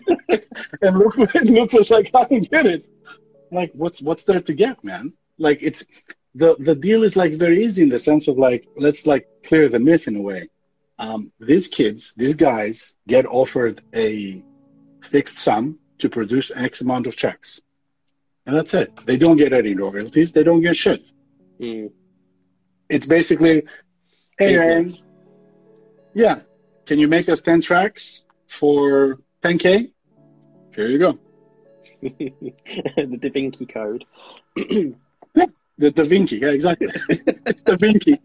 and 0.82 0.98
Luke, 0.98 1.16
Luke 1.34 1.72
was 1.72 1.90
like, 1.90 2.10
"I 2.14 2.24
don't 2.24 2.50
get 2.50 2.66
it. 2.66 2.88
Like, 3.50 3.72
what's 3.74 4.00
what's 4.02 4.24
there 4.24 4.40
to 4.40 4.54
get, 4.54 4.82
man? 4.84 5.12
Like, 5.38 5.62
it's 5.62 5.84
the 6.34 6.56
the 6.58 6.74
deal 6.74 7.02
is 7.02 7.16
like 7.16 7.32
very 7.34 7.64
easy 7.64 7.82
in 7.82 7.88
the 7.88 7.98
sense 7.98 8.28
of 8.28 8.38
like, 8.38 8.66
let's 8.76 9.06
like 9.06 9.28
clear 9.44 9.68
the 9.68 9.78
myth 9.78 10.08
in 10.08 10.16
a 10.16 10.20
way. 10.20 10.48
Um, 10.98 11.32
these 11.38 11.68
kids, 11.68 12.14
these 12.16 12.34
guys, 12.34 12.96
get 13.06 13.24
offered 13.26 13.82
a 13.94 14.42
fixed 15.02 15.38
sum 15.38 15.78
to 15.98 16.08
produce 16.08 16.50
X 16.54 16.80
amount 16.80 17.06
of 17.06 17.16
checks, 17.16 17.60
and 18.46 18.56
that's 18.56 18.74
it. 18.74 18.92
They 19.06 19.16
don't 19.16 19.36
get 19.36 19.52
any 19.52 19.74
royalties. 19.74 20.32
They 20.32 20.42
don't 20.42 20.62
get 20.62 20.76
shit." 20.76 21.10
Mm. 21.60 21.90
it's 22.88 23.04
basically, 23.06 23.64
hey, 24.38 24.54
Aaron, 24.54 24.96
yeah, 26.14 26.40
can 26.86 26.98
you 26.98 27.08
make 27.08 27.28
us 27.28 27.40
10 27.40 27.60
tracks 27.60 28.24
for 28.46 29.18
10K? 29.42 29.92
Here 30.78 30.86
you 30.86 30.98
go. 31.00 31.18
the 32.02 33.18
Da 33.20 33.30
Vinci 33.30 33.66
Code. 33.66 34.04
The 35.80 35.92
Da 35.92 36.04
Vinci, 36.04 36.38
yeah, 36.38 36.48
exactly. 36.50 36.88
it's 37.46 37.62
Da 37.62 37.76
Vinci. 37.76 38.20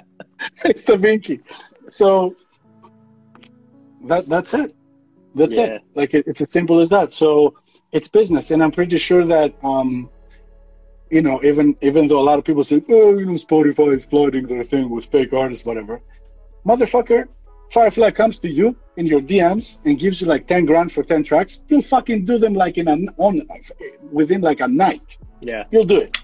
it's 0.64 0.82
Da 0.82 0.96
Vinci. 0.96 1.40
So 1.90 2.34
that 4.04 4.28
that's 4.28 4.52
it. 4.54 4.74
That's 5.34 5.54
Yeah. 5.56 5.64
it. 5.76 5.82
Like 5.94 6.12
it, 6.14 6.26
it's 6.26 6.40
as 6.42 6.50
simple 6.52 6.80
as 6.80 6.88
that. 6.90 7.12
So 7.12 7.54
it's 7.92 8.08
business, 8.08 8.50
and 8.50 8.62
I'm 8.62 8.70
pretty 8.72 8.96
sure 8.98 9.24
that 9.26 9.54
um, 9.62 10.10
you 11.10 11.20
know, 11.22 11.42
even 11.42 11.76
even 11.82 12.08
though 12.08 12.20
a 12.20 12.26
lot 12.30 12.38
of 12.38 12.44
people 12.44 12.64
say, 12.64 12.82
oh, 12.90 13.18
you 13.18 13.26
know, 13.26 13.32
Spotify 13.32 13.94
is 13.96 14.04
flooding 14.06 14.46
their 14.46 14.64
thing 14.64 14.88
with 14.90 15.04
fake 15.06 15.32
artists, 15.34 15.64
whatever. 15.66 16.00
Motherfucker, 16.66 17.28
Firefly 17.72 18.10
comes 18.12 18.38
to 18.40 18.48
you 18.48 18.76
in 18.96 19.06
your 19.06 19.20
DMs 19.20 19.78
and 19.84 19.98
gives 19.98 20.20
you 20.20 20.26
like 20.26 20.46
ten 20.46 20.64
grand 20.64 20.92
for 20.92 21.02
ten 21.02 21.22
tracks. 21.22 21.62
You'll 21.68 21.82
fucking 21.82 22.24
do 22.24 22.38
them 22.38 22.54
like 22.54 22.78
in 22.78 22.88
an 22.88 23.08
on 23.18 23.42
within 24.12 24.40
like 24.40 24.60
a 24.60 24.68
night. 24.68 25.18
Yeah. 25.40 25.64
You'll 25.70 25.84
do 25.84 25.98
it. 25.98 26.18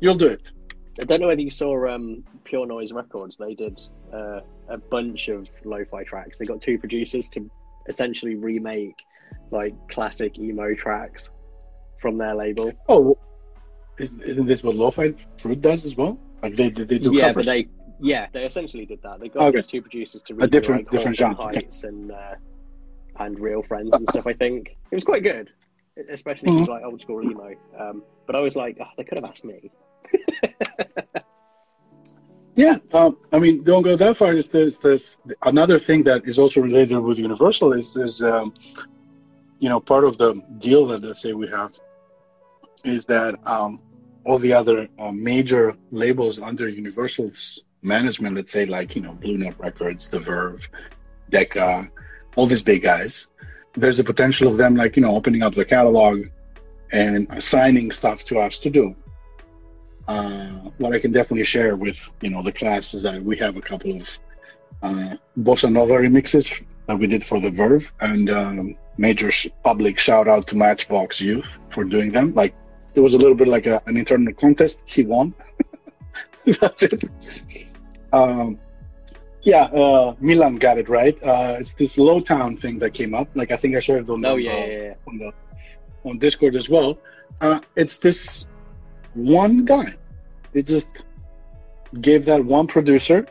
You'll 0.00 0.16
do 0.16 0.28
it. 0.28 0.52
I 1.00 1.04
don't 1.04 1.20
know 1.20 1.26
whether 1.26 1.40
you 1.40 1.50
saw 1.50 1.88
um, 1.94 2.24
Pure 2.44 2.66
Noise 2.66 2.92
Records. 2.92 3.36
They 3.38 3.54
did 3.54 3.78
uh, 4.12 4.40
a 4.68 4.78
bunch 4.78 5.28
of 5.28 5.48
lo-fi 5.64 6.04
tracks. 6.04 6.38
They 6.38 6.46
got 6.46 6.62
two 6.62 6.78
producers 6.78 7.28
to 7.30 7.50
essentially 7.88 8.34
remake 8.34 8.96
like 9.50 9.74
classic 9.90 10.38
emo 10.38 10.74
tracks 10.74 11.30
from 12.00 12.18
their 12.18 12.34
label. 12.34 12.72
Oh, 12.88 13.18
is, 13.98 14.14
isn't 14.14 14.46
this 14.46 14.62
what 14.62 14.76
Lo-Fi 14.76 15.14
Fruit 15.38 15.60
does 15.60 15.84
as 15.84 15.96
well? 15.96 16.18
Like 16.42 16.56
they 16.56 16.70
they, 16.70 16.84
they 16.84 16.98
do 16.98 17.12
yeah, 17.12 17.28
covers. 17.28 17.46
but 17.46 17.46
they 17.46 17.68
yeah 18.00 18.26
they 18.32 18.44
essentially 18.44 18.86
did 18.86 19.02
that. 19.02 19.20
They 19.20 19.28
got 19.28 19.48
Okay. 19.48 19.58
these 19.58 19.66
two 19.66 19.82
producers 19.82 20.22
to 20.22 20.34
redo 20.34 20.50
different- 20.50 20.84
like 20.84 20.90
different 20.92 21.16
genre, 21.16 21.46
okay. 21.46 21.56
Heights 21.60 21.84
and 21.84 22.10
uh, 22.12 22.34
and 23.18 23.38
Real 23.38 23.62
Friends 23.62 23.90
and 23.96 24.08
stuff. 24.10 24.26
I 24.26 24.34
think 24.34 24.76
it 24.90 24.94
was 24.94 25.04
quite 25.04 25.22
good, 25.22 25.50
especially 26.10 26.48
Mm-hmm. 26.50 26.70
like 26.70 26.84
old 26.84 27.00
school 27.00 27.22
emo. 27.22 27.54
Um, 27.78 28.02
but 28.26 28.36
I 28.36 28.40
was 28.40 28.54
like, 28.56 28.76
oh, 28.80 28.86
they 28.96 29.04
could 29.04 29.16
have 29.16 29.24
asked 29.24 29.44
me. 29.44 29.70
Yeah, 32.58 32.78
um, 32.94 33.18
I 33.32 33.38
mean, 33.38 33.62
don't 33.64 33.82
go 33.82 33.96
that 33.96 34.16
far. 34.16 34.32
Is 34.32 34.48
there's 34.48 34.78
there's 34.78 35.18
another 35.42 35.78
thing 35.78 36.02
that 36.04 36.26
is 36.26 36.38
also 36.38 36.62
related 36.62 36.98
with 36.98 37.18
Universal 37.18 37.74
is 37.74 37.92
there's 37.92 38.22
um, 38.22 38.54
you 39.58 39.68
know, 39.68 39.78
part 39.78 40.04
of 40.04 40.16
the 40.16 40.42
deal 40.58 40.86
that 40.86 41.02
let's 41.02 41.20
say 41.20 41.34
we 41.34 41.48
have 41.48 41.72
is 42.84 43.04
that 43.06 43.38
um, 43.46 43.78
all 44.24 44.38
the 44.38 44.54
other 44.54 44.88
uh, 44.98 45.12
major 45.12 45.76
labels 45.90 46.40
under 46.40 46.66
Universal's 46.66 47.65
management, 47.86 48.36
let's 48.36 48.52
say 48.52 48.66
like 48.66 48.96
you 48.96 49.02
know 49.02 49.12
Blue 49.12 49.38
Note 49.38 49.54
Records, 49.58 50.08
The 50.08 50.18
Verve, 50.18 50.68
Decca, 51.30 51.90
all 52.36 52.46
these 52.46 52.62
big 52.62 52.82
guys, 52.82 53.28
there's 53.72 54.00
a 54.00 54.04
potential 54.04 54.48
of 54.48 54.56
them 54.58 54.76
like 54.76 54.96
you 54.96 55.02
know 55.02 55.14
opening 55.14 55.42
up 55.42 55.54
their 55.54 55.64
catalog 55.64 56.26
and 56.92 57.26
assigning 57.30 57.90
stuff 57.90 58.24
to 58.24 58.38
us 58.38 58.58
to 58.58 58.70
do. 58.70 58.94
Uh, 60.08 60.48
what 60.78 60.92
I 60.94 61.00
can 61.00 61.12
definitely 61.12 61.44
share 61.44 61.76
with 61.76 62.12
you 62.20 62.30
know 62.30 62.42
the 62.42 62.52
class 62.52 62.94
is 62.94 63.02
that 63.02 63.22
we 63.22 63.36
have 63.38 63.56
a 63.56 63.60
couple 63.60 63.96
of 63.96 64.18
uh, 64.82 65.16
bossa 65.40 65.70
nova 65.70 65.94
remixes 65.94 66.64
that 66.86 66.98
we 66.98 67.06
did 67.06 67.24
for 67.24 67.40
the 67.40 67.50
Verve, 67.50 67.92
and 68.00 68.30
um, 68.30 68.76
major 68.96 69.30
public 69.64 69.98
shout 69.98 70.28
out 70.28 70.46
to 70.48 70.56
Matchbox 70.56 71.20
Youth 71.20 71.58
for 71.70 71.84
doing 71.84 72.12
them. 72.12 72.34
Like 72.34 72.54
it 72.94 73.00
was 73.00 73.14
a 73.14 73.18
little 73.18 73.34
bit 73.34 73.48
like 73.48 73.66
a, 73.66 73.82
an 73.86 73.96
internal 73.96 74.32
contest. 74.32 74.80
He 74.84 75.04
won. 75.04 75.34
That's 76.60 76.84
it. 76.84 77.04
Um, 78.12 78.58
yeah, 79.42 79.64
uh, 79.64 80.14
Milan 80.20 80.56
got 80.56 80.76
it 80.78 80.88
right. 80.88 81.16
Uh, 81.22 81.56
it's 81.60 81.72
this 81.72 81.98
low 81.98 82.20
town 82.20 82.56
thing 82.56 82.78
that 82.80 82.94
came 82.94 83.14
up. 83.14 83.28
Like 83.34 83.52
I 83.52 83.56
think 83.56 83.76
I 83.76 83.80
shared 83.80 84.04
it 84.04 84.10
on, 84.10 84.24
Oh 84.24 84.36
the, 84.36 84.42
yeah, 84.42 84.66
yeah, 84.66 84.82
yeah. 84.82 84.94
on 85.06 85.18
the 85.18 85.32
on 86.04 86.18
Discord 86.18 86.56
as 86.56 86.68
well. 86.68 86.98
Uh, 87.40 87.60
it's 87.76 87.98
this 87.98 88.46
one 89.14 89.64
guy. 89.64 89.86
It 90.52 90.66
just 90.66 91.04
gave 92.00 92.24
that 92.24 92.44
one 92.44 92.66
producer 92.66 93.26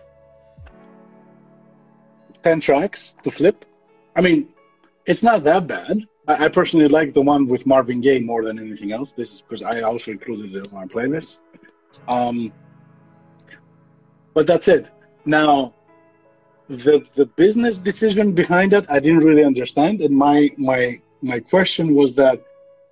ten 2.43 2.61
tracks 2.61 3.13
to 3.23 3.31
flip. 3.31 3.65
I 4.15 4.21
mean, 4.21 4.49
it's 5.05 5.23
not 5.23 5.43
that 5.43 5.67
bad. 5.67 5.99
I, 6.27 6.45
I 6.45 6.47
personally 6.49 6.87
like 6.87 7.13
the 7.13 7.21
one 7.21 7.47
with 7.47 7.65
Marvin 7.65 7.99
Gaye 8.01 8.19
more 8.19 8.43
than 8.43 8.57
anything 8.59 8.91
else. 8.91 9.13
This 9.13 9.33
is 9.33 9.41
because 9.41 9.63
I 9.63 9.81
also 9.81 10.11
included 10.11 10.55
it 10.55 10.71
on 10.71 10.73
my 10.73 10.85
playlist. 10.85 11.39
Um, 12.07 12.53
but 14.35 14.45
that's 14.45 14.67
it. 14.67 14.91
Now, 15.25 15.73
the 16.67 16.95
the 17.15 17.25
business 17.43 17.77
decision 17.77 18.33
behind 18.33 18.71
that 18.73 18.85
I 18.91 18.99
didn't 18.99 19.23
really 19.29 19.43
understand. 19.43 20.01
And 20.01 20.15
my 20.15 20.51
my 20.57 20.99
my 21.21 21.39
question 21.39 21.95
was 21.95 22.15
that 22.15 22.37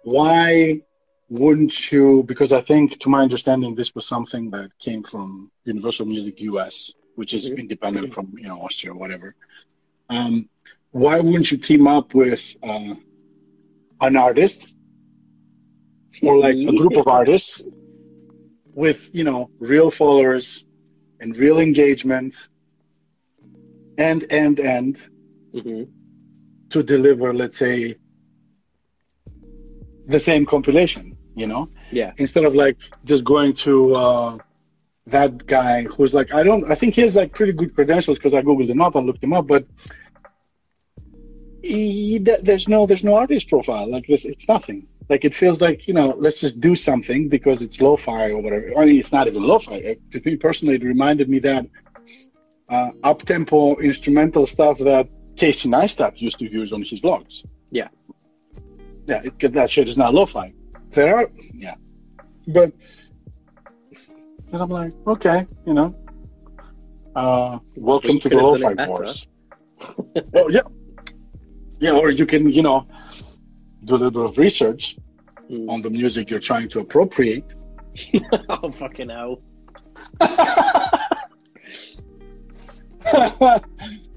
why 0.03 0.81
wouldn't 1.29 1.91
you? 1.91 2.23
Because 2.31 2.51
I 2.53 2.61
think, 2.61 2.99
to 2.99 3.09
my 3.09 3.21
understanding, 3.21 3.75
this 3.75 3.93
was 3.95 4.05
something 4.07 4.49
that 4.51 4.69
came 4.79 5.03
from 5.03 5.51
Universal 5.65 6.05
Music 6.07 6.41
US, 6.51 6.93
which 7.15 7.33
is 7.33 7.49
Mhm. 7.49 7.59
independent 7.63 8.13
from 8.13 8.25
you 8.41 8.47
know 8.49 8.59
Austria 8.65 8.93
or 8.93 8.97
whatever. 9.03 9.35
Um, 10.09 10.49
why 10.91 11.19
wouldn't 11.19 11.51
you 11.51 11.57
team 11.57 11.87
up 11.87 12.13
with 12.13 12.43
uh, 12.63 12.93
an 14.07 14.15
artist 14.15 14.73
or 16.21 16.37
like 16.37 16.57
a 16.71 16.73
group 16.81 16.95
of 16.97 17.07
artists 17.19 17.65
with 18.83 18.99
you 19.17 19.23
know 19.23 19.49
real 19.59 19.89
followers 19.91 20.65
and 21.23 21.37
real 21.37 21.59
engagement 21.59 22.33
and 23.97 24.25
and 24.41 24.59
and 24.59 24.97
hmm 25.53 25.83
to 26.73 26.81
deliver 26.81 27.27
let's 27.41 27.57
say 27.65 27.95
the 30.07 30.19
same 30.19 30.43
compilation 30.45 31.15
you 31.35 31.47
know? 31.47 31.63
Yeah. 31.91 32.11
instead 32.17 32.45
of 32.45 32.53
like 32.55 32.77
just 33.05 33.23
going 33.23 33.53
to 33.67 33.73
uh, 33.95 34.37
that 35.07 35.45
guy 35.45 35.83
who's 35.83 36.13
like 36.19 36.33
I 36.33 36.43
don't 36.43 36.63
I 36.73 36.75
think 36.75 36.95
he 36.95 37.01
has 37.01 37.15
like 37.15 37.31
pretty 37.33 37.53
good 37.53 37.73
credentials 37.77 38.17
because 38.17 38.33
I 38.33 38.41
googled 38.41 38.69
him 38.69 38.81
up 38.81 38.95
I 38.95 38.99
looked 38.99 39.23
him 39.23 39.33
up 39.33 39.47
but 39.47 39.65
he, 41.63 42.17
there's 42.17 42.67
no 42.67 42.85
there's 42.85 43.05
no 43.05 43.15
artist 43.15 43.49
profile. 43.49 43.89
Like 43.89 44.05
this 44.07 44.25
it's 44.25 44.47
nothing 44.47 44.87
like 45.09 45.25
it 45.25 45.35
feels 45.35 45.61
like 45.61 45.87
you 45.87 45.93
know 45.93 46.15
let's 46.17 46.39
just 46.41 46.59
do 46.59 46.75
something 46.75 47.27
because 47.29 47.61
it's 47.61 47.81
lo-fi 47.81 48.31
or 48.31 48.41
whatever. 48.41 48.71
I 48.77 48.85
mean 48.85 48.99
it's 48.99 49.11
not 49.11 49.27
even 49.27 49.43
lo-fi. 49.43 49.97
To 50.11 50.21
me 50.23 50.35
personally 50.37 50.75
it 50.75 50.83
reminded 50.83 51.29
me 51.29 51.39
that 51.39 51.65
uh, 52.69 52.91
up-tempo 53.03 53.77
instrumental 53.77 54.47
stuff 54.47 54.77
that 54.79 55.07
Casey 55.35 55.69
Neistat 55.69 56.21
used 56.21 56.39
to 56.39 56.49
use 56.49 56.71
on 56.73 56.81
his 56.83 57.01
vlogs. 57.01 57.45
Yeah. 57.71 57.89
yeah 59.07 59.21
it, 59.23 59.53
that 59.53 59.69
shit 59.69 59.89
is 59.89 59.97
not 59.97 60.13
lo-fi. 60.13 60.53
There 60.91 61.15
are 61.15 61.29
yeah. 61.53 61.75
But 62.47 62.71
and 64.51 64.61
I'm 64.61 64.69
like 64.69 64.93
okay 65.07 65.45
you 65.65 65.73
know. 65.73 65.95
Uh, 67.15 67.59
welcome 67.75 68.19
to 68.19 68.29
the 68.29 68.37
lo-fi 68.37 68.73
wars. 68.87 69.27
well 70.31 70.51
yeah. 70.51 70.61
Yeah 71.79 71.91
or 71.91 72.09
you 72.09 72.25
can 72.25 72.49
you 72.49 72.61
know 72.61 72.87
do 73.85 73.95
a 73.95 73.97
little 73.97 74.31
research 74.33 74.97
Mm. 75.51 75.69
on 75.69 75.81
the 75.81 75.89
music 75.89 76.29
you're 76.31 76.39
trying 76.39 76.69
to 76.69 76.79
appropriate 76.79 77.43
oh 78.49 78.71
fucking 78.71 79.09
hell! 79.09 79.39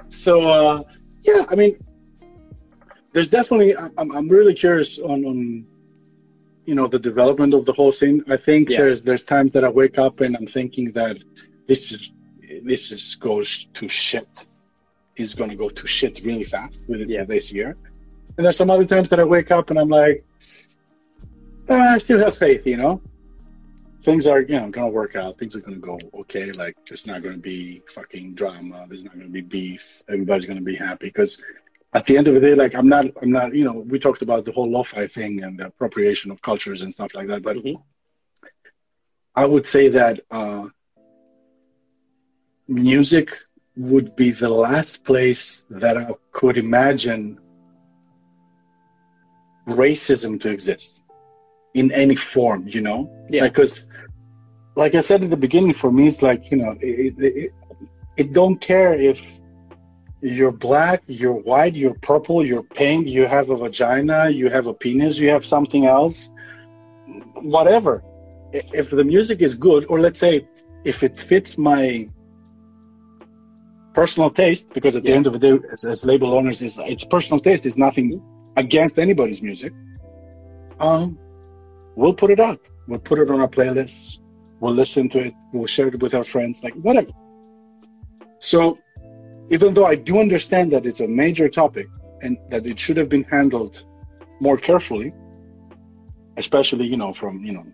so 0.09 0.48
uh, 0.48 0.82
yeah, 1.22 1.44
I 1.48 1.55
mean, 1.56 1.76
there's 3.12 3.28
definitely 3.28 3.76
I'm, 3.76 4.12
I'm 4.16 4.28
really 4.28 4.55
curious 4.55 4.98
on 4.98 5.24
on 5.24 5.66
you 6.64 6.74
know 6.74 6.86
the 6.86 6.98
development 6.98 7.55
of 7.55 7.64
the 7.64 7.72
whole 7.72 7.93
scene. 7.93 8.22
I 8.28 8.36
think 8.36 8.68
Yeah. 8.68 8.78
there's 8.78 9.02
there's 9.02 9.24
times 9.24 9.52
that 9.55 9.64
I 9.64 9.68
wake 9.68 9.98
up 9.98 10.20
and 10.20 10.36
I'm 10.36 10.47
thinking 10.47 10.93
that 10.93 11.18
this 11.68 11.93
is 11.93 12.12
this 12.64 12.93
is 12.93 13.14
goes 13.16 13.68
to 13.74 13.88
shit. 13.88 14.47
Is 15.16 15.34
going 15.34 15.51
to 15.51 15.56
go 15.56 15.70
to 15.70 15.86
shit 15.86 16.20
really 16.24 16.44
fast 16.44 16.84
with, 16.88 17.09
Yeah. 17.09 17.24
this 17.24 17.51
year. 17.52 17.76
And 18.36 18.44
there's 18.44 18.56
some 18.56 18.70
other 18.70 18.84
times 18.84 19.08
that 19.08 19.20
I 19.20 19.24
wake 19.24 19.50
up 19.50 19.70
and 19.70 19.78
I'm 19.78 19.88
like, 19.88 20.24
"Ah, 21.68 21.94
I 21.94 21.98
still 21.98 22.18
have 22.18 22.36
faith, 22.36 22.66
you 22.66 22.76
know. 22.76 23.00
Things 24.02 24.26
are, 24.26 24.40
you 24.40 24.60
know, 24.60 24.68
gonna 24.70 24.88
work 24.88 25.16
out. 25.16 25.38
Things 25.38 25.56
are 25.56 25.60
gonna 25.60 25.76
go 25.78 25.98
okay. 26.20 26.52
Like 26.52 26.76
there's 26.86 27.06
not 27.06 27.22
gonna 27.22 27.38
be 27.38 27.82
fucking 27.94 28.34
drama. 28.34 28.86
There's 28.88 29.04
not 29.04 29.14
gonna 29.14 29.28
be 29.28 29.40
beef. 29.40 30.02
Everybody's 30.08 30.46
gonna 30.46 30.60
be 30.60 30.76
happy 30.76 31.06
because 31.06 31.42
at 31.94 32.06
the 32.06 32.16
end 32.16 32.28
of 32.28 32.34
the 32.34 32.40
day, 32.40 32.54
like 32.54 32.74
I'm 32.74 32.88
not, 32.88 33.06
I'm 33.22 33.32
not, 33.32 33.54
you 33.54 33.64
know, 33.64 33.72
we 33.72 33.98
talked 33.98 34.22
about 34.22 34.44
the 34.44 34.52
whole 34.52 34.70
lo-fi 34.70 35.06
thing 35.06 35.42
and 35.42 35.58
the 35.58 35.66
appropriation 35.66 36.30
of 36.30 36.42
cultures 36.42 36.82
and 36.82 36.92
stuff 36.92 37.14
like 37.14 37.26
that. 37.28 37.42
But 37.42 37.56
Mhm. 37.56 37.82
I 39.34 39.46
would 39.46 39.66
say 39.66 39.88
that 39.88 40.20
uh, 40.30 40.68
music 42.68 43.30
would 43.76 44.14
be 44.16 44.30
the 44.30 44.48
last 44.48 45.04
place 45.04 45.64
that 45.70 45.96
I 45.96 46.14
could 46.32 46.56
imagine 46.58 47.38
racism 49.68 50.40
to 50.40 50.51
exist 50.51 51.02
in 51.74 51.93
any 51.93 52.16
form, 52.16 52.66
you 52.66 52.80
know? 52.80 53.10
Yeah. 53.28 53.48
Because, 53.48 53.88
like 54.76 54.94
I 54.94 55.01
said 55.01 55.22
at 55.22 55.30
the 55.30 55.36
beginning, 55.36 55.74
for 55.74 55.90
me, 55.90 56.09
it's 56.09 56.22
like, 56.22 56.51
you 56.51 56.56
know, 56.56 56.76
it, 56.80 57.14
it, 57.18 57.36
it, 57.36 57.52
it 58.16 58.32
don't 58.32 58.56
care 58.56 58.94
if 58.94 59.20
you're 60.22 60.52
black, 60.52 61.02
you're 61.06 61.32
white, 61.32 61.74
you're 61.74 61.94
purple, 61.94 62.44
you're 62.44 62.62
pink, 62.62 63.06
you 63.06 63.26
have 63.26 63.51
a 63.51 63.56
vagina, 63.56 64.30
you 64.30 64.48
have 64.48 64.66
a 64.66 64.74
penis, 64.74 65.18
you 65.18 65.28
have 65.28 65.44
something 65.44 65.86
else, 65.86 66.32
whatever. 67.34 68.02
If 68.52 68.90
the 68.90 69.05
music 69.05 69.43
is 69.43 69.55
good, 69.55 69.84
or 69.88 70.01
let's 70.01 70.18
say 70.18 70.48
if 70.84 71.02
it 71.02 71.20
fits 71.20 71.59
my 71.59 72.09
personal 73.93 74.30
taste, 74.30 74.72
because 74.72 74.97
at 74.97 75.02
the 75.02 75.12
end 75.12 75.26
of 75.26 75.32
the 75.34 75.38
day, 75.38 75.59
as, 75.72 75.84
as 75.84 76.05
label 76.05 76.34
owners, 76.34 76.62
is 76.62 76.78
it's 76.78 77.05
personal 77.05 77.40
taste. 77.40 77.66
It's 77.66 77.76
nothing 77.76 78.20
mm-hmm. 78.20 78.35
Against 78.56 78.98
anybody's 78.98 79.42
music. 79.42 79.72
Um, 80.80 81.18
we'll 81.94 82.14
put 82.14 82.30
it 82.30 82.40
up. 82.40 82.60
We'll 82.88 83.00
put 83.00 83.18
it 83.18 83.30
on 83.30 83.40
our 83.40 83.48
playlists. 83.48 84.20
We'll 84.60 84.74
listen 84.74 85.08
to 85.10 85.18
it. 85.26 85.34
We'll 85.52 85.66
share 85.66 85.88
it 85.88 86.00
with 86.00 86.14
our 86.14 86.24
friends, 86.24 86.62
like 86.62 86.74
whatever. 86.74 87.10
So, 88.38 88.78
even 89.50 89.74
though 89.74 89.86
I 89.86 89.94
do 89.94 90.18
understand 90.20 90.72
that 90.72 90.86
it's 90.86 91.00
a 91.00 91.08
major 91.08 91.48
topic 91.48 91.88
and 92.22 92.36
that 92.50 92.68
it 92.70 92.78
should 92.78 92.96
have 92.96 93.08
been 93.08 93.24
handled 93.24 93.84
more 94.40 94.56
carefully, 94.56 95.12
especially 96.36 96.86
you 96.86 96.96
know 96.96 97.12
from 97.12 97.44
you 97.44 97.52
know 97.52 97.66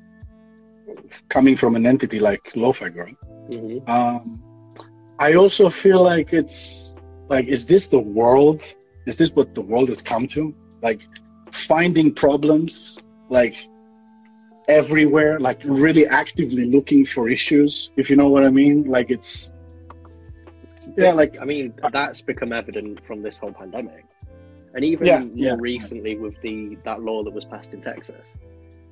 coming 1.28 1.56
from 1.56 1.76
an 1.76 1.86
entity 1.86 2.18
like 2.20 2.40
Lo-Fi 2.54 2.88
Girl, 2.90 3.12
Mhm. 3.50 3.88
um, 3.88 4.42
I 5.18 5.34
also 5.34 5.68
feel 5.70 6.02
like 6.02 6.32
it's 6.32 6.94
like, 7.28 7.46
is 7.46 7.66
this 7.66 7.88
the 7.88 7.98
world? 7.98 8.60
Is 9.06 9.16
this 9.16 9.30
what 9.32 9.54
the 9.54 9.62
world 9.62 9.88
has 9.88 10.02
come 10.02 10.26
to? 10.28 10.54
Like 10.82 11.06
finding 11.52 12.12
problems, 12.14 12.98
like 13.28 13.54
everywhere, 14.68 15.38
like 15.40 15.60
really 15.64 16.06
actively 16.06 16.64
looking 16.66 17.06
for 17.06 17.28
issues, 17.28 17.90
if 17.96 18.10
you 18.10 18.16
know 18.16 18.28
what 18.28 18.44
I 18.44 18.50
mean. 18.50 18.84
Like 18.84 19.10
it's, 19.10 19.52
yeah, 20.96 21.12
like 21.12 21.40
I 21.40 21.44
mean, 21.44 21.74
uh, 21.82 21.90
that's 21.90 22.22
become 22.22 22.52
evident 22.52 23.04
from 23.06 23.22
this 23.22 23.38
whole 23.38 23.52
pandemic, 23.52 24.04
and 24.74 24.84
even 24.84 25.06
Yeah, 25.06 25.18
more 25.20 25.34
yeah. 25.34 25.56
recently 25.58 26.18
with 26.18 26.40
the 26.42 26.76
that 26.84 27.02
law 27.02 27.22
that 27.22 27.32
was 27.32 27.44
passed 27.44 27.72
in 27.72 27.80
Texas. 27.80 28.36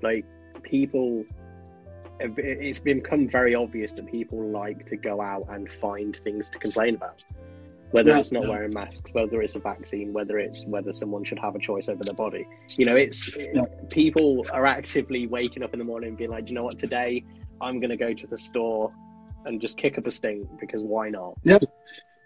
Like 0.02 0.24
people, 0.62 1.24
it's 2.20 2.80
become 2.80 3.28
very 3.28 3.54
obvious 3.54 3.92
that 3.92 4.06
people 4.06 4.40
like 4.48 4.86
to 4.86 4.96
go 4.96 5.20
out 5.20 5.46
and 5.50 5.70
find 5.70 6.16
things 6.24 6.48
to 6.50 6.58
complain 6.58 6.94
about. 6.94 7.24
Whether 7.92 8.10
Yeah, 8.10 8.20
it's 8.20 8.32
not 8.32 8.44
yeah. 8.44 8.50
wearing 8.50 8.72
masks, 8.72 9.10
whether 9.12 9.42
it's 9.42 9.56
a 9.56 9.58
vaccine, 9.58 10.12
whether 10.12 10.38
it's 10.38 10.64
whether 10.66 10.92
someone 10.92 11.24
should 11.24 11.38
have 11.38 11.54
a 11.54 11.58
choice 11.58 11.88
over 11.88 12.02
their 12.04 12.14
body. 12.14 12.46
You 12.76 12.84
know, 12.86 12.96
it's 12.96 13.34
Yeah. 13.36 13.64
people 13.90 14.46
are 14.52 14.66
actively 14.66 15.26
waking 15.26 15.62
up 15.62 15.72
in 15.72 15.78
the 15.78 15.84
morning 15.84 16.10
and 16.10 16.18
being 16.18 16.30
like, 16.30 16.48
you 16.48 16.54
know 16.54 16.64
what, 16.64 16.78
today 16.78 17.24
I'm 17.60 17.78
going 17.78 17.90
to 17.90 17.96
go 17.96 18.12
to 18.14 18.26
the 18.26 18.38
store 18.38 18.92
and 19.44 19.60
just 19.60 19.76
kick 19.76 19.98
up 19.98 20.06
a 20.06 20.10
stink 20.10 20.48
because 20.60 20.82
why 20.82 21.10
not? 21.10 21.36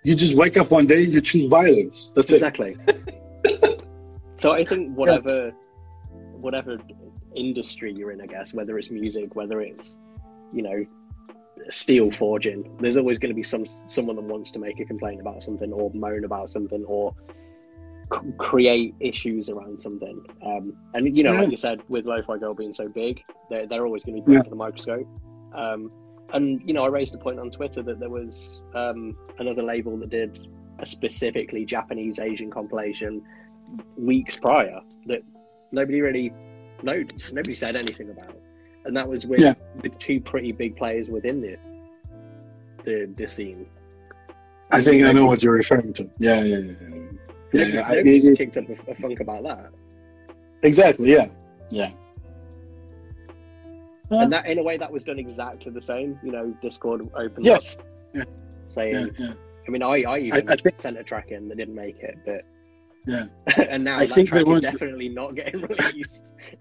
You 0.03 0.15
just 0.15 0.35
wake 0.35 0.57
up 0.59 0.71
one 0.71 0.87
day, 0.87 1.01
you 1.01 1.21
choose 1.23 1.49
violence. 1.49 2.13
That's. 2.15 2.31
Exactly. 2.31 2.77
so 4.41 4.51
I 4.53 4.65
think 4.65 4.95
whatever 4.97 5.53
whatever 6.41 6.77
industry 7.35 7.93
you're 7.95 8.13
in, 8.13 8.21
I 8.21 8.27
guess, 8.27 8.53
whether 8.53 8.79
it's 8.79 8.91
music, 8.91 9.35
whether 9.35 9.61
it's 9.63 9.97
you 10.53 10.63
know 10.63 10.85
steel 11.71 12.11
forging, 12.11 12.77
there's 12.79 12.97
always 12.97 13.19
going 13.19 13.31
to 13.31 13.35
be 13.35 13.43
some 13.43 13.65
someone 13.87 14.17
that 14.17 14.25
wants 14.25 14.51
to 14.53 14.59
make 14.59 14.81
a 14.81 14.85
complaint 14.85 15.21
about 15.21 15.43
something 15.43 15.73
or 15.73 15.91
moan 15.95 16.25
about 16.25 16.51
something 16.51 16.85
or 16.87 17.15
c- 18.13 18.33
create 18.39 18.95
issues 19.01 19.49
around 19.49 19.81
something. 19.81 20.21
Um, 20.45 20.73
and 20.95 21.17
you 21.17 21.23
know, 21.25 21.33
Yeah. 21.33 21.41
like 21.41 21.51
you 21.51 21.57
said, 21.57 21.83
with 21.89 22.05
Lo-Fi 22.07 22.39
Girl 22.39 22.55
being 22.55 22.75
so 22.75 22.89
big, 22.89 23.23
they're 23.51 23.67
they're 23.67 23.85
always 23.87 24.03
going 24.05 24.17
to 24.17 24.23
be 24.23 24.37
under 24.37 24.47
Yeah. 24.47 24.51
the 24.51 24.57
microscope. 24.57 25.07
Um, 25.55 25.91
and 26.33 26.61
you 26.67 26.73
know, 26.75 26.85
I 26.85 26.89
raised 26.89 27.15
a 27.15 27.19
point 27.19 27.39
on 27.39 27.51
Twitter 27.51 27.83
that 27.83 28.01
there 28.01 28.11
was 28.11 28.63
um, 28.75 29.17
another 29.39 29.63
label 29.63 29.97
that 29.99 30.11
did 30.11 30.49
a 30.81 30.87
specifically 30.87 31.65
Japanese 31.65 32.19
Asian 32.19 32.51
compilation 32.51 33.23
weeks 33.97 34.37
prior 34.37 34.81
that 35.07 35.23
nobody 35.73 36.01
really 36.01 36.33
no 36.83 37.03
nobody 37.33 37.55
said 37.55 37.77
anything 37.77 38.11
about, 38.11 38.37
and 38.85 38.97
that 38.97 39.09
was 39.09 39.27
with 39.27 39.41
Yeah. 39.41 39.55
with 39.83 39.99
two 39.99 40.21
pretty 40.21 40.53
big 40.53 40.77
players 40.77 41.09
within 41.09 41.41
the 41.41 41.57
the, 42.85 43.11
the 43.17 43.27
scene. 43.27 43.67
I 44.71 44.83
think 44.83 45.05
I 45.05 45.13
know 45.13 45.27
what 45.27 45.43
you're 45.43 45.55
referring 45.55 45.93
to. 45.95 46.09
Yeah, 46.19 46.43
yeah, 46.43 46.59
yeah. 46.59 46.73
yeah. 47.53 47.65
Yeah, 47.67 47.87
I- 47.87 47.91
nobody's 47.97 48.25
it- 48.25 48.33
it- 48.33 48.37
kicked 48.39 48.57
up 48.57 48.69
a, 48.69 48.91
a 48.91 48.95
funk 48.97 49.21
about 49.21 49.43
that, 49.45 49.71
exactly. 50.63 51.11
Yeah, 51.13 51.29
yeah. 51.71 51.93
Yeah. 54.11 54.23
and 54.23 54.35
uh, 54.35 54.41
that 54.43 54.47
in 54.51 54.59
a 54.59 54.63
way 54.63 54.77
that 54.77 54.91
was 54.93 55.03
done 55.05 55.19
exactly 55.19 55.73
the 55.73 55.81
same. 55.81 56.19
You 56.23 56.33
know, 56.33 56.57
Discord 56.61 57.09
opened 57.15 57.47
Yes. 57.47 57.77
up 58.21 58.27
saying. 58.69 58.95
Yeah, 58.95 59.07
yeah. 59.29 59.33
I 59.67 59.71
mean, 59.71 59.83
I, 59.83 60.03
I 60.03 60.19
even 60.19 60.49
I- 60.49 60.53
I 60.53 60.57
think- 60.57 60.77
sent 60.77 60.99
a 60.99 61.03
track 61.05 61.31
in 61.31 61.49
that 61.49 61.57
didn't 61.57 61.75
make 61.75 62.01
it, 62.01 62.19
but 62.27 62.43
Yeah. 63.07 63.27
and 63.69 63.85
now 63.85 63.97
I 63.97 64.07
that 64.07 64.15
think 64.15 64.29
track 64.31 64.43
is 64.43 64.47
was- 64.47 64.61
definitely 64.61 65.09
not 65.09 65.35
getting 65.35 65.61
released. 65.67 66.33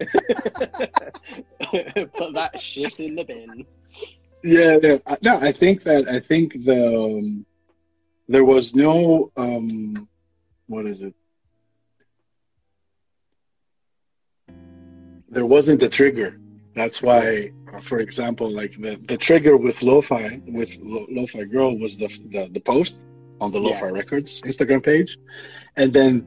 Put 2.20 2.34
that 2.34 2.60
shit 2.60 3.00
in 3.00 3.14
the 3.14 3.24
bin. 3.24 3.64
Yeah, 4.42 4.76
yeah. 4.82 4.98
No, 5.22 5.38
I 5.38 5.52
think 5.52 5.84
that 5.84 6.06
I 6.08 6.20
think 6.20 6.64
the 6.64 6.98
um, 6.98 7.46
there 8.28 8.44
was 8.44 8.74
no 8.74 9.32
um, 9.38 10.06
what 10.66 10.84
is 10.86 11.00
it? 11.00 11.14
There 15.30 15.46
wasn't 15.46 15.82
a 15.82 15.88
trigger. 15.88 16.38
That's 16.76 17.02
why, 17.02 17.50
uh, 17.72 17.80
for 17.80 18.00
example, 18.00 18.50
like 18.52 18.72
the, 18.80 19.00
the 19.08 19.16
trigger 19.16 19.56
with 19.56 19.82
Lo-Fi 19.82 20.40
with 20.46 20.76
Lo- 20.82 21.06
Lo-Fi 21.10 21.44
Girl 21.44 21.78
was 21.78 21.96
the 21.96 22.08
the, 22.30 22.48
the 22.52 22.60
post 22.60 22.98
on 23.40 23.50
the 23.50 23.58
Lo-Fi 23.60 23.86
Yeah. 23.86 23.92
Records 23.92 24.42
Instagram 24.42 24.82
page, 24.84 25.16
and 25.76 25.92
then 25.92 26.26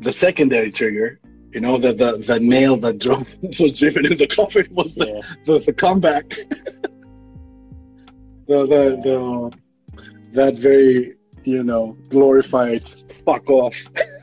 the 0.00 0.12
secondary 0.12 0.70
trigger. 0.70 1.20
You 1.52 1.60
know, 1.60 1.78
the, 1.78 1.92
the, 1.92 2.18
the 2.18 2.38
nail 2.38 2.76
that 2.78 2.98
drove 2.98 3.26
was 3.60 3.78
driven 3.78 4.04
in 4.04 4.18
the 4.18 4.26
coffin 4.26 4.66
was 4.72 4.94
the 4.94 5.06
Yeah, 5.06 5.20
the, 5.46 5.58
the 5.60 5.72
comeback, 5.72 6.28
the, 8.46 8.66
the 8.66 9.00
the 9.02 9.52
that 10.34 10.56
very 10.56 11.16
you 11.44 11.62
know 11.62 11.96
glorified 12.10 12.82
fuck 13.24 13.48
off. 13.48 13.76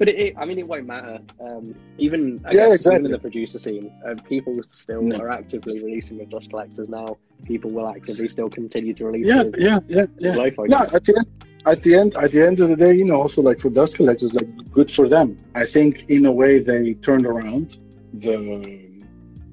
but 0.00 0.08
it, 0.08 0.18
it, 0.18 0.34
I 0.38 0.46
mean, 0.46 0.58
it 0.58 0.66
won't 0.66 0.86
matter. 0.86 1.20
Um, 1.46 1.74
even 1.98 2.40
I 2.46 2.52
Yeah, 2.52 2.68
guess 2.68 2.76
exactly. 2.76 2.94
even 2.96 3.06
in 3.06 3.12
the 3.12 3.18
producer 3.18 3.58
scene, 3.58 3.92
uh, 4.06 4.14
people 4.26 4.58
still 4.70 5.02
No. 5.02 5.16
are 5.18 5.30
actively 5.30 5.76
releasing 5.84 6.18
with 6.18 6.30
Dust 6.30 6.48
Collectors 6.50 6.88
now. 6.88 7.18
People 7.44 7.70
will 7.70 7.86
actively 7.86 8.28
still 8.28 8.48
continue 8.48 8.94
to 8.94 9.04
release. 9.04 9.26
Yeah, 9.26 9.44
yeah, 9.58 9.78
yeah, 9.88 10.06
yeah. 10.18 10.34
Lo-Fi 10.36 10.64
No, 10.74 10.78
Girl. 10.78 10.96
at 10.96 11.04
the 11.04 11.14
end, 11.18 11.28
at 11.66 11.82
the 11.82 11.94
end, 11.94 12.16
at 12.16 12.30
the 12.32 12.42
end 12.48 12.60
of 12.60 12.70
the 12.70 12.76
day, 12.76 12.94
you 12.94 13.04
know, 13.04 13.20
also 13.20 13.42
like 13.42 13.60
for 13.60 13.68
dust 13.68 13.96
collectors, 13.96 14.32
like 14.34 14.48
good 14.72 14.90
for 14.90 15.06
them. 15.06 15.38
I 15.54 15.66
think 15.66 16.04
in 16.08 16.24
a 16.24 16.32
way 16.32 16.60
they 16.60 16.94
turned 16.94 17.26
around 17.26 17.76
the 18.14 18.38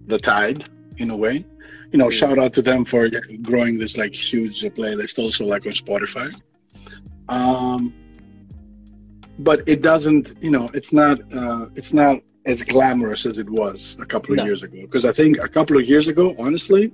the 0.07 0.17
tide 0.17 0.63
in 0.97 1.09
a 1.09 1.17
way. 1.17 1.43
You 1.91 1.97
know, 1.99 2.07
Mm. 2.07 2.13
shout 2.21 2.37
out 2.39 2.53
to 2.53 2.61
them 2.61 2.85
for 2.85 3.09
growing 3.41 3.77
this 3.77 3.97
like 3.97 4.13
huge 4.15 4.61
playlist, 4.77 5.19
also 5.19 5.45
like 5.45 5.65
on 5.65 5.73
Spotify. 5.73 6.29
Um, 7.27 7.93
but 9.39 9.61
it 9.67 9.81
doesn't, 9.81 10.35
you 10.41 10.51
know, 10.51 10.69
it's 10.73 10.93
not, 10.93 11.19
uh, 11.33 11.67
it's 11.75 11.93
not 11.93 12.21
as 12.45 12.61
glamorous 12.61 13.25
as 13.25 13.37
it 13.37 13.49
was 13.49 13.97
a 14.01 14.05
couple 14.05 14.31
of 14.33 14.37
No. 14.37 14.45
years 14.45 14.63
ago. 14.63 14.79
Because 14.81 15.05
I 15.05 15.11
think 15.11 15.37
a 15.37 15.47
couple 15.47 15.77
of 15.77 15.85
years 15.85 16.07
ago, 16.07 16.33
honestly, 16.39 16.91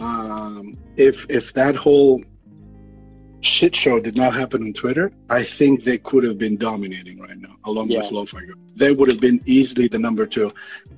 um, 0.00 0.76
if 0.96 1.26
if 1.28 1.52
that 1.54 1.74
whole 1.76 2.22
shit 3.40 3.74
show 3.76 4.00
did 4.00 4.16
not 4.16 4.34
happen 4.34 4.62
on 4.62 4.72
Twitter, 4.72 5.12
I 5.28 5.42
think 5.44 5.84
they 5.84 5.98
could 5.98 6.24
have 6.24 6.38
been 6.38 6.56
dominating 6.56 7.18
right 7.20 7.36
now, 7.36 7.56
along 7.64 7.88
with 7.88 8.04
Yeah. 8.04 8.08
Lo-Fi 8.10 8.40
Girl. 8.46 8.56
They 8.76 8.92
would 8.92 9.10
have 9.10 9.20
been 9.20 9.40
easily 9.44 9.86
the 9.88 9.98
number 9.98 10.24
two. 10.26 10.50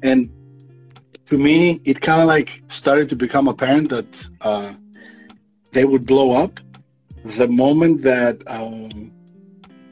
And 0.02 0.30
to 1.26 1.36
me, 1.36 1.80
it 1.84 2.00
kind 2.00 2.20
of 2.20 2.28
like 2.28 2.62
started 2.68 3.08
to 3.10 3.16
become 3.16 3.48
apparent 3.48 3.88
that 3.90 4.06
uh, 4.42 4.72
they 5.72 5.84
would 5.84 6.06
blow 6.06 6.32
up 6.32 6.60
the 7.24 7.48
moment 7.48 8.02
that 8.02 8.36
um, 8.46 9.10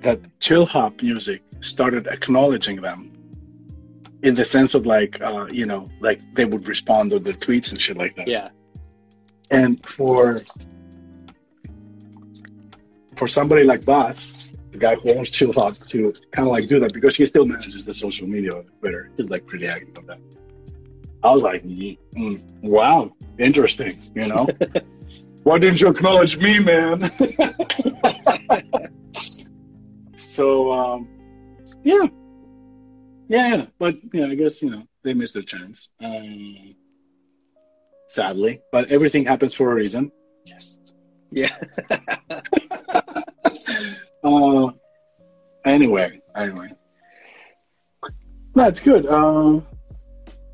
that 0.05 0.20
Chillhop 0.39 1.02
music 1.02 1.43
started 1.60 2.06
acknowledging 2.06 2.81
them. 2.81 3.10
In 4.22 4.35
the 4.35 4.44
sense 4.44 4.74
of 4.74 4.86
like, 4.86 5.20
uh, 5.20 5.47
you 5.51 5.66
know, 5.66 5.90
like 6.01 6.20
they 6.35 6.44
would 6.47 6.66
respond 6.66 7.10
to 7.10 7.18
their 7.18 7.35
tweets 7.35 7.72
and 7.72 7.81
shit 7.81 7.97
like 7.98 8.14
that. 8.16 8.28
Yeah, 8.28 8.48
And 9.51 9.85
for 9.86 10.40
for 13.16 13.28
somebody 13.28 13.64
like 13.64 13.85
Bas, 13.85 14.52
the 14.72 14.78
guy 14.78 14.94
who 14.94 15.14
owns 15.14 15.31
Chillhop, 15.31 15.86
to 15.89 16.12
kind 16.32 16.48
of 16.48 16.52
like 16.52 16.68
do 16.68 16.81
that 16.81 16.94
because 16.94 17.16
he 17.16 17.26
still 17.26 17.44
manages 17.44 17.85
the 17.85 17.93
social 17.93 18.26
media 18.26 18.55
on 18.56 18.64
Twitter. 18.81 19.10
He's 19.16 19.28
like 19.28 19.47
pretty 19.47 19.66
active 19.66 19.98
on 19.98 20.06
that. 20.06 20.20
I 21.22 21.31
was 21.31 21.43
like, 21.43 21.62
mm, 21.64 21.98
mm, 22.16 22.43
wow, 22.62 23.10
interesting. 23.39 23.98
You 24.14 24.28
know, 24.28 24.48
why 25.43 25.59
didn't 25.59 25.82
you 25.82 25.89
acknowledge 25.89 26.39
me, 26.39 26.60
man? 26.60 27.10
so 30.25 30.73
um, 30.73 31.09
yeah, 31.83 32.07
yeah, 33.29 33.57
yeah. 33.57 33.67
But 33.79 33.97
yeah, 34.13 34.27
I 34.27 34.35
guess 34.35 34.63
you 34.63 34.71
know 34.71 34.83
they 35.03 35.15
missed 35.15 35.35
their 35.35 35.43
chance. 35.43 35.93
Um, 36.01 36.75
sadly, 38.09 38.61
but 38.73 38.91
everything 38.91 39.25
happens 39.25 39.55
for 39.55 39.73
a 39.73 39.75
reason. 39.75 40.11
Yes. 40.45 40.79
yeah. 41.31 41.57
Uh, 44.25 44.71
anyway, 45.67 46.19
anyway. 46.35 46.73
No, 48.55 48.67
it's 48.67 48.81
good. 48.81 49.05
Uh, 49.05 49.61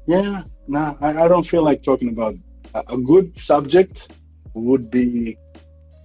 yeah, 0.08 0.42
no, 0.66 0.98
I, 1.00 1.24
I 1.24 1.28
don't 1.28 1.46
feel 1.46 1.62
like 1.62 1.80
talking 1.82 2.08
about 2.08 2.34
a, 2.74 2.82
a 2.88 2.98
good 2.98 3.38
subject 3.38 4.10
would 4.54 4.90
be 4.90 5.38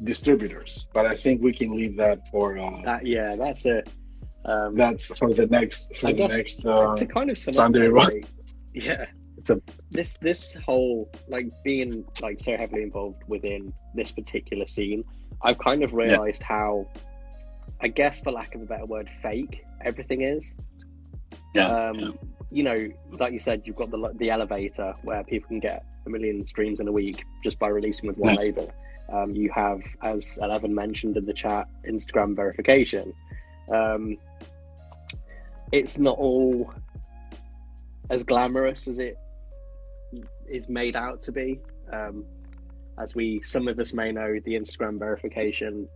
distributors, 0.03 0.87
but 0.93 1.05
I 1.05 1.15
think 1.15 1.41
we 1.41 1.53
can 1.53 1.75
leave 1.75 1.95
that 1.97 2.19
for 2.31 2.57
uh, 2.57 2.81
that 2.83 3.05
yeah, 3.05 3.35
that's 3.35 3.65
a. 3.65 3.83
Um, 4.45 4.75
that's 4.75 5.17
for 5.17 5.33
the 5.33 5.47
next 5.47 5.95
for 5.97 6.09
I 6.09 6.13
the 6.13 6.27
next. 6.27 6.65
Uh, 6.65 6.95
to 6.95 7.05
kind 7.07 7.31
of 7.31 7.37
Sunday 7.37 7.79
though, 7.87 7.89
Rock. 7.89 8.13
yeah 8.73 9.05
It's 9.39 9.49
a- 9.49 9.61
this 9.89 10.17
this 10.17 10.53
whole 10.65 11.09
like 11.27 11.47
being 11.63 12.05
like 12.21 12.39
so 12.39 12.55
heavily 12.55 12.83
involved 12.83 13.23
within 13.27 13.73
this 13.95 14.11
particular 14.11 14.67
scene 14.67 15.03
i've 15.41 15.57
kind 15.57 15.81
of 15.83 15.93
realized 15.93 16.43
how 16.43 16.85
i 17.81 17.87
guess 17.87 18.19
for 18.21 18.31
lack 18.31 18.53
of 18.53 18.61
a 18.61 18.65
better 18.65 18.85
word 18.85 19.09
fake 19.23 19.63
everything 19.81 20.21
is 20.21 20.53
yeah, 21.55 21.67
um 21.67 21.99
yeah. 21.99 22.09
you 22.51 22.63
know 22.63 22.75
like 23.19 23.33
you 23.33 23.39
said 23.39 23.61
you've 23.65 23.75
got 23.77 23.89
the 23.89 24.11
the 24.17 24.29
elevator 24.29 24.93
where 25.03 25.23
people 25.23 25.47
can 25.47 25.59
get 25.59 25.83
a 26.05 26.09
million 26.09 26.45
streams 26.45 26.79
in 26.81 26.87
a 26.87 26.91
week 26.91 27.23
just 27.43 27.57
by 27.57 27.67
releasing 27.67 28.07
with 28.07 28.17
one 28.17 28.35
Yeah. 28.35 28.41
label 28.41 28.71
um, 29.11 29.35
you 29.35 29.49
have 29.53 29.81
as 30.03 30.37
11 30.41 30.73
mentioned 30.73 31.17
in 31.17 31.25
the 31.25 31.33
chat 31.33 31.67
instagram 31.87 32.35
verification 32.35 33.13
um, 33.73 34.17
it's 35.71 35.97
not 35.97 36.17
all 36.17 36.71
as 38.09 38.23
glamorous 38.23 38.87
as 38.87 38.99
it 38.99 39.17
is 40.47 40.69
made 40.69 40.95
out 40.95 41.21
to 41.23 41.31
be. 41.31 41.59
Um, 41.91 42.25
as 42.99 43.15
we, 43.15 43.41
some 43.43 43.67
of 43.67 43.79
us 43.79 43.93
may 43.93 44.11
know, 44.11 44.35
the 44.45 44.53
Instagram 44.53 44.99
verification. 44.99 45.87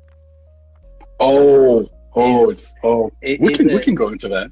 Oh, 1.20 1.88
oh, 2.16 2.50
is- 2.50 2.74
oh. 2.84 3.12
it 3.22 3.40
We 3.40 3.56
can 3.56 3.70
a- 3.70 3.76
we 3.76 3.82
can 3.82 3.96
go 3.96 4.10
into 4.10 4.28
that. 4.30 4.52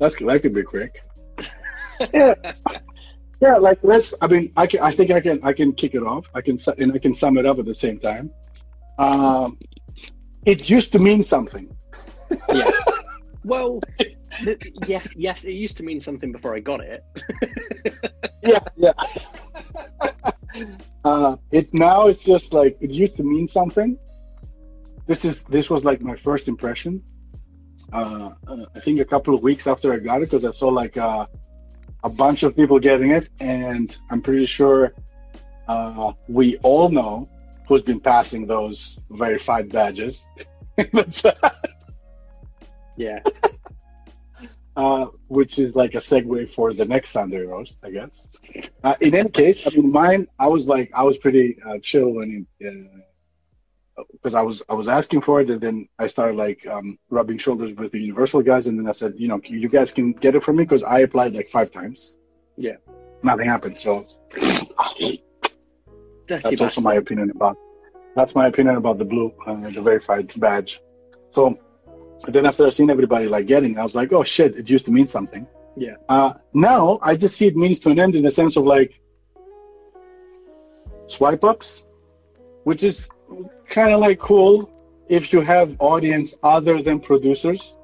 That's 0.00 0.16
that 0.16 0.42
could 0.42 0.54
be 0.54 0.62
quick. 0.62 1.00
yeah, 2.14 2.34
yeah. 3.42 3.56
Like 3.56 3.78
let's. 3.82 4.14
I 4.22 4.26
mean, 4.28 4.52
I 4.56 4.66
can. 4.66 4.80
I 4.80 4.92
think 4.92 5.10
I 5.10 5.20
can. 5.20 5.40
I 5.42 5.52
can 5.52 5.72
kick 5.72 5.94
it 5.94 6.02
off. 6.02 6.26
I 6.34 6.40
can 6.40 6.58
and 6.78 6.92
I 6.92 6.98
can 6.98 7.14
sum 7.14 7.36
it 7.36 7.46
up 7.46 7.58
at 7.58 7.66
the 7.66 7.74
same 7.74 7.98
time. 7.98 8.30
Um, 8.98 9.58
it 10.46 10.70
used 10.70 10.92
to 10.92 10.98
mean 10.98 11.22
something. 11.22 11.74
Yeah. 12.48 12.70
Well, 13.44 13.80
th- 14.44 14.72
yes, 14.86 15.08
yes, 15.16 15.44
it 15.44 15.52
used 15.52 15.76
to 15.78 15.82
mean 15.82 16.00
something 16.00 16.30
before 16.30 16.54
I 16.54 16.60
got 16.60 16.80
it. 16.80 17.04
yeah, 18.44 18.60
yeah. 18.76 18.92
uh, 21.04 21.36
it 21.50 21.74
now 21.74 22.06
it's 22.06 22.22
just 22.22 22.52
like 22.52 22.76
it 22.80 22.90
used 22.90 23.16
to 23.16 23.24
mean 23.24 23.48
something. 23.48 23.98
This 25.06 25.24
is 25.24 25.42
this 25.44 25.68
was 25.70 25.84
like 25.84 26.00
my 26.02 26.14
first 26.14 26.46
impression. 26.46 27.02
Uh, 27.92 28.30
uh 28.46 28.64
I 28.76 28.80
think 28.80 29.00
a 29.00 29.04
couple 29.04 29.34
of 29.34 29.42
weeks 29.42 29.66
after 29.66 29.92
I 29.92 29.98
got 29.98 30.22
it, 30.22 30.30
because 30.30 30.44
I 30.44 30.52
saw 30.52 30.68
like 30.68 30.96
uh, 30.96 31.26
a 32.04 32.10
bunch 32.10 32.42
of 32.42 32.56
people 32.56 32.78
getting 32.78 33.10
it, 33.10 33.28
and 33.40 33.96
I'm 34.10 34.22
pretty 34.22 34.46
sure 34.46 34.94
uh, 35.68 36.12
we 36.28 36.56
all 36.58 36.88
know 36.88 37.28
who's 37.66 37.82
been 37.82 38.00
passing 38.00 38.46
those 38.46 39.00
verified 39.10 39.70
badges. 39.70 40.28
yeah. 42.96 43.20
Uh, 44.74 45.08
which 45.28 45.58
is 45.58 45.76
like 45.76 45.94
a 45.94 45.98
segue 45.98 46.48
for 46.48 46.72
the 46.72 46.84
next 46.86 47.10
Sunday 47.10 47.40
roast, 47.42 47.76
I 47.82 47.90
guess. 47.90 48.26
Uh, 48.82 48.94
in 49.02 49.14
any 49.14 49.28
case, 49.28 49.66
I 49.66 49.70
mean, 49.70 49.92
mine, 49.92 50.26
I 50.38 50.48
was 50.48 50.66
like, 50.66 50.90
I 50.94 51.02
was 51.02 51.18
pretty 51.18 51.58
uh, 51.68 51.76
chill 51.82 52.08
when 52.08 52.46
because 54.12 54.34
I 54.34 54.42
was 54.42 54.62
I 54.68 54.74
was 54.74 54.88
asking 54.88 55.20
for 55.22 55.40
it, 55.40 55.50
and 55.50 55.60
then 55.60 55.88
I 55.98 56.06
started 56.06 56.36
like 56.36 56.66
um, 56.66 56.98
rubbing 57.10 57.38
shoulders 57.38 57.72
with 57.76 57.92
the 57.92 58.00
Universal 58.00 58.42
guys, 58.42 58.66
and 58.66 58.78
then 58.78 58.88
I 58.88 58.92
said, 58.92 59.14
you 59.16 59.28
know, 59.28 59.40
you 59.44 59.68
guys 59.68 59.92
can 59.92 60.12
get 60.12 60.34
it 60.34 60.42
from 60.42 60.56
me 60.56 60.64
because 60.64 60.82
I 60.82 61.00
applied 61.00 61.32
like 61.32 61.48
five 61.48 61.70
times. 61.70 62.16
Yeah, 62.56 62.76
nothing 63.22 63.46
happened. 63.46 63.78
So 63.78 64.06
that's 66.26 66.60
also 66.60 66.80
my 66.80 66.94
opinion 66.94 67.30
about 67.30 67.56
that's 68.16 68.34
my 68.34 68.46
opinion 68.46 68.76
about 68.76 68.98
the 68.98 69.04
blue, 69.04 69.32
uh, 69.46 69.54
the 69.70 69.82
verified 69.82 70.32
badge. 70.36 70.80
So 71.30 71.58
then 72.28 72.46
after 72.46 72.66
I 72.66 72.70
seen 72.70 72.90
everybody 72.90 73.26
like 73.26 73.46
getting, 73.46 73.78
I 73.78 73.82
was 73.82 73.94
like, 73.94 74.12
oh 74.12 74.22
shit, 74.22 74.56
it 74.56 74.68
used 74.68 74.84
to 74.86 74.92
mean 74.92 75.06
something. 75.06 75.46
Yeah. 75.76 75.96
Uh, 76.08 76.34
now 76.52 76.98
I 77.02 77.16
just 77.16 77.36
see 77.36 77.46
it 77.46 77.56
means 77.56 77.80
to 77.80 77.90
an 77.90 77.98
end 77.98 78.14
in 78.14 78.22
the 78.22 78.30
sense 78.30 78.56
of 78.56 78.64
like 78.64 79.00
swipe 81.06 81.44
ups, 81.44 81.86
which 82.64 82.82
is 82.82 83.08
kind 83.72 83.92
of 83.94 83.98
like 84.00 84.18
cool 84.20 84.70
if 85.08 85.32
you 85.32 85.40
have 85.40 85.74
audience 85.80 86.36
other 86.44 86.80
than 86.86 87.00
producers, 87.00 87.74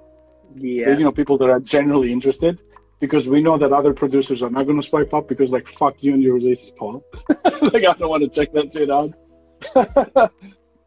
Yeah. 0.54 0.96
you 0.96 1.04
know, 1.04 1.12
people 1.20 1.36
that 1.38 1.50
are 1.50 1.60
generally 1.60 2.12
interested. 2.12 2.54
Because 3.00 3.28
we 3.28 3.40
know 3.40 3.56
that 3.58 3.72
other 3.72 3.94
producers 3.94 4.42
are 4.42 4.50
not 4.50 4.64
going 4.66 4.80
to 4.80 4.86
swipe 4.92 5.14
up 5.14 5.28
because, 5.28 5.52
like, 5.52 5.68
fuck 5.68 6.02
you 6.02 6.14
and 6.14 6.20
your 6.20 6.34
release, 6.34 6.72
Paul. 6.76 7.04
like, 7.72 7.84
I 7.90 7.92
don't 7.98 8.10
want 8.14 8.24
to 8.24 8.28
check 8.28 8.52
that 8.54 8.72
shit 8.74 8.90
out. 8.90 9.10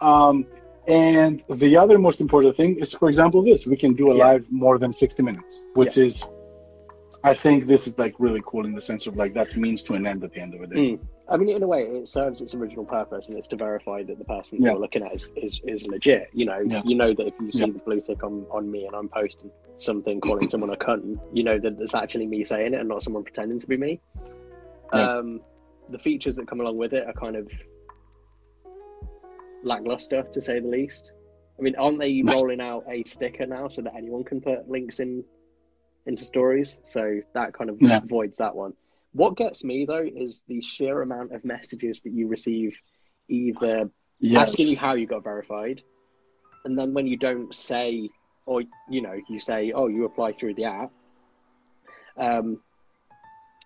um, 0.01 0.45
and 0.89 1.41
the 1.49 1.77
other 1.77 1.97
most 1.97 2.19
important 2.19 2.57
thing 2.57 2.75
is, 2.79 2.91
for 2.91 3.07
example, 3.07 3.41
this 3.41 3.65
we 3.65 3.77
can 3.77 3.93
do 3.93 4.11
a 4.11 4.15
Yeah. 4.15 4.25
live 4.25 4.51
more 4.51 4.77
than 4.77 4.91
60 4.91 5.23
minutes, 5.23 5.67
which 5.73 5.97
is, 5.97 6.25
I 7.23 7.33
think 7.33 7.65
this 7.65 7.87
is 7.87 7.97
like 7.97 8.15
really 8.19 8.41
cool 8.45 8.65
in 8.65 8.73
the 8.73 8.81
sense 8.81 9.07
of 9.07 9.15
like 9.15 9.33
that's 9.33 9.55
means 9.55 9.81
to 9.83 9.93
an 9.93 10.05
end 10.05 10.21
at 10.25 10.33
the 10.33 10.41
end 10.41 10.53
of 10.55 10.59
the 10.61 10.67
day. 10.67 10.81
Mm. 10.93 10.99
I 11.31 11.37
mean, 11.37 11.49
in 11.55 11.63
a 11.63 11.67
way, 11.67 11.83
it 11.83 12.09
serves 12.09 12.41
its 12.41 12.53
original 12.53 12.83
purpose, 12.83 13.27
and 13.29 13.37
it's 13.37 13.47
to 13.49 13.55
verify 13.55 14.03
that 14.03 14.17
the 14.19 14.25
person 14.25 14.61
Yeah. 14.61 14.71
you're 14.71 14.79
looking 14.79 15.01
at 15.01 15.15
is, 15.15 15.29
is, 15.37 15.61
is 15.65 15.83
legit. 15.83 16.29
You 16.33 16.45
know, 16.45 16.59
Yeah. 16.59 16.81
you 16.83 16.93
know 16.95 17.13
that 17.13 17.25
if 17.27 17.33
you 17.39 17.51
see 17.51 17.59
Yeah. 17.59 17.65
the 17.67 17.79
blue 17.79 18.01
tick 18.01 18.21
on, 18.23 18.45
on 18.51 18.69
me 18.69 18.85
and 18.85 18.93
I'm 18.95 19.07
posting 19.07 19.49
something 19.77 20.19
calling 20.19 20.49
someone 20.49 20.71
a 20.71 20.75
cunt, 20.75 21.19
you 21.33 21.43
know 21.43 21.57
that 21.57 21.79
it's 21.79 21.95
actually 21.95 22.27
me 22.27 22.43
saying 22.43 22.73
it 22.73 22.79
and 22.81 22.89
not 22.89 23.01
someone 23.01 23.23
pretending 23.23 23.59
to 23.59 23.67
be 23.67 23.77
me. 23.77 24.01
Um, 24.91 25.39
the 25.89 25.99
features 25.99 26.35
that 26.35 26.47
come 26.47 26.59
along 26.59 26.77
with 26.77 26.93
it 26.93 27.07
are 27.07 27.13
kind 27.13 27.37
of 27.37 27.49
lackluster, 29.63 30.23
to 30.33 30.41
say 30.41 30.59
the 30.59 30.67
least. 30.67 31.11
I 31.57 31.61
mean, 31.61 31.75
aren't 31.77 31.99
they 31.99 32.21
rolling 32.25 32.59
out 32.61 32.83
a 32.89 33.03
sticker 33.05 33.45
now 33.45 33.67
so 33.69 33.81
that 33.83 33.95
anyone 33.95 34.23
can 34.23 34.41
put 34.41 34.69
links 34.69 34.99
in 34.99 35.23
into 36.05 36.25
stories? 36.25 36.77
So 36.85 37.21
that 37.33 37.53
kind 37.53 37.69
of 37.69 37.79
voids 38.07 38.37
that 38.37 38.55
one. 38.55 38.73
What 39.13 39.35
gets 39.35 39.63
me 39.63 39.85
though 39.85 40.05
is 40.05 40.41
the 40.47 40.61
sheer 40.61 41.01
amount 41.01 41.33
of 41.33 41.43
messages 41.43 41.99
that 42.03 42.13
you 42.13 42.27
receive, 42.27 42.75
either 43.27 43.89
asking 44.35 44.67
you 44.67 44.77
how 44.77 44.93
you 44.93 45.05
got 45.07 45.23
verified, 45.23 45.81
and 46.65 46.77
then 46.77 46.93
when 46.93 47.07
you 47.07 47.17
don't 47.17 47.53
say, 47.53 48.09
or 48.45 48.63
you 48.89 49.01
know, 49.01 49.15
you 49.29 49.39
say, 49.39 49.71
"Oh, 49.73 49.87
you 49.87 50.05
apply 50.05 50.33
through 50.33 50.55
the 50.55 50.65
app," 50.65 50.91
um, 52.17 52.61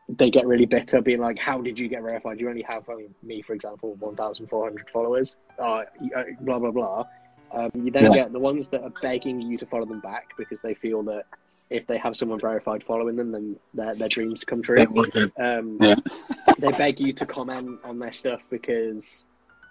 they 0.10 0.30
get 0.30 0.48
really 0.48 0.66
bitter, 0.66 1.02
being 1.02 1.20
like, 1.20 1.38
"How 1.38 1.62
did 1.62 1.78
you 1.78 1.88
get 1.90 2.02
verified? 2.02 2.40
You 2.40 2.50
only 2.50 2.64
have 2.64 2.90
I 2.90 2.96
mean, 2.96 3.14
me, 3.24 3.42
for 3.42 3.54
example, 3.54 3.96
one 4.00 4.16
thousand 4.16 4.48
four 4.48 4.64
hundred 4.64 4.90
followers. 4.92 5.36
Uh, 5.60 5.84
uh, 6.16 6.24
blah 6.42 6.60
blah 6.60 6.72
blah." 6.72 7.06
Um, 7.52 7.70
you 7.76 7.92
then 7.92 8.06
Yeah. 8.06 8.24
get 8.24 8.34
the 8.34 8.40
ones 8.40 8.68
that 8.70 8.82
are 8.82 8.94
begging 9.02 9.40
you 9.40 9.58
to 9.58 9.66
follow 9.68 9.86
them 9.86 10.00
back 10.02 10.28
because 10.38 10.58
they 10.64 10.74
feel 10.74 11.04
that 11.04 11.26
if 11.70 11.88
they 11.88 11.98
have 11.98 12.16
someone 12.16 12.40
verified 12.40 12.84
following 12.84 13.16
them, 13.16 13.32
then 13.32 13.56
their 13.74 13.96
their 13.96 14.10
dreams 14.10 14.44
come 14.44 14.62
true. 14.62 14.78
That 14.78 14.92
was 14.92 15.10
it. 15.14 15.32
Um, 15.40 15.78
Yeah. 15.82 15.96
they 16.60 16.72
beg 16.72 17.00
you 17.00 17.14
to 17.14 17.26
comment 17.26 17.80
on 17.84 18.00
their 18.00 18.12
stuff 18.12 18.42
because 18.50 19.26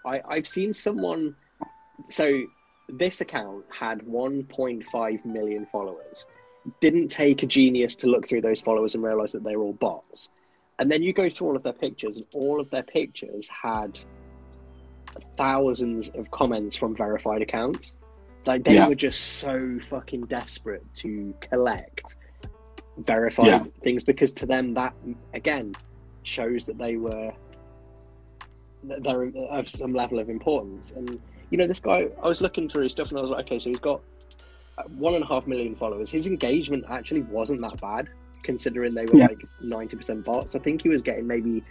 I, 0.05 0.21
I've 0.29 0.49
seen 0.49 0.75
someone. 0.75 1.37
So 2.09 2.43
this 2.89 3.21
account 3.21 3.65
had 3.71 4.01
1.5 4.01 5.25
million 5.25 5.67
followers. 5.71 6.27
Didn't 6.81 7.09
take 7.09 7.43
a 7.43 7.47
genius 7.47 7.95
to 7.97 8.07
look 8.07 8.29
through 8.29 8.41
those 8.41 8.61
followers 8.61 8.95
and 8.95 9.05
realize 9.05 9.33
that 9.33 9.45
they 9.45 9.57
were 9.57 9.65
all 9.65 9.73
bots. 9.75 10.29
And 10.79 10.91
then 10.91 11.03
you 11.03 11.13
go 11.13 11.31
through 11.31 11.49
all 11.49 11.57
of 11.57 11.63
their 11.63 11.73
pictures, 11.73 12.17
and 12.17 12.27
all 12.35 12.61
of 12.61 12.69
their 12.71 12.83
pictures 12.83 13.49
had 13.49 13.99
thousands 15.37 16.09
of 16.11 16.31
comments 16.31 16.77
from 16.77 16.97
verified 16.97 17.43
accounts. 17.43 17.95
Like 18.47 18.65
they 18.65 18.75
Yeah. 18.75 18.89
were 18.89 18.95
just 18.95 19.21
so 19.39 19.79
fucking 19.89 20.27
desperate 20.27 20.85
to 20.97 21.35
collect 21.41 22.17
verified 22.99 23.47
Yeah. 23.49 23.65
things 23.83 24.05
because 24.05 24.33
to 24.33 24.47
them 24.47 24.75
that 24.75 24.95
again 25.33 25.75
shows 26.23 26.65
that 26.67 26.79
they 26.79 26.97
were 26.97 27.33
that 28.85 29.03
they're 29.03 29.31
of 29.51 29.69
some 29.69 29.93
level 29.95 30.19
of 30.19 30.29
importance. 30.29 30.93
And 30.95 31.19
you 31.51 31.59
know, 31.59 31.67
this 31.67 31.81
guy, 31.81 32.07
I 32.23 32.29
was 32.29 32.41
looking 32.41 32.69
through 32.69 32.85
his 32.85 32.93
stuff 32.93 33.09
and 33.11 33.19
I 33.19 33.23
was 33.23 33.31
like, 33.31 33.47
okay, 33.47 33.59
so 33.59 33.71
he's 33.71 33.79
got 33.79 34.01
uh, 34.79 34.83
one 34.97 35.15
and 35.15 35.23
a 35.23 35.27
half 35.27 35.47
million 35.47 35.75
followers. 35.77 36.11
His 36.11 36.27
engagement 36.27 36.85
actually 36.91 37.23
wasn't 37.23 37.61
that 37.63 37.81
bad 37.81 38.09
considering 38.43 38.93
they 38.95 39.07
were 39.07 39.17
Yeah. 39.19 39.29
like 39.29 39.45
ninety 39.63 39.97
percent 39.97 40.25
bots. 40.25 40.55
I 40.55 40.59
think 40.59 40.83
he 40.83 40.89
was 40.89 41.01
getting 41.03 41.27
maybe 41.27 41.63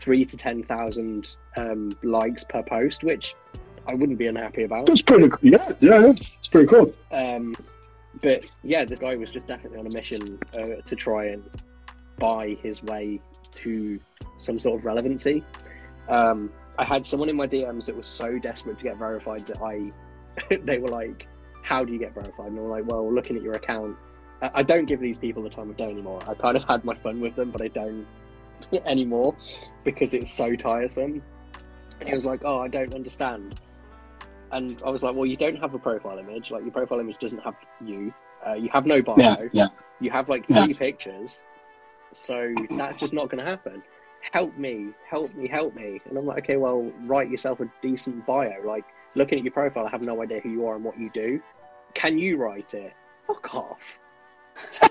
three 0.00 0.24
to 0.24 0.36
ten 0.36 0.62
thousand 0.62 1.28
um, 1.56 1.90
likes 2.02 2.44
per 2.44 2.62
post, 2.62 3.04
which 3.04 3.34
I 3.86 3.94
wouldn't 3.94 4.18
be 4.18 4.26
unhappy 4.26 4.64
about. 4.64 4.82
It 4.82 4.86
That's 4.86 5.02
pretty 5.02 5.28
cool. 5.28 5.38
Yeah, 5.42 5.72
yeah, 5.80 6.00
yeah. 6.00 6.12
It's 6.38 6.48
pretty 6.48 6.68
cool. 6.68 6.92
Um, 7.10 7.54
but 8.22 8.42
yeah, 8.62 8.84
this 8.84 8.98
guy 8.98 9.16
was 9.16 9.30
just 9.30 9.46
definitely 9.46 9.78
on 9.78 9.86
a 9.86 9.94
mission 9.94 10.38
uh, 10.54 10.80
to 10.86 10.96
try 10.96 11.26
and 11.26 11.42
buy 12.18 12.56
his 12.62 12.82
way 12.82 13.20
to 13.52 14.00
some 14.38 14.58
sort 14.58 14.78
of 14.78 14.84
relevancy. 14.84 15.44
Um, 16.08 16.52
I 16.78 16.84
had 16.84 17.06
someone 17.06 17.28
in 17.28 17.36
my 17.36 17.46
DMs 17.46 17.86
that 17.86 17.96
was 17.96 18.08
so 18.08 18.38
desperate 18.38 18.78
to 18.78 18.84
get 18.84 18.96
verified 18.96 19.46
that 19.46 19.60
I, 19.62 19.92
they 20.64 20.78
were 20.78 20.88
like, 20.88 21.26
"How 21.62 21.84
do 21.84 21.92
you 21.92 21.98
get 21.98 22.14
verified?" 22.14 22.48
And 22.48 22.58
I'm 22.58 22.68
like, 22.68 22.86
"Well, 22.86 23.12
looking 23.12 23.36
at 23.36 23.42
your 23.42 23.54
account, 23.54 23.96
I, 24.42 24.50
I 24.54 24.62
don't 24.62 24.86
give 24.86 25.00
these 25.00 25.18
people 25.18 25.42
the 25.42 25.50
time 25.50 25.70
of 25.70 25.76
day 25.76 25.90
anymore. 25.90 26.20
I 26.28 26.34
kind 26.34 26.56
of 26.56 26.64
had 26.64 26.84
my 26.84 26.94
fun 26.96 27.20
with 27.20 27.36
them, 27.36 27.50
but 27.50 27.62
I 27.62 27.68
don't 27.68 28.06
anymore 28.86 29.36
because 29.84 30.14
it's 30.14 30.32
so 30.32 30.54
tiresome." 30.56 31.22
And 32.00 32.08
he 32.08 32.14
was 32.14 32.24
like, 32.24 32.42
"Oh, 32.44 32.58
I 32.58 32.68
don't 32.68 32.94
understand." 32.94 33.60
And 34.52 34.80
I 34.84 34.90
was 34.90 35.02
like, 35.02 35.14
"Well, 35.14 35.26
you 35.26 35.36
don't 35.36 35.56
have 35.56 35.74
a 35.74 35.78
profile 35.78 36.18
image. 36.18 36.50
Like 36.50 36.62
your 36.62 36.70
profile 36.72 37.00
image 37.00 37.18
doesn't 37.18 37.40
have 37.40 37.54
you. 37.84 38.12
Uh, 38.46 38.54
you 38.54 38.68
have 38.72 38.86
no 38.86 39.02
bio. 39.02 39.16
Yeah, 39.18 39.48
yeah. 39.52 39.68
You 40.00 40.10
have 40.10 40.28
like 40.28 40.46
three 40.46 40.68
Yeah. 40.72 40.78
pictures. 40.78 41.40
So 42.12 42.54
that's 42.70 42.98
just 42.98 43.12
not 43.12 43.28
going 43.30 43.44
to 43.44 43.50
happen. 43.50 43.82
Help 44.32 44.56
me, 44.56 44.88
help 45.08 45.34
me, 45.34 45.48
help 45.48 45.74
me." 45.74 46.00
And 46.08 46.16
I'm 46.18 46.26
like, 46.26 46.44
"Okay, 46.44 46.56
well, 46.56 46.90
write 47.04 47.30
yourself 47.30 47.60
a 47.60 47.70
decent 47.82 48.24
bio. 48.26 48.52
Like 48.64 48.84
looking 49.14 49.38
at 49.38 49.44
your 49.44 49.52
profile, 49.52 49.86
I 49.86 49.90
have 49.90 50.02
no 50.02 50.22
idea 50.22 50.40
who 50.40 50.50
you 50.50 50.66
are 50.66 50.76
and 50.76 50.84
what 50.84 50.98
you 50.98 51.10
do. 51.12 51.40
Can 51.94 52.18
you 52.18 52.36
write 52.36 52.74
it? 52.74 52.92
Fuck 53.26 53.54
off." 53.54 53.98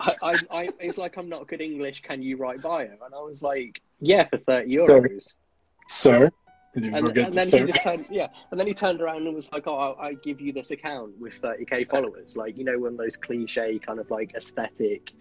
I, 0.00 0.14
I, 0.22 0.34
I, 0.50 0.68
it's 0.80 0.98
like 0.98 1.16
I'm 1.16 1.28
not 1.28 1.46
good 1.48 1.60
English. 1.60 2.02
Can 2.02 2.22
you 2.22 2.36
write 2.36 2.60
bio? 2.62 2.82
And 2.82 3.14
I 3.14 3.20
was 3.20 3.42
like, 3.42 3.80
yeah, 4.00 4.28
for 4.28 4.36
thirty 4.38 4.76
euros. 4.76 5.34
Sir, 5.88 6.30
And, 6.74 6.86
and 6.86 7.32
then 7.32 7.46
sir? 7.46 7.58
he 7.66 7.72
just 7.72 7.82
turned, 7.82 8.06
yeah, 8.10 8.28
and 8.50 8.58
then 8.58 8.66
he 8.66 8.74
turned 8.74 9.00
around 9.00 9.26
and 9.26 9.34
was 9.34 9.50
like, 9.52 9.66
"Oh, 9.66 9.96
I, 9.98 10.08
I 10.08 10.14
give 10.14 10.40
you 10.40 10.52
this 10.52 10.70
account 10.70 11.18
with 11.20 11.40
30k 11.40 11.88
followers." 11.88 12.34
Like 12.36 12.56
you 12.56 12.64
know, 12.64 12.78
one 12.78 12.92
of 12.92 12.98
those 12.98 13.16
cliche 13.16 13.78
kind 13.78 14.00
of 14.00 14.10
like 14.10 14.34
aesthetic 14.34 15.12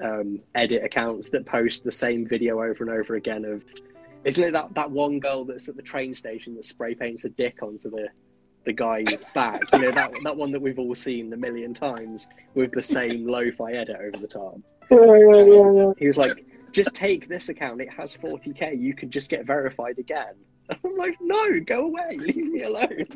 um, 0.00 0.40
edit 0.54 0.84
accounts 0.84 1.30
that 1.30 1.46
post 1.46 1.84
the 1.84 1.92
same 1.92 2.26
video 2.26 2.56
over 2.62 2.82
and 2.82 2.90
over 2.90 3.14
again. 3.14 3.44
Of 3.44 3.62
isn't 4.24 4.42
it 4.42 4.52
that 4.52 4.74
that 4.74 4.90
one 4.90 5.20
girl 5.20 5.44
that's 5.44 5.68
at 5.68 5.76
the 5.76 5.82
train 5.82 6.14
station 6.14 6.54
that 6.56 6.64
spray 6.64 6.94
paints 6.94 7.24
a 7.24 7.28
dick 7.28 7.62
onto 7.62 7.90
the 7.90 8.08
the 8.64 8.72
guy's 8.72 9.22
back? 9.34 9.62
You 9.72 9.78
know 9.78 9.92
that 9.92 10.10
that 10.24 10.36
one 10.36 10.50
that 10.52 10.60
we've 10.60 10.78
all 10.78 10.94
seen 10.94 11.32
a 11.32 11.36
million 11.36 11.72
times 11.72 12.26
with 12.54 12.72
the 12.72 12.82
same 12.82 13.26
lo-fi 13.28 13.72
edit 13.72 13.96
over 14.00 14.16
the 14.16 14.26
top. 14.26 14.58
Yeah, 14.90 14.98
yeah, 14.98 15.44
yeah, 15.44 15.72
yeah. 15.72 15.92
He 15.98 16.06
was 16.08 16.16
like, 16.16 16.44
just 16.72 16.94
take 16.94 17.28
this 17.28 17.48
account. 17.48 17.80
It 17.80 17.90
has 17.90 18.16
40k. 18.16 18.78
You 18.78 18.94
can 18.94 19.10
just 19.10 19.28
get 19.28 19.46
verified 19.46 19.98
again. 19.98 20.34
I'm 20.84 20.96
like, 20.96 21.16
no, 21.20 21.60
go 21.60 21.86
away, 21.86 22.16
leave 22.18 22.36
me 22.36 22.62
alone. 22.62 23.06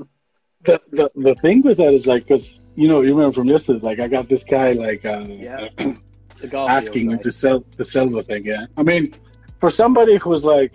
The, 0.62 0.78
the 0.90 1.09
the 1.16 1.35
thing 1.36 1.62
with 1.62 1.78
that 1.78 1.94
is 1.94 2.06
like, 2.06 2.24
because 2.24 2.60
you 2.74 2.86
know, 2.86 3.01
you 3.01 3.14
remember 3.14 3.35
from 3.35 3.48
yesterday, 3.48 3.81
like 3.81 3.98
I 3.98 4.09
got 4.09 4.28
this 4.28 4.44
guy 4.44 4.72
like 4.72 5.05
uh, 5.05 5.27
Yeah. 5.28 5.68
Asking 6.52 7.09
me 7.09 7.18
to 7.18 7.31
sell 7.31 7.64
the 7.77 7.85
silver 7.85 8.22
thing. 8.22 8.47
Yeah, 8.47 8.64
I 8.77 8.82
mean, 8.82 9.14
for 9.60 9.68
somebody 9.68 10.16
who's 10.16 10.44
like 10.44 10.72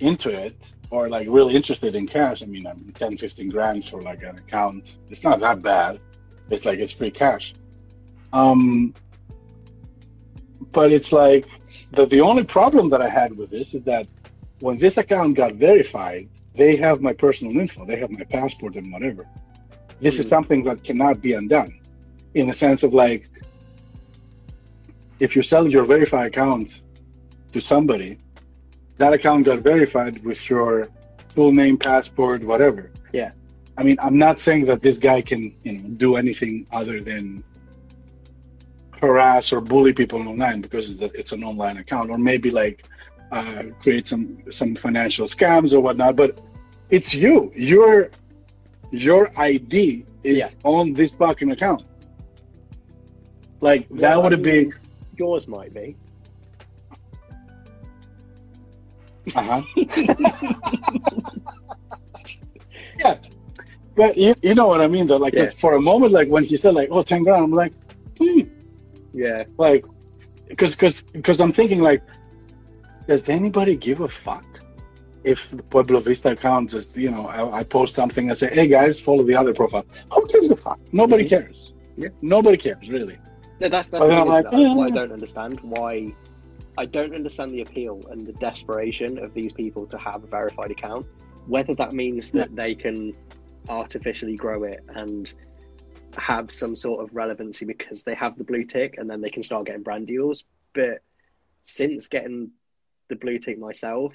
into 0.00 0.30
it 0.30 0.72
or 0.90 1.08
like 1.08 1.28
really 1.30 1.54
interested 1.54 1.94
in 1.94 2.06
cash, 2.06 2.42
I 2.42 2.46
mean, 2.46 2.66
I 2.66 2.72
mean 2.74 2.92
10, 2.92 3.18
15 3.18 3.48
grand 3.50 3.84
for 3.84 4.02
like 4.02 4.22
an 4.22 4.38
account, 4.38 4.98
it's 5.10 5.22
not 5.22 5.38
that 5.40 5.62
bad. 5.62 6.00
It's 6.50 6.64
like 6.64 6.78
it's 6.80 6.92
free 6.92 7.10
cash. 7.10 7.54
Um, 8.32 8.94
but 10.72 10.92
it's 10.92 11.12
like 11.12 11.46
the 11.92 12.06
the 12.06 12.20
only 12.20 12.44
problem 12.44 12.90
that 12.90 13.00
I 13.00 13.08
had 13.08 13.36
with 13.36 13.50
this 13.50 13.74
is 13.74 13.82
that 13.84 14.06
when 14.60 14.76
this 14.78 14.96
account 14.98 15.36
got 15.36 15.54
verified, 15.54 16.28
they 16.54 16.76
have 16.76 17.00
my 17.00 17.12
personal 17.12 17.56
info, 17.58 17.84
they 17.86 17.96
have 17.96 18.10
my 18.10 18.24
passport 18.24 18.76
and 18.76 18.92
whatever. 18.92 19.26
This 20.00 20.18
is 20.18 20.26
Hmm. 20.26 20.30
something 20.36 20.64
that 20.64 20.84
cannot 20.84 21.20
be 21.20 21.32
undone, 21.34 21.72
in 22.34 22.46
the 22.46 22.52
sense 22.52 22.82
of 22.82 22.92
like, 22.92 23.28
if 25.20 25.34
you 25.36 25.42
sell 25.42 25.66
your 25.68 25.84
verified 25.84 26.26
account 26.28 26.82
to 27.52 27.60
somebody, 27.60 28.18
that 28.98 29.12
account 29.12 29.46
got 29.46 29.60
verified 29.60 30.22
with 30.24 30.48
your 30.50 30.88
full 31.34 31.52
name, 31.52 31.76
passport, 31.78 32.42
whatever. 32.44 32.90
Yeah. 33.12 33.30
I 33.76 33.84
mean, 33.84 33.96
I'm 34.00 34.18
not 34.18 34.40
saying 34.40 34.64
that 34.66 34.82
this 34.82 34.98
guy 34.98 35.22
can, 35.22 35.54
you 35.62 35.72
know, 35.78 35.88
do 36.04 36.16
anything 36.16 36.66
other 36.72 37.00
than 37.00 37.44
harass 39.00 39.52
or 39.52 39.60
bully 39.60 39.92
people 39.92 40.20
online 40.20 40.60
because 40.60 40.90
it's, 41.00 41.32
an 41.32 41.44
online 41.44 41.78
account, 41.78 42.10
or 42.10 42.18
maybe 42.18 42.50
like 42.50 42.84
uh, 43.32 43.64
create 43.82 44.06
some 44.08 44.38
some 44.50 44.74
financial 44.74 45.26
scams 45.26 45.72
or 45.72 45.80
whatnot. 45.80 46.16
But 46.16 46.40
it's 46.90 47.14
you. 47.14 47.52
Your 47.54 48.10
your 48.90 49.30
ID 49.38 50.04
is 50.24 50.38
Yeah. 50.38 50.48
on 50.64 50.94
this 50.94 51.12
fucking 51.12 51.50
account. 51.50 51.84
Like 53.60 53.86
Yeah, 53.90 54.00
that 54.00 54.22
would 54.22 54.32
I 54.32 54.36
have 54.36 54.42
been. 54.42 54.72
Yours 55.16 55.48
might 55.48 55.74
be. 55.74 55.96
Uh-huh. 59.34 59.62
yeah. 62.98 63.16
But 63.96 64.16
you, 64.16 64.34
you 64.42 64.54
know 64.54 64.68
what 64.68 64.80
I 64.80 64.86
mean 64.86 65.06
though, 65.08 65.16
like 65.16 65.34
Yeah. 65.34 65.50
for 65.58 65.74
a 65.74 65.80
moment, 65.80 66.12
like 66.12 66.28
when 66.28 66.44
he 66.44 66.56
said 66.56 66.74
like, 66.74 66.88
oh 66.90 67.02
10 67.02 67.24
grand, 67.24 67.44
I'm 67.44 67.50
like, 67.52 67.72
hmm. 68.18 68.40
Yeah. 69.12 69.44
like, 69.58 69.84
because 70.48 70.74
because 70.74 71.02
because 71.02 71.40
I'm 71.40 71.52
thinking 71.52 71.80
like, 71.80 72.02
does 73.06 73.28
anybody 73.28 73.76
give 73.76 74.00
a 74.00 74.08
fuck 74.08 74.44
if 75.24 75.50
the 75.50 75.62
Pueblo 75.62 76.00
Vista 76.00 76.30
account 76.30 76.70
just 76.70 76.96
you 76.96 77.10
know 77.10 77.26
I, 77.26 77.60
I 77.60 77.62
post 77.64 77.94
something 77.94 78.28
and 78.28 78.38
say, 78.38 78.48
hey 78.52 78.68
guys, 78.68 79.00
follow 79.00 79.24
the 79.24 79.34
other 79.34 79.52
profile. 79.54 79.84
Who 80.12 80.26
gives 80.28 80.50
a 80.50 80.56
fuck? 80.56 80.78
Nobody 80.92 81.24
Mhm. 81.24 81.28
cares. 81.28 81.74
Yeah. 81.96 82.08
Nobody 82.22 82.56
cares 82.56 82.88
really. 82.88 83.18
No, 83.60 83.68
that's 83.68 83.88
that's, 83.88 84.04
I'm 84.04 84.28
like, 84.28 84.44
that's 84.44 84.74
what 84.74 84.92
I 84.92 84.94
don't 84.94 85.12
understand. 85.12 85.58
Why 85.62 86.14
I 86.78 86.86
don't 86.86 87.14
understand 87.14 87.52
the 87.52 87.62
appeal 87.62 88.00
and 88.10 88.26
the 88.26 88.32
desperation 88.34 89.18
of 89.18 89.34
these 89.34 89.52
people 89.52 89.84
to 89.86 89.98
have 89.98 90.22
a 90.22 90.26
verified 90.28 90.70
account. 90.70 91.06
Whether 91.46 91.74
that 91.74 91.92
means 91.92 92.30
that 92.32 92.54
they 92.54 92.74
can 92.74 93.14
artificially 93.68 94.36
grow 94.36 94.62
it 94.64 94.84
and 94.94 95.32
have 96.16 96.50
some 96.50 96.74
sort 96.74 97.04
of 97.04 97.14
relevancy 97.14 97.64
because 97.64 98.02
they 98.02 98.14
have 98.14 98.36
the 98.38 98.44
blue 98.44 98.64
tick 98.64 98.96
and 98.98 99.08
then 99.08 99.20
they 99.20 99.30
can 99.30 99.42
start 99.42 99.66
getting 99.66 99.82
brand 99.82 100.06
deals. 100.06 100.44
But 100.74 101.02
since 101.64 102.08
getting 102.08 102.50
the 103.08 103.16
blue 103.16 103.38
tick 103.38 103.58
myself, 103.58 104.14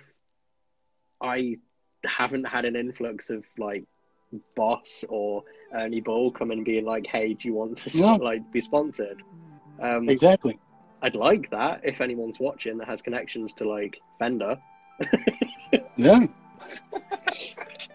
I 1.21 1.57
haven't 2.05 2.45
had 2.45 2.65
an 2.65 2.75
influx 2.75 3.29
of 3.29 3.45
like 3.57 3.83
boss 4.55 5.05
or 5.09 5.43
Ernie 5.73 6.01
Ball 6.01 6.31
coming 6.31 6.59
and 6.59 6.65
being 6.65 6.85
like, 6.85 7.05
"Hey, 7.07 7.33
do 7.33 7.47
you 7.47 7.53
want 7.53 7.77
to 7.79 8.01
No. 8.01 8.15
like 8.21 8.51
be 8.51 8.61
sponsored?" 8.61 9.21
Um, 9.79 10.09
Exactly. 10.09 10.59
I'd 11.01 11.15
like 11.15 11.49
that 11.51 11.81
if 11.83 11.99
anyone's 12.01 12.39
watching 12.39 12.77
that 12.77 12.87
has 12.87 13.01
connections 13.01 13.53
to 13.53 13.69
like 13.69 13.97
Fender. 14.19 14.57
Yeah. 15.95 16.25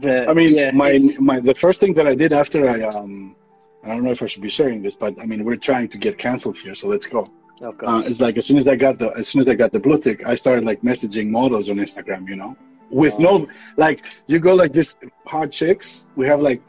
But, 0.00 0.28
I 0.28 0.34
mean, 0.34 0.54
yeah, 0.54 0.70
my 0.72 0.98
my 1.18 1.40
the 1.40 1.54
first 1.54 1.80
thing 1.80 1.94
that 1.94 2.06
I 2.06 2.14
did 2.14 2.32
after 2.32 2.68
I 2.68 2.82
um, 2.82 3.36
I 3.84 3.88
don't 3.88 4.04
know 4.04 4.10
if 4.12 4.22
I 4.22 4.26
should 4.26 4.42
be 4.42 4.48
sharing 4.48 4.82
this, 4.82 4.94
but 4.94 5.14
I 5.20 5.26
mean, 5.26 5.44
we're 5.44 5.56
trying 5.56 5.88
to 5.88 5.98
get 5.98 6.18
canceled 6.18 6.56
here, 6.58 6.74
so 6.74 6.88
let's 6.88 7.06
go. 7.06 7.28
god, 7.60 7.74
Uh, 7.82 8.02
it's 8.06 8.20
like 8.20 8.36
as 8.36 8.46
soon 8.46 8.58
as 8.58 8.66
I 8.68 8.76
got 8.76 8.98
the 8.98 9.10
as 9.16 9.28
soon 9.28 9.40
as 9.42 9.48
I 9.48 9.54
got 9.54 9.72
the 9.72 9.80
blue 9.80 9.98
tick, 9.98 10.24
I 10.26 10.34
started 10.34 10.64
like 10.64 10.80
messaging 10.82 11.28
models 11.30 11.68
on 11.70 11.76
Instagram, 11.76 12.28
you 12.28 12.36
know, 12.36 12.56
with 12.90 13.18
no 13.18 13.46
like 13.76 14.04
you 14.26 14.38
go 14.38 14.54
like 14.54 14.72
this 14.72 14.96
hot 15.26 15.50
chicks. 15.50 16.08
We 16.16 16.26
have 16.26 16.40
like 16.40 16.62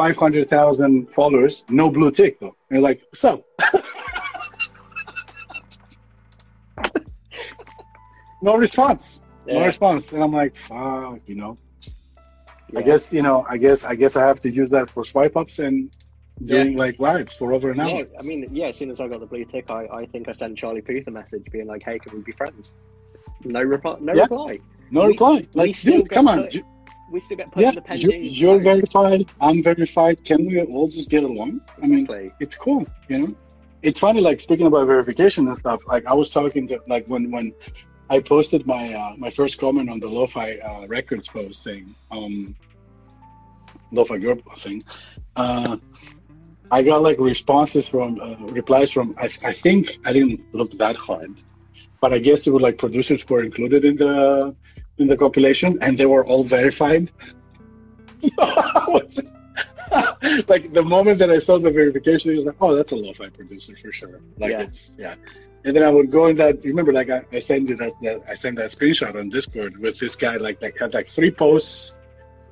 five 0.00 0.16
hundred 0.16 0.48
thousand 0.50 1.10
followers, 1.12 1.64
no 1.68 1.90
blue 1.90 2.10
tick 2.10 2.40
though. 2.40 2.54
And 2.68 2.76
you're 2.76 2.80
like, 2.80 3.02
what's 3.10 3.24
up? 3.24 3.42
no 8.42 8.56
response. 8.56 9.20
No 9.46 9.64
response. 9.64 10.12
And 10.12 10.22
I'm 10.22 10.32
like, 10.32 10.54
fuck, 10.56 11.20
you 11.26 11.34
know. 11.34 11.58
I 12.76 12.82
guess 12.82 13.12
you 13.12 13.22
know. 13.22 13.46
I 13.48 13.56
guess 13.56 13.84
I 13.84 13.94
guess 13.94 14.16
I 14.16 14.26
have 14.26 14.40
to 14.40 14.50
use 14.50 14.70
that 14.70 14.90
for 14.90 15.04
swipe 15.04 15.36
ups 15.36 15.58
and 15.58 15.90
doing 16.44 16.76
like 16.76 16.98
lives 16.98 17.34
for 17.34 17.52
over 17.52 17.70
an 17.70 17.80
hour. 17.80 17.98
Yeah, 18.00 18.04
I 18.18 18.22
mean, 18.22 18.48
yeah. 18.52 18.66
As 18.68 18.76
soon 18.76 18.90
as 18.90 19.00
I 19.00 19.08
got 19.08 19.20
the 19.20 19.26
blue 19.26 19.44
tick, 19.44 19.70
I, 19.70 19.86
I 19.86 20.06
think 20.06 20.28
I 20.28 20.32
sent 20.32 20.56
Charlie 20.58 20.80
Puth 20.80 21.06
a 21.06 21.10
message 21.10 21.44
being 21.52 21.66
like, 21.66 21.82
"Hey, 21.82 21.98
can 21.98 22.12
we 22.16 22.20
be 22.22 22.32
friends?" 22.32 22.72
No 23.44 23.62
reply. 23.62 23.96
No 24.00 24.14
Yeah. 24.14 24.22
reply. 24.22 24.58
No 24.90 25.02
We- 25.02 25.08
reply. 25.08 25.46
Like, 25.54 25.80
dude, 25.80 26.08
come 26.10 26.28
on. 26.28 26.44
put- 26.48 26.62
We 27.12 27.20
still 27.20 27.38
get 27.38 27.50
put 27.50 27.62
yeah, 27.62 27.72
the 27.72 27.98
you, 27.98 28.10
you're 28.12 28.60
verified. 28.60 29.26
I'm 29.40 29.62
verified. 29.64 30.24
Can 30.24 30.46
we 30.46 30.60
all 30.62 30.86
just 30.88 31.10
get 31.10 31.24
along? 31.24 31.60
I 31.82 31.86
mean, 31.86 32.06
it's 32.38 32.54
cool. 32.56 32.86
You 33.08 33.18
know, 33.18 33.34
it's 33.82 33.98
funny. 33.98 34.20
Like 34.20 34.40
speaking 34.40 34.66
about 34.66 34.86
verification 34.86 35.48
and 35.48 35.56
stuff. 35.56 35.80
Like 35.88 36.06
I 36.06 36.14
was 36.14 36.30
talking 36.30 36.68
to 36.68 36.80
like 36.86 37.04
when 37.06 37.30
when 37.32 37.52
I 38.10 38.18
posted 38.18 38.66
my 38.66 38.92
uh, 38.92 39.14
my 39.16 39.30
first 39.30 39.58
comment 39.60 39.88
on 39.88 40.00
the 40.00 40.08
Lo-Fi 40.08 40.56
uh, 40.58 40.86
Records 40.88 41.28
post 41.28 41.62
thing, 41.62 41.94
um, 42.10 42.56
Lo-Fi 43.92 44.18
thing. 44.58 44.82
Uh, 45.36 45.76
I 46.72 46.82
got 46.82 47.02
like 47.02 47.18
responses 47.20 47.88
from 47.88 48.20
uh, 48.20 48.34
replies 48.52 48.90
from 48.90 49.14
I, 49.16 49.30
I 49.44 49.52
think 49.52 49.98
I 50.04 50.12
didn't 50.12 50.40
look 50.52 50.72
that 50.72 50.96
hard, 50.96 51.34
but 52.00 52.12
I 52.12 52.18
guess 52.18 52.46
it 52.48 52.52
was 52.52 52.62
like 52.62 52.78
producers 52.78 53.26
were 53.28 53.44
included 53.44 53.84
in 53.84 53.96
the 53.96 54.54
in 54.98 55.06
the 55.06 55.16
compilation 55.16 55.78
and 55.80 55.96
they 55.96 56.06
were 56.06 56.24
all 56.26 56.42
verified. 56.42 57.10
I 58.38 58.84
was 58.88 59.16
just- 59.16 59.34
like 60.48 60.72
the 60.72 60.82
moment 60.82 61.18
that 61.18 61.30
I 61.30 61.38
saw 61.38 61.58
the 61.58 61.70
verification, 61.70 62.32
it 62.32 62.36
was 62.36 62.44
like, 62.46 62.56
oh, 62.60 62.74
that's 62.74 62.92
a 62.92 62.96
lo-fi 62.96 63.28
producer 63.28 63.74
for 63.82 63.90
sure. 63.92 64.20
Like 64.38 64.52
Yeah. 64.52 64.60
it's 64.62 64.94
yeah. 64.98 65.14
And 65.64 65.76
then 65.76 65.82
I 65.82 65.90
would 65.90 66.10
go 66.10 66.26
in 66.26 66.36
that. 66.36 66.64
Remember, 66.64 66.92
like 66.92 67.10
I, 67.10 67.22
I 67.32 67.38
sent 67.40 67.68
you 67.68 67.76
that, 67.76 67.90
uh, 67.92 67.94
that 68.02 68.22
I 68.28 68.34
sent 68.34 68.56
that 68.56 68.70
screenshot 68.70 69.14
on 69.18 69.28
Discord 69.28 69.76
with 69.78 69.98
this 69.98 70.16
guy 70.16 70.36
like 70.36 70.58
that 70.60 70.78
had 70.78 70.94
like 70.94 71.08
three 71.08 71.30
posts, 71.30 71.98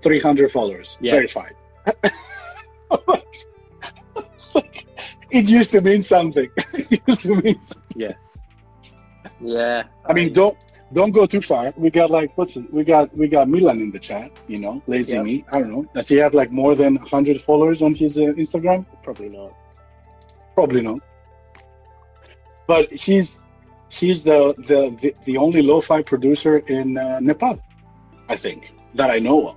three 0.02 0.20
hundred 0.20 0.52
followers, 0.52 0.98
Yeah. 1.00 1.14
verified. 1.14 1.54
It's 4.34 4.54
like, 4.54 4.86
it 5.30 5.48
used 5.48 5.70
to 5.72 5.80
mean 5.80 6.02
something. 6.02 6.48
it 6.74 7.02
used 7.06 7.20
to 7.20 7.34
mean. 7.36 7.62
Something. 7.64 8.14
Yeah. 9.40 9.84
I 10.06 10.12
mean, 10.12 10.32
don't 10.32 10.56
don't 10.92 11.10
go 11.10 11.26
too 11.26 11.42
far. 11.42 11.72
We 11.76 11.90
got 11.90 12.10
like 12.10 12.36
what's 12.36 12.56
it? 12.56 12.72
we 12.72 12.82
got 12.84 13.14
we 13.16 13.28
got 13.28 13.48
Milan 13.48 13.80
in 13.80 13.90
the 13.90 13.98
chat. 13.98 14.30
You 14.46 14.58
know, 14.58 14.82
lazy 14.86 15.14
Yeah. 15.16 15.22
me. 15.22 15.44
I 15.52 15.60
don't 15.60 15.70
know. 15.70 15.84
Does 15.94 16.08
he 16.08 16.16
have 16.16 16.34
like 16.34 16.50
more 16.50 16.74
than 16.74 16.96
hundred 16.96 17.40
followers 17.42 17.82
on 17.82 17.94
his 17.94 18.18
uh, 18.18 18.22
Instagram? 18.42 18.86
probably 19.02 19.28
not. 19.28 19.52
Probably 20.54 20.80
not. 20.82 21.00
But 22.66 22.90
he's 22.90 23.40
he's 23.90 24.22
the 24.22 24.54
the 24.58 24.96
the, 25.00 25.14
the 25.24 25.36
only 25.36 25.62
lo-fi 25.62 26.02
producer 26.02 26.58
in 26.58 26.96
uh, 26.98 27.20
Nepal, 27.20 27.58
I 28.28 28.36
think 28.36 28.72
that 28.94 29.10
I 29.10 29.18
know 29.18 29.48
of. 29.48 29.56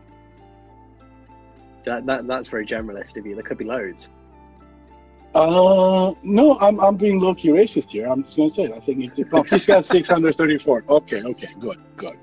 That, 1.86 2.06
that 2.06 2.28
that's 2.28 2.48
very 2.48 2.66
generalist 2.66 3.18
of 3.18 3.26
you. 3.26 3.36
There 3.36 3.44
could 3.44 3.58
be 3.58 3.66
loads. 3.66 4.10
Uh, 5.34 6.14
no, 6.24 6.60
I'm 6.60 6.80
I'm 6.82 6.98
being 6.98 7.20
low 7.20 7.34
key 7.34 7.50
racist 7.50 7.92
here. 7.92 8.08
I'm 8.08 8.24
just 8.24 8.36
gonna 8.36 8.50
say 8.50 8.64
it. 8.64 8.74
I 8.74 8.80
think 8.80 9.00
he's 9.00 9.20
oh, 9.32 9.44
he's 9.44 9.66
got 9.66 9.86
634. 9.86 10.86
Okay, 10.90 11.24
okay, 11.24 11.48
good, 11.60 11.80
good. 11.96 12.18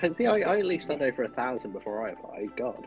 good. 0.00 0.16
See, 0.16 0.26
I, 0.26 0.32
I 0.32 0.58
at 0.58 0.64
least 0.64 0.84
spent 0.84 1.02
over 1.02 1.24
a 1.24 1.28
thousand 1.28 1.72
before 1.72 2.06
I 2.06 2.12
applied. 2.12 2.56
God. 2.56 2.86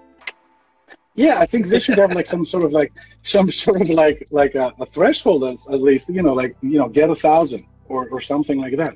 Yeah, 1.15 1.37
I 1.37 1.45
think 1.45 1.67
they 1.67 1.77
should 1.77 1.99
have 1.99 2.13
like 2.13 2.25
some 2.25 2.45
sort 2.45 2.63
of 2.63 2.71
like 2.71 2.91
some 3.21 3.51
sort 3.51 3.81
of 3.81 3.89
like 3.89 4.27
like 4.31 4.55
a, 4.55 4.73
a 4.79 4.87
threshold 4.87 5.43
at, 5.43 5.57
at 5.71 5.81
least. 5.81 6.09
You 6.09 6.23
know, 6.23 6.33
like 6.33 6.55
you 6.61 6.79
know, 6.79 6.89
get 6.89 7.11
a 7.11 7.15
thousand 7.15 7.65
or 7.85 8.09
or 8.09 8.21
something 8.21 8.59
like 8.59 8.75
that. 8.77 8.95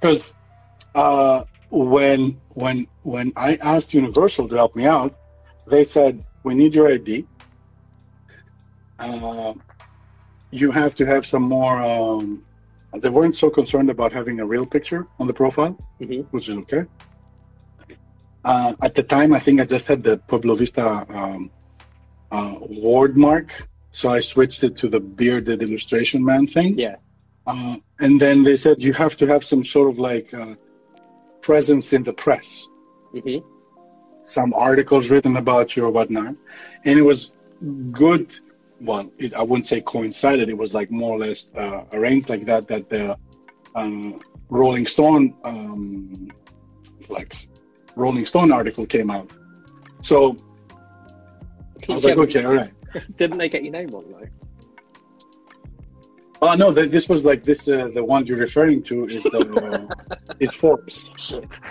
Because 0.00 0.34
uh, 0.94 1.44
when 1.70 2.40
when 2.54 2.88
when 3.02 3.32
I 3.36 3.56
asked 3.56 3.92
Universal 3.92 4.48
to 4.48 4.56
help 4.56 4.74
me 4.74 4.86
out, 4.86 5.14
they 5.66 5.84
said 5.84 6.24
we 6.44 6.54
need 6.54 6.74
your 6.74 6.90
ID. 6.90 7.26
Uh, 8.98 9.52
you 10.52 10.70
have 10.70 10.94
to 10.94 11.04
have 11.06 11.26
some 11.26 11.42
more. 11.42 11.82
Um, 11.82 12.44
they 13.02 13.08
weren't 13.08 13.36
so 13.36 13.48
concerned 13.50 13.90
about 13.90 14.12
having 14.12 14.38
a 14.40 14.46
real 14.46 14.66
picture 14.66 15.06
on 15.18 15.26
the 15.26 15.32
profile, 15.32 15.74
Mhm. 16.00 16.26
which 16.30 16.48
is 16.50 16.56
okay. 16.58 16.84
Uh, 18.44 18.74
at 18.82 18.94
the 18.94 19.02
time, 19.02 19.32
I 19.32 19.40
think 19.40 19.60
I 19.60 19.64
just 19.64 19.86
had 19.86 20.02
the 20.02 20.18
Pueblo 20.28 20.54
Vista 20.54 21.06
um, 21.08 21.50
uh, 22.30 22.56
ward 22.60 23.16
mark, 23.16 23.48
so 23.92 24.10
I 24.10 24.20
switched 24.20 24.62
it 24.62 24.76
to 24.78 24.88
the 24.88 25.00
bearded 25.00 25.62
illustration 25.62 26.22
man 26.24 26.46
thing. 26.46 26.78
Yeah. 26.78 26.96
Uh, 27.46 27.76
and 28.00 28.20
then 28.20 28.42
they 28.42 28.56
said 28.56 28.74
you 28.82 28.92
have 28.92 29.16
to 29.16 29.26
have 29.26 29.42
some 29.44 29.64
sort 29.64 29.88
of 29.90 29.98
like 29.98 30.32
uh, 30.34 30.54
presence 31.40 31.92
in 31.92 32.02
the 32.02 32.12
press, 32.12 32.68
hmm 33.12 33.38
some 34.24 34.54
articles 34.54 35.10
written 35.10 35.36
about 35.36 35.74
you 35.76 35.84
or 35.84 35.90
whatnot. 35.90 36.36
And 36.84 36.96
it 36.96 37.02
was 37.02 37.32
good. 37.90 38.32
Well, 38.82 39.10
it, 39.18 39.32
I 39.34 39.42
wouldn't 39.42 39.66
say 39.68 39.80
coincided. 39.80 40.48
It 40.48 40.58
was 40.58 40.74
like 40.74 40.90
more 40.90 41.12
or 41.12 41.18
less 41.20 41.52
uh, 41.54 41.84
arranged 41.92 42.28
like 42.28 42.44
that. 42.46 42.66
That 42.66 42.88
the 42.90 43.16
um, 43.76 44.20
Rolling 44.48 44.86
Stone, 44.86 45.34
um, 45.44 46.30
like 47.08 47.32
Rolling 47.94 48.26
Stone 48.26 48.50
article 48.50 48.84
came 48.84 49.08
out. 49.08 49.30
So 50.00 50.36
I 51.88 51.94
was 51.94 52.04
like, 52.04 52.18
okay, 52.18 52.44
all 52.44 52.54
right. 52.54 52.72
Didn't 53.16 53.38
they 53.38 53.48
get 53.48 53.62
your 53.62 53.72
name 53.72 53.88
wrong 53.88 54.04
though? 54.10 54.26
Oh 56.42 56.54
no, 56.54 56.74
th- 56.74 56.90
this 56.90 57.08
was 57.08 57.24
like 57.24 57.44
this. 57.44 57.68
Uh, 57.68 57.88
the 57.94 58.02
one 58.02 58.26
you're 58.26 58.36
referring 58.36 58.82
to 58.84 59.08
is 59.08 59.22
the 59.22 59.38
uh, 59.38 59.86
is 60.40 60.52
Forbes. 60.52 61.12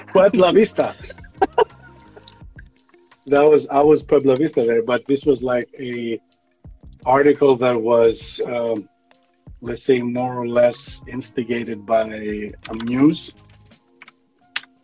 Puebla 0.07 0.53
Vista. 0.53 0.95
that 3.25 3.43
was 3.43 3.67
I 3.67 3.81
was 3.81 4.01
Puebla 4.01 4.37
Vista 4.37 4.63
there, 4.63 4.81
but 4.81 5.05
this 5.07 5.25
was 5.25 5.43
like 5.43 5.67
a 5.77 6.21
article 7.05 7.55
that 7.57 7.79
was, 7.81 8.41
um, 8.45 8.87
let's 9.61 9.83
say, 9.83 10.01
more 10.01 10.35
or 10.37 10.47
less 10.47 11.03
instigated 11.07 11.85
by 11.85 12.03
a, 12.03 12.51
news, 12.83 13.33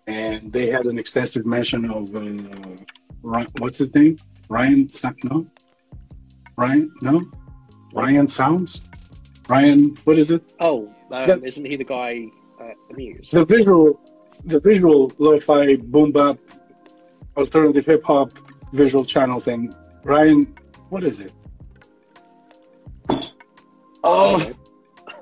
and 0.07 0.51
they 0.51 0.67
had 0.67 0.85
an 0.85 0.97
extensive 0.97 1.45
mention 1.45 1.89
of 1.89 2.15
uh, 2.15 2.83
Ry- 3.21 3.45
what's 3.59 3.79
his 3.79 3.93
name? 3.93 4.17
Ryan? 4.49 4.89
No, 5.23 5.45
Ryan? 6.57 6.91
No, 7.01 7.25
Ryan 7.93 8.27
Sounds. 8.27 8.81
Ryan, 9.49 9.97
what 10.03 10.17
is 10.17 10.31
it? 10.31 10.43
Oh, 10.59 10.87
um, 11.11 11.27
Yeah. 11.29 11.37
isn't 11.43 11.65
he 11.65 11.75
the 11.75 11.83
guy 11.83 12.25
at 12.59 12.75
the 12.89 12.95
Muse? 12.95 13.27
the 13.31 13.45
visual 13.45 13.99
the 14.45 14.59
visual 14.59 15.11
lo-fi 15.17 15.75
boom 15.77 16.11
bap 16.11 16.37
alternative 17.35 17.85
hip 17.85 18.03
hop 18.03 18.31
visual 18.71 19.03
channel 19.03 19.39
thing. 19.39 19.73
Ryan, 20.03 20.53
what 20.89 21.03
is 21.03 21.19
it? 21.19 21.33
Oh, 24.09 24.51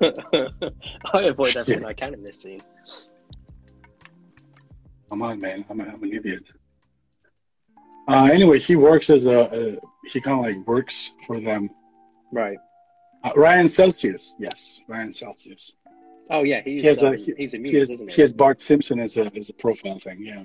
I 1.12 1.22
avoid 1.22 1.56
everything 1.56 1.84
I 1.84 1.92
can 1.92 2.14
in 2.14 2.22
this 2.22 2.40
scene. 2.40 2.60
come 5.08 5.22
on, 5.22 5.40
man! 5.40 5.64
I'm, 5.68 5.80
a, 5.80 5.84
I'm 5.84 6.02
an 6.02 6.12
idiot. 6.12 6.52
Uh, 8.08 8.28
anyway, 8.32 8.58
he 8.60 8.76
works 8.76 9.10
as 9.10 9.26
a, 9.26 9.40
a 9.40 9.76
he 10.08 10.20
kind 10.20 10.38
of 10.38 10.46
like 10.56 10.66
works 10.68 11.12
for 11.26 11.40
them. 11.40 11.68
Right. 12.32 12.58
Uh, 13.24 13.32
Ryan 13.36 13.68
Celsius, 13.68 14.34
yes, 14.38 14.80
Ryan 14.88 15.12
Celsius. 15.12 15.72
Oh 16.30 16.44
yeah, 16.44 16.60
he's 16.64 16.82
He 16.82 16.86
has 16.88 17.02
a 17.02 17.08
um, 17.08 17.16
he, 17.16 17.34
he's 17.36 17.54
a 17.54 17.58
he 17.58 17.74
has, 17.74 17.90
isn't 17.90 18.08
he 18.08 18.14
he? 18.14 18.22
has 18.22 18.32
Bart 18.32 18.62
Simpson 18.62 19.00
as 19.00 19.16
a 19.16 19.30
as 19.36 19.50
a 19.50 19.54
profile 19.54 19.98
thing. 19.98 20.18
Yeah, 20.22 20.44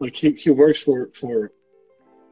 like 0.00 0.14
he, 0.14 0.32
he 0.32 0.50
works 0.50 0.80
for 0.80 1.08
for 1.14 1.52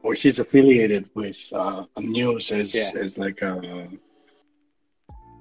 or 0.03 0.13
he's 0.13 0.37
affiliated 0.39 1.09
with 1.15 1.39
uh, 1.53 1.85
a 1.95 2.01
news 2.01 2.51
as 2.51 2.75
Yeah. 2.75 3.01
as 3.01 3.17
like 3.17 3.41
a 3.41 3.87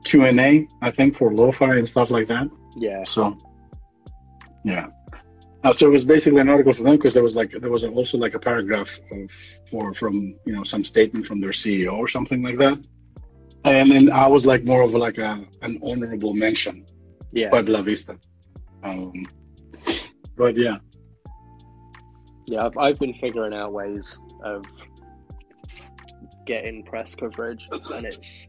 Q 0.04 0.24
and 0.24 0.40
A, 0.40 0.66
I 0.82 0.90
think, 0.90 1.16
for 1.16 1.32
lo-fi 1.32 1.76
and 1.76 1.88
stuff 1.88 2.10
like 2.10 2.26
that. 2.28 2.48
Yeah. 2.76 3.04
So, 3.04 3.36
yeah. 4.64 4.86
Uh, 5.62 5.72
so 5.72 5.86
it 5.86 5.90
was 5.90 6.04
basically 6.04 6.40
an 6.40 6.48
article 6.48 6.72
for 6.72 6.82
them 6.84 6.96
because 6.96 7.12
there 7.12 7.22
was 7.22 7.36
like 7.36 7.50
there 7.50 7.70
was 7.70 7.84
also 7.84 8.16
like 8.16 8.34
a 8.34 8.38
paragraph 8.38 8.98
of 9.12 9.30
for 9.70 9.92
from 9.92 10.34
you 10.46 10.54
know 10.54 10.64
some 10.64 10.82
statement 10.84 11.26
from 11.26 11.38
their 11.38 11.50
CEO 11.50 11.92
or 11.92 12.08
something 12.08 12.42
like 12.42 12.56
that, 12.56 12.78
and 13.64 13.90
then 13.90 14.10
I 14.10 14.26
was 14.26 14.46
like 14.46 14.64
more 14.64 14.82
of 14.82 14.94
like 14.94 15.18
a 15.18 15.44
an 15.60 15.78
honorable 15.82 16.32
mention 16.32 16.86
Yeah. 17.32 17.50
Puebla 17.50 17.82
Vista. 17.82 18.18
Um, 18.82 19.26
but 20.36 20.56
yeah, 20.56 20.78
Yeah, 22.46 22.64
I've, 22.64 22.78
I've 22.78 22.98
been 22.98 23.14
figuring 23.20 23.52
out 23.52 23.74
ways 23.74 24.18
of 24.42 24.64
getting 26.46 26.82
press 26.84 27.14
coverage, 27.14 27.66
and 27.70 28.06
it's 28.06 28.48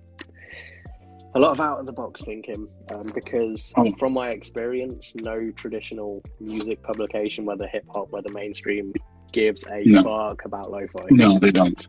a 1.35 1.39
lot 1.39 1.51
of 1.51 1.59
out 1.61 1.79
of 1.79 1.85
the 1.85 1.93
box 1.93 2.21
thinking. 2.21 2.67
Um, 2.91 3.05
because 3.13 3.73
Oh. 3.77 3.89
from 3.99 4.13
my 4.13 4.29
experience, 4.29 5.13
no 5.21 5.51
traditional 5.51 6.21
music 6.39 6.81
publication, 6.83 7.45
whether 7.45 7.67
hip 7.67 7.85
hop, 7.93 8.11
whether 8.11 8.31
mainstream, 8.31 8.93
gives 9.31 9.63
a 9.71 9.81
No. 9.85 10.03
fuck 10.03 10.43
about 10.45 10.69
lo-fi. 10.71 11.05
no, 11.11 11.39
they 11.39 11.51
don't. 11.51 11.87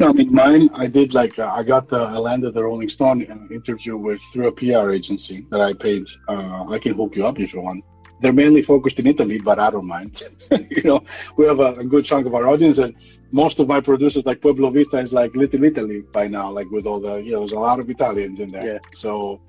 No, 0.00 0.08
I 0.08 0.12
mean 0.12 0.32
mine. 0.32 0.70
I 0.74 0.86
did 0.86 1.12
like 1.14 1.38
uh, 1.38 1.50
I 1.54 1.62
got 1.62 1.88
the 1.88 1.98
I 1.98 2.18
landed 2.18 2.54
the 2.54 2.62
Rolling 2.64 2.88
Stone 2.88 3.22
interview 3.50 3.96
with 3.96 4.20
through 4.32 4.48
a 4.48 4.52
PR 4.52 4.90
agency 4.92 5.46
that 5.50 5.60
I 5.60 5.72
paid. 5.72 6.04
Uh, 6.28 6.64
I 6.68 6.78
can 6.78 6.94
hook 6.94 7.14
you 7.16 7.26
up 7.26 7.38
if 7.40 7.52
you 7.54 7.60
want. 7.62 7.84
They're 8.24 8.32
mainly 8.32 8.62
focused 8.62 8.98
in 8.98 9.06
Italy, 9.06 9.38
but 9.38 9.58
I 9.58 9.70
don't 9.70 9.86
mind. 9.86 10.22
you 10.50 10.82
know, 10.82 11.04
we 11.36 11.44
have 11.44 11.60
a, 11.60 11.72
a 11.74 11.84
good 11.84 12.06
chunk 12.06 12.26
of 12.26 12.34
our 12.34 12.48
audience, 12.48 12.78
and 12.78 12.94
most 13.32 13.58
of 13.58 13.68
my 13.68 13.82
producers, 13.82 14.24
like 14.24 14.40
Pueblo 14.40 14.70
Vista, 14.70 14.96
is 14.96 15.12
like 15.12 15.36
Little 15.36 15.62
Italy 15.62 16.00
by 16.10 16.26
now. 16.26 16.50
Like 16.50 16.70
with 16.70 16.86
all 16.86 17.00
the, 17.00 17.16
you 17.16 17.32
know, 17.32 17.40
there's 17.40 17.52
a 17.52 17.58
lot 17.58 17.80
of 17.80 17.90
Italians 17.90 18.40
in 18.40 18.48
there. 18.48 18.66
Yeah. 18.66 18.78
So, 18.94 19.42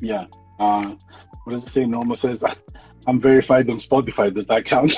yeah. 0.00 0.26
Uh, 0.58 0.96
what 1.44 1.52
does 1.52 1.64
it 1.64 1.72
say? 1.72 1.84
Norma 1.84 2.16
says, 2.16 2.42
"I'm 3.06 3.20
verified 3.20 3.70
on 3.70 3.76
Spotify." 3.76 4.34
Does 4.34 4.48
that 4.48 4.64
count? 4.64 4.96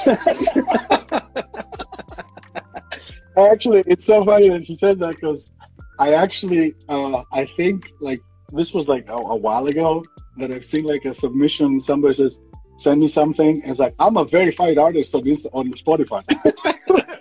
actually, 3.52 3.84
it's 3.86 4.06
so 4.06 4.24
funny 4.24 4.48
that 4.48 4.62
he 4.62 4.74
said 4.74 4.98
that 5.00 5.16
because 5.16 5.50
I 5.98 6.14
actually, 6.14 6.74
uh, 6.88 7.22
I 7.34 7.44
think 7.44 7.92
like 8.00 8.22
this 8.54 8.72
was 8.72 8.88
like 8.88 9.10
a, 9.10 9.16
a 9.16 9.36
while 9.36 9.66
ago 9.66 10.02
that 10.40 10.50
I've 10.50 10.64
seen 10.64 10.84
like 10.84 11.04
a 11.04 11.14
submission. 11.14 11.80
Somebody 11.80 12.14
says, 12.14 12.40
"Send 12.78 13.00
me 13.00 13.08
something." 13.08 13.62
And 13.62 13.70
it's 13.70 13.80
like 13.80 13.94
I'm 13.98 14.16
a 14.16 14.24
verified 14.24 14.78
artist 14.78 15.14
on 15.14 15.22
Insta- 15.22 15.50
on 15.52 15.72
Spotify. 15.72 16.22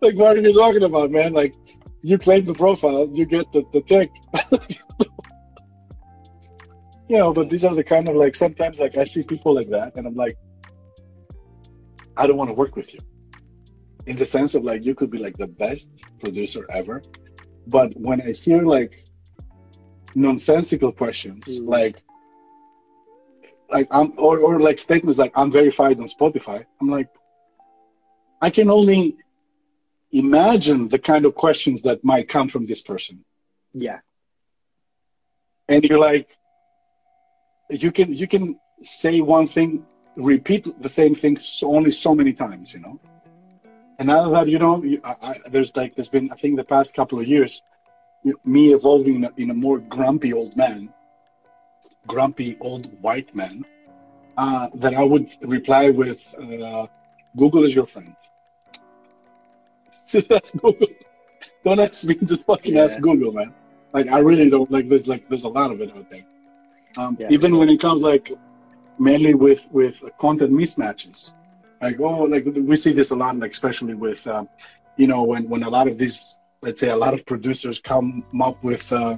Like, 0.00 0.16
what 0.16 0.38
are 0.38 0.40
you 0.40 0.54
talking 0.54 0.82
about, 0.82 1.10
man? 1.10 1.34
Like, 1.34 1.54
you 2.00 2.16
claim 2.16 2.46
the 2.46 2.54
profile, 2.54 3.06
you 3.12 3.26
get 3.26 3.52
the 3.52 3.64
the 3.74 3.82
tick. 3.82 4.10
you 7.08 7.18
know, 7.18 7.34
but 7.34 7.50
these 7.50 7.66
are 7.66 7.74
the 7.74 7.84
kind 7.84 8.08
of 8.08 8.16
like 8.16 8.34
sometimes 8.34 8.80
like 8.80 8.96
I 8.96 9.04
see 9.04 9.22
people 9.22 9.54
like 9.54 9.68
that, 9.68 9.96
and 9.96 10.06
I'm 10.06 10.14
like, 10.14 10.38
I 12.16 12.26
don't 12.26 12.38
want 12.38 12.48
to 12.48 12.54
work 12.54 12.76
with 12.76 12.94
you 12.94 13.00
in 14.06 14.16
the 14.16 14.26
sense 14.26 14.54
of 14.54 14.64
like 14.64 14.84
you 14.84 14.94
could 14.94 15.10
be 15.10 15.18
like 15.18 15.36
the 15.36 15.46
best 15.46 15.90
producer 16.20 16.66
ever 16.70 17.02
but 17.66 17.92
when 17.96 18.20
i 18.20 18.32
hear 18.32 18.62
like 18.62 19.04
nonsensical 20.16 20.92
questions 20.92 21.44
Mm. 21.60 21.68
like 21.68 21.96
like 23.70 23.88
i'm 23.90 24.12
or, 24.16 24.38
or 24.40 24.60
like 24.60 24.78
statements 24.78 25.18
like 25.18 25.32
i'm 25.34 25.50
verified 25.50 25.98
on 26.00 26.08
spotify 26.08 26.64
i'm 26.80 26.88
like 26.88 27.08
i 28.42 28.50
can 28.50 28.70
only 28.70 29.16
imagine 30.12 30.88
the 30.88 30.98
kind 30.98 31.24
of 31.24 31.34
questions 31.34 31.82
that 31.82 32.02
might 32.04 32.28
come 32.28 32.48
from 32.48 32.66
this 32.66 32.82
person 32.82 33.24
Yeah. 33.72 33.98
and 35.68 35.82
you're 35.84 35.98
like 35.98 36.28
you 37.70 37.90
can 37.90 38.12
you 38.14 38.28
can 38.28 38.58
say 38.82 39.20
one 39.20 39.46
thing 39.46 39.84
repeat 40.16 40.62
the 40.80 40.88
same 41.00 41.14
thing 41.14 41.36
so, 41.38 41.74
only 41.74 41.90
so 41.90 42.14
many 42.14 42.32
times 42.32 42.72
you 42.74 42.80
know 42.80 43.00
and 43.98 44.06
now 44.08 44.28
that 44.30 44.46
you 44.48 44.58
know 44.58 44.82
you, 44.84 45.00
I, 45.04 45.14
I, 45.30 45.34
there's 45.50 45.74
like 45.80 45.94
there's 45.96 46.08
been 46.16 46.30
i 46.32 46.36
think 46.36 46.56
the 46.56 46.64
past 46.76 46.94
couple 46.94 47.18
of 47.20 47.26
years 47.26 47.62
me 48.44 48.72
evolving 48.74 49.16
in 49.16 49.24
a, 49.24 49.30
in 49.36 49.50
a 49.50 49.54
more 49.54 49.78
grumpy 49.78 50.32
old 50.32 50.56
man 50.56 50.88
grumpy 52.06 52.56
old 52.60 52.86
white 53.02 53.34
man 53.34 53.64
uh, 54.36 54.68
that 54.74 54.94
i 54.94 55.02
would 55.02 55.28
reply 55.42 55.90
with 55.90 56.34
uh, 56.40 56.86
google 57.36 57.64
is 57.64 57.74
your 57.74 57.86
friend. 57.86 58.14
Just 60.10 60.30
ask 60.32 60.52
google. 60.60 60.88
Don't 61.64 61.80
ask 61.80 62.04
me 62.04 62.14
just 62.16 62.44
fucking 62.44 62.76
ask 62.78 63.00
google 63.00 63.32
man. 63.32 63.52
Like 63.92 64.08
i 64.08 64.18
really 64.18 64.48
don't 64.50 64.70
like 64.70 64.88
there's 64.88 65.06
like 65.06 65.28
there's 65.28 65.44
a 65.44 65.48
lot 65.48 65.70
of 65.72 65.80
it 65.80 65.90
out 65.96 66.08
there. 66.10 66.24
Um, 66.98 67.16
Yeah. 67.18 67.28
even 67.30 67.56
when 67.58 67.68
it 67.68 67.80
comes 67.80 68.02
like 68.02 68.30
mainly 68.98 69.34
with 69.34 69.62
with 69.72 69.96
content 70.18 70.52
mismatches 70.52 71.30
like 71.82 71.98
oh 72.00 72.22
like 72.34 72.44
we 72.70 72.76
see 72.76 72.92
this 72.92 73.10
a 73.10 73.16
lot 73.16 73.36
like 73.36 73.52
especially 73.52 73.94
with 73.94 74.26
um, 74.26 74.48
you 74.96 75.06
know 75.06 75.22
when 75.24 75.48
when 75.48 75.62
a 75.64 75.68
lot 75.68 75.88
of 75.88 75.98
these 75.98 76.38
let's 76.64 76.80
say 76.80 76.90
a 76.90 76.96
lot 76.96 77.14
of 77.14 77.24
producers 77.26 77.78
come 77.80 78.24
up 78.40 78.62
with 78.62 78.92
uh, 78.92 79.16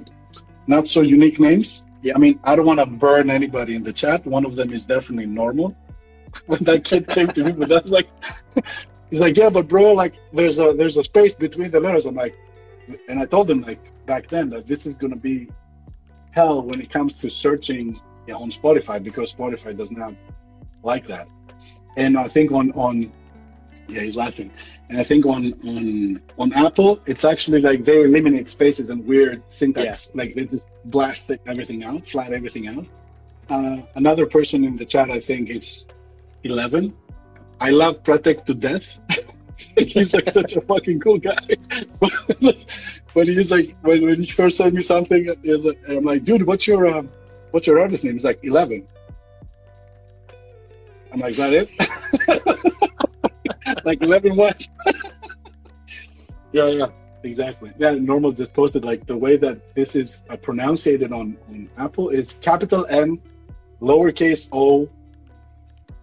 not 0.67 0.87
so 0.87 1.01
unique 1.01 1.39
names. 1.39 1.83
Yeah. 2.03 2.13
i 2.15 2.19
mean 2.19 2.39
i 2.43 2.55
don't 2.55 2.67
want 2.71 2.79
to 2.79 2.85
burn 2.85 3.31
anybody 3.39 3.73
in 3.75 3.83
the 3.83 3.93
chat. 4.01 4.19
One 4.37 4.45
of 4.45 4.53
them 4.55 4.69
is 4.77 4.85
definitely 4.85 5.29
normal. 5.43 5.69
When 6.45 6.63
that 6.69 6.83
kid 6.83 7.03
came 7.15 7.29
to 7.37 7.41
me 7.45 7.51
but 7.59 7.69
that's 7.73 7.91
like 7.97 8.07
he's 9.09 9.21
like 9.25 9.35
yeah 9.41 9.49
but 9.57 9.65
bro 9.67 9.93
like 10.03 10.13
there's 10.37 10.59
a 10.59 10.67
there's 10.79 10.97
a 10.97 11.03
space 11.03 11.33
between 11.33 11.71
the 11.71 11.79
letters. 11.79 12.05
I'm 12.05 12.15
like 12.25 12.35
and 13.09 13.19
i 13.23 13.25
told 13.25 13.49
him 13.51 13.61
like 13.69 13.83
back 14.05 14.23
then 14.33 14.45
that 14.53 14.67
this 14.71 14.81
is 14.89 14.93
going 15.01 15.13
to 15.17 15.21
be 15.31 15.49
hell 16.37 16.61
when 16.61 16.79
it 16.79 16.89
comes 16.97 17.11
to 17.21 17.27
searching 17.29 17.99
on 18.41 18.49
spotify 18.59 18.97
because 19.09 19.33
spotify 19.33 19.71
does 19.81 19.91
not 20.01 20.13
like 20.83 21.07
that. 21.07 21.27
And 21.97 22.17
I 22.17 22.27
think 22.27 22.51
on 22.51 22.71
on 22.73 23.11
yeah 23.87 24.01
he's 24.01 24.17
laughing, 24.17 24.51
and 24.89 24.97
I 24.97 25.03
think 25.03 25.25
on 25.25 25.53
on 25.65 26.21
on 26.37 26.53
Apple 26.53 26.99
it's 27.05 27.25
actually 27.25 27.61
like 27.61 27.83
they 27.83 28.01
eliminate 28.01 28.49
spaces 28.49 28.89
and 28.89 29.05
weird 29.05 29.43
syntax, 29.47 30.11
like 30.13 30.35
they 30.35 30.45
just 30.45 30.65
blast 30.85 31.29
everything 31.45 31.83
out, 31.83 32.07
flat 32.07 32.31
everything 32.31 32.67
out. 32.67 32.85
Uh, 33.49 33.81
another 33.95 34.25
person 34.25 34.63
in 34.63 34.77
the 34.77 34.85
chat 34.85 35.09
I 35.11 35.19
think 35.19 35.49
is 35.49 35.87
eleven. 36.43 36.93
I 37.59 37.71
love 37.71 38.03
Pratek 38.03 38.45
to 38.45 38.53
death. 38.53 38.99
he's 39.77 40.13
like 40.13 40.29
such 40.29 40.55
a 40.55 40.61
fucking 40.61 40.99
cool 40.99 41.17
guy. 41.17 41.37
but 41.99 43.27
he's 43.27 43.51
like 43.51 43.75
when, 43.81 44.05
when 44.05 44.21
he 44.21 44.31
first 44.31 44.57
sent 44.57 44.73
me 44.73 44.81
something, 44.81 45.27
like, 45.43 45.77
I'm 45.89 46.05
like, 46.05 46.23
dude, 46.23 46.43
what's 46.43 46.67
your 46.67 46.87
um, 46.87 47.09
what's 47.51 47.67
your 47.67 47.81
artist 47.81 48.03
name? 48.03 48.13
He's 48.13 48.25
like 48.25 48.39
eleven. 48.43 48.87
I'm 51.11 51.19
like, 51.19 51.31
is 51.31 51.37
that 51.37 51.53
it? 51.53 53.07
like 53.83 54.01
11 54.01 54.35
what? 54.35 54.67
yeah, 56.51 56.67
yeah, 56.67 56.87
exactly. 57.23 57.71
Yeah, 57.77 57.91
normal 57.91 58.31
just 58.31 58.53
posted 58.53 58.83
like 58.83 59.05
the 59.05 59.17
way 59.17 59.37
that 59.37 59.73
this 59.75 59.95
is 59.95 60.23
uh, 60.29 60.37
pronounced 60.37 60.87
on, 60.87 61.37
on 61.49 61.69
Apple 61.77 62.09
is 62.09 62.33
capital 62.41 62.85
M, 62.89 63.21
lowercase 63.81 64.49
o, 64.51 64.89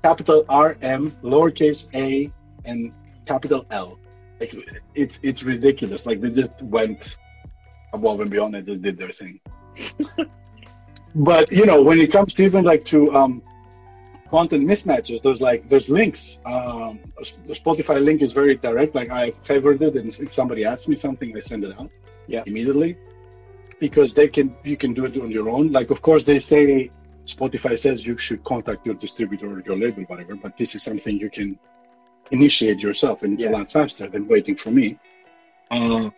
capital 0.03 0.45
R 0.49 0.77
M, 0.83 1.16
lowercase 1.23 1.89
a, 1.95 2.31
and 2.65 2.93
capital 3.27 3.66
L. 3.71 3.99
Like 4.41 4.55
it's 4.95 5.21
it's 5.23 5.43
ridiculous. 5.43 6.07
Like 6.07 6.21
they 6.21 6.31
just 6.31 6.61
went 6.62 7.16
above 7.93 8.21
and 8.21 8.31
beyond 8.31 8.57
and 8.57 8.66
just 8.66 8.83
did 8.83 8.99
their 8.99 9.11
thing. 9.11 9.41
but 11.15 11.51
you 11.51 11.65
know, 11.65 11.83
when 11.83 11.99
it 12.01 12.12
comes 12.12 12.35
to 12.35 12.43
even 12.43 12.65
like 12.65 12.85
to 12.87 13.15
um, 13.15 13.43
content 14.36 14.65
mismatches. 14.73 15.19
There's 15.24 15.43
like 15.48 15.61
there's 15.70 15.89
links. 16.01 16.23
Um, 16.55 16.93
the 17.51 17.56
Spotify 17.62 17.98
link 18.09 18.19
is 18.27 18.32
very 18.40 18.56
direct. 18.69 18.93
Like 19.01 19.11
I 19.23 19.24
favored 19.51 19.81
it, 19.86 19.94
and 20.01 20.06
if 20.27 20.32
somebody 20.40 20.62
asks 20.73 20.86
me 20.93 20.97
something, 21.06 21.28
I 21.36 21.40
send 21.40 21.62
it 21.69 21.73
out 21.81 21.90
yeah. 22.35 22.43
immediately 22.51 22.93
because 23.85 24.11
they 24.19 24.28
can 24.36 24.47
you 24.73 24.77
can 24.85 24.93
do 24.98 25.02
it 25.09 25.15
on 25.27 25.31
your 25.39 25.48
own. 25.56 25.66
Like 25.78 25.89
of 25.97 26.01
course 26.09 26.23
they 26.31 26.40
say 26.52 26.65
Spotify 27.35 27.74
says 27.85 27.97
you 28.11 28.16
should 28.27 28.43
contact 28.52 28.81
your 28.89 28.97
distributor 29.06 29.48
or 29.55 29.61
your 29.69 29.78
label, 29.85 30.02
whatever. 30.12 30.35
But 30.44 30.52
this 30.61 30.70
is 30.77 30.82
something 30.89 31.15
you 31.27 31.31
can 31.39 31.51
initiate 32.39 32.81
yourself, 32.89 33.16
and 33.23 33.31
it's 33.35 33.44
yeah. 33.44 33.52
a 33.52 33.59
lot 33.59 33.70
faster 33.78 34.06
than 34.15 34.23
waiting 34.35 34.56
for 34.65 34.73
me. 34.81 34.86
Uh, 35.70 36.11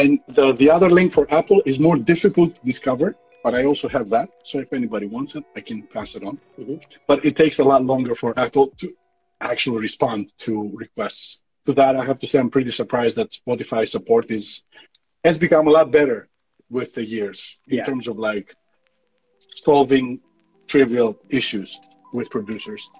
and 0.00 0.10
the 0.38 0.46
the 0.62 0.68
other 0.76 0.90
link 0.98 1.08
for 1.16 1.24
Apple 1.40 1.60
is 1.70 1.76
more 1.88 1.98
difficult 2.12 2.50
to 2.56 2.62
discover 2.72 3.08
but 3.42 3.54
I 3.54 3.64
also 3.64 3.88
have 3.88 4.08
that. 4.10 4.28
So 4.44 4.60
if 4.60 4.72
anybody 4.72 5.06
wants 5.06 5.34
it, 5.34 5.44
I 5.56 5.60
can 5.60 5.82
pass 5.82 6.14
it 6.14 6.22
on. 6.22 6.38
Mm-hmm. 6.58 6.76
But 7.06 7.24
it 7.24 7.36
takes 7.36 7.58
a 7.58 7.64
lot 7.64 7.84
longer 7.84 8.14
for 8.14 8.38
Apple 8.38 8.68
to 8.78 8.94
actually 9.40 9.80
respond 9.80 10.32
to 10.38 10.70
requests. 10.74 11.42
To 11.66 11.72
that, 11.74 11.96
I 11.96 12.04
have 12.04 12.18
to 12.20 12.28
say 12.28 12.38
I'm 12.38 12.50
pretty 12.50 12.72
surprised 12.72 13.16
that 13.16 13.30
Spotify 13.30 13.88
support 13.88 14.30
is 14.30 14.64
has 15.24 15.38
become 15.38 15.68
a 15.68 15.70
lot 15.70 15.90
better 15.92 16.28
with 16.70 16.94
the 16.94 17.04
years 17.04 17.60
in 17.68 17.78
yeah. 17.78 17.84
terms 17.84 18.08
of 18.08 18.18
like 18.18 18.56
solving 19.50 20.20
trivial 20.66 21.16
issues 21.28 21.80
with 22.12 22.30
producers. 22.30 22.90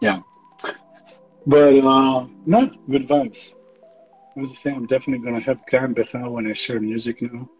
Yeah. 0.00 0.20
But 1.46 1.78
uh 1.78 2.26
no, 2.46 2.70
good 2.88 3.08
vibes. 3.08 3.54
I 4.38 4.42
was 4.42 4.56
saying, 4.56 4.76
I'm 4.76 4.86
definitely 4.86 5.24
gonna 5.24 5.40
have 5.40 5.66
GmbH 5.66 6.30
when 6.30 6.46
I 6.46 6.52
share 6.52 6.78
music 6.78 7.22
now. 7.22 7.50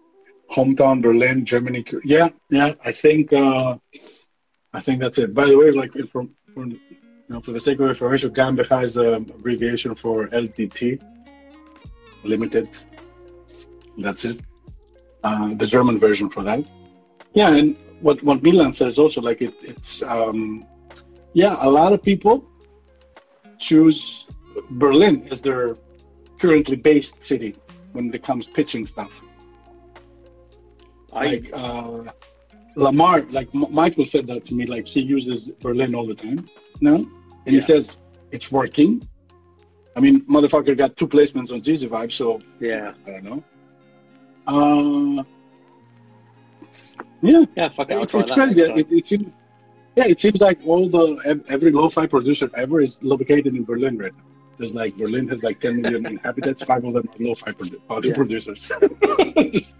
Hometown, 0.52 1.02
Berlin, 1.02 1.44
Germany. 1.44 1.84
Yeah, 2.04 2.28
yeah. 2.50 2.74
I 2.84 2.92
think, 2.92 3.32
uh, 3.32 3.76
I 4.72 4.80
think 4.80 5.00
that's 5.00 5.18
it. 5.18 5.34
By 5.34 5.46
the 5.46 5.58
way, 5.58 5.72
like 5.72 5.90
from, 6.12 6.30
from 6.54 6.70
you 6.70 6.80
know, 7.30 7.40
for 7.40 7.50
the 7.50 7.60
sake 7.60 7.80
of 7.80 7.88
information, 7.88 8.30
GmbH 8.30 8.84
is 8.84 8.94
the 8.94 9.14
abbreviation 9.14 9.96
for 9.96 10.28
LTD, 10.28 11.02
Limited. 12.22 12.68
That's 13.98 14.24
it. 14.24 14.40
Uh, 15.24 15.54
the 15.54 15.66
German 15.66 15.98
version 15.98 16.30
for 16.30 16.44
that. 16.44 16.64
Yeah, 17.34 17.56
and 17.56 17.76
what 18.00 18.22
what 18.22 18.40
Milan 18.44 18.72
says 18.72 19.00
also, 19.00 19.20
like 19.20 19.42
it, 19.42 19.54
it's 19.62 20.04
um, 20.04 20.64
yeah, 21.32 21.56
a 21.60 21.68
lot 21.68 21.92
of 21.92 22.04
people 22.04 22.44
choose 23.58 24.26
Berlin 24.70 25.26
as 25.32 25.42
their 25.42 25.76
currently 26.38 26.76
based 26.76 27.22
city 27.24 27.56
when 27.92 28.12
it 28.12 28.22
comes 28.22 28.46
pitching 28.46 28.86
stuff. 28.86 29.12
I... 31.12 31.26
Like 31.26 31.50
uh, 31.52 32.04
Lamar, 32.76 33.22
like 33.30 33.48
M- 33.54 33.72
Michael 33.72 34.06
said 34.06 34.26
that 34.28 34.46
to 34.46 34.54
me, 34.54 34.66
like 34.66 34.86
he 34.86 35.00
uses 35.00 35.50
Berlin 35.50 35.94
all 35.94 36.06
the 36.06 36.14
time 36.14 36.48
now, 36.80 36.94
and 36.94 37.08
yeah. 37.46 37.52
he 37.52 37.60
says 37.60 37.98
it's 38.30 38.52
working. 38.52 39.02
I 39.96 40.00
mean, 40.00 40.20
motherfucker 40.26 40.76
got 40.76 40.96
two 40.96 41.08
placements 41.08 41.52
on 41.52 41.60
Jeezy 41.60 41.88
Vibe, 41.88 42.12
so 42.12 42.40
yeah, 42.60 42.92
I 43.06 43.10
don't 43.10 43.24
know. 43.24 43.42
Uh, 44.46 45.24
yeah, 47.20 47.44
yeah, 47.56 47.68
fuck 47.70 47.90
it, 47.90 48.00
it's, 48.00 48.14
it's 48.14 48.30
crazy. 48.30 48.60
It, 48.60 48.86
it, 48.92 49.06
seems, 49.06 49.26
yeah, 49.96 50.06
it 50.06 50.20
seems 50.20 50.40
like 50.40 50.60
all 50.64 50.88
the 50.88 51.42
every 51.48 51.72
lo-fi 51.72 52.06
producer 52.06 52.48
ever 52.56 52.80
is 52.80 53.02
located 53.02 53.56
in 53.56 53.64
Berlin 53.64 53.98
right 53.98 54.16
now. 54.16 54.27
There's 54.58 54.74
like 54.74 54.96
Berlin 54.96 55.28
has 55.28 55.44
like 55.44 55.60
10 55.60 55.80
million 55.80 56.04
inhabitants. 56.04 56.64
Five 56.64 56.84
of 56.84 56.94
them 56.94 57.08
are 57.08 57.24
lo-fi 57.24 57.52
produ- 57.52 57.80
uh, 57.88 58.00
yeah. 58.02 58.14
producers. 58.14 58.72
Just 59.52 59.76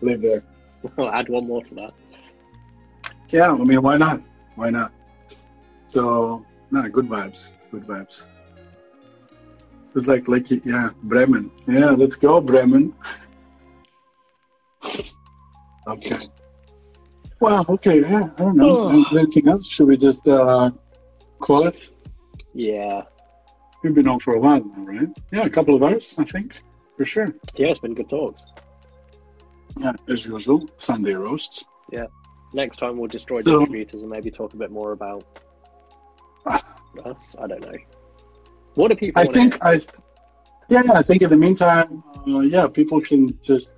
live 0.00 0.22
there. 0.22 0.42
I'll 0.98 1.12
add 1.12 1.28
one 1.28 1.46
more 1.46 1.62
to 1.62 1.74
that. 1.76 1.92
Yeah, 3.28 3.52
I 3.52 3.56
mean, 3.56 3.82
why 3.82 3.98
not? 3.98 4.22
Why 4.56 4.70
not? 4.70 4.92
So, 5.86 6.44
nah, 6.70 6.88
good 6.88 7.08
vibes. 7.08 7.52
Good 7.70 7.86
vibes. 7.86 8.26
It's 9.94 10.08
like, 10.08 10.28
like, 10.28 10.50
yeah, 10.64 10.90
Bremen. 11.02 11.50
Yeah, 11.68 11.90
let's 11.90 12.16
go, 12.16 12.40
Bremen. 12.40 12.94
okay. 15.86 16.28
Wow. 17.40 17.64
okay, 17.68 18.00
yeah, 18.00 18.30
I 18.36 18.42
don't 18.42 18.56
know. 18.56 18.90
Oh. 18.90 19.04
Anything 19.18 19.48
else? 19.48 19.66
Should 19.68 19.88
we 19.88 19.96
just 19.96 20.26
uh, 20.26 20.70
call 21.40 21.66
it? 21.66 21.90
Yeah. 22.54 23.02
We've 23.82 23.94
been 23.94 24.06
on 24.06 24.20
for 24.20 24.34
a 24.34 24.38
while 24.38 24.64
now, 24.64 24.84
right? 24.84 25.08
Yeah, 25.32 25.42
a 25.42 25.50
couple 25.50 25.74
of 25.74 25.82
hours, 25.82 26.14
I 26.16 26.24
think, 26.24 26.54
for 26.96 27.04
sure. 27.04 27.26
Yeah, 27.56 27.68
it's 27.68 27.80
been 27.80 27.94
good 27.94 28.08
talks. 28.08 28.42
Yeah, 29.76 29.92
as 30.08 30.24
usual, 30.24 30.68
Sunday 30.78 31.14
roasts. 31.14 31.64
Yeah. 31.90 32.06
Next 32.54 32.76
time 32.76 32.96
we'll 32.96 33.08
destroy 33.08 33.40
so, 33.40 33.60
distributors 33.60 34.02
and 34.02 34.10
maybe 34.10 34.30
talk 34.30 34.52
a 34.54 34.56
bit 34.56 34.70
more 34.70 34.92
about 34.92 35.24
us. 36.46 37.36
I 37.38 37.46
don't 37.46 37.60
know. 37.60 37.78
What 38.74 38.88
do 38.88 38.96
people? 38.96 39.20
I 39.20 39.26
think 39.26 39.58
I. 39.64 39.80
Yeah, 40.68 40.82
I 40.94 41.02
think 41.02 41.22
in 41.22 41.30
the 41.30 41.36
meantime, 41.36 42.02
uh, 42.26 42.40
yeah, 42.40 42.66
people 42.66 43.00
can 43.00 43.38
just 43.42 43.74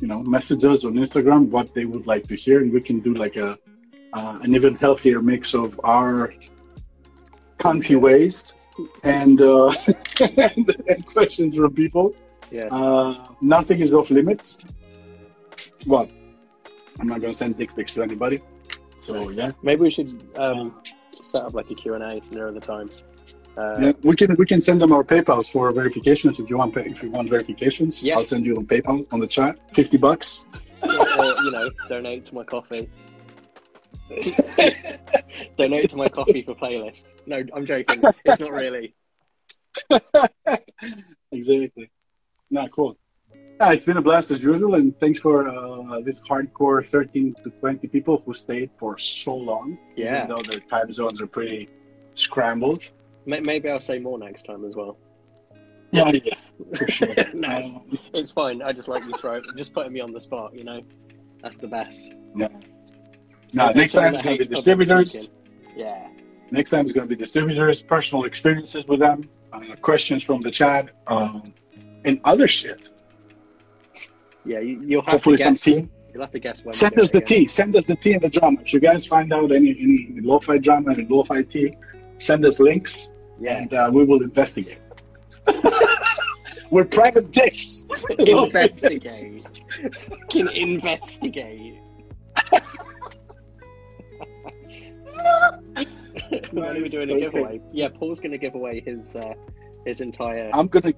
you 0.00 0.08
know 0.08 0.22
message 0.22 0.64
us 0.64 0.84
on 0.84 0.94
Instagram 0.94 1.48
what 1.48 1.72
they 1.74 1.84
would 1.84 2.06
like 2.06 2.26
to 2.28 2.36
hear, 2.36 2.60
and 2.60 2.72
we 2.72 2.80
can 2.80 3.00
do 3.00 3.14
like 3.14 3.36
a 3.36 3.56
uh, 4.14 4.38
an 4.42 4.54
even 4.54 4.74
healthier 4.74 5.22
mix 5.22 5.54
of 5.54 5.78
our 5.84 6.32
country 7.58 7.96
ways 7.96 8.54
and, 9.02 9.40
uh, 9.40 9.72
and, 10.20 10.76
and 10.88 11.06
questions 11.06 11.56
from 11.56 11.74
people. 11.74 12.14
Yeah. 12.50 12.66
Uh, 12.66 13.26
nothing 13.40 13.80
is 13.80 13.92
off 13.92 14.10
limits. 14.10 14.58
Well, 15.86 16.08
I'm 17.00 17.08
not 17.08 17.20
going 17.20 17.32
to 17.32 17.38
send 17.38 17.56
dick 17.56 17.74
pics 17.74 17.94
to 17.94 18.02
anybody. 18.02 18.40
So 19.00 19.30
yeah. 19.30 19.52
Maybe 19.62 19.82
we 19.82 19.90
should 19.90 20.22
um, 20.36 20.82
set 21.22 21.42
up 21.42 21.54
like 21.54 21.70
a 21.70 21.74
Q 21.74 21.94
and 21.94 22.04
A 22.04 22.20
near 22.34 22.52
the 22.52 22.60
time. 22.60 22.90
Uh, 23.56 23.76
yeah, 23.80 23.92
we 24.02 24.14
can 24.14 24.36
we 24.36 24.46
can 24.46 24.60
send 24.60 24.80
them 24.80 24.92
our 24.92 25.02
PayPal's 25.02 25.48
for 25.48 25.70
verifications 25.72 26.38
if 26.38 26.48
you 26.48 26.56
want 26.58 26.76
if 26.76 27.02
you 27.02 27.10
want 27.10 27.28
verifications. 27.28 28.02
Yes. 28.02 28.16
I'll 28.16 28.26
send 28.26 28.46
you 28.46 28.56
on 28.56 28.66
PayPal 28.66 29.06
on 29.10 29.18
the 29.18 29.26
chat, 29.26 29.58
fifty 29.74 29.96
bucks. 29.96 30.46
or 30.82 31.34
you 31.42 31.50
know, 31.50 31.68
donate 31.88 32.24
to 32.26 32.34
my 32.34 32.44
coffee. 32.44 32.88
Donate 35.56 35.90
to 35.90 35.96
my 35.96 36.08
coffee 36.08 36.42
for 36.42 36.54
playlist. 36.54 37.04
No, 37.26 37.42
I'm 37.54 37.66
joking. 37.66 38.02
It's 38.24 38.40
not 38.40 38.52
really. 38.52 38.94
exactly. 41.32 41.90
Not 42.50 42.72
cool. 42.72 42.96
Yeah, 43.60 43.72
it's 43.72 43.84
been 43.84 43.96
a 43.96 44.02
blast 44.02 44.30
as 44.30 44.42
usual, 44.42 44.76
and 44.76 44.98
thanks 45.00 45.18
for 45.18 45.48
uh, 45.48 46.00
this 46.00 46.20
hardcore 46.20 46.86
13 46.86 47.34
to 47.42 47.50
20 47.50 47.88
people 47.88 48.22
who 48.24 48.32
stayed 48.32 48.70
for 48.78 48.96
so 48.98 49.34
long. 49.34 49.76
Yeah. 49.96 50.24
Even 50.24 50.36
though 50.36 50.42
their 50.42 50.60
time 50.60 50.92
zones 50.92 51.20
are 51.20 51.26
pretty 51.26 51.68
scrambled. 52.14 52.88
Maybe 53.26 53.68
I'll 53.68 53.80
say 53.80 53.98
more 53.98 54.18
next 54.18 54.44
time 54.44 54.64
as 54.64 54.74
well. 54.74 54.96
Yeah, 55.90 56.12
yeah, 56.22 56.34
for 56.76 56.88
sure. 56.88 57.14
no, 57.34 57.48
um, 57.48 57.98
it's 58.14 58.30
fine. 58.30 58.62
I 58.62 58.72
just 58.72 58.88
like 58.88 59.04
you 59.04 59.12
throw, 59.14 59.40
just 59.56 59.72
putting 59.72 59.92
me 59.92 60.00
on 60.00 60.12
the 60.12 60.20
spot. 60.20 60.54
You 60.54 60.64
know, 60.64 60.82
that's 61.42 61.58
the 61.58 61.68
best. 61.68 62.10
Yeah. 62.36 62.48
No, 63.52 63.70
next 63.70 63.92
time 63.92 64.14
it's 64.14 64.22
going 64.22 64.38
to 64.38 64.44
be 64.48 64.54
distributors. 64.54 65.30
Yeah. 65.76 66.08
Next 66.50 66.70
time 66.70 66.84
it's 66.84 66.92
going 66.92 67.08
to 67.08 67.14
be 67.14 67.20
distributors, 67.20 67.82
personal 67.82 68.24
experiences 68.24 68.84
with 68.86 69.00
them, 69.00 69.28
uh, 69.52 69.60
questions 69.82 70.22
from 70.22 70.40
the 70.42 70.50
chat, 70.50 70.90
um, 71.06 71.52
and 72.04 72.20
other 72.24 72.48
shit. 72.48 72.92
Yeah, 74.44 74.60
you, 74.60 74.78
will 74.96 75.02
have 75.02 75.12
hopefully 75.12 75.36
to 75.38 75.44
some 75.44 75.56
team. 75.56 75.90
You'll 76.12 76.22
have 76.22 76.30
to 76.32 76.38
guess 76.38 76.64
when. 76.64 76.72
Send 76.72 76.98
us 76.98 77.10
the 77.10 77.18
again. 77.18 77.40
tea. 77.40 77.46
Send 77.46 77.76
us 77.76 77.86
the 77.86 77.96
tea 77.96 78.14
and 78.14 78.22
the 78.22 78.30
drama. 78.30 78.60
If 78.62 78.72
you 78.72 78.80
guys 78.80 79.06
find 79.06 79.32
out 79.32 79.52
any 79.52 79.70
any 79.70 80.20
lo-fi 80.22 80.56
drama 80.58 80.92
and 80.92 81.10
lo-fi 81.10 81.42
tea, 81.42 81.76
send 82.16 82.46
us 82.46 82.58
links 82.60 83.12
Yeah. 83.38 83.58
and 83.58 83.74
uh, 83.74 83.90
we 83.92 84.04
will 84.04 84.22
investigate. 84.22 84.78
We're 86.70 86.84
private 86.84 87.30
dicks. 87.30 87.86
investigate. 88.18 89.46
Can 90.30 90.48
investigate. 90.48 91.78
when 96.52 96.76
are 96.76 96.80
we 96.80 96.88
doing 96.88 97.10
a 97.10 97.20
giveaway? 97.20 97.60
Yeah, 97.72 97.88
Paul's 97.88 98.20
going 98.20 98.32
to 98.32 98.38
give 98.38 98.54
away 98.54 98.80
his 98.80 99.14
uh, 99.14 99.34
his 99.86 100.00
entire. 100.00 100.50
I'm 100.52 100.68
gonna. 100.68 100.92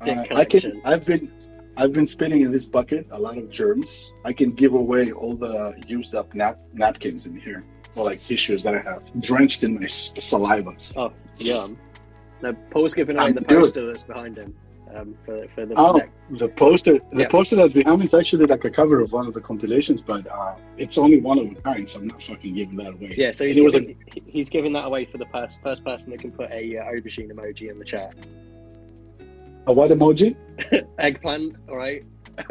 Uh, 0.00 0.24
I 0.34 0.44
can. 0.44 0.80
I've 0.84 1.04
been. 1.04 1.30
I've 1.76 1.92
been 1.92 2.06
spinning 2.06 2.42
in 2.42 2.52
this 2.52 2.66
bucket 2.66 3.08
a 3.10 3.18
lot 3.18 3.36
of 3.36 3.50
germs. 3.50 4.14
I 4.24 4.32
can 4.32 4.52
give 4.52 4.74
away 4.74 5.10
all 5.10 5.34
the 5.34 5.74
used 5.88 6.14
up 6.14 6.32
nap- 6.34 6.60
napkins 6.72 7.26
in 7.26 7.34
here, 7.36 7.64
or 7.96 8.04
like 8.04 8.22
tissues 8.22 8.62
that 8.62 8.74
I 8.76 8.80
have 8.80 9.02
drenched 9.20 9.64
in 9.64 9.74
my 9.74 9.84
s- 9.84 10.14
saliva. 10.20 10.76
Oh, 10.94 11.12
yum. 11.36 11.76
No, 12.42 12.52
Paul's 12.70 12.94
giving 12.94 13.16
away 13.16 13.24
I'm 13.26 13.34
the 13.34 13.44
poster 13.44 13.86
that's 13.86 14.04
behind 14.04 14.38
him 14.38 14.54
um, 14.94 15.14
for 15.24 15.46
for 15.48 15.66
the. 15.66 15.74
Oh, 15.76 16.00
the 16.30 16.48
poster. 16.48 16.98
The 17.12 17.22
Yeah. 17.22 17.28
poster 17.28 17.56
that's 17.56 17.72
behind 17.72 17.98
me 18.00 18.04
is 18.06 18.14
actually 18.14 18.46
like 18.46 18.64
a 18.64 18.70
cover 18.70 19.00
of 19.00 19.12
one 19.12 19.26
of 19.26 19.34
the 19.34 19.40
compilations, 19.40 20.02
but 20.02 20.26
uh, 20.30 20.56
it's 20.76 20.96
only 20.98 21.20
one 21.20 21.38
of 21.38 21.50
a 21.50 21.54
kind, 21.56 21.88
so 21.88 22.00
I'm 22.00 22.08
not 22.08 22.22
fucking 22.22 22.54
giving 22.54 22.76
that 22.76 22.92
away. 22.94 23.14
Yeah, 23.16 23.32
so 23.32 23.44
he's 23.46 23.56
It 23.56 23.64
was 23.64 23.74
a- 23.74 23.80
giving, 23.80 23.96
he's 24.26 24.48
giving 24.48 24.72
that 24.74 24.84
away 24.84 25.04
for 25.04 25.18
the 25.18 25.26
first 25.26 25.58
first 25.62 25.84
person 25.84 26.10
that 26.10 26.20
can 26.20 26.32
put 26.32 26.50
a 26.50 26.78
uh, 26.78 26.84
aubergine 26.84 27.30
emoji 27.32 27.70
in 27.70 27.78
the 27.78 27.84
chat. 27.84 28.14
A 29.66 29.72
what 29.72 29.90
emoji? 29.90 30.36
Eggplant, 30.98 31.56
all 31.68 31.76
right. 31.76 32.04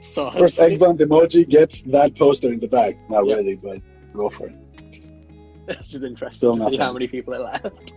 Sauce. 0.00 0.34
First 0.38 0.58
eggplant 0.60 0.98
emoji 1.00 1.48
gets 1.48 1.82
that 1.84 2.14
poster 2.16 2.52
in 2.52 2.60
the 2.60 2.68
bag. 2.68 2.98
Not 3.08 3.26
Yeah. 3.26 3.36
really, 3.36 3.56
but 3.56 3.80
go 4.14 4.28
for 4.28 4.48
it. 4.48 4.56
It's 5.68 5.90
just 5.90 6.04
interesting 6.04 6.36
Still 6.54 6.56
to 6.64 6.70
see 6.70 6.76
how 6.76 6.92
many 6.92 7.08
people 7.08 7.34
are 7.34 7.40
left. 7.40 7.92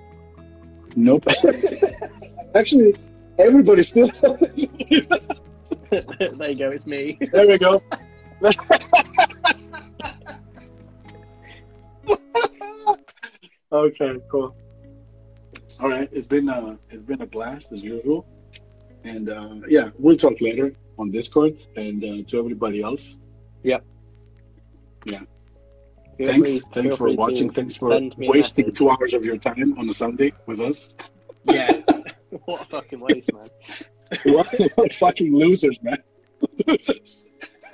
Nope. 0.96 1.26
actually, 2.56 2.96
everybody 3.40 3.84
still. 3.84 4.08
there 5.90 6.50
you 6.50 6.56
go, 6.56 6.72
it's 6.72 6.86
me. 6.86 7.18
there 7.32 7.48
we 7.48 7.58
go. 7.58 7.82
okay, 13.72 14.18
cool. 14.30 14.56
All 15.80 15.90
right, 15.90 16.10
it's 16.12 16.28
been 16.28 16.50
uh, 16.50 16.76
it's 16.90 17.04
been 17.04 17.22
a 17.22 17.26
blast 17.26 17.72
as 17.72 17.82
usual, 17.82 18.28
and 19.04 19.30
uh, 19.30 19.56
yeah, 19.68 19.90
we'll 19.98 20.18
talk 20.18 20.42
later 20.42 20.76
on 20.98 21.10
Discord 21.12 21.66
and 21.76 22.04
uh, 22.04 22.24
to 22.28 22.40
everybody 22.40 22.82
else. 22.84 23.20
Yeah. 25.06 25.22
Feel 26.18 26.28
thanks, 26.28 26.50
free- 26.50 26.62
thanks 26.74 26.96
for 26.98 27.12
watching. 27.14 27.50
Thanks 27.50 27.78
for 27.78 27.92
send 27.92 28.18
me 28.18 28.28
a 28.28 28.30
wasting 28.30 28.74
two 28.74 28.90
hours 28.90 29.14
of 29.14 29.24
your 29.24 29.38
time 29.38 29.78
on 29.78 29.90
a 29.90 29.94
Sunday 29.94 30.34
with 30.46 30.60
us. 30.60 30.94
Yeah. 31.46 31.82
what 32.46 32.62
a 32.62 32.66
fucking 32.66 33.00
waste, 33.00 33.32
man. 33.34 33.48
What 34.26 34.94
fucking 35.00 35.36
losers, 35.36 35.80
man. 35.82 35.98
losers. 36.68 37.28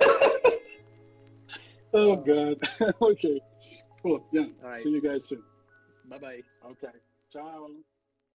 oh 1.94 2.16
god. 2.16 2.58
okay. 3.02 3.40
Cool. 4.02 4.24
Yeah. 4.32 4.46
Right. 4.62 4.80
See 4.80 4.90
you 4.90 5.02
guys 5.02 5.26
soon. 5.28 5.42
Bye 6.08 6.18
bye. 6.18 6.40
Okay. 6.70 6.92
Ciao. 7.32 7.68